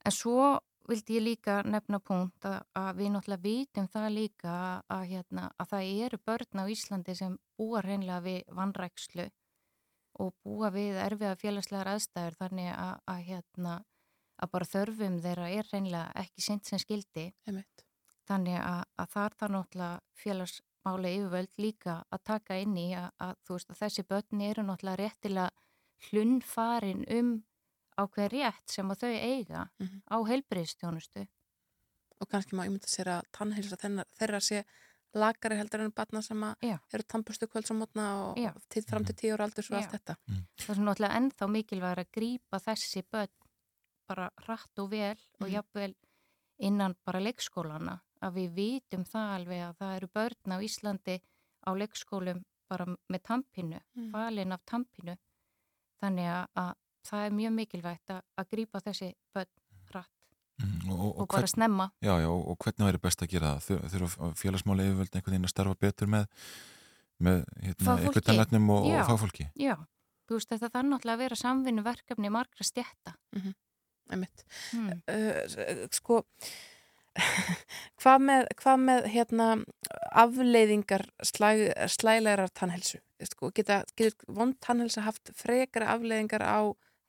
En 0.05 0.12
svo 0.14 0.59
vildi 0.90 1.14
ég 1.14 1.22
líka 1.22 1.61
nefna 1.62 2.00
punkt 2.03 2.46
að, 2.48 2.59
að 2.74 2.96
við 2.98 3.12
náttúrulega 3.14 3.44
vitum 3.44 3.86
það 3.92 4.09
líka 4.16 4.55
að, 4.90 5.05
hérna, 5.12 5.44
að 5.62 5.70
það 5.70 5.90
eru 6.07 6.18
börn 6.26 6.62
á 6.62 6.64
Íslandi 6.74 7.14
sem 7.14 7.36
búa 7.59 7.82
reynlega 7.84 8.24
við 8.24 8.42
vannrækslu 8.59 9.28
og 10.22 10.34
búa 10.44 10.68
við 10.74 10.98
erfiða 11.00 11.38
félagslegar 11.40 11.92
aðstæður 11.94 12.36
þannig 12.40 12.72
að, 12.74 12.94
að, 13.14 13.20
hérna, 13.30 13.76
að 14.43 14.53
bara 14.57 14.68
þörfum 14.68 15.20
þeirra 15.22 15.49
er 15.55 15.70
reynlega 15.72 16.24
ekki 16.24 16.45
sint 16.45 16.68
sem 16.68 16.80
skildi. 16.82 17.30
Einmitt. 17.47 17.86
Þannig 18.28 18.59
að, 18.59 18.82
að 19.03 19.11
þar 19.14 19.38
þarf 19.38 19.55
náttúrulega 19.57 20.22
félagsmáli 20.22 21.14
yfirvöld 21.18 21.57
líka 21.62 21.97
að 22.11 22.24
taka 22.30 22.59
inn 22.62 22.76
í 22.78 22.88
að, 22.99 23.09
að, 23.26 23.34
þú 23.47 23.57
veist, 23.57 23.72
að 23.72 23.80
þessi 23.82 24.07
börn 24.11 24.45
eru 24.49 24.66
náttúrulega 24.66 25.01
réttilega 25.03 26.11
hlunnfarin 26.11 27.05
um 27.18 27.32
ákveð 27.99 28.30
rétt 28.32 28.72
sem 28.72 28.90
að 28.90 29.05
þau 29.05 29.12
eiga 29.12 29.66
á 30.09 30.16
heilbriðstjónustu. 30.30 31.26
og 32.22 32.28
kannski 32.30 32.55
má 32.55 32.64
ímynda 32.66 32.86
sér 32.86 33.09
að 33.18 33.28
tannheilsa 33.34 33.76
þeirra 33.76 34.40
sé 34.40 34.62
lagari 35.18 35.59
heldur 35.59 35.82
en 35.84 35.93
batna 35.93 36.22
sem 36.22 36.43
eru 36.62 37.05
tannbustu 37.09 37.49
kvöldsamotna 37.51 38.05
og 38.22 38.61
til 38.72 38.84
fram 38.86 39.05
til 39.05 39.16
tíu 39.18 39.34
ára 39.34 39.49
aldur 39.49 39.66
svo 39.66 39.76
Já. 39.76 39.82
allt 39.82 39.97
þetta. 39.97 40.16
Það 40.62 40.74
er 40.74 40.84
náttúrulega 40.86 41.18
ennþá 41.20 41.49
mikilvægur 41.57 42.03
að 42.05 42.12
grípa 42.16 42.61
þessi 42.62 43.03
börn 43.11 43.41
bara 44.12 44.28
hratt 44.44 44.78
og 44.78 44.90
vel 44.92 45.16
og 45.40 45.48
Mhm. 45.48 45.52
jafnvel 45.56 45.94
innan 46.60 46.94
bara 47.04 47.20
leikskólana 47.20 47.98
að 48.22 48.34
við 48.38 48.54
vitum 48.54 49.04
það 49.04 49.34
alveg 49.36 49.60
að 49.66 49.76
það 49.80 49.96
eru 49.96 50.08
börn 50.14 50.52
á 50.54 50.58
Íslandi 50.62 51.16
á 51.66 51.70
leikskólum 51.74 52.44
bara 52.70 52.86
með 53.10 53.22
tampinu, 53.22 53.80
Mm. 53.96 54.10
falin 54.12 54.52
af 54.52 54.60
tampinu 54.64 55.16
þannig 56.02 56.26
að, 56.30 56.46
að 56.56 56.74
það 57.04 57.26
er 57.26 57.30
mjög 57.36 57.52
mikilvægt 57.58 58.10
að, 58.14 58.22
að 58.38 58.48
grípa 58.52 58.80
þessi 58.80 59.14
börn 59.34 59.50
hratt 59.90 60.08
Mm, 60.62 60.92
og, 60.92 61.18
og 61.18 61.28
bara 61.28 61.46
snemma. 61.48 61.88
Já, 62.04 62.12
já, 62.22 62.28
og 62.28 62.56
hvernig 62.60 62.86
væri 62.86 62.98
best 63.02 63.22
að 63.24 63.28
gera 63.32 63.54
það? 63.56 63.62
Þur- 63.66 63.88
Þurfa 63.90 64.26
félagsmáli 64.38 64.84
yfirvöld 64.86 65.14
einhvern 65.16 65.32
veginn 65.32 65.46
að 65.48 65.50
starfa 65.50 65.74
betur 65.80 66.06
með, 66.12 66.26
með 67.18 67.38
hérna, 67.64 67.94
ykkur 68.06 68.22
tannlæknum 68.22 68.68
og, 68.70 68.84
Já. 68.86 69.00
og 69.00 69.08
fagfólki 69.08 69.46
Já, 69.58 69.74
þú 70.28 70.36
veist 70.36 70.48
þetta 70.52 70.70
þarf 70.70 70.86
náttúrulega 70.92 71.16
að 71.16 71.22
vera 71.24 71.36
samvinnu 71.40 71.82
verkefni 71.82 72.30
margra 72.30 72.62
stjætta. 72.68 73.16
Einmitt. 73.34 73.56
Mm. 74.11 75.03
Uh, 75.09 75.86
sko, 75.94 76.22
hvað 78.03 78.22
með, 78.28 78.46
hvað 78.61 78.84
með 78.86 79.09
hérna, 79.12 79.48
afleiðingar 80.22 81.05
slæg, 81.26 81.66
slælegar 81.92 82.48
tannhelsu? 82.57 83.00
Sko, 83.22 83.53
geta, 83.55 83.82
getur 83.96 84.34
vond 84.34 84.57
tannhelsa 84.64 85.05
haft 85.07 85.30
frekara 85.38 85.92
afleiðingar 85.94 86.42
á 86.42 86.61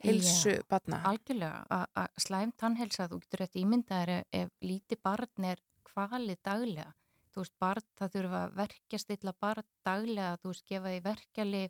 helsu 0.03 0.57
Já, 0.57 0.63
batna? 0.69 0.99
Algjörlega, 1.07 1.63
að- 1.71 2.19
slæm 2.21 2.51
tannhelsa, 2.59 3.07
þú 3.09 3.21
getur 3.23 3.43
rétt 3.43 3.55
ímyndaðir 3.61 4.23
ef, 4.31 4.51
líti 4.61 4.99
barn 5.01 5.47
er 5.47 5.61
kvalið 5.87 6.39
daglega. 6.43 6.91
Þú 7.33 7.41
veist, 7.41 7.55
barn, 7.59 7.85
það 7.97 8.11
þurfa 8.17 8.41
að 8.45 8.57
verkja 8.59 8.99
stilla 9.01 9.33
barn 9.41 9.65
daglega, 9.85 10.37
þú 10.41 10.51
veist, 10.51 10.65
gefa 10.69 10.91
því 10.91 10.99
verkjalið, 11.07 11.69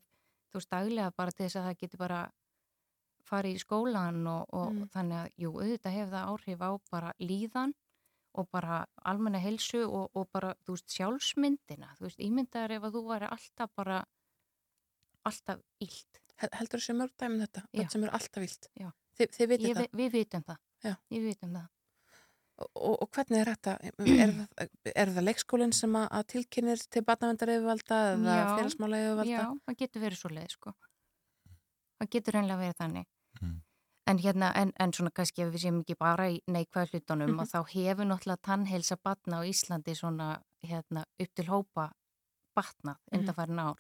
þú 0.52 0.60
veist, 0.60 0.72
daglega 0.74 1.14
bara 1.16 1.32
til 1.32 1.46
þess 1.46 1.60
að 1.62 1.68
það 1.70 1.78
getur 1.84 2.02
bara 2.04 2.22
farið 3.30 3.56
í 3.58 3.62
skólan 3.64 4.22
og, 4.28 4.46
og 4.54 4.72
Mm. 4.74 4.90
þannig 4.94 5.18
að, 5.24 5.30
jú, 5.38 5.52
auðvitað 5.54 5.96
hefur 5.98 6.14
það 6.14 6.30
áhrif 6.34 6.62
á 6.64 6.72
bara 6.92 7.14
líðan 7.20 7.74
og 8.36 8.48
bara 8.52 8.86
almenna 9.06 9.40
helsu 9.40 9.84
og, 9.86 10.10
og 10.16 10.28
bara, 10.34 10.56
þú 10.66 10.74
veist, 10.78 10.90
sjálfsmyndina. 10.96 11.92
Þú 12.00 12.08
veist, 12.08 12.20
ímyndaðir 12.20 12.72
ef 12.80 12.84
að 12.88 12.96
þú 12.98 13.04
væri 13.12 13.28
alltaf 13.30 13.70
bara, 13.78 14.00
alltaf 15.30 15.60
illt. 15.84 16.20
Heldur 16.44 16.82
þessi 16.82 16.96
mörg 16.98 17.14
dæmi 17.22 17.38
um 17.38 17.44
þetta? 17.46 17.62
Þetta 17.72 17.92
sem 17.94 18.04
eru 18.08 18.16
alltaf 18.18 18.42
vilt? 18.44 18.68
Já. 18.82 18.90
Þi, 19.14 19.28
þið 19.38 19.48
vitið 19.54 19.68
Ég, 19.70 19.76
það? 19.78 19.88
vi- 19.94 20.04
Við 20.04 20.12
vitum 20.18 20.44
það. 20.50 20.58
Já. 20.84 20.96
Við 21.14 21.28
vitum 21.30 21.54
það. 21.60 21.70
Og, 22.64 23.02
og, 23.02 23.10
hvernig 23.14 23.40
er 23.42 23.50
þetta? 23.54 23.72
Er, 24.24 24.34
er 24.96 25.08
það 25.14 25.24
leikskólinn 25.28 25.74
sem 25.74 25.96
að, 25.98 26.26
tilkynir 26.34 26.82
til 26.90 27.02
batnavendar 27.06 27.50
yfirvalda 27.54 28.00
eða 28.18 28.36
félagsmála 28.58 29.00
yfirvalda? 29.04 29.30
Já, 29.30 29.46
það 29.68 29.78
getur 29.84 30.02
verið 30.04 30.20
svo 30.22 30.30
leið, 30.34 30.50
sko. 30.58 30.74
Það 32.02 32.10
getur 32.18 32.34
reynilega 32.38 32.62
verið 32.62 32.78
þannig. 32.82 33.08
Mm. 33.42 33.62
En 34.08 34.18
hérna, 34.20 34.52
en, 34.56 34.72
en 34.80 34.92
svona 34.94 35.12
kannski 35.16 35.42
ef 35.46 35.54
við 35.54 35.62
séum 35.64 35.80
ekki 35.82 35.96
bara 36.00 36.26
í 36.30 36.40
neikvæð 36.52 36.90
hlutunum 36.92 37.30
Mhm. 37.32 37.40
og 37.40 37.48
þá 37.48 37.60
hefur 37.74 38.06
náttúrulega 38.06 38.42
tannheilsa 38.44 38.98
batna 39.04 39.40
á 39.40 39.48
Íslandi 39.48 39.96
svona 39.96 40.42
hérna 40.68 41.06
upp 41.20 41.34
til 41.36 41.46
hópa 41.48 41.92
batnað 42.56 42.98
Mhm. 43.12 43.20
undanfærin 43.20 43.60
ár 43.60 43.80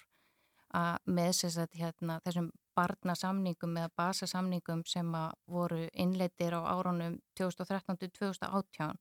að 0.73 0.97
með 1.07 1.31
þess 1.39 1.57
að 1.57 1.71
hérna 1.81 2.19
þessum 2.25 2.49
barnasamningum 2.75 3.75
eða 3.77 3.89
basasamningum 3.97 4.81
sem 4.87 5.11
að 5.13 5.33
voru 5.47 5.89
innleitir 5.93 6.53
á 6.57 6.61
árunum 6.73 7.19
2013-2018 7.39 8.95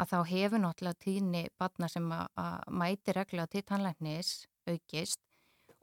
að 0.00 0.08
þá 0.10 0.18
hefur 0.26 0.58
náttúrulega 0.58 0.98
tíðni 1.04 1.42
batna 1.58 1.88
sem 1.88 2.08
að, 2.10 2.26
mæti 2.70 3.12
regla 3.14 3.46
til 3.46 3.62
tannlæknis 3.62 4.46
aukist 4.66 5.20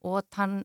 og 0.04 0.24
tann 0.30 0.64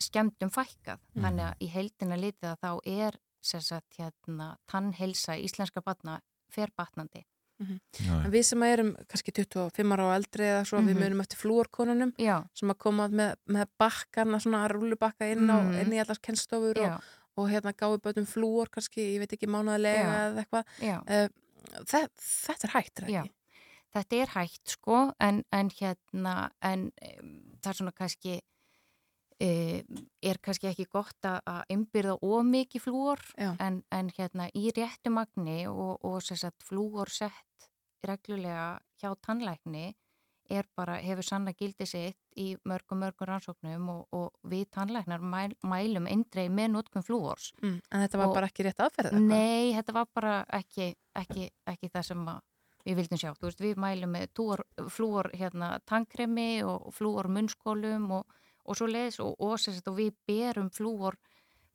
skemmtum 0.00 0.50
fækkað. 0.50 0.98
Mhm. 1.14 1.22
Þannig 1.24 1.44
að 1.46 1.54
í 1.60 1.68
heildina 1.70 2.16
litið 2.16 2.50
að 2.52 2.58
þá 2.64 2.80
er 2.86 3.18
sem 3.46 3.60
sagt, 3.60 3.96
hérna, 3.98 4.56
tannhelsa 4.66 5.36
íslenska 5.38 5.80
batna 5.84 6.20
fer 6.50 6.68
batnandi. 6.76 7.24
Mhm. 7.60 7.78
Já, 8.04 8.24
En 8.24 8.30
við 8.32 8.42
sem 8.44 8.62
erum 8.62 8.96
kannski 9.08 9.32
25 9.32 9.92
ára 9.94 10.04
og 10.10 10.14
eldri 10.22 10.44
eða 10.44 10.64
svo, 10.66 10.78
við 10.80 10.94
Mhm. 10.96 11.02
munum 11.02 11.20
eftir 11.22 11.36
flúorkonunum 11.40 12.12
Já. 12.18 12.44
sem 12.54 12.68
að 12.68 12.78
koma 12.78 13.08
með, 13.08 13.36
með 13.48 13.66
bakkana, 13.80 14.36
svona 14.42 14.68
rúlubakka 14.68 15.30
inn, 15.32 15.46
á, 15.48 15.62
Mhm. 15.62 15.80
inn 15.80 15.92
í 15.92 16.00
allar 16.04 16.18
kennstofur 16.20 16.76
og, 16.78 17.02
og 17.38 17.48
hérna 17.48 17.72
gáði 17.72 18.00
bötum 18.02 18.26
flúor 18.26 18.68
kannski, 18.68 19.14
ég 19.14 19.18
veit 19.20 19.32
ekki, 19.32 19.46
mánaðlega 19.46 20.04
Já. 20.04 20.32
eða 20.32 20.44
eitthvað. 20.44 20.64
Uh, 21.08 21.28
þe 21.84 22.08
þetta 22.18 22.64
er 22.64 22.70
hægt, 22.70 22.98
er 22.98 23.04
það 23.06 23.10
Já, 23.10 23.22
ekki? 23.22 23.32
þetta 23.94 24.22
er 24.22 24.26
hægt 24.26 24.68
sko 24.68 25.12
en, 25.20 25.44
en 25.52 25.70
hérna 25.70 26.50
en 26.62 26.92
það 27.62 27.70
er 27.70 27.72
svona 27.72 27.92
kannski 27.94 28.40
er 29.40 30.38
kannski 30.42 30.70
ekki 30.70 30.86
gott 30.88 31.26
að, 31.28 31.40
einbyrða 31.70 32.16
ómikið 32.24 32.86
flúor 32.86 33.20
en, 33.60 33.82
en 33.92 34.08
hérna 34.16 34.48
í 34.56 34.70
réttu 34.76 35.10
magni 35.12 35.66
og, 35.68 35.98
og 36.04 36.22
sem 36.24 36.36
sagt 36.40 36.62
flúor 36.64 37.10
sett 37.12 37.68
reglulega 38.06 38.78
hjá 39.00 39.12
tannlækni 39.20 39.90
er 40.48 40.66
bara, 40.78 41.00
hefur 41.02 41.26
sanna 41.26 41.52
gildi 41.58 41.86
sitt 41.90 42.38
í 42.38 42.52
mörgum 42.68 43.00
mörgum 43.02 43.26
rannsóknum 43.26 43.88
og, 43.90 44.02
og 44.14 44.28
við 44.46 44.68
tannlæknar 44.76 45.20
mæl, 45.20 45.56
mælum 45.66 46.06
eindreið 46.06 46.52
með 46.54 46.68
notkun 46.76 47.02
flúors. 47.02 47.48
Mm, 47.62 47.80
en 47.90 48.04
þetta 48.04 48.20
var 48.20 48.28
Og- 48.28 48.34
bara 48.38 48.46
ekki 48.46 48.66
rétt 48.68 48.82
aðferð? 48.84 49.16
Nei, 49.26 49.72
þetta 49.74 49.92
var 49.96 50.06
bara 50.14 50.34
ekki, 50.54 50.92
ekki, 51.18 51.48
ekki 51.66 51.90
það 51.90 52.06
sem 52.12 52.24
við 52.86 52.94
vildum 53.00 53.18
sjá. 53.18 53.32
Veist, 53.42 53.60
við 53.60 53.76
mælum 53.82 54.14
með 54.14 54.28
flúor 54.94 55.30
hérna, 55.34 55.80
tankremi 55.84 56.62
og 56.62 56.92
flúor 56.94 57.26
munnskólum 57.26 58.10
og, 58.20 58.38
og 58.66 58.78
svo 58.78 58.88
leiðis 58.90 59.20
og, 59.24 59.34
og, 59.38 59.56
og 59.56 59.96
við 59.96 60.12
berum 60.28 60.70
flúor 60.70 61.16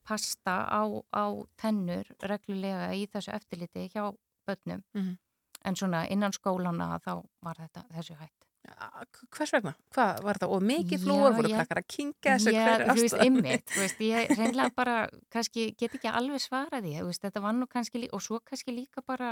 pasta 0.08 0.66
á, 0.66 0.84
á 1.14 1.26
tennur 1.62 2.08
reglulega 2.22 2.92
í 2.98 3.08
þessu 3.12 3.34
eftirliti 3.36 3.90
hjá 3.94 4.12
börnum. 4.48 4.84
Mhm. 4.94 5.18
En 5.62 5.76
svona 5.78 6.08
innan 6.10 6.34
skólana 6.34 6.96
þá 7.06 7.22
var 7.46 7.60
þetta 7.62 7.84
þessu 7.94 8.16
hætt. 8.18 8.42
Hvers 9.36 9.52
vegna? 9.54 9.74
Hvað, 9.94 10.22
var 10.26 10.40
það 10.42 10.54
of 10.56 10.64
mikið 10.66 10.98
Já, 10.98 11.02
flúor? 11.04 11.36
Voru 11.38 11.52
krakkar 11.54 11.82
að 11.82 11.88
kinga 11.96 12.34
þessu? 12.36 12.54
Já, 12.54 12.62
Hver 12.66 12.84
er 12.84 12.90
þú 12.90 13.04
veist, 13.06 13.18
ymmit, 13.26 13.64
þú 13.72 13.82
veist, 13.84 14.02
ég 14.06 14.32
reynlega 14.40 14.74
bara, 14.78 14.96
kannski, 15.34 15.66
get 15.78 15.98
ekki 15.98 16.12
alveg 16.12 16.44
svarað 16.44 16.86
því, 16.86 16.94
þú 17.00 17.08
veist, 17.10 17.24
þetta 17.26 17.44
var 17.46 17.56
nú 17.58 17.68
kannski 17.72 18.04
líka, 18.04 18.18
og 18.18 18.26
svo 18.26 18.40
kannski 18.46 18.76
líka 18.76 19.04
bara, 19.06 19.32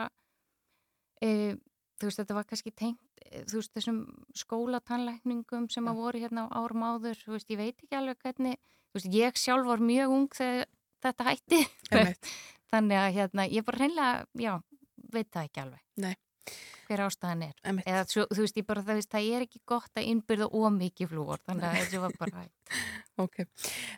e, 1.22 1.55
þú 2.00 2.10
veist, 2.10 2.22
þetta 2.22 2.38
var 2.38 2.47
kannski 2.50 2.74
tengt, 2.76 3.02
e, 3.26 3.43
þú 3.50 3.60
veist, 3.60 3.74
þessum 3.76 4.00
skólatannlækningum 4.41 5.68
sem 5.74 5.89
að 5.91 6.02
voru 6.04 6.24
hérna 6.24 6.47
á 6.47 6.58
árum 6.62 6.86
áður, 6.88 7.20
þú 7.26 7.36
veist, 7.36 7.52
ég 7.52 7.60
veit 7.60 7.76
ekki 7.76 8.00
alveg 8.00 8.24
hvernig, 8.24 8.58
þú 8.89 9.00
veist, 9.00 9.12
ég 9.20 9.41
sjálf 9.43 9.68
var 9.68 9.84
mjög 9.84 10.16
ung 10.16 10.30
þegar 10.39 10.66
þetta 11.06 11.30
hætti, 11.30 11.62
þannig 12.72 13.02
að 13.04 13.14
hérna, 13.20 13.47
ég 13.52 13.68
bara 13.68 13.84
reynlega, 13.84 14.26
já, 14.47 14.54
veit 15.14 15.32
það 15.34 15.50
ekki 15.50 15.64
alveg. 15.66 15.86
Nei. 16.06 16.16
Hver 16.90 17.04
ástæðan 17.06 17.44
er. 17.46 17.58
Eða, 17.84 18.06
svo, 18.10 18.24
þú 18.34 18.46
veist, 18.46 18.58
ég 18.58 18.66
bara, 18.66 18.82
það, 18.86 18.98
veist, 18.98 19.12
það 19.14 19.28
er 19.36 19.46
ekki 19.46 19.60
gott 19.70 20.00
að 20.00 20.08
innbyrða 20.10 20.48
ómikið 20.58 21.12
flúor, 21.12 21.42
þannig 21.46 21.68
að 21.68 21.76
þessu 21.78 22.02
var 22.06 22.16
bara 22.24 22.44
hægt. 22.46 22.56
Ok. 23.20 23.42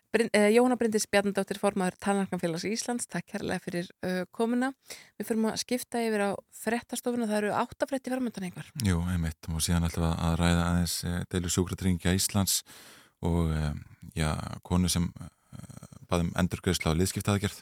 Brynd, 0.09 0.31
eh, 0.33 0.47
Jóhanna 0.49 0.79
Bryndis 0.81 1.03
Bjarnadóttir, 1.05 1.59
formaður 1.61 1.93
Tannarkanfélags 2.01 2.63
Íslands, 2.65 3.05
takk 3.05 3.27
kærlega 3.29 3.61
fyrir 3.61 3.91
uh, 4.01 4.23
komuna. 4.33 4.71
Við 5.19 5.27
fyrir 5.29 5.45
að 5.51 5.59
skipta 5.61 6.01
yfir 6.01 6.23
á 6.25 6.29
frettastofuna, 6.57 7.27
það 7.29 7.37
eru 7.43 7.51
áttafrétti 7.59 8.09
framöndan 8.09 8.47
einhver. 8.47 8.71
Jú, 8.81 8.97
einmitt, 9.13 9.45
og 9.53 9.61
síðan 9.61 9.85
við 9.85 10.07
að 10.09 10.35
ræða 10.41 10.65
aðeins 10.71 10.95
eh, 11.05 11.19
deilu 11.29 11.53
sjúkratryngja 11.53 12.15
Íslands 12.17 12.63
og 13.29 13.53
eh, 13.53 13.73
já, 14.17 14.31
konu 14.65 14.89
sem 14.89 15.05
eh, 15.21 15.97
baðum 16.09 16.33
endurgreðsla 16.41 16.95
á 16.95 16.97
liðskiptaðgerð 16.97 17.61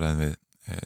ræðum 0.00 0.24
við 0.24 0.36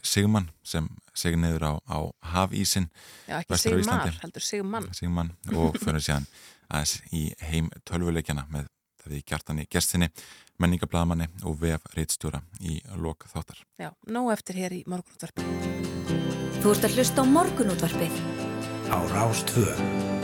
Sigmann 0.03 0.49
sem 0.65 0.87
segir 1.15 1.39
niður 1.39 1.67
á, 1.67 1.73
á 1.87 1.97
hafísin 2.33 2.87
Já, 3.27 3.39
ekki 3.41 3.59
Sigmar, 3.59 4.13
heldur 4.23 4.43
Sigmann. 4.43 4.87
Sigmann 4.95 5.33
og 5.53 5.77
fyrir 5.81 6.03
síðan 6.03 6.27
aðeins 6.69 6.95
í 7.13 7.27
heim 7.45 7.69
tölvuleikjana 7.85 8.47
með 8.51 8.69
það 9.03 9.13
við 9.13 9.25
gjartan 9.29 9.61
í 9.61 9.67
gestinni, 9.69 10.09
menningablaðamanni 10.61 11.29
og 11.45 11.59
vef 11.61 11.85
reitstjóra 11.93 12.41
í 12.63 12.79
lok 12.97 13.27
þáttar. 13.29 13.61
Já, 13.81 13.91
nóg 14.09 14.33
eftir 14.33 14.61
hér 14.63 14.79
í 14.79 14.83
morgunútvarpi. 14.89 15.45
Þú 16.63 16.73
ert 16.73 16.89
að 16.89 16.97
hlusta 16.97 17.21
á 17.21 17.25
morgunútvarpið. 17.37 18.19
Á 18.89 20.14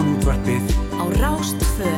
Rástvö. 0.00 0.16
Morgunútvarpið 0.16 0.64
Á 0.96 1.04
Rástvö. 1.20 1.90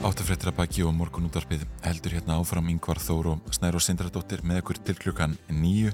Áttafréttir 0.00 0.48
að 0.48 0.56
baki 0.56 0.84
og 0.86 0.94
morgun 0.96 1.26
útvarpið 1.28 1.66
heldur 1.84 2.14
hérna 2.16 2.38
áfram 2.40 2.70
yngvar 2.72 2.96
Þór 2.96 3.26
og 3.34 3.50
Snæru 3.52 3.76
og 3.76 3.84
Sindradóttir 3.84 4.40
með 4.40 4.62
ykkur 4.62 4.80
til 4.80 4.96
klukkan 4.96 5.36
nýju. 5.52 5.92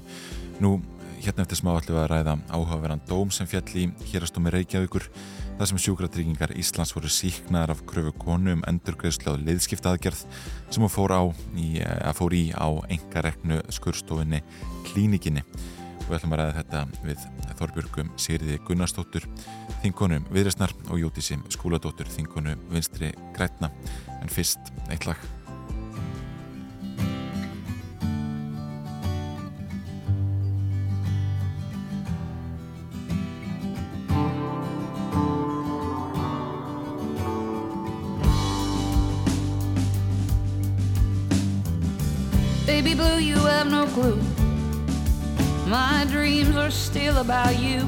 Nú, 0.63 0.79
hérna 1.19 1.43
eftir 1.43 1.59
smá 1.59 1.73
við 1.75 1.99
að 1.99 2.07
ræða 2.13 2.37
áhugaverðan 2.47 3.03
dóm 3.09 3.33
sem 3.35 3.49
fjall 3.51 3.67
í 3.75 3.89
hérastómi 4.13 4.53
Reykjavíkur 4.55 5.09
þar 5.59 5.71
sem 5.73 5.81
sjúkratryggingar 5.83 6.55
Íslands 6.55 6.95
voru 6.95 7.11
síknaðar 7.11 7.75
af 7.75 7.83
kröfu 7.83 8.15
konu 8.15 8.55
um 8.55 8.63
endurgreðslu 8.71 9.35
á 9.35 9.43
liðskiptaðgerð 9.43 10.23
sem 10.71 10.79
hún 10.79 10.93
fór, 10.93 11.11
á 11.19 11.27
í, 11.59 11.83
að 11.83 12.15
fór 12.15 12.37
í 12.39 12.45
á 12.55 12.79
engareknu 12.87 13.59
skurstofinni 13.75 14.39
klínikinni 14.87 15.43
og 16.09 16.15
ætlum 16.17 16.33
að 16.33 16.39
ræða 16.41 16.53
þetta 16.57 16.79
við 17.05 17.25
Þorbjörgum 17.59 18.07
Sýriði 18.17 18.57
Gunnarsdóttur 18.65 19.27
Þingonum 19.83 20.25
Viðræsnar 20.33 20.73
og 20.89 20.97
Jótisim 20.97 21.43
Skúladóttur 21.53 22.09
Þingonu 22.09 22.55
Vinstri 22.71 23.11
Grætna 23.37 23.69
en 24.19 24.33
fyrst 24.33 24.73
eitt 24.89 25.05
lag. 25.05 25.21
Baby 42.65 42.95
blue, 42.95 43.19
you 43.19 43.35
have 43.45 43.69
no 43.69 43.85
clue. 43.93 44.38
My 45.69 46.03
dreams 46.09 46.55
are 46.55 46.71
still 46.71 47.17
about 47.17 47.59
you. 47.59 47.85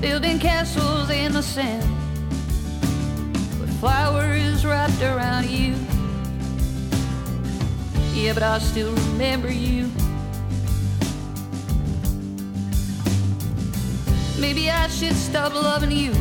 Building 0.00 0.38
castles 0.38 1.10
in 1.10 1.32
the 1.32 1.42
sand 1.42 1.82
with 3.60 3.80
flowers 3.80 4.64
wrapped 4.64 5.02
around 5.02 5.50
you. 5.50 5.74
Yeah, 8.12 8.34
but 8.34 8.44
I 8.44 8.60
still 8.60 8.94
remember 8.94 9.52
you. 9.52 9.90
Maybe 14.38 14.70
I 14.70 14.86
should 14.86 15.16
stop 15.16 15.54
loving 15.54 15.90
you. 15.90 16.12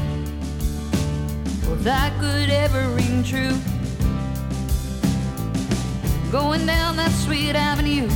Or 1.69 1.75
that 1.83 2.11
could 2.19 2.49
ever 2.49 2.89
ring 2.95 3.23
true. 3.23 3.55
Going 6.31 6.65
down 6.65 6.95
that 6.95 7.11
sweet 7.11 7.55
avenue, 7.55 8.09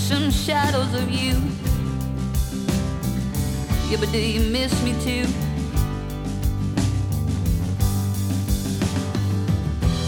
some 0.00 0.30
shadows 0.30 0.92
of 0.94 1.10
you. 1.10 1.34
Yeah, 3.88 3.98
but 4.00 4.10
do 4.10 4.18
you 4.18 4.40
miss 4.50 4.72
me 4.82 4.92
too? 5.04 5.26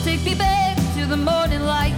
Take 0.03 0.24
me 0.24 0.34
back 0.34 0.76
to 0.97 1.07
the 1.07 1.16
morning 1.16 1.62
light, 1.62 1.95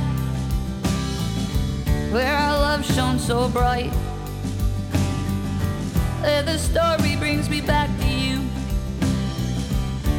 where 2.10 2.36
our 2.36 2.58
love 2.58 2.84
shone 2.84 3.18
so 3.18 3.48
bright. 3.48 3.92
Where 6.20 6.42
the 6.42 6.58
story 6.58 7.16
brings 7.16 7.48
me 7.48 7.60
back 7.60 7.88
to 8.00 8.06
you, 8.06 8.38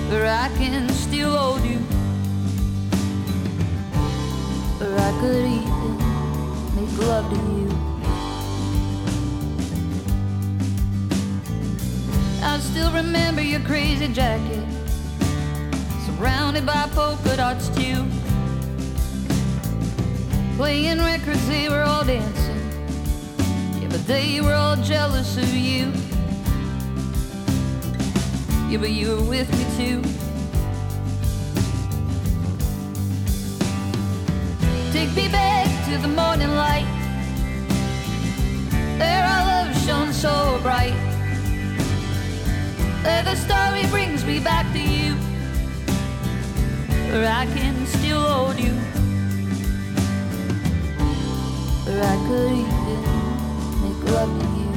where 0.10 0.28
I 0.28 0.50
can 0.58 0.88
still 0.90 1.36
hold 1.36 1.64
you, 1.66 1.80
where 4.80 4.98
I 4.98 5.12
could 5.20 5.46
even 5.46 5.98
make 6.76 6.98
love 7.08 7.30
to 7.30 7.36
you. 7.36 7.65
I 12.56 12.60
still 12.60 12.90
remember 12.94 13.42
your 13.42 13.60
crazy 13.60 14.08
jacket, 14.08 14.66
surrounded 16.06 16.66
by 16.66 16.88
polka 16.94 17.36
dots 17.36 17.68
too. 17.68 18.06
Playing 20.56 21.00
records, 21.00 21.46
they 21.50 21.68
were 21.68 21.82
all 21.82 22.06
dancing. 22.06 22.56
Yeah, 23.82 23.90
but 23.90 24.08
they 24.08 24.40
were 24.40 24.54
all 24.54 24.78
jealous 24.78 25.36
of 25.36 25.54
you. 25.54 25.92
Yeah, 28.70 28.78
but 28.78 28.92
you 28.92 29.18
were 29.18 29.24
with 29.24 29.52
me 29.52 29.66
too. 29.76 30.02
Take 34.94 35.14
me 35.14 35.28
back 35.28 35.68
to 35.90 35.98
the 35.98 36.08
morning 36.08 36.56
light. 36.56 36.88
There 38.98 39.26
our 39.26 39.46
love 39.46 39.76
shone 39.86 40.14
so 40.14 40.58
bright. 40.64 41.05
There 43.06 43.22
the 43.22 43.36
story 43.36 43.86
brings 43.92 44.26
me 44.26 44.40
back 44.40 44.66
to 44.74 44.80
you. 44.80 45.14
Where 47.12 47.30
I 47.30 47.46
can 47.46 47.86
still 47.86 48.20
hold 48.20 48.60
you. 48.60 48.72
Where 51.86 52.04
I 52.04 52.18
could 52.28 52.52
even 52.52 53.02
make 53.84 54.02
love 54.12 54.34
to 54.42 54.48
you. 54.60 54.72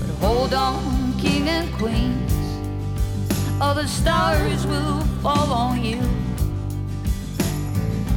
But 0.00 0.26
hold 0.26 0.54
on, 0.54 1.14
king 1.20 1.48
and 1.48 1.72
queens. 1.74 2.32
All 3.60 3.76
the 3.76 3.86
stars 3.86 4.66
will 4.66 5.02
fall 5.22 5.52
on 5.52 5.84
you. 5.84 6.02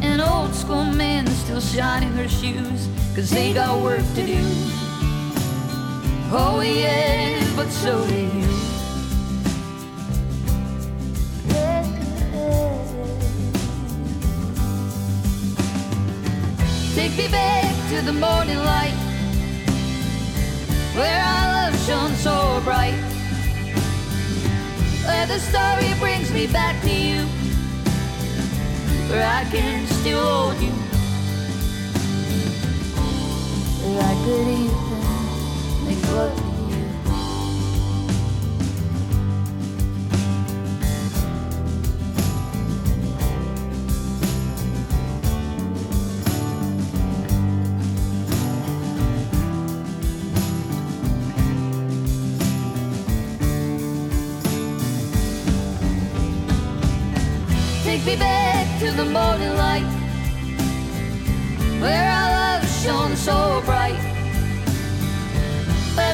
And 0.02 0.22
old 0.22 0.56
school 0.56 0.86
men 0.86 1.28
still 1.28 1.62
shining 1.62 2.16
their 2.16 2.30
shoes, 2.30 2.90
cause 3.14 3.30
they 3.30 3.54
got 3.54 3.80
work 3.80 4.02
to 4.16 4.26
do. 4.26 4.73
Oh, 6.36 6.62
yeah, 6.62 7.46
but 7.56 7.70
so 7.70 8.08
do 8.08 8.16
you. 8.16 8.48
Take 16.96 17.16
me 17.18 17.28
back 17.28 17.76
to 17.90 18.02
the 18.02 18.14
morning 18.14 18.58
light 18.58 18.96
Where 20.96 21.22
our 21.22 21.70
love 21.70 21.80
shone 21.86 22.16
so 22.16 22.62
bright 22.64 22.96
Where 25.06 25.28
the 25.28 25.38
story 25.38 25.94
brings 26.00 26.34
me 26.34 26.48
back 26.48 26.82
to 26.82 26.90
you 26.90 27.26
Where 29.12 29.28
I 29.28 29.44
can 29.52 29.86
still 29.86 30.20
hold 30.20 30.60
you 30.60 30.72
Where 33.86 34.02
I 34.02 34.16
could 34.26 34.48
even 34.48 34.93
love 36.14 36.43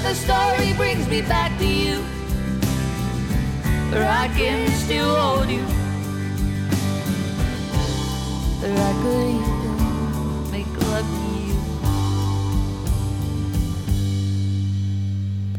the 0.10 0.16
story 0.16 0.74
brings 0.74 1.08
me 1.08 1.22
back 1.22 1.54
to 1.60 1.68
you 1.68 2.02
Where 3.92 4.10
I 4.10 4.26
can 4.34 4.66
still 4.82 5.14
hold 5.22 5.50
you 5.54 5.62
Where 8.62 8.74
I 8.90 8.94
could 9.02 9.30
even 9.38 9.76
make 10.50 10.72
love 10.90 11.06
to 11.06 11.30
you 11.46 11.58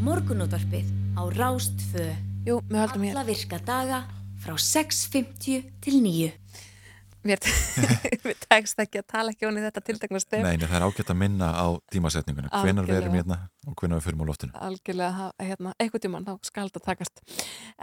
Morgunútvarpið 0.03 0.87
á 1.15 1.23
Rástfö. 1.31 2.11
Jú, 2.43 2.59
við 2.67 2.79
höldum 2.83 3.07
hér. 3.07 3.15
Alla 3.15 3.27
virka 3.29 3.61
daga 3.63 4.03
frá 4.43 4.57
6.50 4.59 5.63
til 5.79 6.03
9. 6.03 6.33
Mér 7.27 7.43
mér 8.25 8.37
tekst 8.47 8.81
ekki 8.81 9.01
að 9.03 9.07
tala 9.13 9.35
ekki 9.35 9.49
onni 9.49 9.63
þetta 9.65 9.83
tiltekna 9.85 10.21
stef. 10.23 10.43
Nei, 10.45 10.57
nei, 10.57 10.65
það 10.67 10.77
er 10.79 10.87
ágætt 10.89 11.13
að 11.13 11.19
minna 11.21 11.51
á 11.53 11.67
tímasetninguna. 11.93 12.51
Hvenar 12.65 12.89
við 12.89 12.99
erum 13.01 13.17
hérna 13.19 13.39
og 13.69 13.77
hvenar 13.77 14.01
við 14.01 14.07
fyrir 14.07 14.25
á 14.25 14.27
loftinu. 14.31 14.55
Algjörlega 14.69 15.29
hérna, 15.45 15.75
eitthvað 15.77 16.05
tímann 16.07 16.29
þá 16.29 16.33
skal 16.49 16.67
þetta 16.71 16.85
takast. 16.87 17.23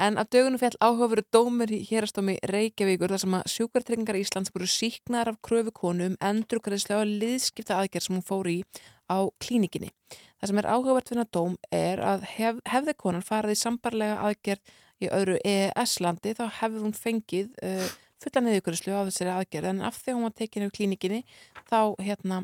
En 0.07 0.17
af 0.17 0.31
dögunum 0.33 0.61
fjall 0.61 0.79
áhugaveru 0.81 1.25
dómur 1.33 1.73
í 1.73 1.83
hérastómi 1.85 2.39
Reykjavíkur 2.49 3.13
þar 3.13 3.23
sem 3.25 3.37
að 3.37 3.49
sjúkartryggingar 3.53 4.21
Íslands 4.23 4.53
voru 4.55 4.69
síknar 4.71 5.29
af 5.31 5.41
kröfu 5.45 5.75
konu 5.83 6.11
um 6.11 6.17
endurgræðslega 6.17 7.05
liðskipta 7.05 7.77
aðgerð 7.77 8.09
sem 8.09 8.17
hún 8.17 8.25
fór 8.25 8.49
í 8.49 8.59
á 9.07 9.23
klínikinni 9.39 9.93
það 10.37 10.51
sem 10.51 10.59
er 10.61 10.69
áhugavert 10.69 11.11
fyrir 11.11 11.29
dóm 11.33 11.55
er 11.73 12.01
að 12.03 12.25
hef, 12.35 12.59
hefði 12.67 12.95
konan 12.99 13.25
farið 13.25 13.55
í 13.55 13.61
sambarlega 13.61 14.19
aðgerð 14.27 14.75
í 14.97 15.09
öðru 15.13 15.37
EES-landi 15.45 16.33
þá 16.37 16.45
hefði 16.59 16.83
hún 16.83 16.95
fengið 16.97 17.49
uh, 17.65 17.87
fulla 18.23 18.43
niðurgræðslu 18.43 18.93
á 18.97 19.07
þessari 19.07 19.33
aðgerð 19.35 19.71
en 19.71 19.81
af 19.87 19.99
því 20.01 20.17
hún 20.17 20.27
var 20.27 20.37
tekinu 20.37 20.69
í 20.69 20.75
klínikinni 20.77 21.23
þá 21.69 21.95
hérna 22.03 22.43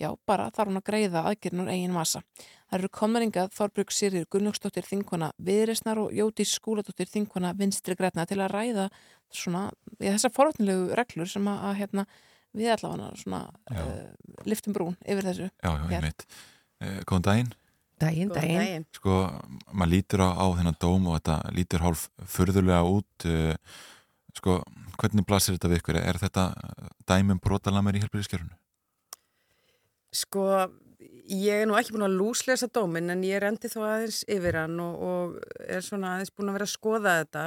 Já, 0.00 0.08
bara 0.26 0.48
þarf 0.50 0.70
hún 0.70 0.80
að 0.80 0.86
greiða 0.88 1.22
aðgerðin 1.28 1.62
úr 1.62 1.70
eigin 1.70 1.94
massa. 1.94 2.22
Það 2.70 2.78
eru 2.78 2.90
komnaringað 2.96 3.52
Þorbrug 3.54 3.92
Sýrir 3.92 4.26
Gunnlaugsdóttir 4.32 4.86
Þingkona 4.88 5.28
Viðresnar 5.46 6.00
og 6.00 6.14
Jótís 6.16 6.54
Skúladóttir 6.56 7.10
Þingkona 7.12 7.52
Vinstri 7.58 7.96
Græna 7.98 8.24
til 8.26 8.40
að 8.40 8.54
ræða 8.54 8.88
svona, 9.32 9.66
ja, 9.98 10.14
þessar 10.14 10.34
forvöldnilegu 10.38 10.96
reglur 10.98 11.30
sem 11.30 11.46
að, 11.52 11.60
að 11.68 11.78
hérna, 11.82 12.06
við 12.56 12.72
allavega 12.74 13.10
svona 13.20 13.42
uh, 13.52 14.42
liftum 14.48 14.76
brún 14.76 14.96
yfir 15.04 15.28
þessu. 15.28 15.48
Já, 15.52 15.70
já, 15.70 15.84
hér. 15.92 15.96
einmitt 16.00 16.26
eh, 16.80 16.98
Góðan 17.08 17.28
daginn 17.28 17.54
Daginn, 18.02 18.32
Góðan 18.32 18.58
daginn. 18.58 18.86
Sko, 18.96 19.18
maður 19.70 19.92
lítur 19.92 20.24
á, 20.24 20.28
á 20.34 20.46
þennan 20.58 20.82
dóm 20.82 21.08
og 21.12 21.20
þetta 21.20 21.38
lítur 21.54 21.84
hálf 21.84 22.08
furðulega 22.32 22.82
út 22.88 23.28
uh, 23.28 23.78
sko, 24.38 24.60
hvernig 25.00 25.26
blasir 25.28 25.56
þetta 25.56 25.70
við 25.72 25.80
ykkur? 25.82 25.98
Er 26.02 26.18
þetta 26.22 26.46
dæmum 27.08 27.40
brotalamir 27.42 27.98
í 27.98 28.02
helbriðiskerfunu? 28.04 28.56
Sko, 30.12 30.46
ég 31.32 31.62
er 31.62 31.68
nú 31.68 31.76
ekki 31.78 31.94
búin 31.94 32.04
að 32.06 32.18
lúslesa 32.20 32.68
dóminn 32.72 33.12
en 33.14 33.22
ég 33.24 33.40
rendi 33.42 33.70
þó 33.72 33.80
aðeins 33.86 34.22
yfir 34.30 34.58
hann 34.60 34.76
og, 34.82 34.98
og 35.08 35.62
er 35.64 35.84
svona 35.84 36.16
aðeins 36.16 36.34
búin 36.36 36.52
að 36.52 36.58
vera 36.58 36.68
að 36.68 36.74
skoða 36.74 37.14
þetta 37.22 37.44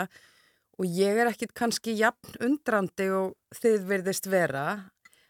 og 0.76 0.98
ég 0.98 1.22
er 1.22 1.30
ekkit 1.32 1.54
kannski 1.56 1.94
jafn 2.00 2.36
undrandi 2.44 3.08
og 3.16 3.36
þið 3.62 3.86
verðist 3.92 4.28
vera 4.32 4.66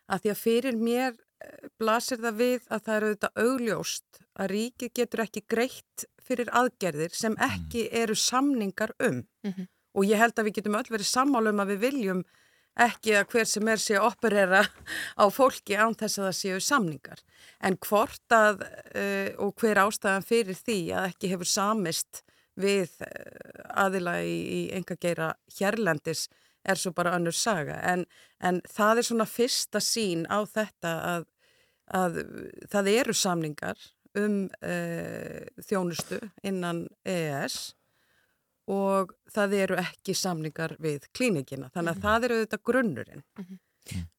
að 0.09 0.23
því 0.23 0.31
að 0.31 0.41
fyrir 0.41 0.79
mér 0.79 1.11
eh, 1.11 1.67
blasir 1.81 2.21
það 2.23 2.39
við 2.39 2.65
að 2.71 2.85
það 2.87 2.95
eru 2.95 3.11
auðvitað 3.11 3.43
augljóst 3.45 4.21
að 4.35 4.51
ríkið 4.55 4.93
getur 5.01 5.23
ekki 5.25 5.45
greitt 5.55 6.07
fyrir 6.25 6.49
aðgerðir 6.55 7.13
sem 7.13 7.35
ekki 7.51 7.87
eru 7.91 8.15
samningar 8.17 8.95
um 8.99 9.23
Mhm. 9.45 9.67
Og 9.95 10.07
ég 10.07 10.19
held 10.19 10.35
að 10.35 10.49
við 10.49 10.57
getum 10.59 10.77
öll 10.79 10.89
verið 10.91 11.09
sammála 11.09 11.53
um 11.53 11.63
að 11.63 11.71
við 11.73 11.85
viljum 11.87 12.25
ekki 12.85 13.13
að 13.15 13.29
hver 13.31 13.47
sem 13.47 13.69
er 13.71 13.79
sé 13.79 13.95
að 13.95 14.09
operera 14.09 14.61
á 15.15 15.25
fólki 15.31 15.77
án 15.79 15.95
þess 15.95 16.19
að 16.19 16.27
það 16.27 16.37
séu 16.39 16.61
samningar. 16.63 17.21
En 17.63 17.77
hvort 17.79 18.35
að 18.35 18.65
uh, 18.65 19.29
og 19.45 19.55
hver 19.61 19.79
ástæðan 19.85 20.27
fyrir 20.27 20.59
því 20.59 20.79
að 20.91 21.11
ekki 21.13 21.31
hefur 21.31 21.49
samist 21.49 22.23
við 22.59 22.91
uh, 23.05 23.63
aðila 23.85 24.17
í, 24.27 24.35
í 24.35 24.59
enga 24.75 24.99
geira 24.99 25.31
hérlendis 25.55 26.27
er 26.65 26.81
svo 26.81 26.91
bara 26.97 27.15
önnur 27.15 27.35
saga. 27.35 27.79
En, 27.85 28.03
en 28.43 28.59
það 28.67 28.99
er 28.99 29.07
svona 29.07 29.29
fyrsta 29.29 29.79
sín 29.83 30.25
á 30.27 30.43
þetta 30.43 30.93
að, 31.13 31.27
að 31.95 32.21
það 32.73 32.91
eru 32.97 33.15
samningar 33.15 33.89
um 34.19 34.45
uh, 34.59 35.41
þjónustu 35.63 36.19
innan 36.43 36.85
EES 37.07 37.75
og 38.71 39.11
það 39.33 39.53
eru 39.59 39.77
ekki 39.81 40.15
samningar 40.17 40.75
við 40.81 41.05
klínikina. 41.13 41.69
Þannig 41.73 41.95
að 41.97 42.03
það 42.07 42.27
eru 42.29 42.39
þetta 42.45 42.59
grunnurinn. 42.69 43.23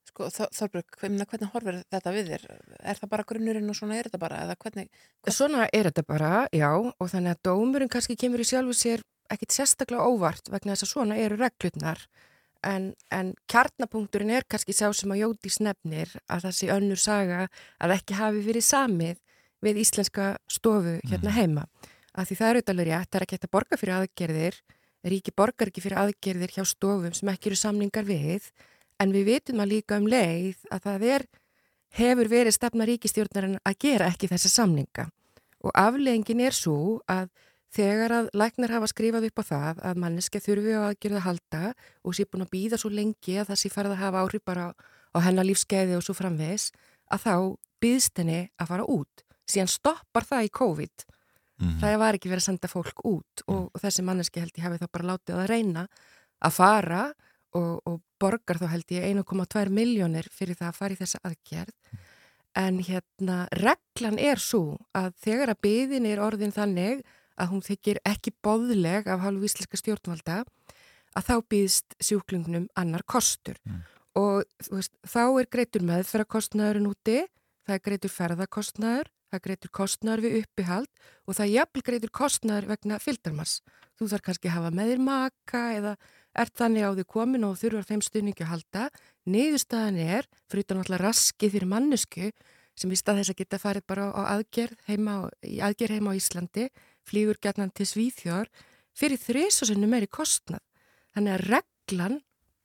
Sko, 0.07 0.29
Þor- 0.33 0.53
Þorbjörg, 0.55 0.97
hvernig, 1.01 1.27
hvernig 1.29 1.51
horfir 1.53 1.81
þetta 1.93 2.13
við 2.15 2.29
þér? 2.31 2.45
Er 2.81 3.01
það 3.01 3.11
bara 3.11 3.25
grunnurinn 3.27 3.73
og 3.73 3.77
svona 3.77 3.97
er 3.99 4.07
þetta 4.09 4.21
bara? 4.23 4.39
Eða 4.47 4.55
hvernig, 4.63 4.87
Svona 5.29 5.67
er 5.75 5.91
þetta 5.91 6.05
bara, 6.07 6.31
já, 6.55 6.71
og 6.79 7.11
þannig 7.11 7.35
að 7.35 7.43
dómurinn 7.51 7.91
kannski 7.93 8.17
kemur 8.17 8.41
í 8.41 8.47
sjálfu 8.47 8.77
sér 8.79 9.03
ekkit 9.35 9.51
sérstaklega 9.57 10.07
óvart 10.07 10.47
vegna 10.55 10.77
þess 10.77 10.87
að 10.87 10.93
svona 10.93 11.17
eru 11.19 11.37
reglutnar 11.41 11.99
en, 12.63 12.93
en 13.11 13.33
kjarnapunkturinn 13.51 14.31
er 14.31 14.47
kannski 14.49 14.73
sá 14.73 14.87
sem 14.95 15.11
að 15.11 15.25
Jóti 15.25 15.51
snefnir 15.51 16.13
að 16.31 16.47
það 16.47 16.55
sé 16.61 16.69
önnur 16.71 17.01
saga 17.03 17.41
að 17.83 17.97
ekki 17.99 18.15
hafi 18.21 18.45
verið 18.47 18.65
samið 18.69 19.19
við 19.67 19.81
íslenska 19.83 20.37
stofu 20.47 21.01
hérna 21.11 21.35
heima. 21.35 21.67
Af 22.17 22.31
því 22.31 22.37
það 22.39 22.49
er 22.49 22.59
auðvitað 22.59 22.83
rétt, 22.89 23.11
það 23.11 23.19
er 23.19 23.25
ekki 23.27 23.37
hægt 23.37 23.47
að 23.47 23.55
borga 23.57 23.79
fyrir 23.81 23.97
aðgerðir, 23.97 24.61
ríki 25.07 25.33
borgar 25.37 25.71
ekki 25.71 25.83
fyrir 25.85 26.01
aðgerðir 26.01 26.55
hjá 26.55 26.65
stofum 26.65 27.17
sem 27.17 27.31
ekki 27.33 27.51
eru 27.51 27.59
samningar 27.61 28.07
við, 28.09 28.47
en 28.97 29.13
við 29.13 29.29
vitum 29.29 29.61
að 29.61 29.73
líka 29.75 29.99
um 30.01 30.09
leið 30.09 30.63
að 30.73 30.87
það 30.87 31.05
er, 31.11 31.27
hefur 31.97 32.31
verið 32.33 32.57
stefna 32.57 32.87
ríkistjórnarinn 32.89 33.59
að 33.61 33.77
gera 33.85 34.09
ekki 34.09 34.31
þessa 34.33 34.53
samninga. 34.53 35.11
Og 35.61 35.75
afleggingin 35.77 36.41
er 36.47 36.57
svo 36.57 37.03
að 37.11 37.29
þegar 37.77 38.15
að 38.17 38.31
læknar 38.33 38.73
hafa 38.73 38.89
skrifað 38.89 39.29
upp 39.29 39.43
á 39.43 39.45
það 39.51 39.81
að 39.91 40.01
manneska 40.01 40.41
þurfi 40.41 40.77
á 40.77 40.89
aðgerða 40.89 41.21
að 41.21 41.27
halda 41.27 41.63
og 42.03 42.17
sé 42.17 42.25
búin 42.25 42.47
að 42.47 42.53
býða 42.55 42.81
svo 42.81 42.91
lengi 42.93 43.37
að 43.37 43.51
það 43.51 43.61
sé 43.61 43.73
farið 43.75 43.97
að 43.97 44.03
hafa 44.05 44.23
áhrif 44.25 44.45
bara 44.47 44.71
á 45.13 45.19
hennar 45.25 45.49
lífskeiði 45.49 45.97
og 45.99 46.05
svo 46.05 46.17
framvegs, 46.17 46.71
að 47.13 47.27
þá 47.27 47.35
býðst 47.83 48.21
henni 48.21 48.41
að 48.57 48.73
fara 48.73 48.89
út. 48.89 49.25
Síðan 49.47 49.71
stoppar 49.71 50.27
það 50.27 50.49
í 50.49 50.53
COVID. 50.57 51.07
Það 51.81 51.99
var 52.03 52.19
ekki 52.19 52.29
verið 52.29 52.43
að 52.43 52.49
senda 52.51 52.69
fólk 52.69 53.05
út 53.09 53.43
og, 53.47 53.63
og 53.73 53.81
þessi 53.81 54.05
manneski 54.05 54.43
held 54.43 54.59
ég 54.59 54.67
hafi 54.67 54.81
þá 54.83 54.89
bara 54.93 55.09
látið 55.13 55.39
að 55.41 55.49
reyna 55.53 55.87
að 56.45 56.57
fara 56.57 57.03
og, 57.57 57.81
og 57.89 58.01
borgar 58.21 58.61
þá 58.61 58.67
held 58.75 58.93
ég 58.93 59.07
1,2 59.13 59.71
miljónir 59.73 60.29
fyrir 60.33 60.59
það 60.59 60.69
að 60.69 60.79
fara 60.81 60.97
í 60.97 61.01
þessa 61.01 61.23
aðgerð. 61.25 61.77
En 62.57 62.81
hérna, 62.81 63.39
reglan 63.53 64.19
er 64.21 64.41
svo 64.41 64.79
að 64.97 65.13
þegar 65.25 65.53
að 65.53 65.63
byðin 65.67 66.09
er 66.09 66.23
orðin 66.25 66.55
þannig 66.57 67.03
að 67.37 67.51
hún 67.53 67.65
þykir 67.65 68.01
ekki 68.09 68.33
bóðleg 68.45 69.09
af 69.13 69.25
hálfu 69.25 69.49
íslenska 69.49 69.81
stjórnvalda 69.81 70.39
að 71.17 71.27
þá 71.29 71.35
býðst 71.53 71.97
sjúklingnum 72.01 72.69
annar 72.77 73.05
kostur. 73.09 73.61
Og 74.17 74.45
þú 74.65 74.79
veist, 74.79 74.95
þá 75.05 75.25
er 75.27 75.49
greitur 75.53 75.85
meðferðarkostnaðurinn 75.85 76.89
úti, 76.89 77.19
það 77.67 77.75
er 77.77 77.83
greitur 77.87 78.13
ferðarkostnaður, 78.15 79.09
það 79.31 79.39
er 79.39 79.45
greitur 79.47 79.73
kostnaður 79.75 80.23
við 80.27 80.37
uppihald 80.43 80.91
og 81.27 81.35
það 81.37 81.45
er 81.47 81.53
jafnvel 81.57 81.83
greitur 81.89 82.13
kostnaður 82.15 82.69
vegna 82.71 82.99
fylgdarmars. 83.03 83.57
Þú 83.97 84.09
þarf 84.13 84.25
kannski 84.29 84.51
að 84.51 84.57
hafa 84.59 84.71
með 84.77 84.91
þér 84.93 85.03
maka 85.07 85.63
eða 85.77 85.95
ert 86.37 86.55
þannig 86.61 86.85
á 86.85 86.91
því 86.95 87.05
komin 87.15 87.47
og 87.49 87.57
þurfar 87.59 87.89
þeim 87.89 88.03
stuðningi 88.05 88.45
að 88.45 88.51
halda. 88.53 88.85
Niðurstaðan 89.27 89.99
er, 90.05 90.29
fyrir 90.53 90.67
utan 90.67 90.83
alltaf 90.83 91.01
raski 91.03 91.51
fyrir 91.51 91.71
mannesku, 91.71 92.31
sem 92.77 92.93
í 92.93 92.99
stað 93.01 93.23
þess 93.23 93.33
að 93.33 93.39
geta 93.41 93.59
farið 93.63 93.87
bara 93.89 94.11
á 94.13 94.21
aðgerð 94.37 94.77
heima, 94.91 95.15
á- 95.25 95.33
aðgerð 95.71 95.97
heima 95.97 96.13
á 96.13 96.19
Íslandi, 96.21 96.67
flýgur 97.09 97.41
gætnan 97.41 97.73
til 97.73 97.87
Svíþjór, 97.89 98.51
fyrir 98.93 99.17
þriðsosinu 99.23 99.89
meiri 99.89 100.11
kostnað. 100.13 100.61
Þannig 101.17 101.33
að 101.39 101.47
reglan 101.57 102.19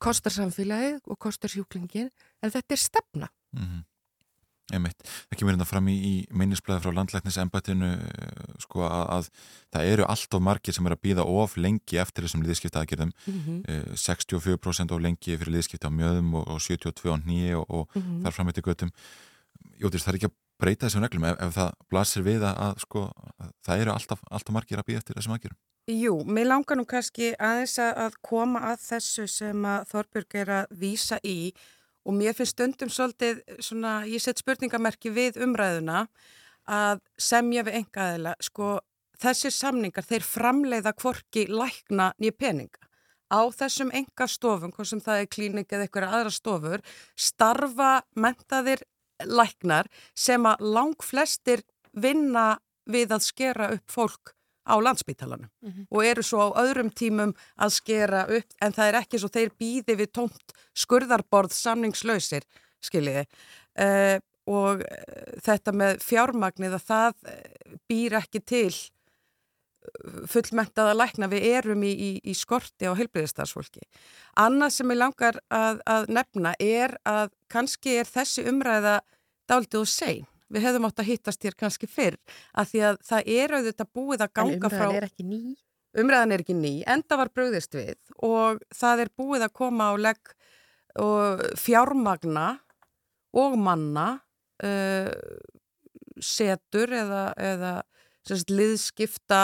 kostar 0.03 0.35
samfélagið 0.35 0.99
og 1.07 1.19
kostar 1.21 1.49
sjúklingin, 1.53 2.11
en 2.43 2.51
þetta 2.51 2.75
er 2.75 2.83
stefna. 2.83 3.31
Mm 3.55 3.87
Einmitt. 4.71 5.01
Það 5.29 5.37
kemur 5.41 5.53
hérna 5.55 5.67
fram 5.67 5.87
í, 5.91 5.95
í 6.01 6.13
meinisblæði 6.31 6.83
frá 6.85 6.93
landlæknisembættinu 6.99 7.89
sko 8.63 8.83
að, 8.87 9.05
að 9.17 9.29
það 9.75 9.89
eru 9.93 10.05
allt 10.09 10.37
of 10.37 10.43
margir 10.47 10.73
sem 10.77 10.87
er 10.89 10.95
að 10.95 11.01
býða 11.07 11.25
of 11.27 11.57
lengi 11.57 11.99
eftir 12.01 12.25
þessum 12.27 12.45
liðskipta 12.47 12.81
aðgerðum 12.83 13.11
Mhm. 13.27 13.57
eh, 13.67 13.83
64% 13.95 14.91
of 14.95 15.01
lengi 15.01 15.37
fyrir 15.37 15.53
liðskipta 15.57 15.89
á 15.89 15.97
mjöðum 15.97 16.33
og, 16.39 16.47
og 16.55 16.59
72 16.61 17.11
á 17.11 17.17
nýi 17.21 17.51
og, 17.57 17.65
og 17.69 17.89
Mhm. 17.95 18.21
þar 18.25 18.31
fram 18.37 18.47
eftir 18.49 18.63
göttum 18.63 18.91
Jótist, 19.81 20.05
það 20.05 20.13
er 20.13 20.17
ekki 20.19 20.29
að 20.29 20.37
breyta 20.61 20.85
þessum 20.87 21.03
reglum 21.05 21.23
ef, 21.25 21.35
ef 21.41 21.55
það 21.57 21.71
blasir 21.89 22.23
við 22.25 22.41
að, 22.45 22.55
að 22.67 22.79
sko 22.83 23.03
að 23.41 23.51
það 23.65 23.81
eru 23.81 23.91
alltaf, 23.93 24.19
alltaf 24.31 24.53
margir 24.53 24.77
að 24.81 24.85
býða 24.89 24.97
eftir 25.01 25.15
þessum 25.17 25.35
aðgerðum 25.37 25.59
Jú, 25.91 26.13
mér 26.29 26.45
langar 26.45 26.77
nú 26.77 26.85
kannski 26.85 27.31
aðeins 27.41 27.73
að, 27.81 27.95
að 28.05 28.17
koma 28.21 28.59
að 28.71 28.83
þessu 28.85 29.25
sem 29.27 29.65
að 29.65 29.87
Þorbjörg 29.91 30.35
er 30.43 30.51
að 30.59 30.75
vísa 30.77 31.17
í 31.25 31.51
og 32.05 32.15
mér 32.17 32.35
finnst 32.37 32.55
stundum 32.55 32.91
svolítið 32.91 33.41
svona, 33.61 34.01
ég 34.09 34.21
set 34.23 34.41
spurningamerki 34.41 35.11
við 35.13 35.41
umræðuna 35.45 36.05
að 36.69 37.01
semja 37.19 37.65
við 37.67 37.81
engaðila, 37.81 38.35
sko 38.41 38.79
þessir 39.21 39.53
samningar, 39.53 40.05
þeir 40.05 40.25
framleiða 40.25 40.95
kvorki 40.97 41.45
lækna 41.49 42.11
nýja 42.21 42.37
peninga. 42.37 42.87
Á 43.31 43.47
þessum 43.55 43.93
enga 43.95 44.27
stofum, 44.27 44.73
hvort 44.75 44.89
sem 44.89 45.01
það 45.03 45.21
er 45.21 45.29
klínik 45.31 45.71
eða 45.71 45.85
eitthvað 45.87 46.15
aðra 46.17 46.33
stofur, 46.35 46.83
starfa 47.15 47.91
mentaðir 48.19 48.83
læknar 49.23 49.87
sem 50.17 50.45
að 50.49 50.65
lang 50.75 51.05
flestir 51.05 51.63
vinna 51.93 52.57
við 52.89 53.13
að 53.15 53.27
skera 53.29 53.71
upp 53.75 53.91
fólk 53.91 54.33
á 54.67 54.75
landsbítalanum 54.81 55.49
Mhm. 55.61 55.87
og 55.91 56.05
eru 56.05 56.21
svo 56.23 56.39
á 56.45 56.49
öðrum 56.61 56.91
tímum 56.93 57.33
að 57.57 57.69
skera 57.73 58.25
upp 58.29 58.53
en 58.61 58.73
það 58.73 58.87
er 58.87 58.99
ekki 59.01 59.19
svo 59.19 59.29
þeir 59.29 59.51
býði 59.59 59.95
við 59.97 60.11
tómt 60.13 60.53
skurðarborð 60.75 61.51
samningslausir, 61.51 62.43
skiljiði. 62.81 63.25
Uh, 63.79 64.19
og 64.47 64.81
uh, 64.81 65.37
þetta 65.41 65.71
með 65.71 66.01
fjármagnið 66.03 66.73
að 66.75 66.87
það 66.87 67.13
uh, 67.27 67.77
býr 67.87 68.17
ekki 68.19 68.41
til 68.45 68.73
uh, 68.73 70.25
fullmentaða 70.27 70.95
lækna 70.97 71.29
við 71.31 71.45
erum 71.55 71.83
í, 71.83 71.91
í, 71.93 72.11
í 72.23 72.33
skorti 72.37 72.89
á 72.89 72.93
heilbriðistarsfólki. 72.97 73.81
Annað 74.41 74.75
sem 74.77 74.91
ég 74.93 74.99
langar 75.01 75.39
að, 75.49 75.81
að 75.85 76.09
nefna 76.09 76.53
er 76.59 76.97
að 77.07 77.31
kannski 77.51 77.97
er 78.01 78.09
þessi 78.09 78.45
umræða 78.49 78.99
dálítið 79.49 79.79
og 79.83 79.87
sein. 79.89 80.27
Við 80.51 80.65
hefðum 80.67 80.87
átt 80.89 81.01
að 81.03 81.11
hittast 81.11 81.45
hér 81.47 81.57
kannski 81.59 81.89
fyrr 81.89 82.17
að 82.51 82.71
því 82.71 82.83
að 82.89 83.01
það 83.09 83.29
er 83.35 83.55
auðvitað 83.57 83.91
búið 83.97 84.25
að 84.25 84.33
ganga 84.39 84.71
frá... 84.71 84.85
umræðan 84.85 84.99
er 84.99 85.07
ekki 85.07 85.27
ný. 85.27 85.41
Umræðan 86.01 86.31
er 86.31 86.43
ekki 86.45 86.55
ný, 86.55 86.73
enda 86.87 87.17
var 87.19 87.31
bröðist 87.35 87.75
við 87.75 87.97
og 88.23 88.61
það 88.75 89.05
er 89.05 89.13
búið 89.19 89.45
að 89.47 89.55
koma 89.59 89.89
á 89.91 89.93
legg 89.99 90.35
og 90.99 91.41
fjármagna 91.59 92.45
og 93.35 93.57
manna 93.59 94.07
uh, 94.63 95.11
setur 96.21 96.91
eða, 96.95 97.25
eða 97.39 97.73
sérst, 98.27 98.51
liðskipta 98.51 99.43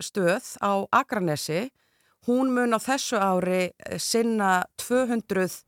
stöð 0.00 0.54
á 0.64 0.84
Akranesi. 0.94 1.70
Hún 2.28 2.52
mun 2.54 2.76
á 2.76 2.78
þessu 2.78 3.18
ári 3.18 3.72
sinna 3.98 4.62
200 4.78 5.64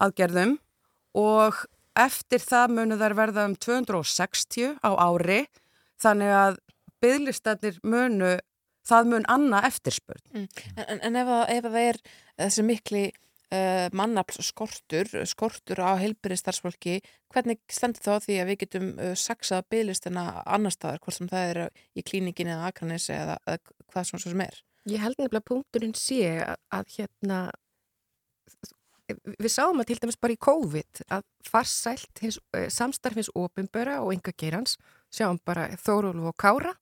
aðgerðum 0.00 0.56
og 1.14 1.60
eftir 1.98 2.42
það 2.42 2.76
munu 2.78 2.98
þær 3.00 3.16
verða 3.18 3.46
um 3.48 3.56
260 3.56 4.78
á 4.82 4.90
ári 4.98 5.44
þannig 6.02 6.34
að 6.34 6.60
bygglistarnir 7.04 7.80
munu, 7.86 8.36
það 8.86 9.10
mun 9.12 9.26
anna 9.30 9.60
eftirspurn. 9.68 10.24
Mm. 10.34 10.48
En, 10.76 10.86
en, 10.86 11.02
en 11.08 11.20
ef, 11.20 11.34
að, 11.36 11.44
ef 11.54 11.68
að 11.68 11.76
það 11.76 11.88
er 11.90 12.00
þessi 12.40 12.64
mikli 12.66 13.04
uh, 13.54 13.86
mannafls 13.96 14.50
skortur, 14.50 15.10
skortur 15.28 15.82
á 15.84 15.92
heilbyrði 16.00 16.40
starfsfólki, 16.40 16.98
hvernig 17.34 17.60
stendur 17.72 18.04
þá 18.04 18.26
því 18.26 18.38
að 18.40 18.52
við 18.52 18.60
getum 18.64 18.92
uh, 18.96 19.14
saksað 19.18 19.66
bygglistina 19.74 20.26
annar 20.44 20.74
staðar, 20.74 21.02
hvort 21.04 21.18
sem 21.18 21.30
það 21.30 21.50
er 21.50 21.60
í 21.94 22.06
klínikin 22.06 22.52
eða 22.54 22.70
akranesi 22.70 23.14
eða, 23.16 23.38
eða 23.46 23.76
hvað 23.92 24.08
svona 24.10 24.24
svo 24.24 24.32
sem 24.34 24.46
er? 24.46 24.62
Ég 24.90 25.00
held 25.00 25.16
nefnilega 25.16 25.40
að 25.40 25.50
punkturinn 25.52 25.94
sé 25.96 26.24
að, 26.44 26.58
að 26.76 26.96
hérna 26.98 27.38
við 29.08 29.50
sáum 29.52 29.80
að 29.80 29.90
til 29.90 29.98
dæmis 30.02 30.20
bara 30.20 30.32
í 30.32 30.40
COVID 30.40 31.02
að 31.12 31.24
farsælt 31.44 32.22
hins, 32.24 32.38
eh, 32.56 32.68
samstarf 32.72 33.18
hins 33.20 33.32
ofinböra 33.34 34.00
og 34.00 34.14
enga 34.14 34.32
geirans 34.32 34.78
sjáum 35.12 35.40
bara 35.44 35.68
Þórólu 35.76 36.28
og 36.30 36.36
Kára 36.36 36.74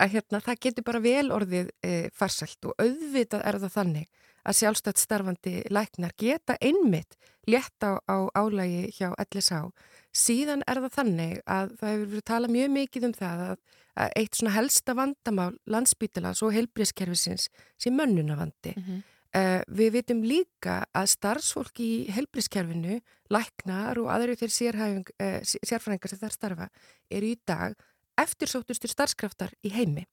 að 0.00 0.16
hérna 0.16 0.40
það 0.40 0.60
getur 0.66 0.86
bara 0.86 1.02
vel 1.04 1.30
orðið 1.34 1.70
e, 1.84 1.92
farsælt 2.16 2.68
og 2.68 2.76
auðvitað 2.80 3.44
er 3.48 3.58
það 3.62 3.74
þannig 3.76 4.22
að 4.42 4.58
sjálfstætt 4.58 4.98
starfandi 4.98 5.52
læknar 5.70 6.14
geta 6.18 6.56
einmitt 6.60 7.16
létt 7.46 7.84
á, 7.84 7.98
á 8.06 8.16
álægi 8.34 8.90
hjá 8.96 9.12
LSH. 9.18 9.70
Síðan 10.14 10.64
er 10.66 10.80
það 10.84 10.96
þannig 10.96 11.36
að 11.46 11.76
það 11.78 11.92
hefur 11.92 12.10
verið 12.12 12.26
talað 12.30 12.54
mjög 12.56 12.74
mikið 12.76 13.06
um 13.08 13.14
það 13.18 13.44
að, 13.46 13.62
að 14.02 14.16
eitt 14.20 14.38
svona 14.38 14.54
helsta 14.56 14.96
vandamál 14.98 15.52
landsbítalans 15.70 16.42
og 16.42 16.54
heilbríðskerfisins 16.56 17.48
sem 17.78 17.96
mönnunavandi. 17.98 18.74
Mm 18.76 18.82
-hmm. 18.82 19.02
Uh, 19.36 19.60
við 19.68 19.92
vitum 19.98 20.22
líka 20.26 20.82
að 20.96 21.10
starfsfólk 21.14 21.80
í 21.82 21.92
heilbríðskerfinu, 22.14 23.00
læknar 23.32 24.00
og 24.02 24.10
aðri 24.14 24.38
þeir 24.40 24.80
uh, 24.80 25.38
sérfræðingar 25.42 26.12
sem 26.12 26.22
þar 26.22 26.36
starfa, 26.36 26.68
eru 27.10 27.32
í 27.32 27.38
dag 27.48 27.76
eftirsóttustur 28.20 28.92
starfskraftar 28.92 29.54
í 29.64 29.72
heimi. 29.72 30.06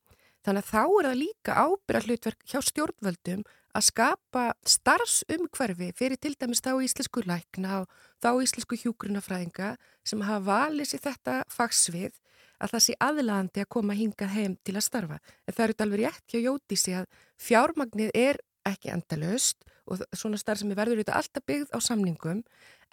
Þannig 0.46 0.64
að 0.64 0.70
þá 0.72 0.84
er 0.84 1.08
það 1.10 1.18
líka 1.20 1.56
ábyrra 1.60 2.02
hlutverk 2.06 2.46
hjá 2.48 2.62
stjórnvöldum 2.64 3.42
að 3.76 3.86
skapa 3.90 4.46
starfsumhverfi 4.66 5.92
fyrir 6.00 6.20
til 6.22 6.32
dæmis 6.40 6.64
þá 6.64 6.72
íslensku 6.80 7.26
lækna 7.28 7.82
og 7.82 8.00
þá 8.24 8.30
íslensku 8.46 8.80
hjúgrunafræðinga 8.80 9.74
sem 10.08 10.24
hafa 10.26 10.46
valið 10.48 10.90
sér 10.94 11.04
þetta 11.10 11.36
fagsvið 11.52 12.16
að 12.60 12.74
það 12.74 12.86
sé 12.86 12.96
aðlandi 13.04 13.64
að 13.64 13.72
koma 13.76 13.96
hingað 13.96 14.34
heim 14.36 14.56
til 14.64 14.76
að 14.76 14.88
starfa. 14.88 15.20
En 15.48 15.56
það 15.56 15.66
eru 15.66 15.78
alveg 15.86 16.02
rétt 16.06 16.34
hjá 16.34 16.40
Jótísi 16.44 16.96
að 16.98 17.06
fjármagnið 17.40 18.16
er 18.16 18.40
ekki 18.74 18.94
endalöst 18.94 19.66
og 19.90 20.04
svona 20.14 20.40
starf 20.40 20.62
sem 20.62 20.72
er 20.74 20.80
verður 20.80 21.02
þetta 21.02 21.18
alltaf 21.20 21.46
byggð 21.50 21.74
á 21.74 21.80
samningum 21.82 22.44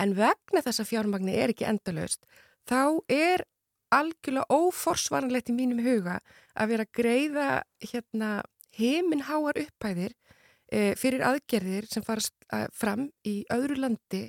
en 0.02 0.16
vegna 0.16 0.62
þess 0.64 0.82
að 0.82 0.90
fjármagnið 0.92 1.40
er 1.42 1.54
ekki 1.54 1.68
endalöst 1.68 2.26
þá 2.68 3.02
er 3.12 3.46
algjörlega 3.94 4.50
óforsvaranlegt 4.50 5.52
í 5.52 5.56
mínum 5.56 5.82
huga 5.84 6.18
að 6.56 6.72
vera 6.72 6.86
að 6.86 6.94
greiða 6.98 7.48
hérna 7.92 8.30
heiminháar 8.76 9.60
upphæðir 9.62 10.16
e, 10.72 10.94
fyrir 10.98 11.24
aðgerðir 11.26 11.86
sem 11.90 12.04
farast 12.04 12.34
fram 12.74 13.08
í 13.26 13.38
öðru 13.54 13.78
landi 13.80 14.26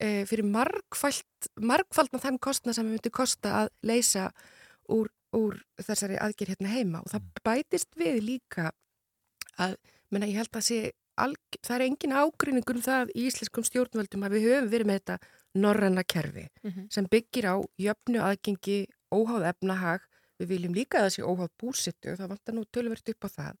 e, 0.00 0.24
fyrir 0.28 0.46
margfald, 0.48 1.50
margfaldna 1.60 2.20
þann 2.22 2.40
kostna 2.42 2.74
sem 2.74 2.86
við 2.88 2.98
myndum 2.98 3.14
kosta 3.14 3.54
að 3.62 3.72
leysa 3.86 4.30
úr, 4.92 5.10
úr 5.36 5.58
þessari 5.82 6.18
aðgerð 6.20 6.54
hérna 6.54 6.72
heima. 6.74 7.02
Og 7.04 7.12
það 7.12 7.28
bætist 7.46 7.92
við 8.00 8.20
líka 8.24 8.70
að, 9.60 9.76
menna 10.14 10.30
ég 10.30 10.40
held 10.40 10.58
að 10.58 10.66
sé 10.68 10.78
alg, 11.20 11.58
það 11.62 11.76
er 11.76 11.84
engin 11.86 12.16
ágrinningur 12.16 12.78
um 12.78 12.84
það 12.84 13.12
í 13.14 13.26
íslenskum 13.28 13.66
stjórnvöldum 13.66 14.26
að 14.26 14.36
við 14.36 14.46
höfum 14.48 14.70
verið 14.72 14.90
með 14.90 15.00
þetta 15.00 15.18
norranna 15.62 16.02
kerfi 16.02 16.46
mm 16.48 16.70
-hmm. 16.70 16.86
sem 16.90 17.06
byggir 17.10 17.46
á 17.46 17.56
jöfnu 17.78 18.22
aðgengi 18.22 18.78
óháð 19.14 19.48
efnahag, 19.52 20.00
við 20.38 20.48
viljum 20.48 20.74
líka 20.74 20.98
að 20.98 21.04
það 21.04 21.14
sé 21.14 21.22
óháð 21.22 21.50
búsittu 21.60 22.12
og 22.12 22.18
það 22.18 22.32
vantar 22.32 22.54
nú 22.54 22.64
tölvert 22.66 23.08
upp 23.08 23.24
á 23.24 23.28
það. 23.38 23.56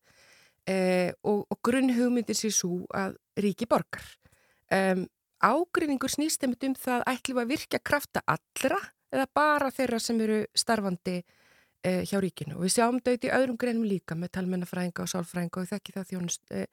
Eh, 0.66 1.12
og, 1.22 1.46
og 1.50 1.58
grunn 1.62 1.92
hugmyndir 1.92 2.36
sé 2.36 2.50
svo 2.50 2.86
að 2.90 3.18
ríki 3.36 3.68
borgar. 3.68 4.04
Um, 4.72 5.06
ágrinningur 5.44 6.10
snýst 6.10 6.42
einmitt 6.42 6.64
um 6.64 6.74
það 6.74 7.04
ætlum 7.06 7.42
að 7.42 7.50
virka 7.52 7.78
krafta 7.78 8.22
allra 8.26 8.80
eða 9.12 9.26
bara 9.34 9.70
þeirra 9.70 10.00
sem 10.00 10.20
eru 10.24 10.40
starfandi 10.56 11.18
hjá 11.84 12.20
ríkinu 12.22 12.58
og 12.58 12.66
við 12.66 12.76
sjáum 12.76 13.00
þetta 13.04 13.28
í 13.28 13.34
öðrum 13.38 13.58
greinum 13.60 13.88
líka 13.88 14.16
með 14.18 14.34
talmennafræðinga 14.38 15.04
og 15.04 15.10
sálfræðinga 15.12 15.62
og 15.62 15.70
þekki 15.72 15.96
það 15.96 16.08
þjónust 16.12 16.54
eh, 16.54 16.68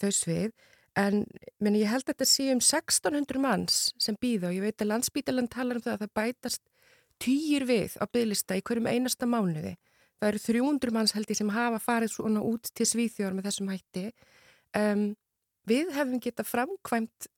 þau 0.00 0.10
svið 0.14 0.52
en 0.98 1.24
meni, 1.58 1.82
ég 1.82 1.90
held 1.90 2.04
að 2.06 2.12
þetta 2.12 2.28
sé 2.30 2.46
um 2.52 2.62
1600 2.62 3.42
manns 3.42 3.80
sem 4.00 4.16
býða 4.20 4.50
og 4.50 4.58
ég 4.58 4.64
veit 4.68 4.84
að 4.84 4.92
landsbítalan 4.92 5.50
talar 5.50 5.80
um 5.80 5.84
það 5.84 5.96
að 5.96 6.04
það 6.04 6.14
bætast 6.20 6.62
týjir 7.22 7.66
við 7.68 7.96
á 7.98 8.04
bygglista 8.10 8.58
í 8.58 8.62
hverjum 8.64 8.88
einasta 8.90 9.26
mánuði. 9.28 9.74
Það 10.20 10.30
eru 10.30 10.42
300 10.46 10.94
manns 10.94 11.14
held 11.16 11.30
ég 11.30 11.38
sem 11.38 11.52
hafa 11.52 11.80
farið 11.82 12.14
svona 12.14 12.42
út 12.46 12.70
til 12.74 12.86
svíþjóðar 12.88 13.36
með 13.36 13.48
þessum 13.48 13.70
hætti. 13.72 14.04
Um, 14.78 15.04
við 15.68 15.90
hefum 15.96 16.22
getað 16.22 16.50
framkvæmt 16.50 17.28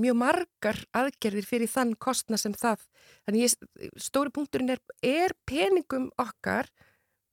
mjög 0.00 0.16
margar 0.20 0.78
aðgerðir 0.96 1.46
fyrir 1.48 1.70
þann 1.70 1.94
kostna 2.00 2.38
sem 2.40 2.54
það. 2.56 2.84
Þannig 3.26 3.46
ég, 3.46 3.90
stóri 3.96 4.32
punkturinn 4.34 4.74
er, 4.74 4.82
er 5.02 5.34
peningum 5.48 6.10
okkar 6.20 6.68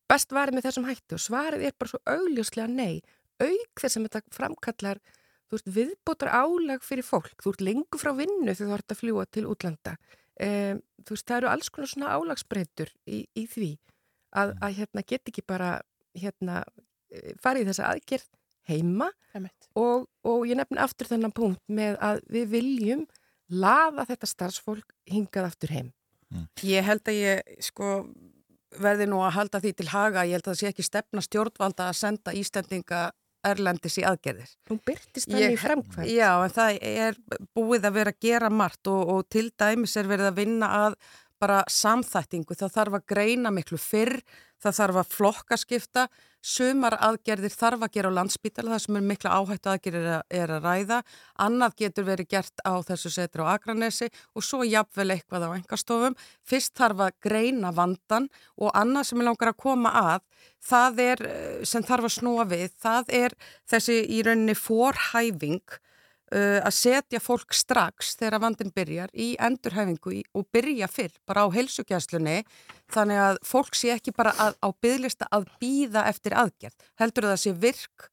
best 0.10 0.34
varið 0.34 0.58
með 0.58 0.70
þessum 0.70 0.88
hætti 0.90 1.18
og 1.18 1.24
svarið 1.24 1.66
er 1.68 1.78
bara 1.78 1.94
svo 1.94 2.02
augljóslega 2.10 2.70
nei. 2.72 3.02
Auk 3.40 3.82
þess 3.82 4.00
að 4.00 4.08
þetta 4.08 4.36
framkallar 4.36 5.02
þú 5.50 5.58
veist, 5.58 5.70
viðbótar 5.76 6.32
álag 6.34 6.84
fyrir 6.86 7.06
fólk. 7.06 7.36
Þú 7.42 7.54
ert 7.54 7.66
lengur 7.66 8.02
frá 8.02 8.12
vinnu 8.18 8.54
þegar 8.54 8.70
þú 8.70 8.78
ert 8.78 8.94
að 8.94 9.02
fljúa 9.02 9.28
til 9.30 9.46
útlanda. 9.50 9.96
Um, 10.40 10.82
þú 11.04 11.16
veist, 11.16 11.28
það 11.28 11.38
eru 11.42 11.52
alls 11.52 11.72
konar 11.74 11.92
svona 11.92 12.12
álagsbreytur 12.16 12.92
í, 13.10 13.24
í 13.36 13.46
því 13.50 13.72
að, 14.40 14.54
að 14.64 14.76
hérna 14.78 15.04
get 15.08 15.32
ekki 15.32 15.44
bara 15.48 15.80
hérna 16.16 16.62
farið 17.44 17.66
í 17.66 17.70
þessa 17.72 17.90
aðgerð 17.90 18.28
heima 18.70 19.10
og, 19.76 20.08
og 20.26 20.48
ég 20.48 20.60
nefn 20.60 20.82
aftur 20.82 21.10
þennan 21.10 21.36
punkt 21.36 21.62
með 21.68 21.98
að 22.06 22.22
við 22.32 22.52
viljum 22.56 23.06
laða 23.50 24.06
þetta 24.10 24.30
starfsfólk 24.30 24.94
hingað 25.10 25.50
aftur 25.50 25.74
heim. 25.74 25.94
Mm. 26.30 26.50
Ég 26.70 26.86
held 26.86 27.10
að 27.10 27.18
ég 27.18 27.56
sko 27.66 27.94
verði 28.78 29.08
nú 29.10 29.24
að 29.26 29.36
halda 29.40 29.62
því 29.64 29.72
til 29.78 29.88
haga, 29.90 30.26
ég 30.30 30.38
held 30.38 30.46
að 30.46 30.54
það 30.54 30.60
sé 30.60 30.70
ekki 30.70 30.86
stefna 30.86 31.24
stjórnvalda 31.26 31.90
að 31.90 31.98
senda 31.98 32.36
Íslandinga 32.38 33.08
Erlendis 33.50 33.96
í 34.02 34.04
aðgerðir. 34.04 34.52
Hún 34.70 34.82
byrtist 34.84 35.30
þannig 35.32 35.56
í 35.56 35.60
framkvæmt. 35.62 36.12
Já, 36.12 36.30
en 36.44 36.54
það 36.54 36.78
er 36.90 37.20
búið 37.56 37.88
að 37.88 37.96
vera 37.96 38.14
að 38.14 38.26
gera 38.26 38.52
margt 38.52 38.90
og, 38.92 39.14
og 39.14 39.30
til 39.32 39.48
dæmis 39.56 39.96
er 39.98 40.10
verið 40.12 40.30
að 40.30 40.40
vinna 40.42 40.72
að 40.84 40.98
bara 41.40 41.62
samþættingu. 41.72 42.58
Það 42.60 42.74
þarf 42.76 42.98
að 43.00 43.06
greina 43.14 43.54
miklu 43.56 43.80
fyrr, 43.80 44.20
það 44.60 44.80
þarf 44.82 45.00
að 45.02 45.14
flokkaskipta, 45.16 46.06
sumar 46.46 46.96
aðgerðir 47.00 47.54
þarf 47.54 47.84
að 47.86 47.94
gera 47.96 48.12
á 48.12 48.18
landsbítala, 48.18 48.74
það 48.76 48.84
sem 48.86 49.00
er 49.00 49.06
mikla 49.10 49.34
áhættu 49.40 49.72
aðgerðir 49.72 50.08
er, 50.12 50.54
að 50.56 50.68
ræða. 50.68 51.00
Annað 51.46 51.76
getur 51.84 52.08
verið 52.08 52.30
gert 52.36 52.64
á 52.64 52.74
þessu 52.88 53.12
setri 53.14 53.44
á 53.44 53.52
Akranesi 53.56 54.10
og 54.34 54.46
svo 54.46 54.64
jafnvel 54.68 55.10
eitthvað 55.16 55.48
á 55.48 55.50
engastofum. 55.58 56.18
Fyrst 56.48 56.76
þarf 56.80 57.06
að 57.08 57.20
greina 57.28 57.74
vandan 57.76 58.30
og 58.58 58.72
annað 58.78 59.12
sem 59.12 59.22
er 59.22 59.30
langar 59.30 59.54
að 59.54 59.62
koma 59.66 59.94
að, 60.16 60.24
það 60.64 61.04
er 61.10 61.28
sem 61.68 61.86
þarf 61.86 62.10
að 62.10 62.18
snúa 62.20 62.48
við, 62.50 62.72
það 62.80 63.14
er 63.26 63.38
þessi 63.70 64.02
í 64.08 64.24
rauninni 64.26 64.58
forhæfing 64.58 65.80
Uh, 66.30 66.60
að 66.62 66.76
setja 66.78 67.18
fólk 67.18 67.56
strax 67.58 68.12
þegar 68.20 68.44
vandin 68.44 68.70
byrjar 68.70 69.10
í 69.18 69.32
endurhæfingu 69.42 70.12
í, 70.14 70.20
og 70.38 70.46
byrja 70.54 70.86
fyrr 70.86 71.16
bara 71.26 71.42
á 71.42 71.50
helsugjæslunni 71.50 72.44
þannig 72.94 73.22
að 73.24 73.40
fólk 73.50 73.74
sé 73.74 73.96
ekki 73.96 74.14
bara 74.14 74.36
að, 74.38 74.60
á 74.62 74.70
bygglista 74.78 75.26
að 75.34 75.48
býða 75.58 76.04
eftir 76.12 76.36
aðgerð 76.38 76.86
heldur 77.02 77.26
að 77.26 77.34
það 77.34 77.42
sé 77.42 77.56
virk 77.64 78.10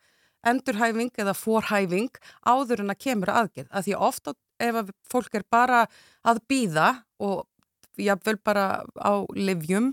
endurhæfing 0.49 1.13
eða 1.21 1.37
forhæfing 1.37 2.09
áður 2.47 2.85
en 2.85 2.95
að 2.95 3.03
kemur 3.05 3.33
aðgerð. 3.35 3.69
Að 3.69 3.89
því 3.89 3.97
ofta 4.09 4.35
ef 4.63 4.81
að 4.81 4.93
fólk 5.13 5.37
er 5.37 5.45
bara 5.53 5.85
að 6.25 6.43
býða 6.49 6.89
og 7.21 7.45
jáfnvel 8.01 8.39
bara 8.45 8.85
á 8.97 9.13
livjum 9.37 9.93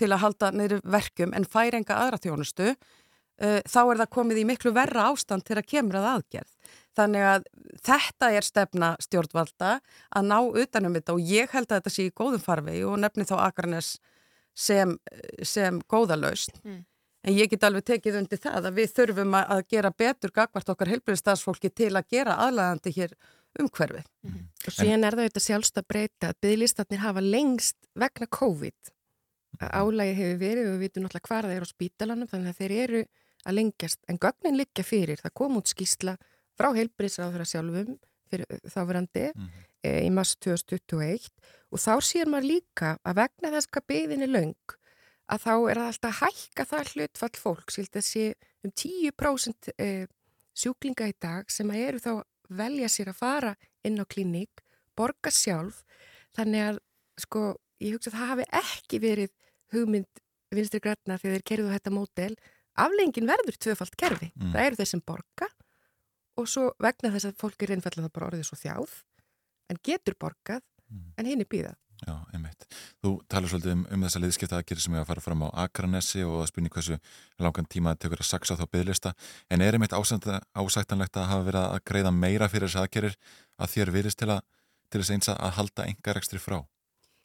til 0.00 0.10
að 0.10 0.22
halda 0.24 0.50
neyru 0.56 0.80
verkum 0.84 1.34
en 1.36 1.48
fær 1.48 1.76
enga 1.76 1.98
aðra 2.00 2.20
þjónustu 2.20 2.72
uh, 2.72 3.60
þá 3.68 3.80
er 3.82 4.00
það 4.02 4.12
komið 4.16 4.42
í 4.42 4.46
miklu 4.48 4.72
verra 4.76 5.10
ástand 5.10 5.44
til 5.46 5.58
að 5.60 5.68
kemur 5.74 6.00
að 6.00 6.08
aðgerð 6.14 6.78
Þannig 6.98 7.24
að 7.24 7.44
þetta 7.86 8.30
er 8.36 8.44
stefna 8.44 8.88
stjórnvalda 9.00 9.74
að 10.12 10.26
ná 10.28 10.38
utanum 10.44 10.96
þetta 10.98 11.14
og 11.16 11.28
ég 11.28 11.52
held 11.54 11.70
að 11.70 11.78
þetta 11.78 11.92
sé 11.94 12.08
í 12.08 12.14
góðum 12.14 12.42
farvegi 12.44 12.82
og 12.84 12.98
nefni 13.00 13.24
þá 13.28 13.36
Akarnes 13.46 13.94
sem, 14.52 14.96
sem 15.42 15.80
góðalaust. 15.88 16.60
Mm. 16.66 16.82
En 17.22 17.36
ég 17.38 17.50
get 17.52 17.64
alveg 17.64 17.86
tekið 17.86 18.18
undir 18.18 18.40
það 18.42 18.66
að 18.68 18.78
við 18.80 18.94
þurfum 18.96 19.36
að 19.38 19.60
gera 19.70 19.92
betur 19.94 20.32
gagvart 20.34 20.72
okkar 20.72 20.90
heilbyrðistafsfólki 20.90 21.70
til 21.70 21.92
að 21.94 22.08
gera 22.10 22.34
aðlæðandi 22.48 22.94
hér 22.96 23.14
umhverfið. 23.62 24.08
Mm. 24.26 24.40
Og 24.66 24.74
síðan 24.74 25.06
er 25.06 25.16
það 25.16 25.26
auðvitað 25.26 25.46
sjálfst 25.46 25.78
að 25.78 25.88
breyta 25.92 26.32
að 26.32 26.40
byggðlistatnir 26.44 27.02
hafa 27.04 27.22
lengst 27.24 27.78
vegna 27.94 28.28
COVID. 28.38 28.92
Álægi 29.62 30.16
hefur 30.18 30.38
verið 30.40 30.68
og 30.68 30.74
við 30.74 30.84
vitum 30.86 31.06
náttúrulega 31.06 31.28
hvað 31.28 31.46
það 31.46 31.54
er 31.56 31.64
á 31.64 31.72
spítalanum 31.72 32.30
þannig 32.30 32.52
að 32.52 32.60
þeir 32.62 32.74
eru 32.82 33.02
að 33.42 33.56
lengjast 33.58 34.00
en 34.10 34.20
gögnin 34.22 34.58
liggja 34.58 34.86
fyrir. 34.86 35.22
Það 35.22 35.36
kom 35.38 35.58
út 35.60 35.70
skýsla 35.70 36.16
frá 36.58 36.70
heilbríðsraður 36.76 37.46
sjálfum 37.48 37.98
fyrir 38.32 38.62
þáverandi 38.72 39.26
mm 39.32 39.42
-hmm. 39.42 39.66
e, 39.84 39.90
í 40.06 40.10
mass 40.10 40.36
2021 40.36 41.28
og 41.72 41.80
þá 41.80 41.94
sér 42.04 42.30
maður 42.30 42.50
líka 42.52 42.96
að 43.04 43.18
vegna 43.22 43.52
þess 43.56 43.70
hvað 43.72 43.88
byðin 43.92 44.26
er 44.26 44.32
laung 44.32 44.76
að 45.32 45.44
þá 45.46 45.54
er 45.70 45.80
það 45.80 45.90
alltaf 45.90 46.10
að 46.10 46.20
hækka 46.20 46.64
það 46.68 46.92
hlutfall 46.92 47.36
fólk, 47.40 47.72
sílt 47.72 47.96
að 47.96 48.04
sé 48.06 48.24
um 48.62 48.72
10% 48.72 49.72
e, 49.78 50.06
sjúklinga 50.52 51.08
í 51.08 51.14
dag 51.20 51.50
sem 51.50 51.70
að 51.72 51.84
eru 51.86 52.02
þá 52.02 52.12
velja 52.52 52.88
sér 52.92 53.12
að 53.12 53.20
fara 53.20 53.52
inn 53.86 54.00
á 54.00 54.04
klíník, 54.04 54.62
borga 54.98 55.32
sjálf, 55.32 55.82
þannig 56.36 56.66
að 56.66 56.80
sko, 57.24 57.44
ég 57.80 57.96
hugsa 57.96 58.12
að 58.12 58.18
það 58.18 58.32
hafi 58.32 58.48
ekki 58.60 59.00
verið 59.02 59.32
hugmynd 59.72 60.22
vinstri 60.52 60.82
græna 60.84 61.16
þegar 61.16 61.38
þeir 61.38 61.48
kerðu 61.48 61.72
þetta 61.72 61.94
mótel, 61.94 62.32
aflengin 62.76 63.28
verður 63.28 63.56
tvöfalt 63.56 63.96
kerfi, 63.96 64.28
mm. 64.36 64.52
það 64.52 64.66
eru 64.66 64.80
þeir 64.80 64.90
sem 64.92 65.04
borga 65.06 65.48
og 66.42 66.50
svo 66.50 66.68
vegna 66.82 67.12
þess 67.14 67.30
að 67.30 67.38
fólk 67.40 67.64
er 67.64 67.76
einfallega 67.76 68.12
bara 68.12 68.28
orðið 68.30 68.48
svo 68.48 68.58
þjáð 68.60 68.98
en 69.72 69.80
getur 69.86 70.18
borgað 70.20 70.62
mm. 70.90 71.14
en 71.16 71.30
hinn 71.30 71.44
er 71.44 71.50
býðað. 71.50 71.78
Já, 72.02 72.16
einmitt. 72.34 72.64
Þú 72.98 73.12
talar 73.30 73.50
svolítið 73.50 73.76
um, 73.76 73.82
um 73.94 74.04
þessa 74.08 74.20
liðskipta 74.24 74.58
aðgerið 74.58 74.84
sem 74.86 74.96
er 74.96 75.04
að 75.04 75.10
fara 75.12 75.22
fram 75.22 75.44
á 75.46 75.48
Akranesi 75.62 76.24
og 76.26 76.40
að 76.42 76.48
spynja 76.50 76.72
hversu 76.74 76.98
langan 77.38 77.68
tíma 77.70 77.92
þetta 77.92 78.08
tekur 78.08 78.24
að 78.24 78.28
saksa 78.32 78.56
þá 78.58 78.64
byggðlista 78.72 79.12
en 79.54 79.62
er 79.62 79.78
einmitt 79.78 79.94
ásættanlegt 79.94 81.20
að 81.20 81.28
hafa 81.30 81.46
verið 81.46 81.68
að 81.68 81.84
greiða 81.92 82.12
meira 82.16 82.50
fyrir 82.50 82.66
þess 82.66 82.82
aðgerir 82.82 83.16
að 83.54 83.74
þér 83.76 83.94
virðist 83.94 84.18
til, 84.18 84.30
að, 84.34 84.42
til 84.90 85.02
þess 85.02 85.14
eins 85.14 85.30
að 85.36 85.54
halda 85.60 85.86
engar 85.92 86.18
ekstri 86.18 86.42
frá? 86.42 86.58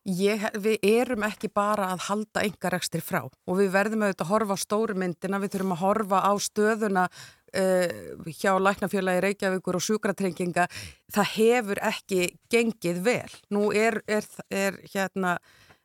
Ég, 0.07 0.45
við 0.55 0.85
erum 0.87 1.25
ekki 1.27 1.49
bara 1.51 1.89
að 1.91 2.05
halda 2.05 2.45
engarekstri 2.47 3.01
frá 3.03 3.25
og 3.25 3.57
við 3.57 3.73
verðum 3.73 4.05
auðvitað 4.05 4.23
að 4.23 4.29
horfa 4.29 4.55
á 4.55 4.63
stóru 4.63 4.95
myndina, 4.95 5.41
við 5.41 5.57
þurfum 5.57 5.73
að 5.75 5.81
horfa 5.81 6.21
á 6.23 6.31
stöðuna 6.39 7.07
uh, 7.53 8.33
hjá 8.33 8.55
Læknafélagi 8.59 9.23
Reykjavíkur 9.25 9.77
og 9.79 9.85
sjúkratrenginga. 9.85 10.67
Það 11.13 11.31
hefur 11.35 11.81
ekki 11.89 12.27
gengið 12.51 13.01
vel. 13.05 13.37
Nú 13.53 13.69
er, 13.75 14.01
er, 14.07 14.27
er 14.49 14.81
hérna 14.93 15.37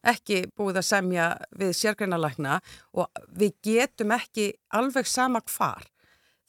ekki 0.02 0.44
búið 0.58 0.80
að 0.80 0.88
semja 0.88 1.28
við 1.58 1.76
sérgreinalækna 1.78 2.58
og 2.98 3.24
við 3.38 3.54
getum 3.62 4.14
ekki 4.16 4.50
alveg 4.74 5.06
sama 5.06 5.42
hvar. 5.46 5.86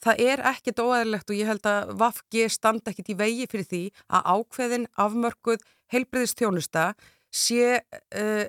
Það 0.04 0.20
er 0.20 0.42
ekkit 0.50 0.82
óæðilegt 0.82 1.30
og 1.30 1.38
ég 1.38 1.48
held 1.48 1.66
að 1.70 1.94
VAFG 2.00 2.40
standa 2.52 2.92
ekkit 2.92 3.14
í 3.14 3.18
vegi 3.18 3.46
fyrir 3.48 3.68
því 3.70 3.82
að 4.18 4.26
ákveðin 4.34 4.88
afmörkuð 5.00 5.62
heilbriðistjónusta 5.94 6.90
sé 7.34 7.78
uh, 7.80 8.46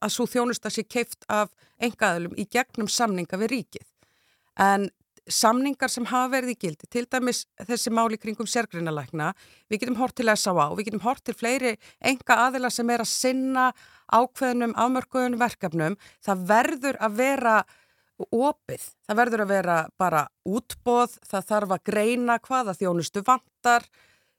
að 0.00 0.14
svo 0.14 0.26
þjónusta 0.30 0.72
sé 0.72 0.86
keift 0.88 1.26
af 1.28 1.52
engaðalum 1.82 2.38
í 2.38 2.46
gegnum 2.48 2.88
samninga 2.88 3.38
við 3.40 3.52
ríkið. 3.54 3.86
En 4.60 4.88
samningar 5.28 5.90
sem 5.92 6.06
hafa 6.08 6.30
verið 6.36 6.54
í 6.54 6.58
gildi, 6.64 6.88
til 6.90 7.04
dæmis 7.10 7.44
þessi 7.68 7.92
máli 7.94 8.18
kringum 8.20 8.48
sérgreinalækna, 8.48 9.32
við 9.70 9.82
getum 9.82 9.98
hort 10.00 10.16
til 10.18 10.30
S.A.A. 10.32 10.70
og 10.70 10.78
við 10.78 10.90
getum 10.90 11.04
hort 11.04 11.24
til 11.26 11.36
fleiri 11.36 11.74
enga 12.00 12.38
aðila 12.46 12.70
sem 12.72 12.90
er 12.90 13.04
að 13.04 13.12
sinna 13.12 13.66
ákveðnum 14.10 14.74
afmörkuðunum 14.78 15.42
verkefnum, 15.42 15.98
það 16.24 16.46
verður 16.50 17.00
að 17.00 17.20
vera 17.20 17.56
opið, 18.20 18.86
það 19.08 19.20
verður 19.22 19.44
að 19.44 19.52
vera 19.54 19.76
bara 20.00 20.24
útbóð, 20.44 21.18
það 21.28 21.46
þarf 21.52 21.76
að 21.76 21.84
greina 21.88 22.38
hvaða 22.44 22.76
þjónustu 22.76 23.22
vantar, 23.26 23.86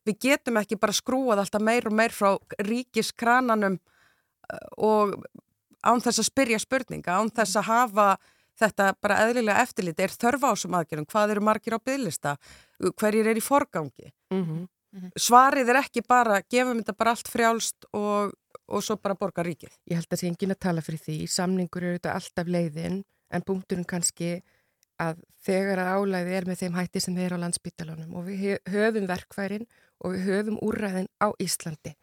við 0.05 0.19
getum 0.27 0.59
ekki 0.61 0.79
bara 0.81 0.97
skrúað 0.97 1.43
alltaf 1.43 1.63
meir 1.63 1.87
og 1.89 1.95
meir 1.97 2.13
frá 2.13 2.35
ríkiskrananum 2.65 3.79
og 4.77 5.15
án 5.81 6.01
þess 6.03 6.21
að 6.21 6.29
spyrja 6.29 6.61
spurninga, 6.61 7.17
án 7.17 7.31
þess 7.33 7.57
að 7.57 7.69
hafa 7.69 8.07
þetta 8.61 8.91
bara 9.01 9.17
eðlilega 9.25 9.63
eftirliti, 9.65 10.05
er 10.05 10.13
þörfa 10.13 10.51
á 10.51 10.53
þessum 10.53 10.77
aðgerðum, 10.79 11.09
hvað 11.13 11.33
eru 11.35 11.43
margir 11.47 11.77
á 11.77 11.79
bygglista, 11.79 12.35
hverjir 12.99 13.31
er 13.31 13.39
í 13.39 13.43
forgangi. 13.45 14.13
Mm 14.33 14.45
-hmm. 14.45 14.69
Svarið 15.15 15.69
er 15.71 15.79
ekki 15.79 16.01
bara, 16.03 16.41
gefum 16.51 16.81
þetta 16.81 16.97
bara 16.97 17.11
allt 17.15 17.27
frjálst 17.31 17.85
og, 17.95 18.33
og 18.67 18.83
svo 18.83 18.97
bara 18.97 19.15
borga 19.15 19.43
ríkið. 19.43 19.71
Ég 19.87 19.95
held 19.95 20.07
að 20.07 20.11
það 20.11 20.19
sé 20.19 20.27
engin 20.27 20.51
að 20.51 20.59
tala 20.59 20.81
fyrir 20.81 20.99
því, 20.99 21.17
samningur 21.27 21.83
eru 21.83 21.99
þetta 21.99 22.15
alltaf 22.15 22.47
leiðin, 22.47 23.03
en 23.31 23.45
punkturinn 23.47 23.87
kannski 23.87 24.41
að 25.01 25.21
þegar 25.45 25.81
að 25.81 25.93
álæði 25.95 26.35
er 26.37 26.45
með 26.45 26.59
þeim 26.61 26.77
hætti 26.77 27.01
sem 27.01 27.15
þeir 27.17 27.35
á 27.39 27.43
landsbytalanum 27.43 28.13
og 28.19 28.27
við 28.27 28.59
höfum 28.69 29.07
verkfærin 29.09 29.65
og 30.03 30.15
við 30.15 30.27
höfum 30.27 30.59
úrræðin 30.61 31.09
á 31.17 31.27
Íslandi 31.41 31.95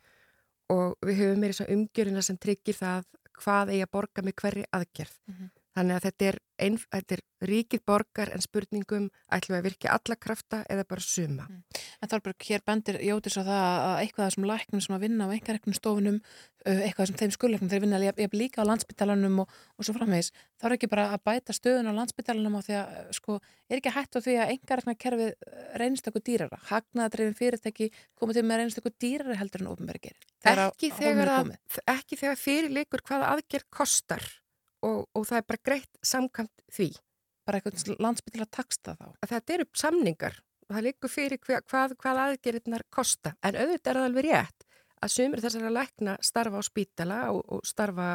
og 0.72 0.96
við 1.04 1.22
höfum 1.22 1.42
meira 1.42 1.54
þess 1.54 1.66
að 1.66 1.74
umgjörina 1.76 2.24
sem 2.24 2.38
tryggir 2.40 2.76
það 2.78 3.06
hvað 3.38 3.72
eigi 3.74 3.84
að 3.86 3.92
borga 3.94 4.24
með 4.24 4.36
hverri 4.42 4.64
aðgerð. 4.74 5.14
Mm 5.28 5.34
-hmm. 5.34 5.50
Þannig 5.78 5.94
að 5.94 6.04
þetta 6.08 6.26
er, 6.26 6.36
ein, 6.58 6.76
þetta 6.90 7.14
er 7.14 7.20
ríkið 7.48 7.82
borgar 7.86 8.32
en 8.34 8.42
spurningum 8.42 9.04
ætlum 9.30 9.54
við 9.54 9.58
að 9.60 9.66
virkja 9.68 9.94
alla 9.94 10.16
krafta 10.18 10.58
eða 10.66 10.84
bara 10.90 11.04
suma. 11.04 11.44
Mm. 11.46 11.82
En 12.02 12.10
Þorberg, 12.10 12.46
hér 12.48 12.64
bendir 12.66 12.98
Jótis 13.06 13.36
á 13.38 13.42
það 13.46 13.60
að 13.60 13.98
eitthvað 14.00 14.24
þessum 14.26 14.46
læknum 14.50 14.82
sem 14.82 14.96
að 14.96 15.04
vinna 15.04 15.28
á 15.30 15.32
einhverjum 15.36 15.76
stofunum, 15.78 16.18
eitthvað 16.66 17.10
sem 17.10 17.20
þeim 17.20 17.34
skulleiknum 17.36 17.70
þeir 17.70 17.84
vinna 17.84 18.00
líka 18.34 18.64
á 18.66 18.68
landsbytalanum 18.68 19.44
og, 19.44 19.54
og 19.78 19.86
svo 19.86 19.94
framvegis, 19.94 20.32
þá 20.58 20.66
er 20.66 20.74
ekki 20.78 20.90
bara 20.90 21.06
að 21.14 21.22
bæta 21.30 21.54
stöðun 21.54 21.92
á 21.94 21.98
landsbytalanum 22.00 22.58
á 22.58 22.60
því 22.66 22.76
að 22.80 22.98
sko, 23.20 23.38
er 23.70 23.78
ekki 23.78 23.94
hægt 23.94 24.18
á 24.18 24.20
því 24.24 24.36
að 24.42 24.52
einhverjum 24.56 24.98
kerfið 25.04 25.30
reynist 25.78 26.10
eitthvað 26.10 26.26
dýrara, 26.26 26.60
hagnaðadreifin 26.72 27.38
fyrirtæki 27.38 27.90
komið 28.18 28.40
til 28.40 28.46
með 28.50 28.62
reynist 28.62 28.82
eitthvað 28.82 28.98
dýrara 29.06 29.38
heldur 29.38 29.64
en 29.64 29.94
gerir. 30.02 30.28
Ekki 30.42 30.90
þegar, 30.98 31.32
að, 31.38 31.54
ekki 31.94 32.18
þegar 32.18 32.42
fyrirleikur 32.42 33.06
hvaða 33.06 33.32
aðgerð 33.36 33.70
kostar 33.74 34.26
og, 34.86 35.06
og 35.14 35.26
það 35.28 35.40
er 35.40 35.46
bara 35.48 35.64
greitt 35.70 36.00
samkvæmt 36.04 36.64
því. 36.74 36.88
Bara 37.48 37.60
eitthvað 37.60 38.02
landsbytila 38.04 38.46
taksta 38.52 38.94
þá? 38.98 39.06
Að 39.24 39.32
þetta 39.32 39.54
eru 39.56 39.66
samningar 39.80 40.40
og 40.68 40.74
það 40.76 40.86
likur 40.88 41.12
fyrir 41.12 41.40
hvað, 41.40 41.64
hvað, 41.70 41.94
hvað 42.02 42.20
aðgerðirnar 42.24 42.84
kosta. 42.92 43.34
En 43.42 43.56
auðvitað 43.56 43.92
er 43.92 44.00
það 44.00 44.08
alveg 44.10 44.28
rétt 44.28 44.68
að 44.98 45.14
sömur 45.14 45.42
þessara 45.42 45.72
lækna 45.72 46.16
starfa 46.24 46.60
á 46.60 46.62
spítala 46.66 47.18
og, 47.32 47.42
og 47.48 47.64
starfa 47.66 48.08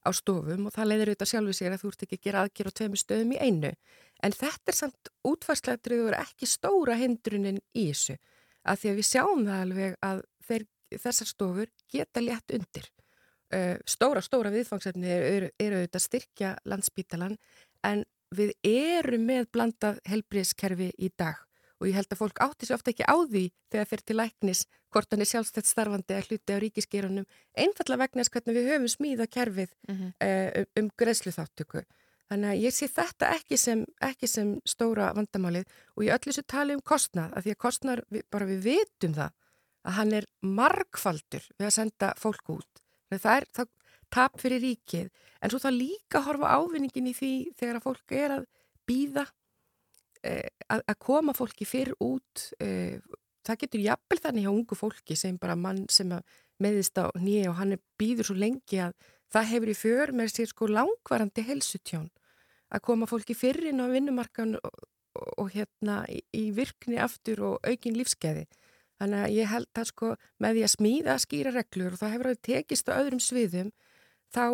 á 0.00 0.10
stofum 0.16 0.68
og 0.68 0.74
það 0.74 0.88
leiðir 0.88 1.10
auðvitað 1.10 1.30
sjálfu 1.34 1.56
sér 1.56 1.74
að 1.74 1.82
þú 1.82 1.90
ert 1.90 2.04
ekki 2.06 2.18
að 2.18 2.26
gera 2.26 2.44
aðgerð 2.44 2.72
á 2.72 2.78
tveimu 2.78 3.00
stöðum 3.00 3.34
í 3.36 3.40
einu. 3.40 3.72
En 4.24 4.36
þetta 4.36 4.72
er 4.72 4.78
samt 4.78 5.10
útvarslættrið 5.28 6.06
og 6.06 6.16
ekki 6.16 6.48
stóra 6.48 6.96
hindrunin 7.00 7.60
í 7.76 7.90
þessu. 7.90 8.16
Að 8.64 8.80
því 8.80 8.90
að 8.90 9.00
við 9.00 9.08
sjáum 9.10 9.44
það 9.48 9.64
alveg 9.66 9.98
að 10.08 10.22
þeir, 10.48 10.66
þessar 11.04 11.30
stofur 11.30 11.70
geta 11.92 12.24
létt 12.24 12.56
undir. 12.56 12.88
Uh, 13.50 13.76
stóra, 13.82 14.22
stóra 14.22 14.52
viðfangsefni 14.54 15.10
eru 15.10 15.48
er 15.58 15.72
auðvitað 15.74 16.02
styrkja 16.04 16.50
landsbítalan 16.70 17.32
en 17.82 18.04
við 18.30 18.52
erum 18.62 19.24
með 19.26 19.48
blandað 19.50 19.98
helbriðskerfi 20.06 20.92
í 21.02 21.10
dag 21.18 21.40
og 21.80 21.88
ég 21.88 21.96
held 21.96 22.12
að 22.12 22.20
fólk 22.20 22.42
átti 22.44 22.68
sér 22.68 22.76
ofta 22.76 22.92
ekki 22.92 23.08
á 23.08 23.16
því 23.16 23.44
þegar 23.72 23.88
fyrir 23.90 24.04
til 24.06 24.16
læknis 24.18 24.60
hvort 24.92 25.10
hann 25.10 25.24
er 25.24 25.30
sjálfstætt 25.30 25.68
starfandi 25.68 26.16
að 26.16 26.28
hluti 26.28 26.56
á 26.56 26.62
ríkisgerunum 26.62 27.26
einfallega 27.56 28.02
vegna 28.04 28.22
þess 28.22 28.34
hvernig 28.36 28.58
við 28.58 28.68
höfum 28.70 28.92
smíða 28.92 29.26
kerfið 29.30 29.72
mm 29.88 29.96
-hmm. 29.96 30.12
uh, 30.26 30.60
um, 30.60 30.70
um 30.84 30.90
greiðslu 31.00 31.32
þáttöku. 31.32 31.84
Þannig 32.30 32.50
að 32.50 32.62
ég 32.62 32.74
sé 32.74 32.86
þetta 32.86 33.30
ekki 33.34 33.56
sem, 33.58 33.84
ekki 34.00 34.26
sem 34.30 34.60
stóra 34.64 35.10
vandamálið 35.16 35.64
og 35.96 36.04
ég 36.04 36.14
öllu 36.14 36.32
svo 36.32 36.44
tali 36.46 36.74
um 36.74 36.82
kostnað 36.84 37.32
af 37.34 37.44
því 37.44 37.50
að 37.50 37.62
kostnar, 37.64 38.04
bara 38.30 38.46
við 38.46 38.60
vitum 38.68 39.14
það 39.14 39.32
að 39.82 39.92
hann 39.96 40.12
er 40.12 40.26
margfaldur 40.40 41.44
við 41.58 41.66
að 41.66 41.74
senda 41.74 42.14
fólk 42.20 42.50
út 42.54 42.84
það 43.18 43.36
er 43.36 43.46
það, 43.58 43.70
tap 44.10 44.38
fyrir 44.42 44.62
ríkið. 44.62 45.10
En 45.40 45.50
svo 45.50 45.60
það 45.62 45.78
líka 45.78 46.22
horfa 46.26 46.54
ávinningin 46.58 47.10
í 47.10 47.14
því 47.16 47.32
þegar 47.58 47.80
að 47.80 47.86
fólk 47.86 48.14
er 48.14 48.36
að 48.36 48.46
býða 48.90 49.26
eh, 50.22 50.48
að, 50.68 50.84
að 50.84 50.98
koma 50.98 51.34
fólki 51.36 51.66
fyrir 51.68 51.94
út 52.02 52.50
eh, 52.60 52.98
það 53.46 53.60
getur 53.64 53.84
jafnvel 53.84 54.20
þannig 54.20 54.46
hjá 54.46 54.52
ungu 54.52 54.78
fólki 54.78 55.16
sem 55.16 55.38
bara 55.40 55.56
mann 55.56 55.86
sem 55.92 56.12
meðist 56.60 56.98
á 57.00 57.08
nýja 57.16 57.50
og 57.52 57.58
hann 57.60 57.76
býður 58.00 58.30
svo 58.30 58.36
lengi 58.38 58.82
að 58.84 58.94
það 59.32 59.50
hefur 59.54 59.72
í 59.72 59.76
för 59.78 60.12
með 60.16 60.32
sér 60.34 60.50
sko 60.50 60.68
langvarandi 60.70 61.44
helsutjón 61.46 62.08
að 62.70 62.84
koma 62.86 63.08
fólki 63.10 63.34
fyrir 63.34 63.70
inn 63.70 63.82
á 63.82 63.86
vinnumarkan 63.90 64.58
og, 64.60 64.82
og, 65.16 65.30
og 65.44 65.52
hérna 65.54 66.02
í, 66.10 66.20
í 66.36 66.50
virkni 66.54 67.00
aftur 67.02 67.42
og 67.48 67.66
aukin 67.66 67.96
lífskeiði 67.98 68.46
Þannig 69.00 69.22
að 69.24 69.34
ég 69.38 69.48
held 69.48 69.80
að 69.80 69.88
sko 69.88 70.10
með 70.42 70.58
því 70.58 70.66
að 70.66 70.74
smíða 70.74 71.16
skýra 71.22 71.54
reglur 71.54 71.96
og 71.96 72.02
það 72.02 72.12
hefur 72.14 72.30
að 72.30 72.42
tekist 72.50 72.92
á 72.92 72.98
öðrum 72.98 73.22
sviðum 73.24 73.72
þá 74.34 74.44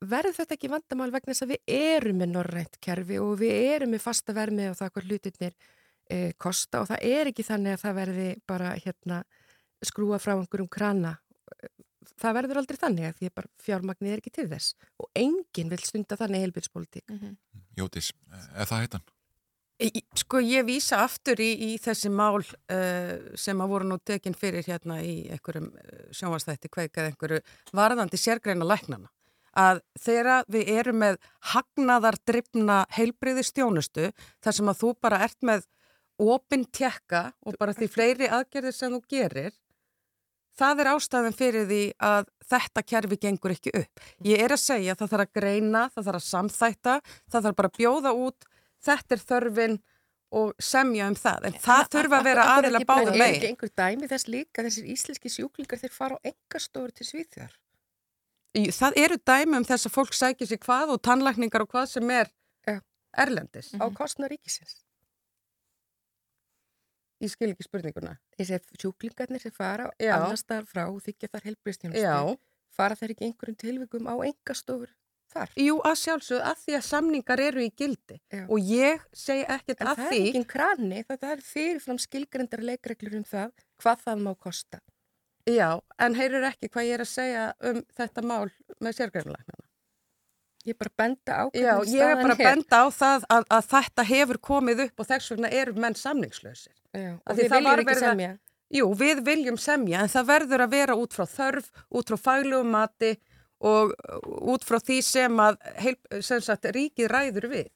verður 0.00 0.36
þetta 0.38 0.56
ekki 0.56 0.70
vandamál 0.72 1.10
vegna 1.12 1.34
þess 1.34 1.44
að 1.44 1.54
við 1.54 1.74
erum 1.76 2.20
með 2.22 2.32
norrænt 2.36 2.78
kerfi 2.82 3.18
og 3.20 3.34
við 3.40 3.54
erum 3.74 3.92
með 3.92 4.04
fasta 4.04 4.34
vermi 4.36 4.68
og 4.70 4.76
það 4.78 4.92
hvað 4.94 5.08
hlutirnir 5.10 5.56
e, 6.08 6.18
kosta 6.40 6.82
og 6.82 6.90
það 6.90 7.06
er 7.10 7.30
ekki 7.32 7.46
þannig 7.46 7.76
að 7.76 7.84
það 7.84 7.98
verði 7.98 8.28
bara 8.48 8.74
hérna 8.78 9.22
skrúa 9.82 10.20
frá 10.22 10.36
einhverjum 10.36 10.70
krana. 10.70 11.16
Það 12.22 12.36
verður 12.38 12.60
aldrei 12.60 12.78
þannig 12.78 13.08
að 13.08 13.18
því 13.18 13.30
að 13.30 13.48
fjármagnir 13.62 14.14
er 14.14 14.22
ekki 14.22 14.34
til 14.34 14.48
þess 14.50 14.76
og 15.02 15.10
enginn 15.18 15.72
vil 15.72 15.82
stunda 15.82 16.18
þannig 16.18 16.46
heilbyrgspolítik. 16.46 17.04
Mm 17.10 17.18
-hmm. 17.18 17.36
Jótis, 17.78 18.12
er 18.54 18.66
það 18.70 18.86
heitan? 18.86 19.04
Sko 20.18 20.40
ég 20.44 20.66
vísa 20.68 21.02
aftur 21.02 21.40
í, 21.42 21.50
í 21.72 21.78
þessi 21.82 22.10
mál 22.12 22.42
uh, 22.42 23.16
sem 23.38 23.62
að 23.62 23.72
voru 23.72 23.88
nú 23.88 23.98
tekinn 24.04 24.36
fyrir 24.38 24.66
hérna 24.66 25.00
í 25.02 25.28
einhverjum 25.32 25.70
sjónvastætti 26.14 26.70
kveikað 26.72 27.10
einhverju 27.10 27.40
varðandi 27.74 28.20
sérgreina 28.20 28.68
læknana. 28.68 29.10
Að 29.52 29.82
þegar 30.00 30.46
við 30.48 30.70
erum 30.72 31.02
með 31.02 31.18
hagnaðardryfna 31.52 32.78
heilbriði 32.96 33.44
stjónustu 33.44 34.12
þar 34.40 34.56
sem 34.58 34.70
að 34.72 34.78
þú 34.80 34.92
bara 35.04 35.20
ert 35.26 35.42
með 35.44 35.66
opinn 36.22 36.64
tjekka 36.72 37.32
og 37.44 37.58
bara 37.60 37.74
því 37.76 37.90
fleiri 37.90 38.30
aðgerðir 38.32 38.76
sem 38.76 38.94
þú 38.94 39.02
gerir 39.10 39.52
það 40.58 40.82
er 40.82 40.90
ástæðan 40.92 41.36
fyrir 41.36 41.66
því 41.68 41.82
að 42.04 42.30
þetta 42.52 42.84
kerfi 42.84 43.18
gengur 43.20 43.54
ekki 43.54 43.72
upp. 43.78 44.02
Ég 44.26 44.42
er 44.44 44.54
að 44.54 44.62
segja 44.62 44.96
það 44.98 45.12
þarf 45.14 45.26
að 45.26 45.36
greina, 45.40 45.84
það 45.92 46.08
þarf 46.08 46.20
að 46.20 46.26
samþætta, 46.28 46.96
það 47.32 47.46
þarf 47.46 47.60
bara 47.60 47.70
að 47.70 47.78
bjóða 47.78 48.14
út 48.26 48.48
þetta 48.82 49.16
er 49.16 49.24
þörfin 49.30 49.80
og 50.32 50.52
semja 50.62 51.08
um 51.10 51.16
það, 51.18 51.48
en 51.48 51.56
það 51.60 51.88
þurfa 51.92 52.18
að 52.18 52.28
vera 52.28 52.44
aðeila 52.54 52.80
báða 52.88 53.10
megin. 53.12 53.24
Er 53.24 53.34
ekki 53.36 53.50
einhver 53.50 53.72
dæmi 53.82 54.08
þess 54.08 54.28
líka 54.32 54.64
þessir 54.64 54.86
íslenski 54.94 55.32
sjúklingar 55.32 55.80
þeir 55.82 55.92
fara 55.92 56.16
á 56.16 56.20
engastofur 56.30 56.94
til 56.96 57.08
Svíþjar? 57.08 57.58
Það 58.52 58.96
eru 59.00 59.18
dæmi 59.28 59.58
um 59.60 59.66
þess 59.68 59.88
að 59.88 59.94
fólk 59.96 60.16
sækir 60.16 60.48
sér 60.48 60.60
hvað 60.64 60.94
og 60.94 61.02
tannlækningar 61.04 61.64
og 61.64 61.72
hvað 61.72 61.90
sem 61.92 62.14
er 62.16 62.32
erlendis. 63.12 63.74
Á 63.76 63.84
kostna 63.92 64.30
ríkisins? 64.32 64.80
Ég 67.22 67.30
skil 67.30 67.52
ekki 67.52 67.68
spurninguna. 67.68 68.16
Þessi 68.34 68.58
sjúklingarnir 68.80 69.44
sem 69.44 69.52
fara 69.54 69.90
annar 70.00 70.40
staðar 70.40 70.66
frá 70.66 70.86
og 70.88 70.98
þykja 71.04 71.28
þar 71.30 71.46
helbriðstjónustu, 71.50 72.38
fara 72.72 72.96
þeir 72.98 73.14
ekki 73.14 73.28
einhverjum 73.28 73.60
tilvikum 73.60 74.08
á 74.08 74.14
engastofur 74.24 74.90
þar? 75.32 75.52
Jú, 75.58 75.74
að 75.88 75.98
sjálfsögðu 76.02 76.44
að 76.50 76.62
því 76.62 76.76
að 76.78 76.86
samningar 76.88 77.42
eru 77.42 77.64
í 77.64 77.72
gildi 77.76 78.20
Já. 78.32 78.44
og 78.46 78.70
ég 78.72 79.04
segi 79.16 79.44
ekkert 79.48 79.82
að 79.82 80.04
því. 80.04 80.04
En 80.04 80.06
það 80.06 80.16
er 80.20 80.28
ekki 80.28 80.44
krani, 80.52 81.02
það 81.08 81.28
er 81.32 81.44
fyrirfram 81.48 82.00
skilgrendar 82.02 82.64
leikreglur 82.68 83.18
um 83.18 83.26
það 83.28 83.52
hvað 83.82 84.06
það 84.06 84.24
má 84.28 84.32
kosta. 84.36 84.82
Já, 85.50 85.68
en 85.98 86.14
heyrur 86.14 86.46
ekki 86.52 86.70
hvað 86.70 86.86
ég 86.86 86.96
er 86.98 87.02
að 87.02 87.10
segja 87.10 87.46
um 87.66 87.82
þetta 87.96 88.22
mál 88.22 88.50
með 88.78 88.98
sérgrænulegnana. 89.00 89.66
Ég 90.62 90.76
er 90.76 90.78
bara 90.78 90.92
að 90.92 91.00
benda 91.00 91.34
á 91.34 91.44
Já, 91.50 91.72
hvernig 91.74 91.90
ég 91.90 92.04
er 92.04 92.12
staðan 92.12 92.22
bara 92.22 92.34
að 92.36 92.44
benda 92.46 92.78
á 92.78 92.86
það 92.94 93.24
að, 93.34 93.44
að 93.56 93.68
þetta 93.72 94.04
hefur 94.12 94.38
komið 94.46 94.82
upp 94.84 95.02
og 95.02 95.08
þess 95.08 95.32
vegna 95.32 95.50
eru 95.58 95.74
menn 95.82 95.98
samningslausir. 95.98 96.74
Já, 96.94 97.10
og 97.18 97.38
við 97.40 97.50
viljum 97.56 97.82
ekki 97.82 97.98
semja. 97.98 98.30
Jú, 98.72 98.86
við 98.96 99.24
viljum 99.26 99.58
semja 99.60 100.04
en 100.04 100.12
það 100.12 100.28
verður 100.30 100.64
að 100.64 100.76
vera 100.76 100.96
út 100.96 101.16
frá 101.16 101.26
þörf, 101.28 101.66
út 101.90 102.12
frá 102.12 102.20
faglegu 102.30 102.62
mati 102.64 103.10
og 103.62 103.92
uh, 103.94 104.52
út 104.52 104.64
frá 104.66 104.78
því 104.82 105.00
sem 105.06 105.42
að 105.42 105.58
heil, 105.84 105.96
sem 106.20 106.40
sagt, 106.44 106.66
ríkið 106.74 107.10
ræður 107.12 107.48
við. 107.52 107.68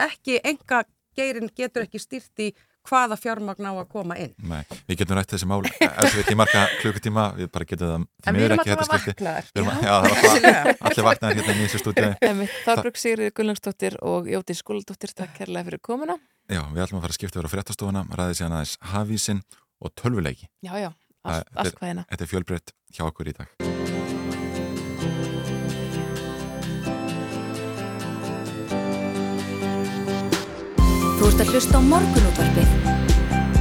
Ekki 0.00 0.40
enga 0.44 0.84
geirin 1.16 1.50
getur 1.56 1.84
ekki 1.88 2.00
stýrt 2.00 2.44
í 2.44 2.50
hvaða 2.88 3.16
fjármagn 3.20 3.66
á 3.68 3.72
að 3.76 3.88
koma 3.92 4.16
inn. 4.16 4.30
Nei, 4.48 4.62
við 4.88 5.02
getum 5.02 5.18
rætt 5.18 5.34
þessi 5.34 5.48
mál 5.50 5.58
ef 5.68 6.14
við 6.16 6.30
í 6.32 6.36
marga 6.40 6.62
klukkutíma, 6.80 7.24
við 7.36 7.50
bara 7.52 7.66
getum 7.68 7.90
það 7.90 8.06
því 8.06 8.30
En 8.30 8.36
við 8.36 8.40
miður 8.40 8.54
erum 8.54 8.62
ekki 8.62 9.00
skipti. 9.02 9.26
vaknaðar. 9.66 10.14
Allir 10.88 11.06
vaknaðar 11.10 11.36
hérna 11.42 11.56
í 11.58 11.66
þessu 11.66 11.82
stúdíu 11.82 12.08
Þorbrug 12.64 13.00
Sigriði 13.02 13.34
Gullangsdóttir 13.36 13.98
og 14.00 14.30
Jóti 14.32 14.56
Skúladóttir, 14.56 15.12
takk 15.18 15.36
kærlega 15.42 15.68
fyrir 15.68 15.82
komuna. 15.84 16.16
Já, 16.48 16.62
við 16.72 16.86
ætlum 16.86 17.02
að 17.02 17.04
fara 17.04 17.12
að 17.14 17.18
skipta 17.20 17.38
yfir 17.42 17.50
á 17.50 17.54
fréttastofuna 17.56 18.06
ræðið 18.16 18.40
síðan 18.40 18.56
aðeins 18.58 18.74
hafísin 18.94 19.44
og 19.84 19.92
tölvuleiki 20.00 20.48
Já, 20.64 20.72
já, 20.80 20.90
allt, 21.20 21.44
þetta 21.44 21.60
allt 21.60 21.68
er- 21.74 21.78
hvað 21.82 21.92
hérna. 21.92 22.08
Þetta 22.14 22.26
er 22.26 22.32
fjölbreytt 22.34 22.74
hjá 22.96 23.04
okkur 23.12 23.30
í 23.34 23.36
dag 23.42 23.79
Þú 31.20 31.26
ert 31.28 31.40
að 31.42 31.50
hlusta 31.52 31.76
á 31.76 31.82
morgunútvarpið 31.84 32.70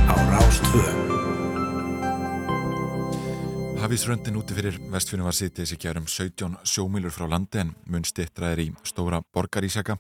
á 0.08 0.16
Rástvö. 0.32 0.84
Hafísröndin 3.84 4.40
úti 4.40 4.56
fyrir 4.56 4.78
vestfjörnum 4.94 5.28
var 5.28 5.36
sitt 5.36 5.60
þessi 5.60 5.76
gærum 5.76 6.08
17 6.08 6.56
sjómílur 6.64 7.12
frá 7.12 7.28
landi 7.28 7.60
en 7.60 7.76
mun 7.92 8.08
stittra 8.08 8.54
er 8.54 8.64
í 8.64 8.70
stóra 8.88 9.20
borgarísjaka. 9.36 9.98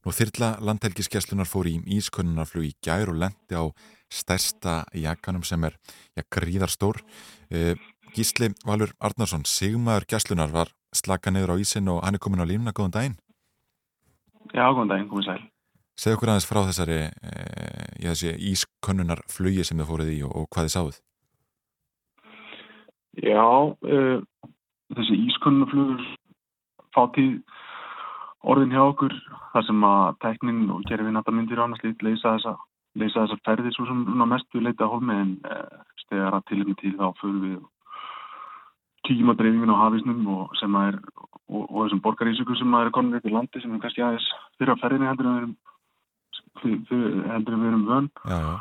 Nú 0.00 0.16
þyrla 0.16 0.54
landhelgiskeslunar 0.64 1.44
fór 1.44 1.68
í 1.68 1.76
ískönnunarflug 1.98 2.70
í 2.70 2.74
gær 2.80 3.12
og 3.12 3.20
lendi 3.20 3.52
á 3.52 3.68
stærsta 4.08 4.80
jakanum 4.96 5.44
sem 5.44 5.60
er 5.68 5.76
ja, 6.16 6.24
gríðarstór. 6.24 7.04
E, 7.52 7.74
Gísli 8.16 8.54
Valur 8.64 8.96
Arnarsson, 8.96 9.44
sigmaður 9.44 10.08
geslunar 10.08 10.56
var 10.56 10.72
slaka 10.96 11.28
niður 11.28 11.52
á 11.52 11.56
ísin 11.60 11.92
og 11.92 12.00
hann 12.00 12.16
er 12.16 12.24
komin 12.24 12.40
á 12.40 12.48
línuna, 12.48 12.72
góðan 12.72 12.96
daginn. 12.96 13.18
Já, 14.56 14.72
góðan 14.72 14.96
daginn, 14.96 15.12
komið 15.12 15.34
sæl. 15.34 15.42
Segð 15.94 16.16
okkur 16.16 16.32
aðeins 16.32 16.48
frá 16.48 16.60
þessari 16.66 16.98
e, 17.06 17.32
ja, 18.02 18.12
þessi 18.12 18.34
ískönnunarflugi 18.50 19.64
sem 19.66 19.78
þið 19.78 19.90
fóruð 19.90 20.10
í 20.10 20.20
og, 20.26 20.32
og 20.40 20.48
hvað 20.50 20.66
þið 20.66 20.74
sáuð. 20.74 20.96
Já, 23.22 23.46
uh, 23.46 24.48
þessi 24.98 25.18
ískönnuflugur 25.28 26.02
fátíð 26.96 27.36
orðin 28.44 28.74
hjá 28.74 28.82
okkur 28.84 29.14
þar 29.52 29.66
sem 29.68 29.86
að 29.86 30.16
teknin 30.24 30.64
og 30.74 30.82
gerfin 30.88 31.20
að 31.20 31.28
það 31.28 31.36
myndir 31.38 31.62
annars 31.62 31.84
lít 31.86 32.02
leysa 32.02 32.34
þessa, 32.34 32.56
leysa 32.98 33.22
þessa 33.22 33.38
ferði 33.46 33.72
svo 33.76 33.86
sem 33.86 34.02
svona 34.08 34.26
mestu 34.34 34.62
leita 34.62 34.90
hólmi 34.90 35.14
en 35.14 35.30
uh, 35.46 35.78
stegar 36.02 36.34
að 36.34 36.48
tilum 36.50 36.74
til 36.80 36.92
þá 36.98 37.06
fyrir 37.20 37.38
við 37.44 37.62
tíma 39.06 39.36
dreifingin 39.38 39.72
á 39.72 39.82
hafisnum 39.84 40.26
og 40.34 40.58
sem 40.58 40.74
að 40.74 40.90
er 40.90 40.98
og, 41.14 41.64
og 41.68 41.78
þessum 41.84 42.02
borgarísöku 42.04 42.56
sem 42.58 42.74
að 42.74 42.88
er 42.88 42.92
upp 43.20 43.28
í 43.28 43.32
landi 43.32 43.62
sem 43.62 43.74
er 43.74 43.82
kannski 43.82 44.02
aðeins 44.02 44.28
fyrir 44.58 44.74
að 44.74 44.82
ferðinni 44.82 45.10
heldur 45.10 45.28
en 45.28 45.34
við 45.34 45.42
erum 45.42 45.56
heldur 46.62 47.58
við 47.58 47.68
erum 47.70 47.84
vön 47.88 48.08
Já, 48.24 48.38
já. 48.38 48.54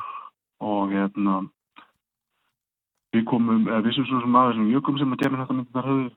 og 0.63 0.91
hérna 0.91 1.35
við 3.13 3.25
komum, 3.29 3.67
eða 3.69 3.83
vissum 3.85 4.05
svo 4.09 4.21
sem 4.23 4.35
að 4.39 4.51
þessum 4.51 4.69
jökum 4.73 4.97
sem 4.97 5.13
að 5.13 5.21
gerna 5.23 5.43
þetta 5.43 5.57
myndirnar 5.59 5.89
höfðu 5.91 6.11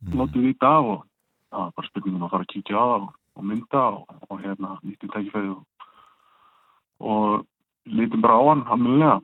Mm. 0.00 0.14
látið 0.16 0.44
í 0.48 0.52
dag 0.56 0.86
og 0.88 1.00
það 1.52 1.58
var 1.60 1.72
bara 1.76 1.88
spurningum 1.90 2.22
að 2.24 2.30
fara 2.32 2.44
að 2.46 2.52
kíkja 2.54 2.72
á 2.80 2.84
það 2.88 3.02
og, 3.04 3.08
og 3.36 3.44
mynda 3.44 3.80
og, 3.90 4.14
og 4.30 4.38
hérna 4.40 4.68
nýttum 4.80 5.10
tækifæði 5.12 5.50
og, 5.52 5.90
og 7.04 7.44
lítum 7.84 8.22
bara 8.24 8.38
á 8.40 8.42
hann 8.48 8.62
hamlulega. 8.70 9.18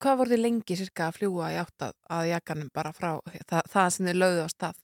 Hvað 0.00 0.16
voru 0.20 0.32
þið 0.32 0.40
lengi 0.40 0.78
cirka 0.80 1.08
að 1.10 1.18
fljúa 1.18 1.50
í 1.52 1.58
átt 1.60 1.84
að, 1.84 2.22
jakanum 2.30 2.70
bara 2.72 2.94
frá 2.96 3.10
það, 3.44 3.68
það 3.74 3.90
sem 3.92 4.08
þið 4.08 4.18
lögðu 4.22 4.40
á 4.40 4.48
stað? 4.54 4.80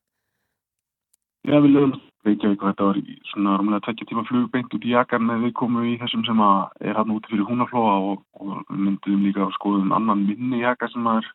Já, 1.48 1.56
við 1.56 1.72
lögum 1.72 1.96
Reykjavík 2.24 2.62
og 2.62 2.70
þetta 2.70 2.88
var 2.88 2.98
svona 3.30 3.54
rúmlega 3.60 3.84
tvekja 3.84 4.06
tíma 4.08 4.24
flug 4.28 4.50
beint 4.52 4.74
út 4.76 4.84
í 4.86 4.92
jakan 4.94 5.26
með 5.28 5.42
við 5.44 5.54
komum 5.60 5.84
í 5.84 5.94
þessum 6.00 6.24
sem 6.24 6.40
að 6.40 6.86
er 6.88 6.96
hann 6.96 7.12
úti 7.12 7.32
fyrir 7.32 7.48
húnaflóa 7.50 7.94
og, 8.10 8.22
og 8.40 8.54
við 8.70 8.80
myndum 8.86 9.26
líka 9.26 9.44
að 9.44 9.56
skoðum 9.58 9.92
annan 9.92 10.24
minni 10.28 10.62
jaka 10.62 10.88
sem 10.92 11.04
að 11.10 11.28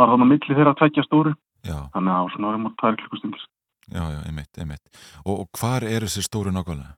var 0.00 0.12
þannig 0.12 0.26
að 0.26 0.32
milli 0.32 0.56
þeirra 0.56 0.76
tvekja 0.80 1.04
stóru. 1.04 1.34
Já. 1.66 1.76
Þannig 1.92 2.14
að 2.16 2.30
svona 2.34 2.52
árum 2.52 2.70
og 2.70 2.76
tvær 2.80 2.96
klukkustundir. 3.02 3.44
Já, 3.90 4.02
já, 4.14 4.18
einmitt, 4.24 4.50
einmitt. 4.56 5.04
Og, 5.26 5.42
og 5.42 5.60
hvar 5.60 5.84
er 5.84 6.06
þessi 6.06 6.24
stóru 6.24 6.54
nákvæmlega? 6.54 6.96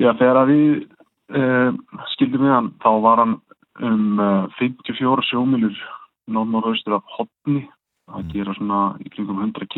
Já, 0.00 0.08
þegar 0.16 0.40
að 0.40 0.52
við 0.54 0.68
uh, 1.36 1.70
skildum 2.14 2.46
við 2.46 2.54
hann, 2.54 2.72
þá 2.80 2.90
var 3.04 3.24
hann 3.26 3.38
um 3.82 4.20
uh, 4.22 4.48
54 4.56 5.28
sjómilur 5.28 5.76
norð-norðaustur 6.32 6.96
af 6.96 7.16
hotni 7.18 7.66
að 8.12 8.32
gera 8.32 8.54
svona 8.56 8.82
í 9.02 9.10
kringum 9.12 9.42
100 9.42 9.68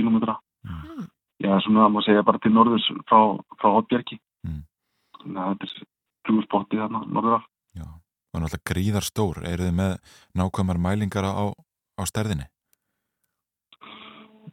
kilometra. 0.64 1.08
Já, 1.44 1.50
svona 1.60 1.84
það 1.84 1.92
má 1.94 2.00
segja 2.06 2.26
bara 2.26 2.40
til 2.40 2.54
norðurs 2.54 2.86
frá, 3.08 3.18
frá 3.60 3.68
Hotbjergi. 3.74 4.20
Þannig 5.20 5.42
að 5.42 5.52
þetta 5.52 5.68
er 5.68 5.86
flugur 6.24 6.46
spotti 6.46 6.80
þarna 6.80 7.04
norður 7.08 7.38
af. 7.38 7.50
Og 8.34 8.42
náttúrulega 8.42 8.66
gríðar 8.66 9.06
stór. 9.06 9.44
Eru 9.46 9.68
þið 9.68 9.76
með 9.78 9.92
nákvæmar 10.34 10.80
mælingar 10.82 11.26
á, 11.28 11.54
á 11.54 12.02
stærðinni? 12.10 12.48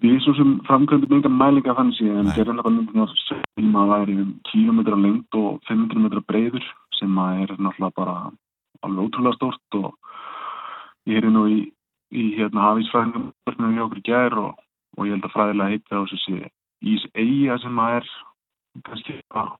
Við 0.01 0.19
svo 0.23 0.33
sem 0.37 0.53
framkvæmdum 0.65 1.17
enga 1.17 1.29
mælinga 1.29 1.75
þannig 1.77 1.97
síðan 1.97 2.29
en 2.29 2.33
þetta 2.33 2.71
myndir 2.73 3.15
sem 3.17 3.75
að 3.77 3.91
væri 3.91 4.15
um 4.21 4.29
kílometra 4.49 4.97
lengt 4.97 5.37
og 5.37 5.59
500 5.69 6.05
metra 6.05 6.23
breyður 6.29 6.65
sem 6.97 7.19
að 7.21 7.41
er 7.43 7.53
náttúrulega 7.57 7.97
bara 7.99 8.15
alveg 8.81 9.03
ótrúlega 9.05 9.37
stórt 9.37 9.77
og 9.77 9.91
ég 11.09 11.21
er 11.21 11.29
nú 11.29 11.43
í, 11.49 11.59
í 12.13 12.23
hérna 12.37 12.69
hafísfræðingum 12.69 13.29
börnum 13.45 13.75
hjá 13.77 13.83
okkur 13.85 14.03
gær 14.07 14.37
og, 14.41 14.63
og 14.97 15.07
ég 15.07 15.15
held 15.15 15.27
að 15.27 15.35
fræðilega 15.35 15.73
heita 15.75 16.01
á 16.01 16.09
þessi 16.11 16.37
ís 16.91 17.03
eiga 17.13 17.57
sem 17.61 17.81
að 17.81 17.97
er 17.99 18.13
kannski 18.87 19.17
að 19.29 19.51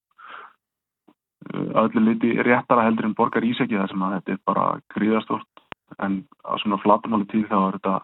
að 1.52 1.82
öllu 1.84 2.04
leiti 2.06 2.32
réttara 2.46 2.86
heldur 2.86 3.08
en 3.10 3.18
borgar 3.18 3.46
ísæki 3.46 3.78
þar 3.78 3.90
sem 3.92 4.04
að 4.06 4.14
þetta 4.18 4.34
er 4.34 4.42
bara 4.48 4.66
gríðastort 4.94 5.64
en 6.06 6.22
á 6.46 6.54
svona 6.62 6.80
flatumáli 6.82 7.28
tíð 7.32 7.48
þá 7.50 7.58
er 7.60 7.78
þetta 7.78 7.96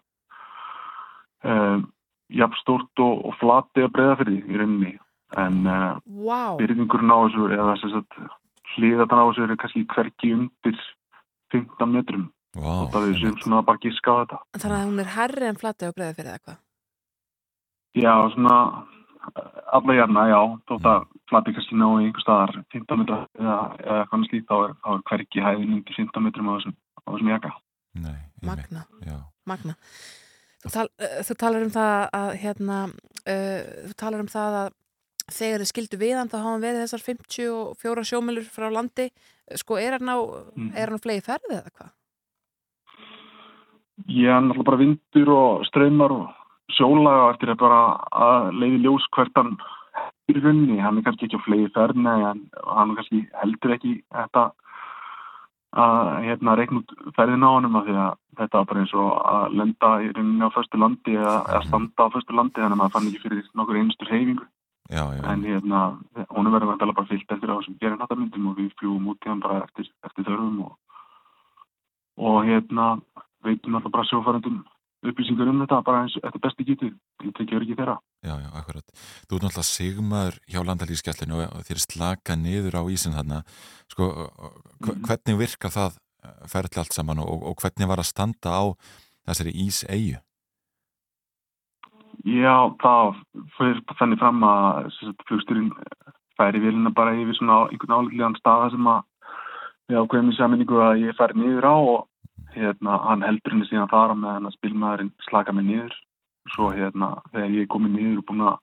um, 1.54 1.86
jafn 2.34 2.60
stórt 2.62 3.04
og, 3.04 3.22
og 3.30 3.38
flati 3.42 3.86
að 3.86 3.94
breyða 3.96 4.18
fyrir 4.22 4.34
því 4.34 4.56
í 4.56 4.62
rauninni. 4.62 4.94
En 5.38 5.60
uh, 5.68 6.00
Vá. 6.28 6.56
byrjingurinn 6.60 7.14
á 7.14 7.18
þessu 7.26 7.50
eða 7.56 7.76
sem 7.82 7.94
sagt 7.94 8.20
hliðatan 8.76 9.22
á 9.24 9.26
þessu 9.30 9.46
eru 9.46 9.60
kannski 9.62 9.86
hverki 9.94 10.34
undir 10.36 10.82
15 11.56 11.94
metrum. 11.94 12.30
Wow, 12.58 12.88
og 12.88 12.94
það 12.94 13.10
er 13.10 13.20
sem 13.22 13.36
svona 13.44 13.66
bara 13.68 13.84
giska 13.84 14.14
á 14.14 14.20
þetta. 14.24 14.40
Þannig 14.58 14.78
að 14.78 14.88
hún 14.88 15.04
er 15.04 15.12
herri 15.14 15.50
en 15.52 15.60
flati 15.62 15.88
á 15.88 15.94
breiða 15.94 16.16
fyrir 16.18 16.34
eitthvað. 16.34 16.60
Já 17.96 18.14
svona 18.34 18.58
alla 19.76 19.94
jæfna 19.98 20.28
já 20.32 20.42
þótt 20.70 20.86
að 20.92 21.06
flati 21.30 21.54
kannski 21.54 21.76
ná 21.76 21.88
í 22.00 22.08
einhver 22.08 22.24
staðar 22.24 22.54
15 22.74 23.00
metra 23.02 23.18
eða, 23.40 23.58
eða 23.84 24.02
eitthvað 24.04 24.28
slíkt 24.30 24.48
þá 24.48 24.56
er, 24.64 24.76
er 24.92 25.02
hverki 25.12 25.44
hæðin 25.44 25.74
undir 25.78 25.98
15 25.98 26.24
metrum 26.24 26.50
á 26.50 26.54
þessum, 26.58 26.76
á 27.04 27.10
þessum 27.12 27.34
jaka 27.36 27.52
Nei, 27.98 28.18
Magna. 28.46 28.84
Já. 29.02 29.18
Magna. 29.50 29.74
Þú, 30.62 30.70
tal, 30.74 30.88
uh, 31.02 31.16
þú 31.26 31.36
talar 31.42 31.64
um 31.66 31.72
það 31.74 31.96
að 32.18 32.32
hérna, 32.44 32.80
uh, 33.26 33.62
þú 33.90 33.96
talar 33.98 34.24
um 34.24 34.30
það 34.32 34.58
að 34.62 34.70
þegar 35.38 35.64
þið 35.64 35.72
skildu 35.72 36.00
við 36.02 36.16
hann 36.20 36.32
þá 36.32 36.38
hafa 36.44 36.62
verið 36.64 36.84
þessar 36.86 37.06
54 37.08 38.06
sjómilur 38.12 38.48
frá 38.54 38.68
landi. 38.72 39.10
Sko, 39.58 39.80
er 39.82 39.98
hann 39.98 40.12
á, 40.14 40.18
Mm. 40.58 40.72
er 40.76 40.90
hann 40.92 41.00
á 41.00 41.06
flegi 41.06 41.26
ferði 41.26 41.58
eða 41.58 41.72
hvað? 41.74 41.92
er 44.08 44.42
náttúrulega 44.46 44.64
bara 44.68 44.78
vindur 44.78 45.30
og 45.34 45.66
ströymar 45.66 46.12
og 46.14 46.28
sjólaga 46.76 47.32
eftir 47.34 47.54
að 47.54 47.62
bara 47.64 47.82
að 48.12 48.54
leiði 48.60 48.84
ljós 48.84 49.08
hvert 49.16 49.40
hann 49.40 49.58
í 50.28 50.36
runni, 50.36 50.78
hann 50.84 51.00
er 51.00 51.06
kannski 51.06 51.28
ekki 51.28 51.40
á 51.40 51.46
flegi 51.46 51.68
ferðni 51.76 52.16
en 52.30 52.42
hann 52.68 52.92
er 52.92 53.00
kannski 53.00 53.22
heldur 53.42 53.76
ekki 53.78 53.94
þetta 54.12 54.50
að 55.78 56.10
hérna 56.26 56.56
reikna 56.58 56.82
út 56.82 56.94
ferðina 57.16 57.48
á 57.48 57.54
af 57.60 57.88
því 57.88 57.96
að 58.02 58.14
þetta 58.38 58.60
var 58.60 58.68
bara 58.70 58.84
eins 58.84 58.94
og 58.98 59.10
að 59.32 59.58
lenda 59.62 59.90
í 60.04 60.12
runni 60.16 60.48
á 60.48 60.50
föstu 60.56 60.80
landi 60.80 61.16
eða, 61.16 61.36
eða 61.48 61.64
standa 61.68 62.08
á 62.08 62.14
föstu 62.14 62.38
landi 62.38 62.62
þannig 62.62 62.76
að 62.76 62.82
maður 62.82 62.96
fann 62.96 63.10
ekki 63.10 63.24
fyrir 63.26 63.50
nokkur 63.54 63.82
einstur 63.82 64.12
heifingu 64.14 64.48
Já, 64.88 65.04
já. 65.12 65.24
en 65.28 65.44
hérna 65.44 65.80
honum 66.32 66.54
verður 66.54 66.72
vantilega 66.72 66.96
bara 66.96 67.10
fyllt 67.10 67.32
eftir 67.32 67.52
á 67.52 67.60
þessum 67.60 67.80
gerin 67.82 68.00
hattamyndum 68.00 68.46
og 68.48 68.60
við 68.60 68.70
fljúum 68.80 69.10
út 69.12 69.26
í 69.26 69.30
hann 69.30 69.44
bara 69.44 69.66
eftir, 69.66 69.90
eftir 70.08 70.24
þörfum 70.24 70.62
og, 70.64 70.78
og 72.24 72.38
hérna 72.48 72.86
veitum 73.44 73.76
alltaf 73.76 73.92
bara 73.92 74.08
sjófærandum 74.08 74.62
upplýsingar 75.06 75.50
um 75.52 75.60
þetta 75.62 75.82
bara 75.86 76.04
eins 76.06 76.16
eftir 76.24 76.42
besti 76.42 76.66
getið 76.68 76.94
til 77.22 77.34
tekið 77.38 77.58
öryggi 77.60 77.78
þeirra 77.78 77.98
Já, 78.26 78.34
já, 78.42 78.50
akkurat. 78.58 78.88
Þú 79.30 79.38
ert 79.38 79.44
náttúrulega 79.46 79.68
sigmaður 79.70 80.38
hjá 80.50 80.60
landalískjallinu 80.66 81.42
og 81.46 81.66
þér 81.68 81.78
er 81.78 81.84
slaka 81.84 82.36
niður 82.36 82.80
á 82.82 82.84
ísin 82.90 83.14
þarna. 83.14 83.44
Sko, 83.94 84.08
hv- 84.82 84.98
hvernig 85.06 85.38
virkar 85.40 85.72
það 85.72 86.00
ferli 86.50 86.82
allt 86.82 86.98
saman 86.98 87.22
og, 87.24 87.46
og 87.46 87.62
hvernig 87.62 87.88
var 87.88 88.02
að 88.02 88.10
standa 88.10 88.52
á 88.58 88.64
þessari 89.30 89.54
íseyju? 89.68 90.18
Já, 92.28 92.56
það 92.82 93.22
fyrir 93.56 93.84
þannig 94.00 94.20
fram 94.20 94.44
að 94.44 94.90
flugstyrinn 95.30 95.70
færi 96.38 96.60
vélina 96.64 96.92
bara 96.94 97.14
yfir 97.16 97.38
svona 97.38 97.68
einhvern 97.70 97.96
álíklegan 98.02 98.36
staða 98.42 98.72
sem 98.74 98.90
að 98.90 99.06
við 99.88 100.00
ákveðum 100.02 100.32
í 100.34 100.38
saminningu 100.38 100.82
að 100.84 101.04
ég 101.06 101.16
færi 101.18 101.38
niður 101.40 101.70
á 101.70 101.76
og 101.78 102.00
hérna, 102.58 103.00
hann 103.06 103.26
heldur 103.26 103.56
henni 103.56 103.68
síðan 103.70 103.92
fara 103.92 104.16
með 104.18 104.36
hann 104.36 104.50
að 104.50 104.58
spilmaðurinn 104.58 105.14
slaka 105.30 105.56
mig 105.56 105.68
niður. 105.68 105.98
Svo 106.54 106.72
hérna, 106.72 107.18
þegar 107.34 107.54
ég 107.54 107.66
er 107.66 107.72
komið 107.74 107.96
niður 107.96 108.22
og 108.22 108.28
búin 108.30 108.48
að 108.48 108.58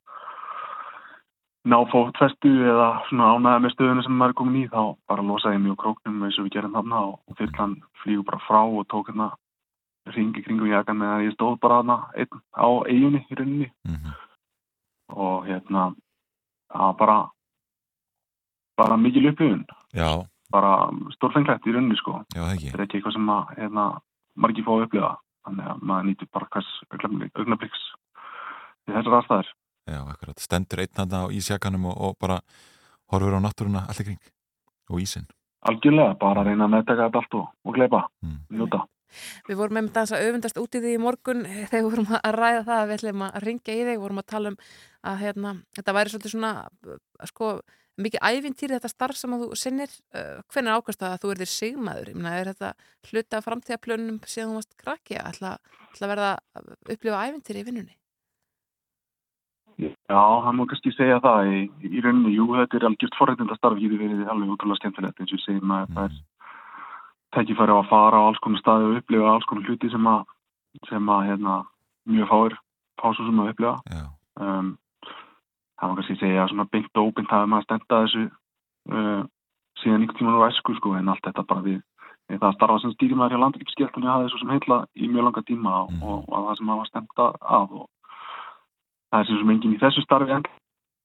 ná 1.64 1.78
fótfestu 1.88 2.50
eða 2.68 2.88
svona 3.08 3.30
ánæða 3.32 3.60
með 3.64 3.72
stöðuna 3.74 4.04
sem 4.04 4.16
maður 4.18 4.34
er 4.34 4.38
komin 4.40 4.58
í 4.60 4.64
þá 4.68 4.82
bara 5.08 5.24
losaði 5.24 5.60
ég 5.62 5.72
á 5.72 5.80
króknum 5.80 6.26
eins 6.26 6.38
og 6.38 6.46
við 6.46 6.56
gerum 6.56 6.76
þarna 6.76 7.00
og, 7.08 7.14
fyrir 7.38 7.56
hann 7.56 7.76
flýgur 8.02 8.26
bara 8.28 8.44
frá 8.44 8.60
og 8.64 8.84
tók 8.92 9.08
hérna 9.08 9.30
ringi 10.12 10.42
kringum 10.44 10.68
jakan 10.68 11.00
með 11.00 11.12
að 11.14 11.24
ég 11.24 11.36
stóð 11.36 11.56
bara 11.62 11.80
hana 11.80 11.96
einn 12.12 12.42
á 12.52 12.68
eiginni 12.84 13.22
í 13.24 13.38
rauninni. 13.38 13.70
Og 15.14 15.48
hérna 15.48 15.86
það 16.68 16.84
var 16.84 16.98
bara 17.00 17.18
bara 18.76 18.96
mikil 19.00 19.30
upplifun. 19.30 19.64
Já, 19.94 20.26
bara 20.52 20.72
stórfenglegt 21.16 21.66
í 21.66 21.72
rauninni 21.74 21.96
sko 21.96 22.18
já, 22.34 22.40
það 22.42 22.54
ekki. 22.54 22.70
þetta 22.70 22.78
er 22.78 22.84
ekki 22.86 22.98
eitthvað 23.00 23.16
sem 23.16 23.30
að 23.34 23.52
hérna, 23.58 23.84
margir 24.36 24.64
fá 24.66 24.72
að 24.74 24.86
upplifa 24.86 25.12
þannig 25.44 25.68
að 25.72 25.82
maður 25.90 26.08
nýtur 26.10 26.28
bara 26.32 26.48
hvers 26.54 26.70
augnabliks 27.34 27.84
í 28.88 28.92
þessar 28.96 29.18
aðstæður 29.20 29.52
Já, 29.84 29.98
akkurat. 30.08 30.40
Stendur 30.40 30.80
einn 30.80 30.94
þarna 30.96 31.18
á 31.28 31.34
ísjakanum 31.36 31.82
og, 31.90 31.96
og 32.00 32.14
bara 32.16 32.38
horfur 33.12 33.34
á 33.36 33.40
náttúruna 33.44 33.82
allir 33.84 34.06
kring 34.08 34.22
og 34.88 35.00
ísinn. 35.02 35.26
algjörlega, 35.68 36.14
bara 36.20 36.40
að 36.40 36.48
reyna 36.48 36.64
að 36.64 36.72
meðtaka 36.72 37.04
þetta 37.08 37.20
allt 37.20 37.36
og, 37.40 37.46
og 37.64 37.76
gleipa, 37.76 38.00
Mm. 38.24 38.38
njóta 38.56 38.80
Við 39.46 39.56
vorum 39.60 39.76
með 39.78 39.90
þess 39.94 40.12
að 40.16 40.24
öfundast 40.26 40.56
út 40.58 40.74
í 40.74 40.80
því 40.82 40.94
í 40.96 41.02
morgun 41.04 41.44
þegar 41.70 41.84
við 41.84 41.90
vorum 41.90 42.08
að 42.16 42.34
ræða 42.34 42.62
það 42.64 42.80
að 42.80 42.88
við 42.88 42.96
ætlum 42.98 43.22
að 43.28 43.36
ringja 43.44 43.74
í 43.76 43.84
þig, 43.84 44.00
vorum 44.02 44.18
að 44.22 44.26
tala 44.32 44.50
um 44.54 44.56
að 45.04 45.20
hérna, 45.20 45.52
þetta 45.76 45.94
væri 45.98 46.12
svolítið 46.14 46.34
svona 46.34 46.52
sko, 47.30 47.50
mikið 48.00 48.24
ævintýri 48.26 48.76
þetta 48.76 48.90
starf 48.90 49.18
sem 49.18 49.34
þú 49.38 49.50
sinnir, 49.58 49.92
uh, 50.16 50.40
hvernig 50.52 50.78
ákvæmst 50.78 51.04
að 51.06 51.18
þú 51.22 51.34
erðir 51.34 51.50
sigmaður, 51.50 52.10
ég 52.10 52.16
meina 52.18 52.38
er 52.38 52.50
þetta 52.52 52.72
hluta 53.10 53.38
af 53.38 53.46
framtíðaplönum 53.48 54.22
síðan 54.26 54.54
þú 54.54 54.60
varst 54.60 54.78
krakki 54.80 55.18
að 55.20 55.28
ætla, 55.32 55.52
ætla 55.92 56.08
að 56.08 56.14
verða 56.14 56.32
að 56.58 56.72
upplifa 56.96 57.22
ævintýri 57.28 57.62
í 57.62 57.68
vinnunni? 57.68 57.96
Já, 59.82 60.22
hann 60.44 60.54
má 60.54 60.66
kannski 60.70 60.92
segja 60.94 61.18
það. 61.22 61.48
Í, 61.50 61.62
í 61.88 62.02
rauninni, 62.02 62.34
jú, 62.36 62.46
þetta 62.60 62.78
er 62.78 62.86
algjört 62.88 63.16
forrættindastarf 63.18 63.80
getur 63.80 64.02
verið 64.04 64.28
alveg 64.30 64.52
útrúlega 64.54 64.80
skemmtilegt 64.80 65.18
eins 65.18 65.32
og 65.32 65.40
ég 65.40 65.44
segi 65.44 65.64
maður, 65.66 65.94
það 65.96 66.04
er 66.04 66.20
tækifæri 67.34 67.74
á 67.74 67.78
að 67.80 67.90
fara 67.90 68.20
á 68.22 68.26
alls 68.28 68.42
konar 68.44 68.62
staði 68.62 68.86
og 68.90 69.00
upplifa 69.00 69.32
alls 69.32 69.48
konar 69.50 69.66
hluti 69.66 69.90
sem 69.90 70.06
að, 70.06 70.22
sem 70.90 71.10
að 71.16 71.26
hérna, 71.30 71.56
mjög 72.14 72.30
fáir 72.30 72.56
fá 73.00 73.06
svo 73.08 73.26
sem 73.26 73.42
að 73.42 73.50
upplifa. 73.54 74.04
Um, 74.38 74.70
það 75.78 75.90
má 75.90 75.96
kannski 75.98 76.18
segja 76.20 76.48
svona 76.50 76.68
beint 76.72 77.00
og 77.00 77.10
óbeint 77.10 77.32
hafi 77.34 77.50
maður 77.50 77.66
stenda 77.68 78.02
þessu 78.04 78.24
uh, 78.28 79.22
síðan 79.82 80.06
ykkur 80.06 80.20
tíman 80.20 80.38
úr 80.38 80.46
æsku 80.48 80.76
sko, 80.78 80.94
en 80.98 81.10
allt 81.12 81.24
þetta 81.26 81.46
bara 81.50 81.64
við 81.66 81.80
það 82.28 82.46
að 82.48 82.54
starfa 82.56 82.80
sem 82.80 82.94
stýrimæður 82.94 83.34
hjá 83.34 83.42
landríkskjöltunni 83.42 84.08
hafi 84.08 84.30
svo 84.32 84.40
sem 84.40 84.52
heitla 84.54 84.78
í 84.96 85.08
mjög 85.10 85.26
langa 85.28 85.42
tíma 85.48 85.72
og, 85.82 85.96
og, 86.00 86.22
og 86.30 86.46
það 86.48 86.60
sem 86.60 86.70
hafa 86.72 86.86
stenda 86.88 87.26
að 87.58 87.74
og 87.80 87.88
það 89.10 89.18
er 89.18 89.28
sem 89.28 89.42
sem 89.42 89.52
enginn 89.54 89.74
í 89.76 89.82
þessu 89.82 90.04
starfi 90.04 90.36
en 90.38 90.46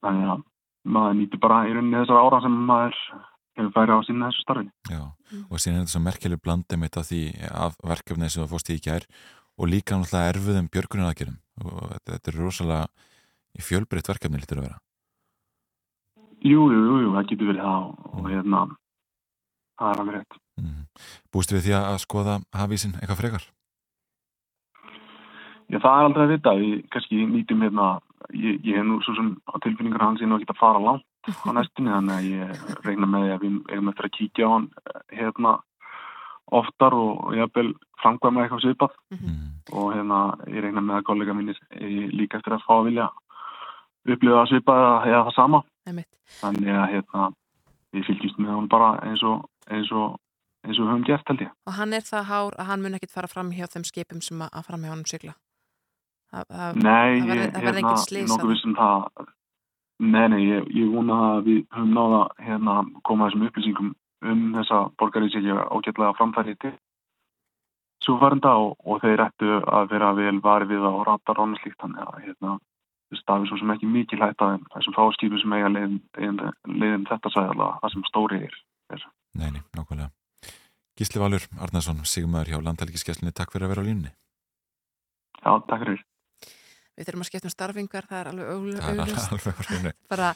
þannig 0.04 0.30
að 0.34 0.46
maður 0.96 1.18
nýttir 1.18 1.42
bara 1.42 1.58
í 1.68 1.74
rauninni 1.74 2.00
þessar 2.00 2.22
ára 2.24 2.40
sem 2.46 2.56
maður 2.70 2.96
hefur 3.58 3.74
færi 3.74 3.92
á 3.92 3.98
að 3.98 4.06
sinna 4.08 4.30
þessu 4.30 4.46
starfi. 4.46 4.70
Já, 4.88 5.02
og 5.50 5.60
síðan 5.60 5.76
er 5.76 5.84
þetta 5.84 5.94
svo 5.94 6.02
merkjuleg 6.06 6.42
blandið 6.46 6.80
mitt 6.80 6.96
af 6.96 7.08
því 7.10 7.20
af 7.50 7.76
verkefnið 7.92 8.32
sem 8.32 8.42
það 8.42 8.52
fórst 8.54 8.72
í 8.72 8.78
í 8.78 8.84
gær 8.86 9.06
og 9.60 9.68
líka 9.68 9.98
náttúrulega 10.00 10.32
erfuðum 10.32 10.70
björgunin 10.72 11.10
aðgerum 11.10 11.38
og 11.60 11.82
þetta, 11.92 12.14
þetta 12.14 12.32
er 12.32 12.40
rosalega 12.40 13.08
í 13.58 13.64
fjölbreytt 13.64 14.10
verkefni 14.10 14.40
lítur 14.40 14.60
að 14.60 14.68
vera. 14.68 14.78
Jú, 16.40 16.68
jú, 16.72 16.80
jú, 16.80 17.00
jú, 17.04 17.14
það 17.16 17.26
getur 17.32 17.50
verið 17.50 17.64
það 17.66 17.88
og, 17.88 18.12
og 18.16 18.28
hérna 18.32 18.60
það 19.80 19.90
er 19.90 20.02
alveg 20.02 20.18
rétt. 20.18 20.38
Bústu 21.32 21.56
við 21.56 21.66
því 21.68 21.74
að 21.78 21.98
skoða 22.02 22.36
hafísin 22.56 22.96
eitthvað 22.98 23.20
frekar? 23.22 23.48
Já, 25.70 25.78
það 25.78 25.96
er 25.96 26.06
aldrei 26.08 26.24
að 26.24 26.32
vita, 26.34 26.52
við 26.58 26.78
kannski 26.90 27.24
nýtum 27.30 27.60
hérna, 27.62 27.88
ég, 28.34 28.58
ég 28.66 28.80
er 28.80 28.86
nú 28.86 28.98
svo 29.04 29.14
sem 29.14 29.30
á 29.46 29.54
tilfinningar 29.62 30.02
hans 30.02 30.22
ég 30.22 30.30
nú 30.30 30.40
ekki 30.40 30.50
að 30.50 30.58
fara 30.58 30.82
langt 30.82 31.30
á 31.30 31.50
næstinni, 31.56 31.92
þannig 31.94 32.16
að 32.16 32.28
ég 32.30 32.80
regna 32.88 33.10
með 33.10 33.26
því 33.26 33.34
að 33.34 33.44
við 33.44 33.58
eigum 33.70 33.92
eftir 33.92 34.08
að 34.08 34.14
kíkja 34.16 34.48
á 34.50 34.54
hann 34.56 34.66
eh, 34.80 35.02
hérna 35.20 35.54
oftar 36.60 36.96
og, 36.98 37.30
ég 37.38 37.52
vil 37.54 37.68
framkvæma 38.02 38.44
eitthvað 38.44 38.64
svipað. 38.64 38.96
Og 39.70 39.92
hérna 39.94 40.20
ég 40.50 40.64
regna 40.64 40.82
með 40.82 40.98
að 40.98 41.06
kollega 41.06 41.36
mínir 41.38 41.60
eh, 41.70 42.08
líka 42.10 42.40
eftir 42.40 42.56
að 42.56 42.64
fá 42.66 42.72
að 42.80 42.88
vilja 42.88 43.06
upplifa 44.08 44.46
svipað 44.48 44.86
eða 45.10 45.22
það 45.28 45.34
sama 45.36 45.62
Einmitt. 45.88 46.08
þannig 46.40 46.74
að 46.76 46.88
hérna 46.94 47.28
við 47.92 48.06
fylgjumst 48.08 48.38
með 48.40 48.52
hann 48.54 48.68
bara 48.70 48.90
eins 49.04 49.22
og 49.26 49.44
eins 49.70 49.90
og, 49.92 50.16
eins 50.66 50.78
og 50.78 50.84
við 50.86 50.90
höfum 50.92 51.04
gert 51.08 51.28
held 51.32 51.44
ég 51.46 51.52
Og 51.66 51.76
hann 51.76 51.92
er 51.92 52.06
það 52.06 52.24
hár 52.30 52.56
að 52.58 52.70
hann 52.70 52.82
mun 52.82 52.94
ekkit 52.98 53.14
fara 53.14 53.28
fram 53.30 53.50
hjá 53.52 53.66
þeim 53.66 53.84
skipum 53.84 54.20
sem 54.24 54.40
að, 54.40 54.50
að 54.52 54.66
fram 54.70 54.84
hjá 54.86 54.92
honum 54.94 55.06
sigla? 55.10 55.34
Það, 56.30 56.44
það, 56.48 56.80
Nei, 56.84 57.20
það 57.20 57.30
verði- 57.30 57.64
hérna, 57.66 58.26
nokkuð 58.30 58.52
vissum 58.54 58.76
það 58.78 59.26
Nei, 60.00 60.28
nei, 60.32 60.40
ég, 60.48 60.68
ég 60.72 60.92
vona 60.94 61.16
að 61.36 61.40
við 61.44 61.58
höfum 61.76 61.90
náða 61.92 62.20
hérna 62.40 62.76
koma 63.04 63.26
þessum 63.28 63.42
upplýsingum 63.50 63.90
um 64.30 64.40
þessa 64.54 64.78
borgarísíkja 65.00 65.66
ágætlega 65.68 66.14
framfæri 66.16 66.54
til 66.60 66.72
súfærenda 68.04 68.54
og, 68.62 68.78
og 68.86 69.00
þeir 69.02 69.22
ættu 69.26 69.58
að 69.60 69.90
vera 69.92 70.12
vel 70.16 70.38
varið 70.44 70.72
við 70.72 70.86
og 70.88 71.02
rata 71.08 71.34
rána 71.36 71.58
slíkt 71.60 71.80
þannig 71.82 72.06
að 72.06 72.22
hérna 72.26 72.54
stafi 73.18 73.48
svo 73.48 73.58
sem 73.58 73.72
ekki 73.74 73.88
mikið 73.90 74.22
hætta 74.24 74.50
þeim 74.52 74.66
þessum 74.74 74.96
fáskipum 74.96 75.42
sem 75.42 75.56
eiga 75.56 75.72
leiðin, 75.72 75.98
leiðin, 76.18 76.40
leiðin 76.82 77.06
þetta 77.10 77.32
sæðala 77.34 77.70
það 77.82 77.94
sem 77.94 78.06
stóri 78.10 78.40
er, 78.46 78.56
er. 78.94 79.06
Nei, 79.40 79.48
nei, 79.56 79.62
nákvæmlega. 79.76 80.10
Gísli 81.00 81.22
Valur 81.22 81.46
Arnarsson, 81.64 82.04
Sigmaður 82.04 82.52
hjá 82.52 82.62
Landhelgiskeslinni, 82.66 83.32
takk 83.34 83.54
fyrir 83.54 83.68
að 83.68 83.74
vera 83.74 83.84
á 83.84 83.88
línni. 83.88 84.12
Já, 85.40 85.52
takk 85.66 85.84
fyrir. 85.84 86.02
Við 87.00 87.06
þurfum 87.08 87.22
að 87.24 87.28
skipta 87.30 87.48
um 87.48 87.52
starfingar, 87.54 88.04
það 88.10 88.18
er 88.20 88.28
alveg 88.28 88.48
augl- 88.52 88.74
Það 88.76 88.98
augljóst. 89.00 89.30
alveg 89.32 89.54
á 89.56 89.62
hreinu. 89.70 89.92
bara 90.12 90.26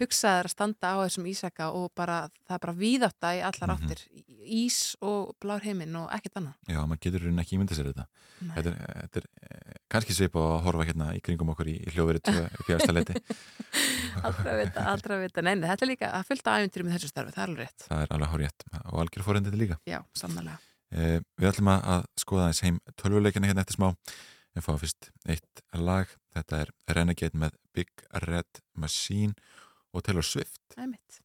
hugsaður 0.00 0.48
að 0.48 0.52
standa 0.54 0.88
á 0.88 0.96
þessum 1.04 1.26
ísaka 1.28 1.66
og 1.76 1.90
bara, 1.94 2.18
það 2.48 2.54
er 2.56 2.62
bara 2.64 2.74
víðátta 2.80 3.32
í 3.36 3.42
allar 3.44 3.68
Mhm. 3.68 3.84
áttir. 3.84 4.00
Ís 4.44 4.78
og 5.00 5.34
blár 5.40 5.60
heiminn 5.64 5.94
og 5.96 6.08
ekkert 6.12 6.36
annað. 6.40 6.54
Já, 6.68 6.80
maður 6.84 7.00
getur 7.04 7.20
raunin 7.24 7.40
ekki 7.44 7.56
ímyndið 7.58 7.76
sér 7.78 7.86
þetta. 7.92 8.06
Þetta 8.54 8.68
er, 8.72 8.76
þetta 9.04 9.16
er 9.20 9.26
eh, 9.44 9.76
kannski 9.88 10.12
svip 10.16 10.32
að 10.36 10.62
horfa 10.64 10.84
hérna 10.88 11.06
í 11.16 11.20
kringum 11.24 11.48
okkur 11.54 11.68
í, 11.68 11.76
í 11.80 11.92
hljóðverið 11.94 12.28
í. 13.14 13.22
Aldrei 14.24 14.52
að 14.52 14.60
vita, 14.64 14.84
aldrei 14.90 15.16
að 15.16 15.22
vita. 15.24 15.42
Nei, 15.44 15.54
nei, 15.58 15.68
þetta 15.68 15.84
er 15.86 15.90
líka 15.90 16.10
að 16.18 16.26
fylgta 16.28 16.56
æfintýri 16.60 16.84
með 16.86 16.96
þessu 16.98 17.10
starfi, 17.12 17.32
það 17.34 17.42
er 17.44 17.48
alveg 17.52 17.64
rétt. 17.64 17.86
Það 17.88 18.04
er 18.04 18.14
alveg 18.16 18.32
hárétt 18.34 18.66
og 18.84 19.00
algjör 19.04 19.26
fórhendið 19.26 19.58
líka. 19.60 19.78
Já. 19.88 20.00
Eh, 20.94 21.18
við 21.40 21.48
ætlum 21.50 21.70
að 21.72 21.80
að 21.94 22.04
skoða 22.20 22.44
aðeins 22.46 22.62
heim 22.62 22.76
tölvuleikina 23.00 23.48
hérna 23.50 23.64
eftir 23.64 23.76
smá. 23.80 23.88
Við 24.54 24.62
fáum 24.62 24.78
fyrst 24.78 25.10
eitt 25.26 25.62
lag. 25.74 26.10
Þetta 26.34 26.62
er 26.62 26.72
Renegade 26.94 27.38
með 27.38 27.58
Big 27.74 27.90
Red 28.22 28.62
Machine 28.78 29.34
og 29.90 30.06
Taylor 30.06 30.26
Swift. 30.26 30.60
Það 30.74 30.84
er 30.84 30.90
mitt. 30.94 31.20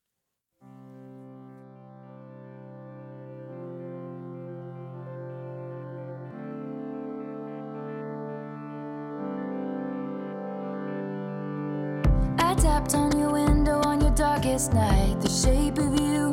I 12.41 12.56
tapped 12.56 12.95
on 12.95 13.18
your 13.18 13.31
window 13.31 13.80
on 13.85 14.01
your 14.01 14.15
darkest 14.15 14.73
night. 14.73 15.22
The 15.22 15.30
shape 15.30 15.77
of 15.77 15.99
you 15.99 16.31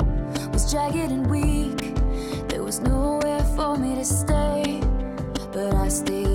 was 0.51 0.73
jagged 0.73 1.12
and 1.12 1.28
weak. 1.28 1.93
There 2.48 2.62
was 2.64 2.81
nowhere 2.81 3.44
for 3.55 3.77
me 3.77 3.94
to 3.97 4.05
stay, 4.05 4.81
but 5.52 5.74
I 5.74 5.89
stayed 5.89 6.26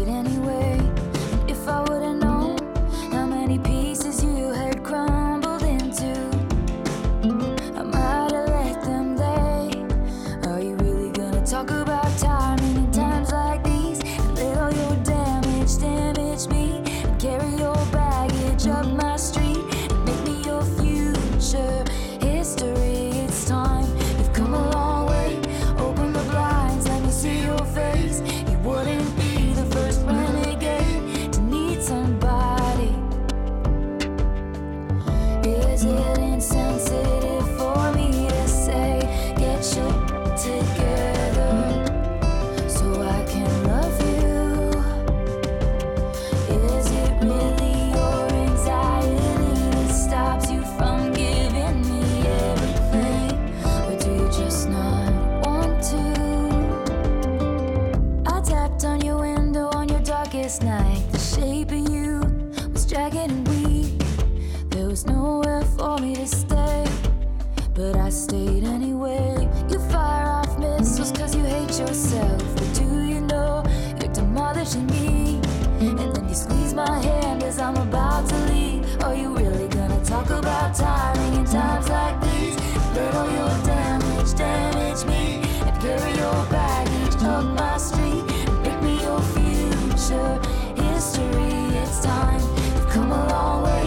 cause 71.10 71.36
you 71.36 71.44
hate 71.44 71.80
yourself. 71.80 72.38
But 72.56 72.74
do 72.76 72.84
you 72.84 73.22
know 73.22 73.64
you're 74.00 74.14
demolishing 74.14 74.86
me? 74.88 75.42
And 75.80 75.98
then 75.98 76.30
you 76.30 76.36
squeeze 76.36 76.76
my 76.76 77.00
hand 77.00 77.42
as 77.42 77.58
I'm 77.58 77.76
about 77.76 78.30
to 78.30 78.38
leave. 78.54 78.86
Are 79.02 79.16
you 79.16 79.36
really 79.36 79.68
gonna 79.68 80.04
talk 80.06 80.30
about 80.30 80.76
timing 80.76 81.40
in 81.40 81.46
times 81.46 81.90
like 81.90 82.22
these? 82.22 82.56
Let 82.94 83.16
all 83.16 83.32
your 83.32 83.66
damage 83.66 84.36
damage 84.36 85.04
me 85.06 85.42
and 85.66 85.82
carry 85.82 86.12
your 86.20 86.46
baggage 86.52 87.24
up 87.24 87.46
my 87.46 87.78
street. 87.78 88.24
Make 88.62 88.80
me 88.84 89.02
your 89.02 89.22
future 89.34 90.40
history. 90.76 91.82
It's 91.82 92.04
time 92.04 92.40
you've 92.76 92.90
come 92.90 93.12
a 93.12 93.28
long 93.28 93.64
way. 93.64 93.86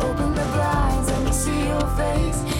Open 0.00 0.34
the 0.34 0.46
blinds, 0.54 1.08
let 1.10 1.22
me 1.22 1.30
see 1.30 1.66
your 1.68 1.86
face. 1.94 2.55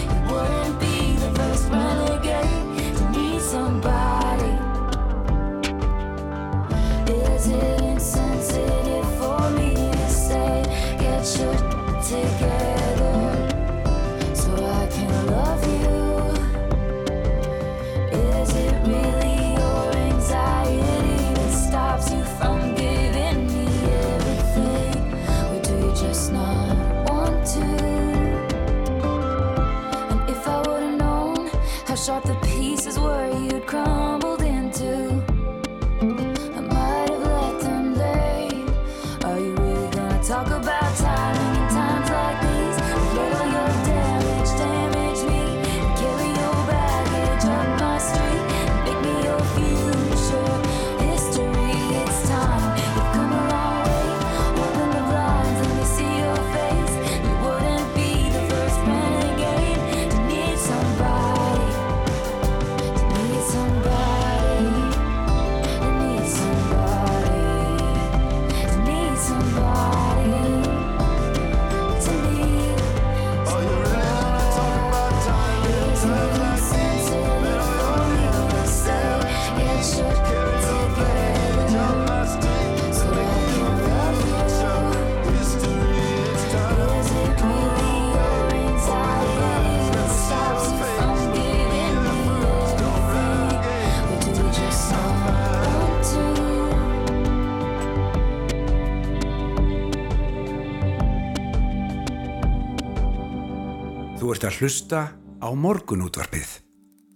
Ert 104.37 104.51
að 104.51 104.57
hlusta 104.61 104.99
á 105.41 105.49
morgunútvarpið. 105.57 106.49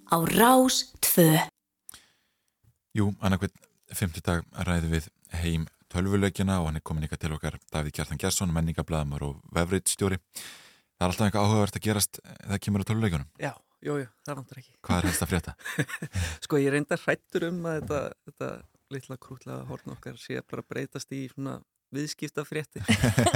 Á 0.09 0.17
Rás 0.25 0.89
2. 1.05 1.25
Jú, 2.97 3.11
annarkvæmt, 3.21 3.67
fimmtudag 3.93 4.47
ræðum 4.65 4.95
við 4.95 5.09
heim 5.43 5.67
tölvuleikina 5.93 6.57
og 6.63 6.71
hann 6.71 6.79
er 6.79 6.83
komin 6.87 7.05
ykkar 7.05 7.21
til 7.21 7.35
okkar 7.35 7.59
Davíð 7.69 7.93
Kjartan 7.99 8.21
Gjersson, 8.21 8.53
menningablaðamar 8.55 9.27
og 9.27 9.37
vefriðstjóri. 9.53 10.17
Það 10.17 11.05
er 11.05 11.11
alltaf 11.11 11.27
eitthvað 11.27 11.45
áhugavert 11.45 11.77
að 11.77 11.85
gerast 11.85 12.21
þegar 12.23 12.63
kemur 12.65 12.81
á 12.81 12.89
tölvuleikunum. 12.89 13.29
Já, 13.37 13.53
jú, 13.85 13.99
jú, 14.01 14.09
það 14.25 14.41
vantur 14.41 14.63
ekki. 14.63 14.75
Hvað 14.81 14.97
er 14.97 15.09
helst 15.11 15.25
að 15.27 15.33
frétta? 15.35 15.55
sko, 16.47 16.61
ég 16.63 16.73
reyndar 16.73 17.05
hrættur 17.05 17.49
um 17.51 17.61
að 17.69 17.83
þetta, 17.83 18.01
þetta 18.31 18.51
litla 18.97 19.19
krútlega 19.21 19.67
horn 19.69 19.93
okkar 19.93 20.17
sé 20.17 20.41
bara 20.41 20.65
að 20.65 20.73
breytast 20.73 21.13
í 21.13 21.27
svona 21.35 21.59
viðskipta 21.95 22.43
frétti 22.47 22.81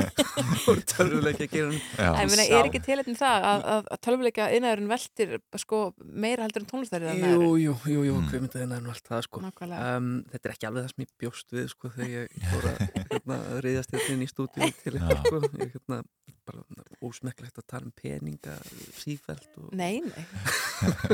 og 0.71 0.81
tölvuleikja 0.89 1.47
gerum 1.51 1.75
En 1.99 2.21
ég 2.23 2.31
meina, 2.31 2.45
er 2.47 2.69
ekki 2.69 2.81
tilhættin 2.85 3.17
það 3.19 3.47
að, 3.51 3.65
að, 3.73 3.89
að 3.95 4.01
tölvuleika 4.07 4.47
innæðurinn 4.55 4.91
veltir 4.91 5.35
sko, 5.61 5.81
meira 6.03 6.45
heldur 6.45 6.63
en 6.63 6.69
tónlistærið 6.71 7.23
Jú, 7.25 7.49
jú, 7.61 7.75
jú, 7.91 8.05
jú, 8.09 8.17
hvað 8.29 8.45
myndið 8.45 8.65
hennar 8.65 8.91
allt 8.93 9.09
það 9.09 9.25
sko. 9.27 9.43
Um, 9.45 10.11
Þetta 10.31 10.49
er 10.49 10.55
ekki 10.55 10.69
alveg 10.69 10.85
það 10.85 10.93
sem 10.93 11.05
ég 11.05 11.11
bjóst 11.23 11.55
við 11.55 11.67
sko 11.73 11.91
þegar 11.95 12.13
ég 12.15 12.37
fór 12.51 12.69
að 12.71 12.83
hérna, 12.99 13.39
reyðast 13.65 13.95
hérna 13.95 14.15
inn 14.15 14.25
í 14.25 14.29
stúdíu 14.31 14.71
til 14.81 14.95
ykkur 14.95 15.19
sko. 15.25 15.41
Ég 15.61 15.75
hérna 15.75 16.01
bara 16.45 16.61
ósmekklegt 17.05 17.57
að 17.57 17.67
tala 17.71 17.89
um 17.89 17.93
peninga 17.97 18.55
sífælt 18.99 19.57
og 19.61 19.71
Nei, 19.75 20.01
nei. 20.05 20.23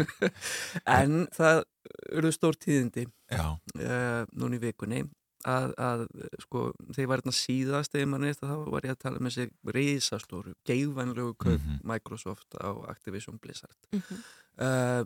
En 0.99 1.25
það 1.31 1.63
eru 2.11 2.31
stór 2.35 2.57
tíðindi 2.59 3.07
uh, 3.07 4.23
núna 4.35 4.57
í 4.57 4.61
vikunni 4.61 5.05
að, 5.45 5.73
að 5.77 6.03
sko, 6.43 6.63
þegar 6.91 7.01
ég 7.03 7.07
var 7.11 7.21
hérna 7.21 7.33
síðast 7.37 7.95
eða 7.95 8.09
mann 8.11 8.23
eftir 8.29 8.49
þá 8.51 8.69
var 8.73 8.81
ég 8.85 8.91
að 8.95 8.99
tala 9.05 9.19
með 9.19 9.31
sig 9.37 9.51
reysastóru, 9.65 10.53
geigvænlegu 10.67 11.33
kaup 11.37 11.61
Mhm. 11.61 11.79
Microsoft 11.83 12.55
á 12.61 12.69
Activision 12.91 13.39
Blizzard 13.41 13.77
Mhm. 13.93 14.21
uh, 14.61 15.03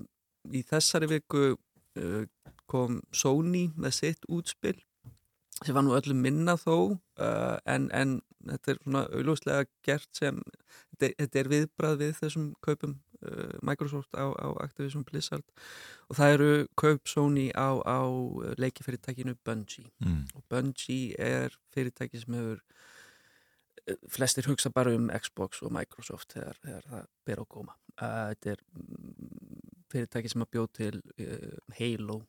í 0.52 0.64
þessari 0.64 1.08
viku 1.10 1.56
uh, 1.56 2.26
kom 2.68 3.02
Sony 3.14 3.70
með 3.78 3.94
sitt 3.94 4.26
útspil 4.30 4.76
sem 5.64 5.74
var 5.74 5.84
nú 5.84 5.94
öllum 5.96 6.20
minna 6.22 6.58
þó 6.60 6.98
uh, 7.20 7.58
en, 7.66 7.90
en 7.94 8.22
þetta 8.46 8.72
er 8.72 8.80
svona 8.84 9.06
auðlúslega 9.10 9.66
gert 9.86 10.10
sem 10.14 10.42
þetta 10.92 11.06
er, 11.08 11.14
þetta 11.20 11.40
er 11.40 11.48
viðbrað 11.54 11.98
við 12.02 12.14
þessum 12.20 12.54
kaupum 12.62 12.98
uh, 12.98 13.05
Microsoft 13.64 14.14
á, 14.14 14.26
á 14.36 14.48
Activision 14.64 15.04
Blizzard 15.08 15.44
og 16.10 16.16
það 16.18 16.34
eru 16.36 16.50
kaup 16.78 17.08
Sony 17.08 17.48
á, 17.56 17.70
á 17.86 18.00
leikifyrirtækinu 18.58 19.36
Bungie 19.46 19.92
Mm. 20.02 20.26
og 20.36 20.44
Bungie 20.50 21.16
er 21.18 21.56
fyrirtæki 21.74 22.20
sem 22.22 22.34
hefur 22.34 22.60
eh, 23.88 23.96
flestir 24.10 24.48
hugsa 24.50 24.70
bara 24.70 24.96
um 24.96 25.10
Xbox 25.10 25.62
og 25.62 25.72
Microsoft 25.72 26.34
þegar, 26.34 26.58
þegar 26.64 26.82
það 26.90 27.06
ber 27.26 27.42
á 27.42 27.46
góma 27.46 27.74
uh, 28.02 28.30
þetta 28.34 28.52
er 28.56 28.64
mm, 28.74 29.60
fyrirtæki 29.92 30.30
sem 30.34 30.42
að 30.46 30.52
bjóð 30.56 30.70
til 30.80 31.02
uh, 31.22 31.58
Halo 31.80 32.22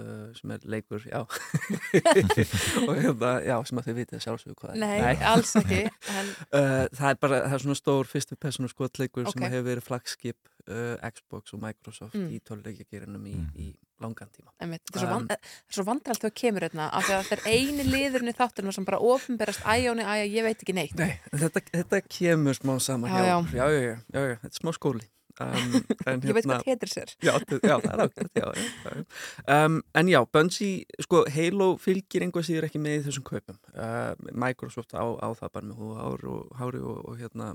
uh, 0.00 0.32
sem 0.38 0.50
er 0.56 0.64
leikur, 0.74 1.04
já 1.08 1.20
og 2.88 2.94
hérna, 2.98 3.32
já, 3.44 3.56
sem 3.68 3.80
að 3.80 3.88
þið 3.90 3.98
vitið 4.00 4.24
sjálfsögur 4.24 4.58
hvað 4.60 4.74
er. 4.74 4.82
Nei, 4.82 5.14
alls 5.30 5.54
ekki, 5.60 5.80
en- 6.18 6.34
uh, 6.50 6.82
það 6.94 7.08
er 7.12 7.20
bara, 7.22 7.40
það 7.48 7.56
er 7.58 7.64
svona 7.66 7.78
stór 7.80 8.10
fyrstu 8.10 8.38
personu 8.40 8.70
skotleikur 8.72 9.30
sem 9.30 9.42
Ok. 9.42 9.48
hefur 9.52 9.66
verið 9.70 9.86
flagskip 9.88 10.52
uh, 10.68 11.10
Xbox 11.14 11.54
og 11.56 11.62
Microsoft 11.64 12.14
Mm. 12.14 12.28
í 12.30 12.38
töluleikjagerinum 12.46 13.24
í, 13.26 13.34
í 13.58 13.66
langan 14.02 14.28
tíma 14.34 14.52
Einmitt, 14.62 14.82
Þetta 14.86 15.00
er 15.00 15.04
svo, 15.04 15.08
Um, 15.08 15.14
van, 15.14 15.26
það 15.30 15.38
er 15.70 15.74
svo 15.78 15.84
vandralt 15.88 16.20
þegar 16.22 16.34
kemur 16.40 16.64
hérna 16.68 16.86
af 16.94 17.06
því 17.06 17.14
að 17.16 17.24
þetta 17.24 17.36
er 17.36 17.44
eini 17.54 17.86
liðurinn 17.88 18.30
í 18.30 18.36
þáttunum 18.38 18.74
sem 18.76 18.84
bara 18.86 19.00
ofinberast 19.02 19.64
æjóni, 19.66 20.04
æja, 20.06 20.26
ég 20.30 20.46
veit 20.46 20.62
ekki 20.64 20.74
neitt 20.76 20.94
Nei, 20.98 21.16
þetta, 21.32 21.62
þetta 21.72 22.00
kemur 22.08 22.58
smá 22.58 22.74
saman 22.82 23.10
Já, 23.10 23.16
hjá 23.16 23.26
já. 23.30 23.34
okkur. 23.40 23.58
já, 23.58 23.64
já, 23.64 23.80
já, 23.80 23.96
já, 24.14 24.20
já, 24.30 24.36
þetta 24.44 24.52
er 24.52 24.60
smá 24.62 24.72
skóli 24.78 25.06
um, 25.42 25.74
en, 26.10 26.20
Ég 26.28 26.36
veit 26.36 26.46
hvað 26.46 26.62
Tetris 26.66 26.96
er. 27.02 27.12
já, 27.24 27.32
t- 27.42 27.58
já, 27.62 27.74
það 27.82 27.90
er 27.94 28.02
ákveð 28.04 28.28
já, 28.38 28.46
já, 28.54 28.66
já, 28.84 28.92
já. 28.94 29.58
Um, 29.66 29.78
en 30.00 30.08
já, 30.12 30.20
Bungie 30.36 31.02
sko, 31.06 31.24
Halo 31.34 31.68
fylgir 31.82 32.22
einhver 32.26 32.46
síður 32.46 32.68
ekki 32.68 32.82
með 32.84 32.98
í 33.00 33.04
þessum 33.08 33.26
kaupum 33.30 33.58
uh, 33.74 34.12
Microsoft 34.32 34.94
á, 34.94 35.04
á 35.04 35.28
það 35.38 35.54
bara 35.56 35.70
með 35.70 35.80
húða 35.82 36.04
ár 36.10 36.28
og 36.34 36.54
hári 36.60 36.82
og, 36.84 37.00
og 37.08 37.18
hérna 37.22 37.52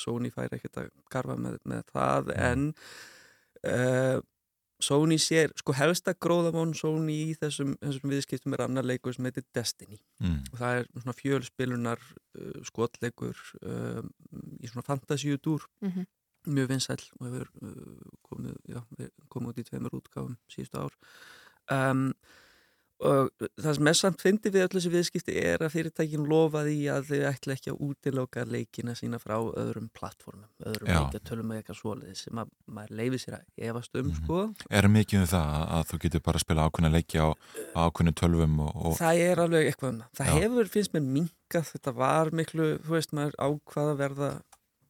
Sony 0.00 0.30
fær 0.34 0.52
ekkert 0.58 0.82
að 0.84 0.90
garfa 1.10 1.38
með, 1.40 1.56
með 1.68 1.86
það 1.94 2.34
en 2.36 2.68
uh, 3.66 4.20
Sony 4.80 5.18
sér, 5.20 5.50
sko 5.60 5.74
helsta 5.76 6.14
gróðamón 6.16 6.70
Sony 6.72 7.12
í 7.26 7.32
þessum, 7.36 7.74
þessum 7.84 8.12
viðskiptum 8.14 8.54
er 8.56 8.62
annar 8.64 8.86
leikur 8.88 9.12
sem 9.16 9.26
heitir 9.28 9.44
Destiny 9.56 9.98
Mm. 10.20 10.38
og 10.52 10.58
það 10.60 10.78
er 10.78 10.86
svona 11.00 11.12
fjölspilunar 11.16 12.00
uh, 12.36 12.56
skotleikur 12.68 13.38
uh, 13.64 14.00
í 14.60 14.68
svona 14.68 14.84
fantasíudúr 14.84 15.62
Mhm. 15.84 16.04
Mjög 16.46 16.70
vinsæll 16.74 17.02
og 17.18 17.26
hefur 17.26 17.50
uh, 17.62 18.12
komið, 18.28 18.60
já, 18.70 18.80
komið 19.32 19.52
út 19.52 19.60
í 19.62 19.66
tveimur 19.68 19.98
útgáfum 20.00 20.38
síðustu 20.52 20.84
ár 20.84 20.96
um, 21.74 22.06
og 23.00 23.30
það 23.56 23.76
sem 23.76 23.88
er 23.88 23.96
samt 23.96 24.20
fyndi 24.20 24.50
við 24.52 24.64
öll 24.66 24.74
þessi 24.74 24.90
viðskipti 24.92 25.36
er 25.40 25.62
að 25.64 25.72
fyrirtækin 25.72 26.26
lofa 26.28 26.62
því 26.66 26.76
að 26.92 27.06
þau 27.08 27.20
ætla 27.30 27.54
ekki 27.56 27.72
að 27.72 27.80
útiloka 27.86 28.44
leikina 28.44 28.94
sína 28.98 29.20
frá 29.22 29.38
öðrum 29.38 29.88
plattformum, 29.96 30.48
öðrum 30.60 30.90
Já. 30.90 30.98
leikjatölum 30.98 31.54
eða 31.54 31.62
eitthvað 31.62 31.78
svoleiðis 31.80 32.24
sem 32.26 32.42
að 32.42 32.52
maður 32.68 32.94
leifir 33.00 33.22
sér 33.24 33.38
að 33.38 33.64
efast 33.70 33.98
um 34.02 34.12
sko. 34.18 34.42
Er 34.68 34.90
mikið 34.92 35.22
um 35.22 35.30
það 35.32 35.64
að 35.78 35.86
þú 35.90 36.00
getur 36.04 36.24
bara 36.28 36.40
að 36.40 36.44
spila 36.44 36.68
ákveðna 36.68 36.92
leiki 36.98 37.24
á, 37.24 37.28
ákveðnu 37.86 38.16
tölvum 38.20 38.62
og, 38.66 38.72
og 38.76 38.96
Það 39.00 39.24
er 39.30 39.44
alveg 39.46 39.70
eitthvað 39.70 39.94
um 39.94 40.02
það. 40.02 40.14
Það 40.20 40.32
Já. 40.32 40.40
hefur, 40.44 40.72
finnst 40.76 40.96
mér 40.96 41.10
minkað, 41.16 41.68
þetta 41.72 41.96
var 42.04 42.34
miklu, 42.36 42.70
þú 42.84 42.98
veist, 42.98 43.16
maður 43.16 43.40
ákvað 43.48 43.94
að 43.94 44.02
verða 44.04 44.32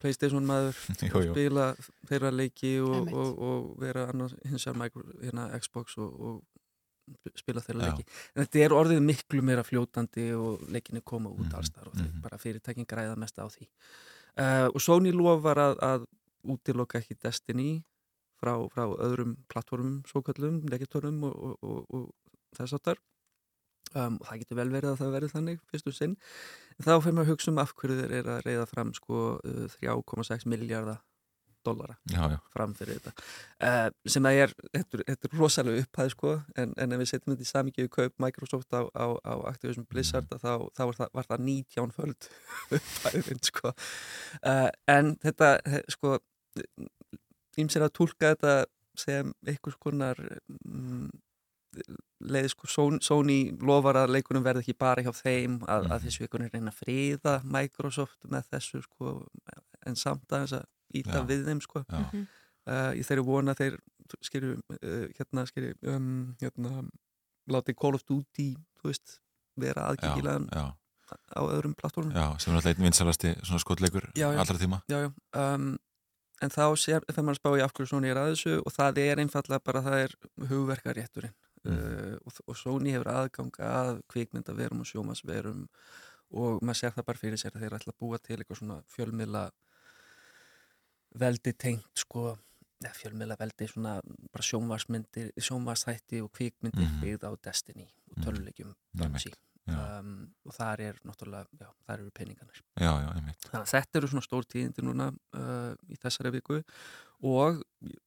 Playstation 0.01 0.45
maður, 0.47 0.77
Jú, 1.07 1.21
jú. 1.27 1.33
spila 1.35 1.67
þeirra 2.09 2.31
leiki 2.33 2.71
og, 2.81 3.11
og, 3.13 3.43
og 3.47 3.67
vera 3.81 4.07
annars 4.11 4.33
hins 4.47 4.65
vegar 4.65 4.79
micro, 4.81 5.03
hérna, 5.21 5.49
Xbox 5.61 5.97
og, 6.01 6.15
og 6.31 7.37
spila 7.37 7.61
þeirra 7.65 7.85
Já. 7.85 7.91
leiki. 7.91 8.05
En 8.35 8.45
þetta 8.45 8.63
er 8.65 8.75
orðið 8.77 9.01
miklu 9.05 9.43
meira 9.45 9.63
fljótandi 9.67 10.29
og 10.37 10.63
leikinni 10.71 11.01
koma 11.05 11.29
út 11.33 11.45
Mhm, 11.45 11.55
alls 11.59 11.71
þar 11.75 11.91
og 11.91 11.99
þeir 11.99 12.11
bara 12.23 12.39
fyrirtækin 12.41 12.87
græða 12.89 13.17
mest 13.19 13.37
á 13.41 13.45
því. 13.51 13.67
Uh, 14.39 14.67
og 14.71 14.79
Sony 14.81 15.11
lofar 15.11 15.59
að, 15.59 15.77
að 15.83 16.05
útiloka 16.47 17.01
ekki 17.01 17.17
Destiny 17.19 17.81
frá, 18.41 18.53
frá 18.73 18.85
öðrum 18.95 19.35
plattformum, 19.51 19.99
svokallum, 20.09 20.61
leikjartörnum 20.71 21.25
og, 21.27 21.35
og, 21.35 21.57
og, 21.61 21.81
og 21.93 22.57
þess 22.57 22.77
áttar. 22.79 22.97
Um, 23.95 24.17
það 24.23 24.41
getur 24.43 24.57
vel 24.61 24.69
verið 24.71 24.89
að 24.93 24.99
það 25.01 25.13
verið 25.17 25.31
þannig 25.35 25.61
fyrstu 25.71 25.91
sinn. 25.95 26.17
Þá 26.81 26.91
fyrir 27.03 27.15
maður 27.17 27.25
að 27.27 27.31
hugsa 27.35 27.51
um 27.51 27.57
af 27.63 27.73
hverju 27.75 27.97
þeir 28.01 28.13
eru 28.21 28.35
að 28.37 28.43
reyða 28.47 28.67
fram 28.71 28.93
sko 28.95 29.21
uh, 29.43 29.65
3,6 29.81 30.45
miljardar 30.47 31.01
dollara 31.61 31.93
Já, 32.09 32.23
já. 32.31 32.37
fram 32.49 32.71
fyrir 32.73 32.97
þetta 32.97 33.11
uh, 33.67 33.89
sem 34.09 34.25
að 34.25 34.39
er, 34.47 34.53
þetta 34.73 34.97
er, 34.97 35.03
er 35.13 35.35
rosalega 35.37 35.83
upphæð 35.83 36.07
sko, 36.15 36.31
en, 36.57 36.71
en 36.81 36.95
ef 36.95 37.01
við 37.03 37.09
setjum 37.11 37.35
þetta 37.35 37.45
í 37.45 37.49
samíkjöðu 37.51 37.91
kaup 37.93 38.15
Microsoft 38.25 38.73
á, 38.73 38.81
á, 38.97 39.05
á 39.21 39.33
Activision 39.51 39.85
Blizzard 39.91 40.25
Mhm. 40.31 40.41
þá, 40.41 40.71
þá 40.73 40.81
var, 40.89 40.97
það, 40.97 41.21
það 41.29 41.43
19 41.51 41.93
föld 41.99 42.29
upphæðin 42.79 43.43
sko 43.51 43.73
uh, 43.75 44.69
en 44.95 45.13
þetta 45.21 45.51
sko 45.93 46.15
ímsir 47.61 47.85
að 47.85 47.93
tólka 47.99 48.33
þetta 48.33 48.55
sem 49.05 49.29
einhvers 49.45 49.77
konar 49.85 50.17
mm, 50.65 51.11
leið 52.31 52.49
sko 52.53 52.69
Sony, 53.01 53.39
lofar 53.61 54.01
að 54.03 54.15
leikunum 54.17 54.43
verði 54.45 54.65
ekki 54.65 54.77
bara 54.79 55.03
hjá 55.05 55.11
þeim 55.15 55.59
að, 55.65 55.87
að 55.93 56.05
þessu 56.05 56.25
einhvern 56.25 56.45
veginn 56.45 56.59
reyna 56.59 56.73
að 56.73 56.81
fríða 56.81 57.35
Microsoft 57.57 58.29
með 58.29 58.49
þessu 58.53 58.83
sko 58.85 59.15
en 59.87 59.97
samt 59.99 60.29
aðeins 60.31 60.55
að 60.59 60.67
íta 61.01 61.21
Já. 61.21 61.25
við 61.29 61.45
þeim 61.47 61.61
sko. 61.63 61.83
Mhm. 61.87 62.25
uh, 62.67 62.91
í 62.97 63.05
þeirri 63.07 63.25
vona 63.25 63.55
þeir 63.57 63.79
skilju 64.27 64.57
uh, 64.59 65.05
hérna 65.17 65.45
skilju 65.49 65.75
um, 65.87 66.35
hérna 66.41 66.83
láti 67.51 67.75
Call 67.77 67.97
of 67.97 68.03
Duty 68.07 68.51
þú 68.81 68.91
veist 68.91 69.19
vera 69.59 69.87
aðgengilegan 69.91 70.49
já. 70.51 70.65
á 71.35 71.41
öðrum 71.41 71.75
plattformum 71.77 72.15
Já, 72.15 72.27
sem 72.39 72.51
er 72.51 72.59
alltaf 72.59 72.75
einn 72.75 72.85
vinsalasti 72.85 73.33
svona 73.41 73.63
skotleikur 73.63 74.11
Já, 74.15 74.29
já. 74.31 74.39
allra 74.43 74.59
tíma 74.59 74.81
já, 74.91 75.07
já. 75.07 75.09
Um, 75.37 75.73
en 76.41 76.49
þá 76.53 76.65
sér, 76.79 77.05
þegar 77.09 77.27
maður 77.27 77.39
spá 77.39 77.49
í 77.53 77.63
af 77.63 77.73
hverju 77.75 77.91
Sony 77.91 78.11
er 78.11 78.19
að 78.19 78.31
þessu 78.33 78.57
og 78.65 78.75
það 78.75 79.01
er 79.03 79.21
einfallega 79.23 79.65
bara 79.65 79.83
það 79.85 80.05
er 80.05 80.15
hugverkarétturinn 80.51 81.35
Mm. 81.63 81.73
uh, 81.77 82.15
og, 82.25 82.33
og 82.47 82.55
Sony 82.57 82.89
hefur 82.95 83.07
aðgang 83.11 83.51
að 83.61 83.99
kvikmyndaverum 84.09 84.79
og 84.81 84.87
sjómasverum 84.89 85.67
og 86.31 86.61
maður 86.63 86.79
sér 86.79 86.93
það 86.95 87.05
bara 87.05 87.21
fyrir 87.21 87.37
sér 87.37 87.53
að 87.53 87.61
þeir 87.65 87.75
ætla 87.77 87.93
að 87.93 87.99
búa 88.01 88.17
til 88.23 88.37
eitthvað 88.39 88.57
svona 88.61 88.77
fjölmiðla 88.95 89.43
veldi 91.21 91.53
tengt 91.59 92.01
sko 92.01 92.31
eða 92.81 92.95
fjölmiðla 92.97 93.35
veldi 93.37 93.67
svona 93.69 93.97
bara 94.31 94.45
sjónvarsmyndir, 94.47 95.31
sjónvarsþætti 95.37 96.21
og 96.23 96.31
kvikmyndir 96.33 96.87
Mhm. 96.87 97.01
byggð 97.03 97.27
á 97.29 97.31
Destiny 97.45 97.85
og 97.85 98.17
Mhm. 98.17 98.73
Bungie 98.95 99.33
já. 99.67 99.99
um, 99.99 100.33
og 100.45 100.53
þar 100.53 100.79
er 100.81 100.93
náttúrulega, 101.05 101.45
já, 101.59 101.67
þar 101.87 101.99
eru 101.99 102.09
peningarnir 102.11 102.61
Já, 102.79 102.91
já, 103.05 103.13
einmitt. 103.15 103.37
Þannig 103.51 103.67
að 103.67 103.73
þetta 103.75 103.95
eru 104.01 104.07
svona 104.07 104.25
stór 104.25 104.45
tíðindi 104.49 104.81
núna 104.81 105.13
uh, 105.33 105.75
í 105.89 105.95
þessari 106.01 106.31
viku 106.31 106.63
og 107.21 107.61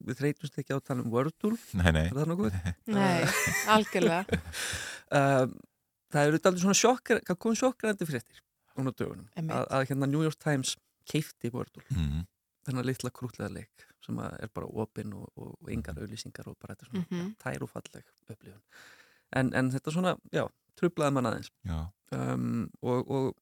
við 0.05 0.19
þreytumst 0.21 0.59
ekki 0.59 0.75
á 0.75 0.79
að 0.79 0.85
tala 0.89 1.05
um 1.05 1.11
Wordle 1.15 1.57
Nei, 1.79 1.91
nei. 1.95 2.05
Er 2.09 2.17
það 2.19 2.31
nokkuð? 2.33 2.59
Nei, 2.87 3.25
algjörlega. 3.75 4.41
um, 5.11 5.55
Það 6.15 6.29
eru 6.29 6.39
aldrei 6.39 6.63
svona 6.63 6.79
sjokkar, 6.79 7.21
það 7.27 7.39
kom 7.43 7.57
sjokkrandi 7.59 8.07
fréttir 8.07 8.43
núna 8.79 8.91
á 8.91 8.99
dögunum 8.99 9.27
að, 9.55 9.65
að 9.75 9.85
hérna 9.91 10.07
New 10.11 10.23
York 10.23 10.39
Times 10.43 10.77
keifti 11.11 11.51
Wordle 11.55 11.83
Mhm. 11.91 12.25
þennan 12.67 12.87
litla 12.89 13.11
krútlega 13.13 13.51
leik 13.53 13.83
sem 14.05 14.17
að 14.21 14.37
er 14.47 14.51
bara 14.55 14.67
opinn 14.83 15.13
og, 15.17 15.27
og, 15.37 15.51
og 15.61 15.71
engar 15.75 15.99
auðlýsingar 16.01 16.47
og 16.49 16.57
bara 16.61 16.75
þetta 16.77 16.87
svona 16.91 17.05
Mhm. 17.11 17.33
tær 17.43 17.63
og 17.67 17.71
falleg 17.73 18.05
upplifun 18.31 18.63
en, 19.37 19.51
en 19.55 19.71
þetta 19.75 19.93
svona, 19.93 20.15
já, 20.33 20.47
trublaði 20.79 21.13
mann 21.17 21.27
aðeins 21.33 21.51
Já. 21.67 21.81
um, 22.13 22.71
og, 22.83 23.11
og 23.11 23.35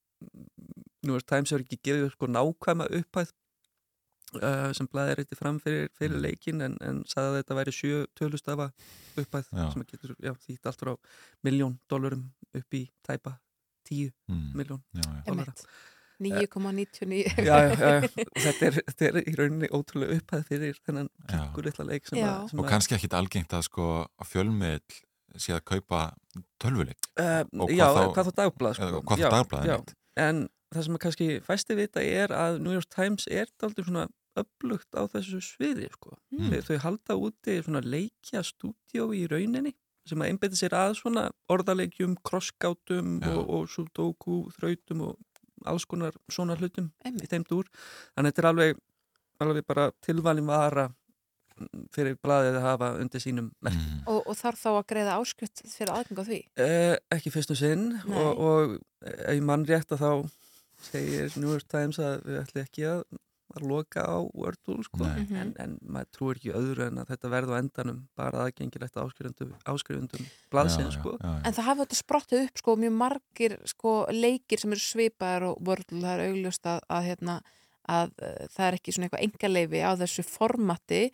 New 1.02 1.12
York 1.16 1.26
Times 1.26 1.50
hefur 1.52 1.64
ekki 1.66 1.80
gefið 1.82 2.06
upp 2.08 2.16
sko 2.16 2.26
nákvæma 2.30 2.88
upphæð 2.98 3.32
uh, 4.40 4.72
sem 4.72 4.86
blæðir 4.88 5.20
eitthvað 5.22 5.38
fram 5.42 5.60
fyrir, 5.60 5.88
fyrir 5.98 6.18
leikin 6.22 6.60
en, 6.64 6.76
en 6.80 7.02
sagði 7.10 7.28
að 7.32 7.38
þetta 7.42 7.58
væri 7.60 7.74
sjö 7.76 8.02
tölustafa 8.18 8.70
upphæð 9.20 9.48
Já. 9.52 9.64
sem 9.74 9.84
getur 9.90 10.14
já, 10.22 10.32
þýtt 10.46 10.66
allt 10.70 10.80
frá 10.84 10.92
miljón 11.44 11.78
dólarum 11.90 12.26
upp 12.54 12.74
í 12.80 12.86
tæpa 13.06 13.38
tíu 13.88 14.10
Mm. 14.30 14.52
miljón 14.56 14.82
Já, 14.94 15.02
já. 15.02 15.22
dólara 15.26 15.54
9,99 16.22 17.24
já, 17.36 17.44
já, 17.44 17.74
já, 17.74 17.88
já. 18.00 18.24
Og 18.24 18.42
þetta 18.44 18.66
er, 18.68 18.76
þetta 18.88 19.06
er 19.08 19.16
í 19.26 19.32
rauninni 19.38 19.68
ótrúlega 19.74 20.18
upphæð 20.20 20.44
fyrir 20.48 20.76
þennan 20.86 21.08
Já. 21.26 21.32
klikkur 21.32 21.66
litla 21.66 21.86
leik 21.88 22.06
sem 22.08 22.18
Já. 22.20 22.28
að, 22.30 22.44
sem 22.52 22.60
Og 22.62 22.68
kannski 22.70 22.96
ekkit 22.96 23.16
algengt 23.18 23.56
að 23.56 23.64
sko 23.66 23.86
að 24.06 24.30
fjölmiðl 24.30 25.00
sé 25.42 25.54
að 25.56 25.64
kaupa 25.72 26.02
tölvuleik 26.62 26.98
Uh, 27.20 27.42
Og 27.60 27.68
já, 27.74 27.84
þá- 27.92 28.12
hvað 28.14 28.28
þá 28.30 28.34
dagblað 28.38 28.74
sko. 28.78 28.86
eða 28.86 29.00
hvað 29.04 29.18
þá 29.18 29.22
Já, 29.22 29.30
dagblað. 29.34 29.90
En 30.16 30.38
það 30.72 30.84
sem 30.86 30.94
að 30.96 31.00
kannski 31.04 31.26
fæsti 31.44 31.74
vita 31.76 32.00
er 32.00 32.32
að 32.32 32.60
New 32.64 32.72
York 32.72 32.88
Times 32.88 33.26
er 33.28 33.46
aldrei 33.62 33.84
svona 33.84 34.06
upplugt 34.38 34.94
á 34.96 35.02
þessu 35.12 35.40
sviði 35.44 35.88
sko. 35.92 36.16
Mm. 36.32 36.50
þau, 36.52 36.60
þau 36.68 36.78
halda 36.86 37.16
úti 37.20 37.58
svona 37.62 37.82
leikja 37.84 38.42
stúdíó 38.46 39.10
í 39.16 39.26
rauninni 39.30 39.74
sem 40.08 40.18
að 40.22 40.32
einbeita 40.32 40.58
sér 40.58 40.74
að 40.74 40.96
svona 40.98 41.28
orðaleikjum, 41.52 42.16
krossgátum 42.26 43.20
Já. 43.22 43.28
og, 43.36 43.50
og 43.54 43.68
sudoku, 43.70 44.40
þrautum 44.56 45.04
og 45.06 45.20
alls 45.70 45.84
konar 45.86 46.16
svona 46.32 46.56
hlutum 46.58 46.88
Einmitt. 47.06 47.28
í 47.28 47.30
þeim 47.30 47.44
dúr. 47.46 47.68
Þannig 48.16 48.32
að 48.32 48.32
þetta 48.32 48.42
er 48.42 48.48
alveg, 48.50 48.80
alveg 49.46 49.68
bara 49.68 49.84
tilvalin 50.02 50.48
vara 50.48 50.88
fyrir 51.94 52.16
blaðið 52.18 52.56
að 52.58 52.64
hafa 52.66 52.88
undir 52.98 53.22
sínum. 53.22 53.50
Mm. 53.62 54.00
og, 54.10 54.22
og 54.26 54.36
þarf 54.38 54.62
þá 54.64 54.70
að 54.72 54.86
greiða 54.90 55.18
áskrift 55.20 55.62
fyrir 55.68 55.92
aðgang 55.94 56.22
á 56.22 56.24
því 56.26 56.38
Eh, 56.64 56.94
ekki 57.14 57.30
fyrst 57.34 57.52
og 57.54 57.58
sinn 57.60 57.84
Nei. 58.08 58.16
og, 58.18 58.40
og 58.42 58.72
ef 59.04 59.42
mann 59.44 59.66
rétt 59.68 59.92
að 59.94 60.02
þá 60.02 60.10
segir 60.88 61.36
New 61.38 61.52
York 61.52 61.68
Times 61.70 62.00
að 62.02 62.24
við 62.26 62.40
ætlum 62.40 62.64
ekki 62.64 62.86
að, 62.90 63.04
að 63.58 63.66
loka 63.68 64.04
á 64.04 64.18
Wordle 64.34 64.84
sko. 64.86 65.00
Nei. 65.02 65.22
Mhm. 65.22 65.40
en, 65.40 65.52
en 65.64 65.74
maður 65.82 66.10
trúir 66.16 66.40
ekki 66.40 66.54
öðru 66.58 66.86
en 66.86 67.02
að 67.02 67.12
þetta 67.12 67.32
verði 67.32 67.56
á 67.56 67.60
endanum 67.62 68.00
bara 68.18 68.46
aðgengilegt 68.46 69.00
áskrifundum, 69.02 69.52
áskrifundum 69.68 70.30
blaðsins 70.52 70.98
sko. 70.98 71.16
En 71.22 71.52
það 71.52 71.68
hafa 71.68 71.84
þetta 71.84 72.00
sprottið 72.00 72.46
upp 72.46 72.62
sko 72.62 72.76
mjög 72.80 72.96
margir 73.02 73.58
sko 73.70 73.94
leikir 74.12 74.62
sem 74.62 74.74
eru 74.74 74.84
svipaðar 74.84 75.48
og 75.50 75.62
Wordle, 75.66 76.00
það 76.00 76.14
er 76.16 76.24
augljóst 76.30 76.72
að, 76.72 76.80
að, 76.88 77.06
hérna, 77.10 77.38
að 77.92 78.16
uh, 78.18 78.42
það 78.54 78.66
er 78.66 78.80
ekki 78.80 78.96
svona 78.96 79.08
eitthvað 79.08 79.26
engaleifi 79.28 79.84
á 79.84 79.92
þessu 80.02 80.26
formati 80.26 81.04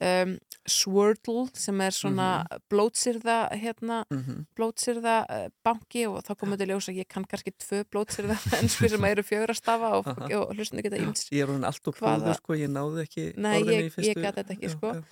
um, 0.00 0.36
Swordle 0.66 1.44
sem 1.54 1.78
er 1.80 1.94
svona 1.94 2.28
blótsýrða 2.72 3.36
hérna, 3.54 4.00
Mhm. 4.10 4.46
blótsýrða 4.58 5.14
uh, 5.30 5.44
banki 5.62 6.02
og 6.10 6.24
þá 6.26 6.32
komum 6.40 6.56
þetta 6.56 6.66
ljós 6.72 6.88
að 6.90 6.98
ég 6.98 7.08
kann 7.08 7.24
kannski 7.24 7.52
tvö 7.54 7.84
blótsýrða 7.86 8.34
ennsku 8.58 8.88
sem 8.90 9.04
eru 9.06 9.22
fjögur 9.22 9.52
að 9.54 9.60
stafa 9.60 9.92
og, 10.00 10.08
Aha. 10.10 10.26
og 10.40 10.54
hlustinu 10.56 10.82
geta 10.82 10.98
ímst 10.98 11.30
Ég 11.30 11.44
er 11.46 11.52
hún 11.54 11.62
allt 11.68 11.86
og 11.86 11.94
góður 12.00 12.34
sko, 12.40 12.56
ég 12.58 12.68
náði 12.74 13.04
ekki 13.06 13.26
Nei, 13.38 13.60
ég, 13.62 13.92
fyrstu 13.94 14.10
ég 14.10 14.20
gæti 14.24 14.42
þetta 14.42 14.56
ekki 14.56 14.66
Já, 14.66 14.74
sko 14.74 14.92
já. 14.98 15.02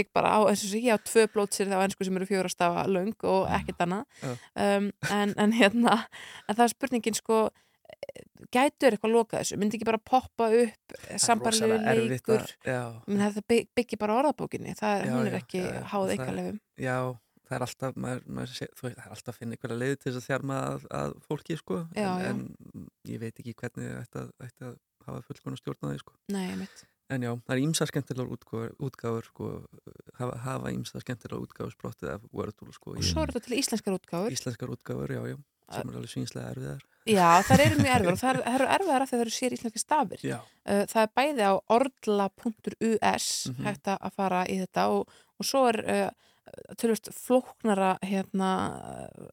ég 0.00 0.10
bara 0.12 0.34
á, 0.34 0.38
eins 0.50 0.64
og 0.66 0.70
sé, 0.74 0.82
ég 0.82 0.94
á 0.94 0.98
tvö 0.98 1.26
blótsýrði 1.30 1.78
á 1.78 1.84
ennsku 1.86 2.04
sem 2.10 2.16
eru 2.18 2.26
fjögur 2.26 2.50
að 2.50 2.56
stafa 2.58 2.86
löng 2.90 3.14
og 3.30 3.46
ekkert 3.54 3.86
annað 3.86 4.04
Já. 4.18 4.34
um, 4.66 4.90
en, 5.14 5.34
en 5.38 5.52
hérna 5.54 5.94
en 6.48 6.56
það 6.58 6.64
er 6.66 6.74
spurningin 6.74 7.14
sko 7.22 7.44
gætur 8.54 8.94
eitthvað 8.94 9.12
loka 9.14 9.40
þessu, 9.40 9.58
myndi 9.60 9.78
ekki 9.78 9.88
bara 9.88 9.98
poppa 9.98 10.48
upp 10.54 10.94
sambarlegu 11.20 12.06
leikur. 12.12 12.44
Menn 13.08 13.24
það 13.24 13.42
bygg- 13.50 13.68
byggir 13.78 14.00
bara 14.00 14.16
orðabókinni 14.20 14.74
það 14.78 14.96
er, 15.00 15.06
Já, 15.08 15.12
hún 15.16 15.28
er 15.30 15.36
ekki 15.40 15.60
já, 15.62 15.68
já. 15.74 15.82
háð 15.92 16.14
eikalefum 16.14 16.58
Já, 16.78 16.96
það 17.48 17.56
er 17.58 17.66
alltaf 17.68 17.98
maður, 18.04 18.24
maður 18.38 18.54
sé, 18.54 18.68
þú 18.78 18.86
veit, 18.88 18.96
það 18.96 19.04
er 19.08 19.14
alltaf 19.16 19.34
að 19.34 19.38
finna 19.42 19.56
einhverja 19.58 19.80
leið 19.82 19.94
til 19.98 20.08
þess 20.12 20.20
að 20.22 20.28
þjarma 20.30 20.58
að, 20.70 20.88
að 21.02 21.14
fólki 21.28 21.58
sko, 21.60 21.80
en, 21.94 22.24
en 22.30 22.88
ég 23.10 23.22
veit 23.24 23.38
ekki 23.42 23.54
hvernig 23.62 23.94
það 24.14 24.32
ætti 24.48 24.68
að, 24.70 24.76
hafa 25.04 25.22
fullkona 25.28 25.58
stjórn 25.60 25.84
á 25.84 25.88
því 25.92 25.98
sko. 26.00 26.14
Nei, 26.32 26.44
einmitt. 26.54 26.84
En 27.12 27.20
já, 27.20 27.34
það 27.44 27.52
er 27.52 27.60
ímsa 27.60 27.84
skemmtilegar 27.90 28.30
útgáfur, 28.32 28.70
útgáfur 28.80 29.26
sko, 29.28 29.48
hafa, 30.16 30.38
hafa 30.40 30.70
ímsa 30.72 31.02
skemmtilegar 31.02 31.42
útgáfur 31.44 31.74
sprottið 31.74 32.14
af 32.14 32.22
Wordle 32.32 32.72
sko, 32.72 32.94
og 32.96 33.04
svo 33.04 33.20
er 33.26 33.34
þetta 33.34 33.44
til 33.50 33.58
íslenskar 33.60 33.98
útgáfur 33.98 34.32
Íslenskar 34.32 34.72
útgáfur, 34.72 35.12
já, 35.12 35.20
já, 35.28 35.36
sem 35.72 35.88
er 35.88 35.94
alveg 35.96 36.10
svínslega 36.12 36.50
erfiðar. 36.54 36.82
Já, 37.04 37.42
það 37.44 37.60
eru 37.66 37.76
mjög 37.82 37.94
erfiðar 37.94 38.12
og 38.12 38.18
það 38.22 38.30
eru- 38.34 38.44
það 38.44 38.54
eru 38.54 38.68
erfiðar 38.74 39.02
af 39.02 39.08
því 39.08 39.14
að 39.14 39.18
það 39.18 39.24
eru 39.26 39.34
sér 39.38 39.52
íslenski 39.58 39.78
stafir. 39.82 40.18
Já. 40.24 40.38
Uh, 40.64 40.84
það 40.88 41.02
er 41.02 41.10
bæði 41.20 41.42
á 41.44 41.52
ordla.us 41.78 43.26
Mhm. 43.50 43.64
hægt 43.66 43.86
að 43.94 44.12
fara 44.16 44.44
í 44.48 44.56
þetta 44.64 44.82
og, 44.88 45.08
og 45.38 45.44
svo 45.46 45.68
er 45.68 45.78
uh, 45.84 46.10
tölvist 46.78 47.08
flóknara 47.12 47.98
hérna 48.04 48.50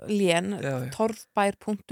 lén, 0.09 0.55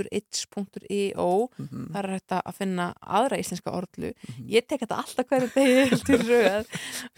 torfbær.itch.io 0.10 1.50
Mhm. 1.60 1.92
þar 1.94 2.06
er 2.06 2.14
þetta 2.20 2.42
að 2.46 2.54
finna 2.60 2.94
aðra 3.04 3.38
íslenska 3.40 3.72
orðlu 3.76 4.14
ég 4.48 4.68
tek 4.68 4.82
þetta 4.84 4.98
alltaf 5.04 5.26
hverju 5.30 5.50
degi 5.56 6.00
til 6.06 6.20
röð. 6.28 6.66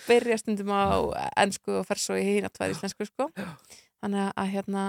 Byrja 0.07 0.37
stundum 0.41 0.71
á 0.73 0.83
ennsku 1.37 1.71
og 1.79 1.85
fer 1.87 1.95
svo 2.01 2.15
í 2.17 2.23
hína 2.25 2.49
tvær 2.51 2.73
íslensku 2.75 3.05
sko. 3.07 3.29
Þannig 4.01 4.33
að 4.35 4.51
hérna 4.55 4.83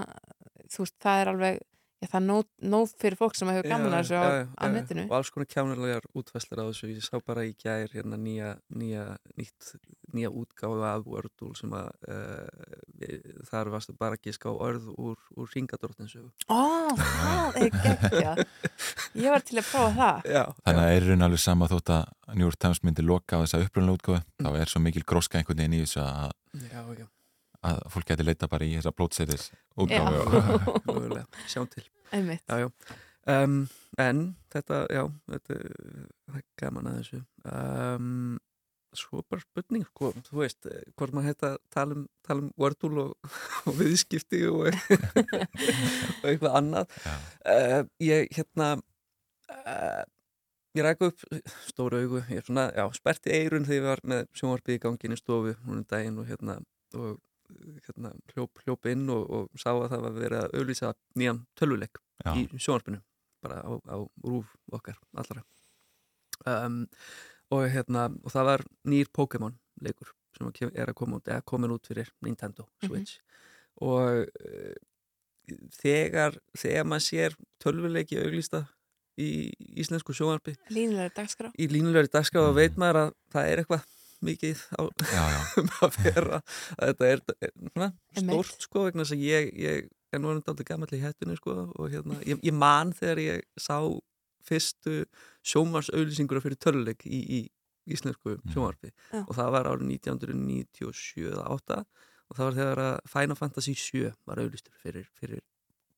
þú 0.73 0.77
veist, 0.83 0.95
það 1.03 1.21
er 1.21 1.27
alveg 1.33 1.55
já, 2.03 2.07
það 2.11 2.19
er 2.19 2.25
nóg, 2.27 2.47
nóg 2.73 2.93
fyrir 2.99 3.17
fólk 3.19 3.37
sem 3.39 3.49
hefur 3.53 3.69
gaman 3.71 3.95
að 3.95 4.03
þessu 4.03 4.19
á, 4.19 4.27
á 4.59 4.65
netinu. 4.73 5.05
Og 5.07 5.15
alls 5.17 5.31
konar 5.33 5.49
kjánarlegar 5.53 6.07
útfæslar 6.19 6.61
á 6.61 6.65
þessu. 6.69 6.91
Ég 6.91 7.05
sá 7.05 7.17
bara 7.23 7.45
í 7.47 7.53
gær 7.55 7.93
hérna 7.95 8.19
nýja 8.19 8.53
nýja, 8.75 9.05
nýtt, 9.39 9.73
nýja 10.13 10.31
útgáfu 10.33 10.83
af 10.87 11.07
Wordle 11.07 11.53
sem 11.57 11.73
að 11.77 11.89
uh, 12.11 12.83
þar 13.49 13.71
varstu 13.73 13.95
bara 13.97 14.17
að 14.17 14.27
giska 14.27 14.51
á 14.51 14.53
orð 14.53 14.89
úr, 14.93 15.17
úr 15.37 15.49
ringadróttinsögu 15.55 16.29
Ó, 16.47 16.93
það 16.99 17.59
er 17.61 17.79
geggja 17.83 18.35
ég 19.23 19.33
var 19.33 19.43
til 19.45 19.59
að 19.61 19.69
prófa 19.69 19.93
það. 19.97 20.29
Já, 20.33 20.43
Þannig 20.63 20.83
að 20.83 20.93
er 20.97 21.09
raun 21.09 21.27
alveg 21.27 21.43
sama 21.43 21.69
þótt 21.71 21.93
að 21.97 22.37
New 22.37 22.47
York 22.47 22.61
Times 22.61 22.83
myndi 22.85 23.05
loka 23.05 23.39
á 23.39 23.43
þessa 23.43 23.63
upprunnulega 23.65 23.99
útgáfu 23.99 24.45
þá 24.45 24.61
er 24.61 24.71
svo 24.73 24.83
mikil 24.83 25.05
gróska 25.07 25.39
einhvern 25.39 25.63
veginn 25.63 25.77
í 25.79 25.83
þessu 25.85 26.03
að, 26.05 26.31
Já, 26.53 26.81
já. 26.99 27.05
Að 27.69 27.81
fólk 27.93 28.11
geti 28.11 28.25
leita 28.27 28.49
bara 28.51 28.67
í 28.67 28.75
þessa 28.77 28.93
blótseitis 28.95 29.49
Já. 29.49 29.57
útgáfu 29.83 30.83
Mögulega, 30.89 31.25
sjáum 31.47 31.69
til 31.71 31.85
já, 32.13 32.59
já. 32.65 32.69
Um, 33.25 33.67
En 33.97 34.23
þetta, 34.51 34.79
já 34.89 35.03
þetta, 35.29 35.59
það 36.27 36.39
er 36.39 36.43
gaman 36.59 36.89
að 36.89 36.97
þessu. 37.01 37.19
Um, 37.45 38.39
Svo 38.93 39.23
bara 39.25 39.41
spurning 39.41 39.85
sko, 39.87 40.11
þú 40.27 40.39
veist, 40.43 40.67
hvort 40.97 41.13
maður 41.15 41.31
hægt 41.31 41.45
að 41.47 41.55
tala 41.73 41.95
um, 41.97 42.01
tala 42.25 42.43
um 42.43 42.49
Wordle 42.61 43.05
og, 43.07 43.29
og 43.69 43.77
viðskipti 43.79 44.43
og, 44.51 44.67
og 46.21 46.27
eitthvað 46.29 46.57
annað. 46.59 46.97
Uh, 47.41 47.79
Ég 48.05 48.29
hérna 48.37 48.67
uh, 48.77 50.03
ég 50.77 50.85
ræk 50.85 51.01
upp 51.07 51.25
stóru 51.67 52.03
augu, 52.03 52.21
ég 52.29 52.41
er 52.41 52.45
svona, 52.45 52.67
já, 52.73 52.85
sperti 52.97 53.33
eirun 53.33 53.65
þegar 53.65 53.79
ég 53.79 53.87
var 53.87 54.03
með 54.13 54.23
sjónvarpið 54.37 54.77
í 54.77 54.83
ganginu 54.85 55.17
stofu 55.17 55.55
núna 55.63 55.79
um 55.79 55.87
daginn 55.89 56.21
og 56.21 56.29
hérna 56.29 56.59
og 56.97 57.17
hérna, 57.87 58.13
hljóp, 58.33 58.61
hljóp 58.63 58.89
inn 58.91 59.09
og, 59.13 59.23
og 59.29 59.59
sá 59.59 59.71
að 59.73 59.89
það 59.93 60.05
var 60.05 60.17
verið 60.19 60.39
að 60.41 60.55
auðlýsa 60.59 60.93
nýjan 61.19 61.41
tölvuleik 61.59 61.99
Já. 62.23 62.33
í 62.37 62.45
sjónvarpinu 62.57 63.01
bara 63.43 63.59
á, 63.63 63.71
á 63.75 63.97
rúf 64.23 64.53
okkar 64.71 64.99
allra. 65.19 65.43
Um, 66.47 66.83
og 67.53 67.67
hérna 67.71 68.07
og 68.23 68.33
það 68.33 68.49
var 68.49 68.65
nýr 68.89 69.11
Pokémon 69.15 69.55
leikur 69.83 70.13
sem 70.33 70.49
er 70.73 70.89
að 70.89 70.97
koma 70.97 71.19
út 71.19 71.29
eða 71.29 71.45
komin 71.45 71.73
út 71.75 71.87
fyrir 71.87 72.09
Nintendo 72.25 72.65
Switch. 72.83 73.19
Og 73.83 74.23
uh, 74.23 74.77
þegar 75.75 76.39
þegar 76.57 76.87
maður 76.87 77.05
sér 77.07 77.35
tölvuleiki 77.61 78.19
auðlýsta 78.21 78.63
í 79.19 79.51
íslensku 79.77 80.15
dagskrá. 81.13 81.51
í 81.53 81.67
línulegri 81.69 82.09
dagskrá 82.09 82.47
og 82.47 82.55
veit 82.57 82.79
maður 82.81 83.03
að 83.03 83.11
það 83.35 83.49
er 83.49 83.61
eitthvað 83.61 83.83
mikið 84.27 84.63
á 84.79 84.81
um 85.61 85.73
að 85.85 85.99
vera 86.03 86.39
að 86.77 86.91
þetta 86.91 87.09
er, 87.09 87.23
er 87.39 87.53
svona, 87.57 87.89
Einmitt. 88.15 88.31
stórt 88.31 88.67
sko 88.67 88.85
vegna 88.87 89.05
þess 89.05 89.17
að 89.17 89.25
ég, 89.27 89.51
ég 89.63 89.91
er 90.13 90.21
nú 90.21 90.31
orðin 90.31 90.45
dálítið 90.47 90.69
gammal 90.69 90.89
í 90.93 91.01
hættinu 91.03 91.37
sko 91.39 91.57
og 91.73 91.91
hérna, 91.93 92.19
ég, 92.27 92.41
ég 92.45 92.55
man 92.57 92.93
þegar 92.97 93.23
ég 93.23 93.45
sá 93.59 93.77
fyrstu 94.43 95.03
sjómarsauðlýsingur 95.47 96.41
fyrir 96.43 96.59
töluleik 96.59 97.05
í, 97.07 97.19
í 97.23 97.39
íslensku 97.93 98.37
sjónvarpi 98.51 98.91
Já. 99.11 99.23
og 99.23 99.33
það 99.35 99.53
var 99.57 99.69
árið 99.71 99.89
1997 99.97 101.29
eða 101.31 101.47
8 101.55 101.79
og 101.83 102.37
það 102.37 102.45
var 102.47 102.59
þegar 102.59 102.83
að 102.83 103.09
Final 103.13 103.39
Fantasy 103.39 103.73
7 103.79 104.13
var 104.29 104.41
auðlýstur 104.43 104.77
fyrir, 104.83 105.09
fyrir 105.19 105.43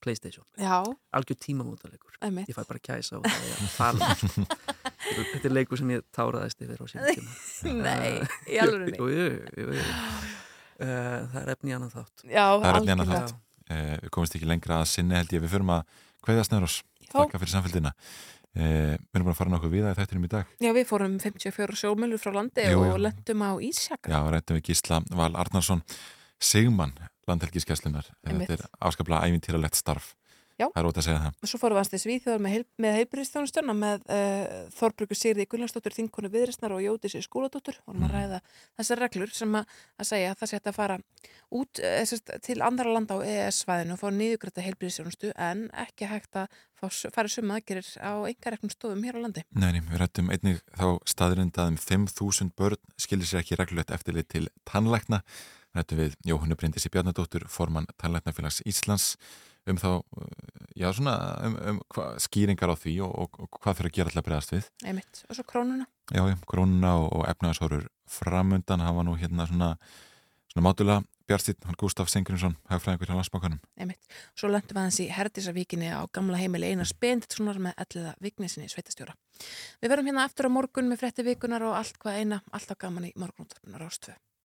Playstation 0.02 0.46
Já. 0.58 0.82
algjör 1.16 1.40
tímamótalegur 1.42 2.18
Einmitt. 2.22 2.50
ég 2.50 2.58
fæ 2.58 2.66
bara 2.66 2.82
kæsa 2.82 3.20
og 3.20 3.26
það 3.26 4.02
er 4.02 4.06
að 4.06 4.10
um, 4.10 4.30
sko. 4.30 4.46
Þetta- 5.06 5.46
er 5.50 5.54
leikur 5.56 5.80
sem 5.82 5.92
ég 5.96 6.04
táraðist 6.16 6.62
yfir 6.66 6.82
á 6.82 6.86
síðan 6.90 7.20
tíma 7.64 7.84
Nei, 8.00 8.20
í 8.50 8.60
alvörunni? 8.62 8.98
Jú, 8.98 9.08
jú, 9.14 9.26
jú, 9.56 9.68
jú. 9.78 9.86
Uh, 10.76 11.26
það 11.32 11.38
er 11.44 11.52
efni 11.56 11.72
í 11.72 11.76
annan 11.78 11.92
þátt 11.94 12.24
Já, 12.28 12.46
Það 12.52 12.66
er 12.66 12.80
annar 12.80 12.80
algjörlega. 12.82 13.20
þátt 13.30 13.76
eh, 13.76 13.94
Við 14.04 14.10
komumst 14.18 14.36
ekki 14.40 14.50
lengra 14.50 14.80
að 14.82 14.90
sinni 14.92 15.16
held 15.16 15.36
ég 15.38 15.44
Við 15.46 15.54
förum 15.56 15.72
að 15.78 15.86
kveðja 16.26 16.48
snöðros 16.50 16.80
Já. 17.06 17.12
Takka 17.14 17.40
fyrir 17.40 17.54
samfélgina 17.54 17.94
eh, 18.58 18.98
Við 19.00 19.16
erum 19.20 19.30
bara 19.30 19.36
að 19.36 19.40
fara 19.40 19.54
nokkuð 19.56 19.76
við 19.78 19.88
að 19.88 20.02
þættinum 20.02 20.28
í 20.28 20.32
dag 20.36 20.52
Já, 20.66 20.72
við 20.76 20.90
fórum 20.90 21.16
54 21.24 21.80
sjómölur 21.80 22.20
frá 22.20 22.34
landi 22.36 22.66
Jú, 22.68 22.82
jú. 22.84 22.92
og 22.92 23.00
lendum 23.06 23.46
á 23.48 23.52
Ísjaka 23.70 24.12
Já, 24.12 24.20
rættum 24.36 24.60
við 24.60 24.68
Gísla 24.74 25.00
Val 25.16 25.32
Arnarsson 25.40 25.86
Sigmann 26.44 26.92
landhelgiskeslunar. 27.26 28.06
Þetta 28.28 28.54
er 28.60 28.64
afskaplega 28.86 29.26
ævintýralegt 29.26 29.80
starf 29.80 30.12
Já. 30.56 30.70
Það 30.70 30.78
er 30.80 30.88
ótt 30.88 31.00
að 31.02 31.06
segja 31.06 31.20
það 31.20 31.50
Svo 31.50 31.58
fórum 31.60 31.76
við 31.76 31.82
aðeins 31.82 31.92
til 31.92 32.00
Svíþjóðar 32.00 32.44
með, 32.46 32.54
heil, 32.54 32.66
með 32.80 33.74
með 33.76 34.06
uh, 34.16 34.44
Þorbruku 34.72 35.18
Sigriði 35.20 35.46
Gunnarsdóttur, 35.52 35.96
Þinkonu 35.96 36.30
Viðristnar 36.32 36.72
og 36.72 36.84
Jódísi 36.84 37.20
Skúladóttur. 37.26 37.82
Vorum 37.84 38.06
að 38.08 38.14
ræða 38.16 38.40
þessar 38.80 39.02
reglur 39.04 39.34
sem 39.36 39.58
að, 39.60 39.74
að 40.00 40.08
segja 40.08 40.30
að 40.32 40.38
það 40.40 40.52
sé 40.52 40.60
að 40.62 40.78
fara 40.78 40.98
út 41.60 41.82
uh, 41.84 41.98
sérst, 42.08 42.32
til 42.48 42.56
andra 42.64 42.94
landa 42.96 43.18
á 43.20 43.26
EES-svæðinu 43.28 43.98
og 43.98 44.00
fá 44.00 44.08
niðugrætta 44.16 44.64
heilbyrðistjónustu 44.64 45.34
en 45.36 45.66
ekki 45.84 46.08
hægt 46.08 46.40
að 46.40 46.56
fá, 46.80 46.88
fara 47.18 47.32
suma 47.32 47.60
aðgerir 47.60 47.90
á 48.00 48.24
einhverjum 48.24 48.72
stofum 48.72 49.04
hér 49.04 49.20
á 49.20 49.24
landi. 49.26 49.44
Nei, 49.52 49.74
nei, 49.76 49.82
við 49.90 50.00
rættum 50.00 50.32
einnig 50.32 50.64
þá 50.72 50.88
staðrind 51.12 51.60
að 51.60 51.74
um 51.74 51.82
5.000 51.84 52.56
börn 52.56 52.96
skilir 52.96 53.28
sér 53.28 53.44
ekki 53.44 53.60
reglulegt 53.60 53.92
eftirlit 53.92 54.32
til 54.32 54.48
tannlækna. 54.64 55.20
Rættum 55.76 56.00
við 56.00 56.16
Jóhannu 56.24 56.56
Bryndisi 56.56 56.88
Bjarnadóttur, 56.94 57.44
formann 57.52 57.90
tannlæknafélags 58.00 58.62
Íslands 58.64 59.18
um 59.72 59.80
þá, 59.82 59.90
uh, 60.02 60.30
já 60.78 60.90
svona 60.94 61.16
um, 61.48 61.58
um 61.72 61.82
hva, 61.96 62.08
skýringar 62.22 62.74
á 62.74 62.76
því 62.78 62.96
og, 63.06 63.16
og, 63.26 63.42
og 63.46 63.60
hvað 63.62 63.80
fyrir 63.80 63.92
að 63.92 63.98
gera 63.98 64.12
alltaf 64.12 64.28
bregðast 64.28 64.56
við. 64.56 64.70
Einmitt. 64.86 65.24
Og 65.30 65.40
svo 65.40 65.48
krónuna. 65.50 65.90
Já, 66.12 66.22
já, 66.30 66.38
krónuna 66.50 66.96
og, 67.02 67.10
og 67.20 67.28
efnaðashorur 67.32 67.90
framundan 68.12 68.86
hafa 68.86 69.06
nú 69.06 69.18
hérna 69.20 69.48
svona, 69.50 69.76
svona 70.52 70.68
mátulega 70.70 71.02
Bjartstýtt, 71.26 71.64
hann 71.66 71.78
Gustaf 71.82 72.10
Sengrinsson, 72.14 72.54
hagfræðingur 72.70 73.10
hjá 73.10 73.16
landsbókanum. 73.18 73.58
Einmitt. 73.82 74.04
Svo 74.38 74.46
lendum 74.52 74.78
við 74.78 74.82
aðeins 74.84 75.00
í 75.02 75.08
Herdísavíkinni 75.10 75.88
á 75.90 76.06
gamla 76.14 76.38
heimili 76.38 76.70
Einar 76.70 76.86
Spenditssonar 76.86 77.58
með 77.66 77.82
elliða 77.82 78.12
Vignesinni 78.22 78.70
sveitastjóra. 78.70 79.16
Við 79.82 79.90
verum 79.90 80.06
hérna 80.12 80.28
aftur 80.30 80.46
á 80.46 80.54
morgun 80.54 80.92
með 80.92 81.02
frétti 81.02 81.26
vikunar 81.26 81.66
og 81.66 81.80
allt 81.80 81.98
hvað 81.98 82.20
eina, 82.22 82.40
alltaf 82.54 82.78
gaman 82.86 83.10
í 83.10 83.14
morgunúttarpunar 83.18 83.88
ástöðu. 83.88 84.20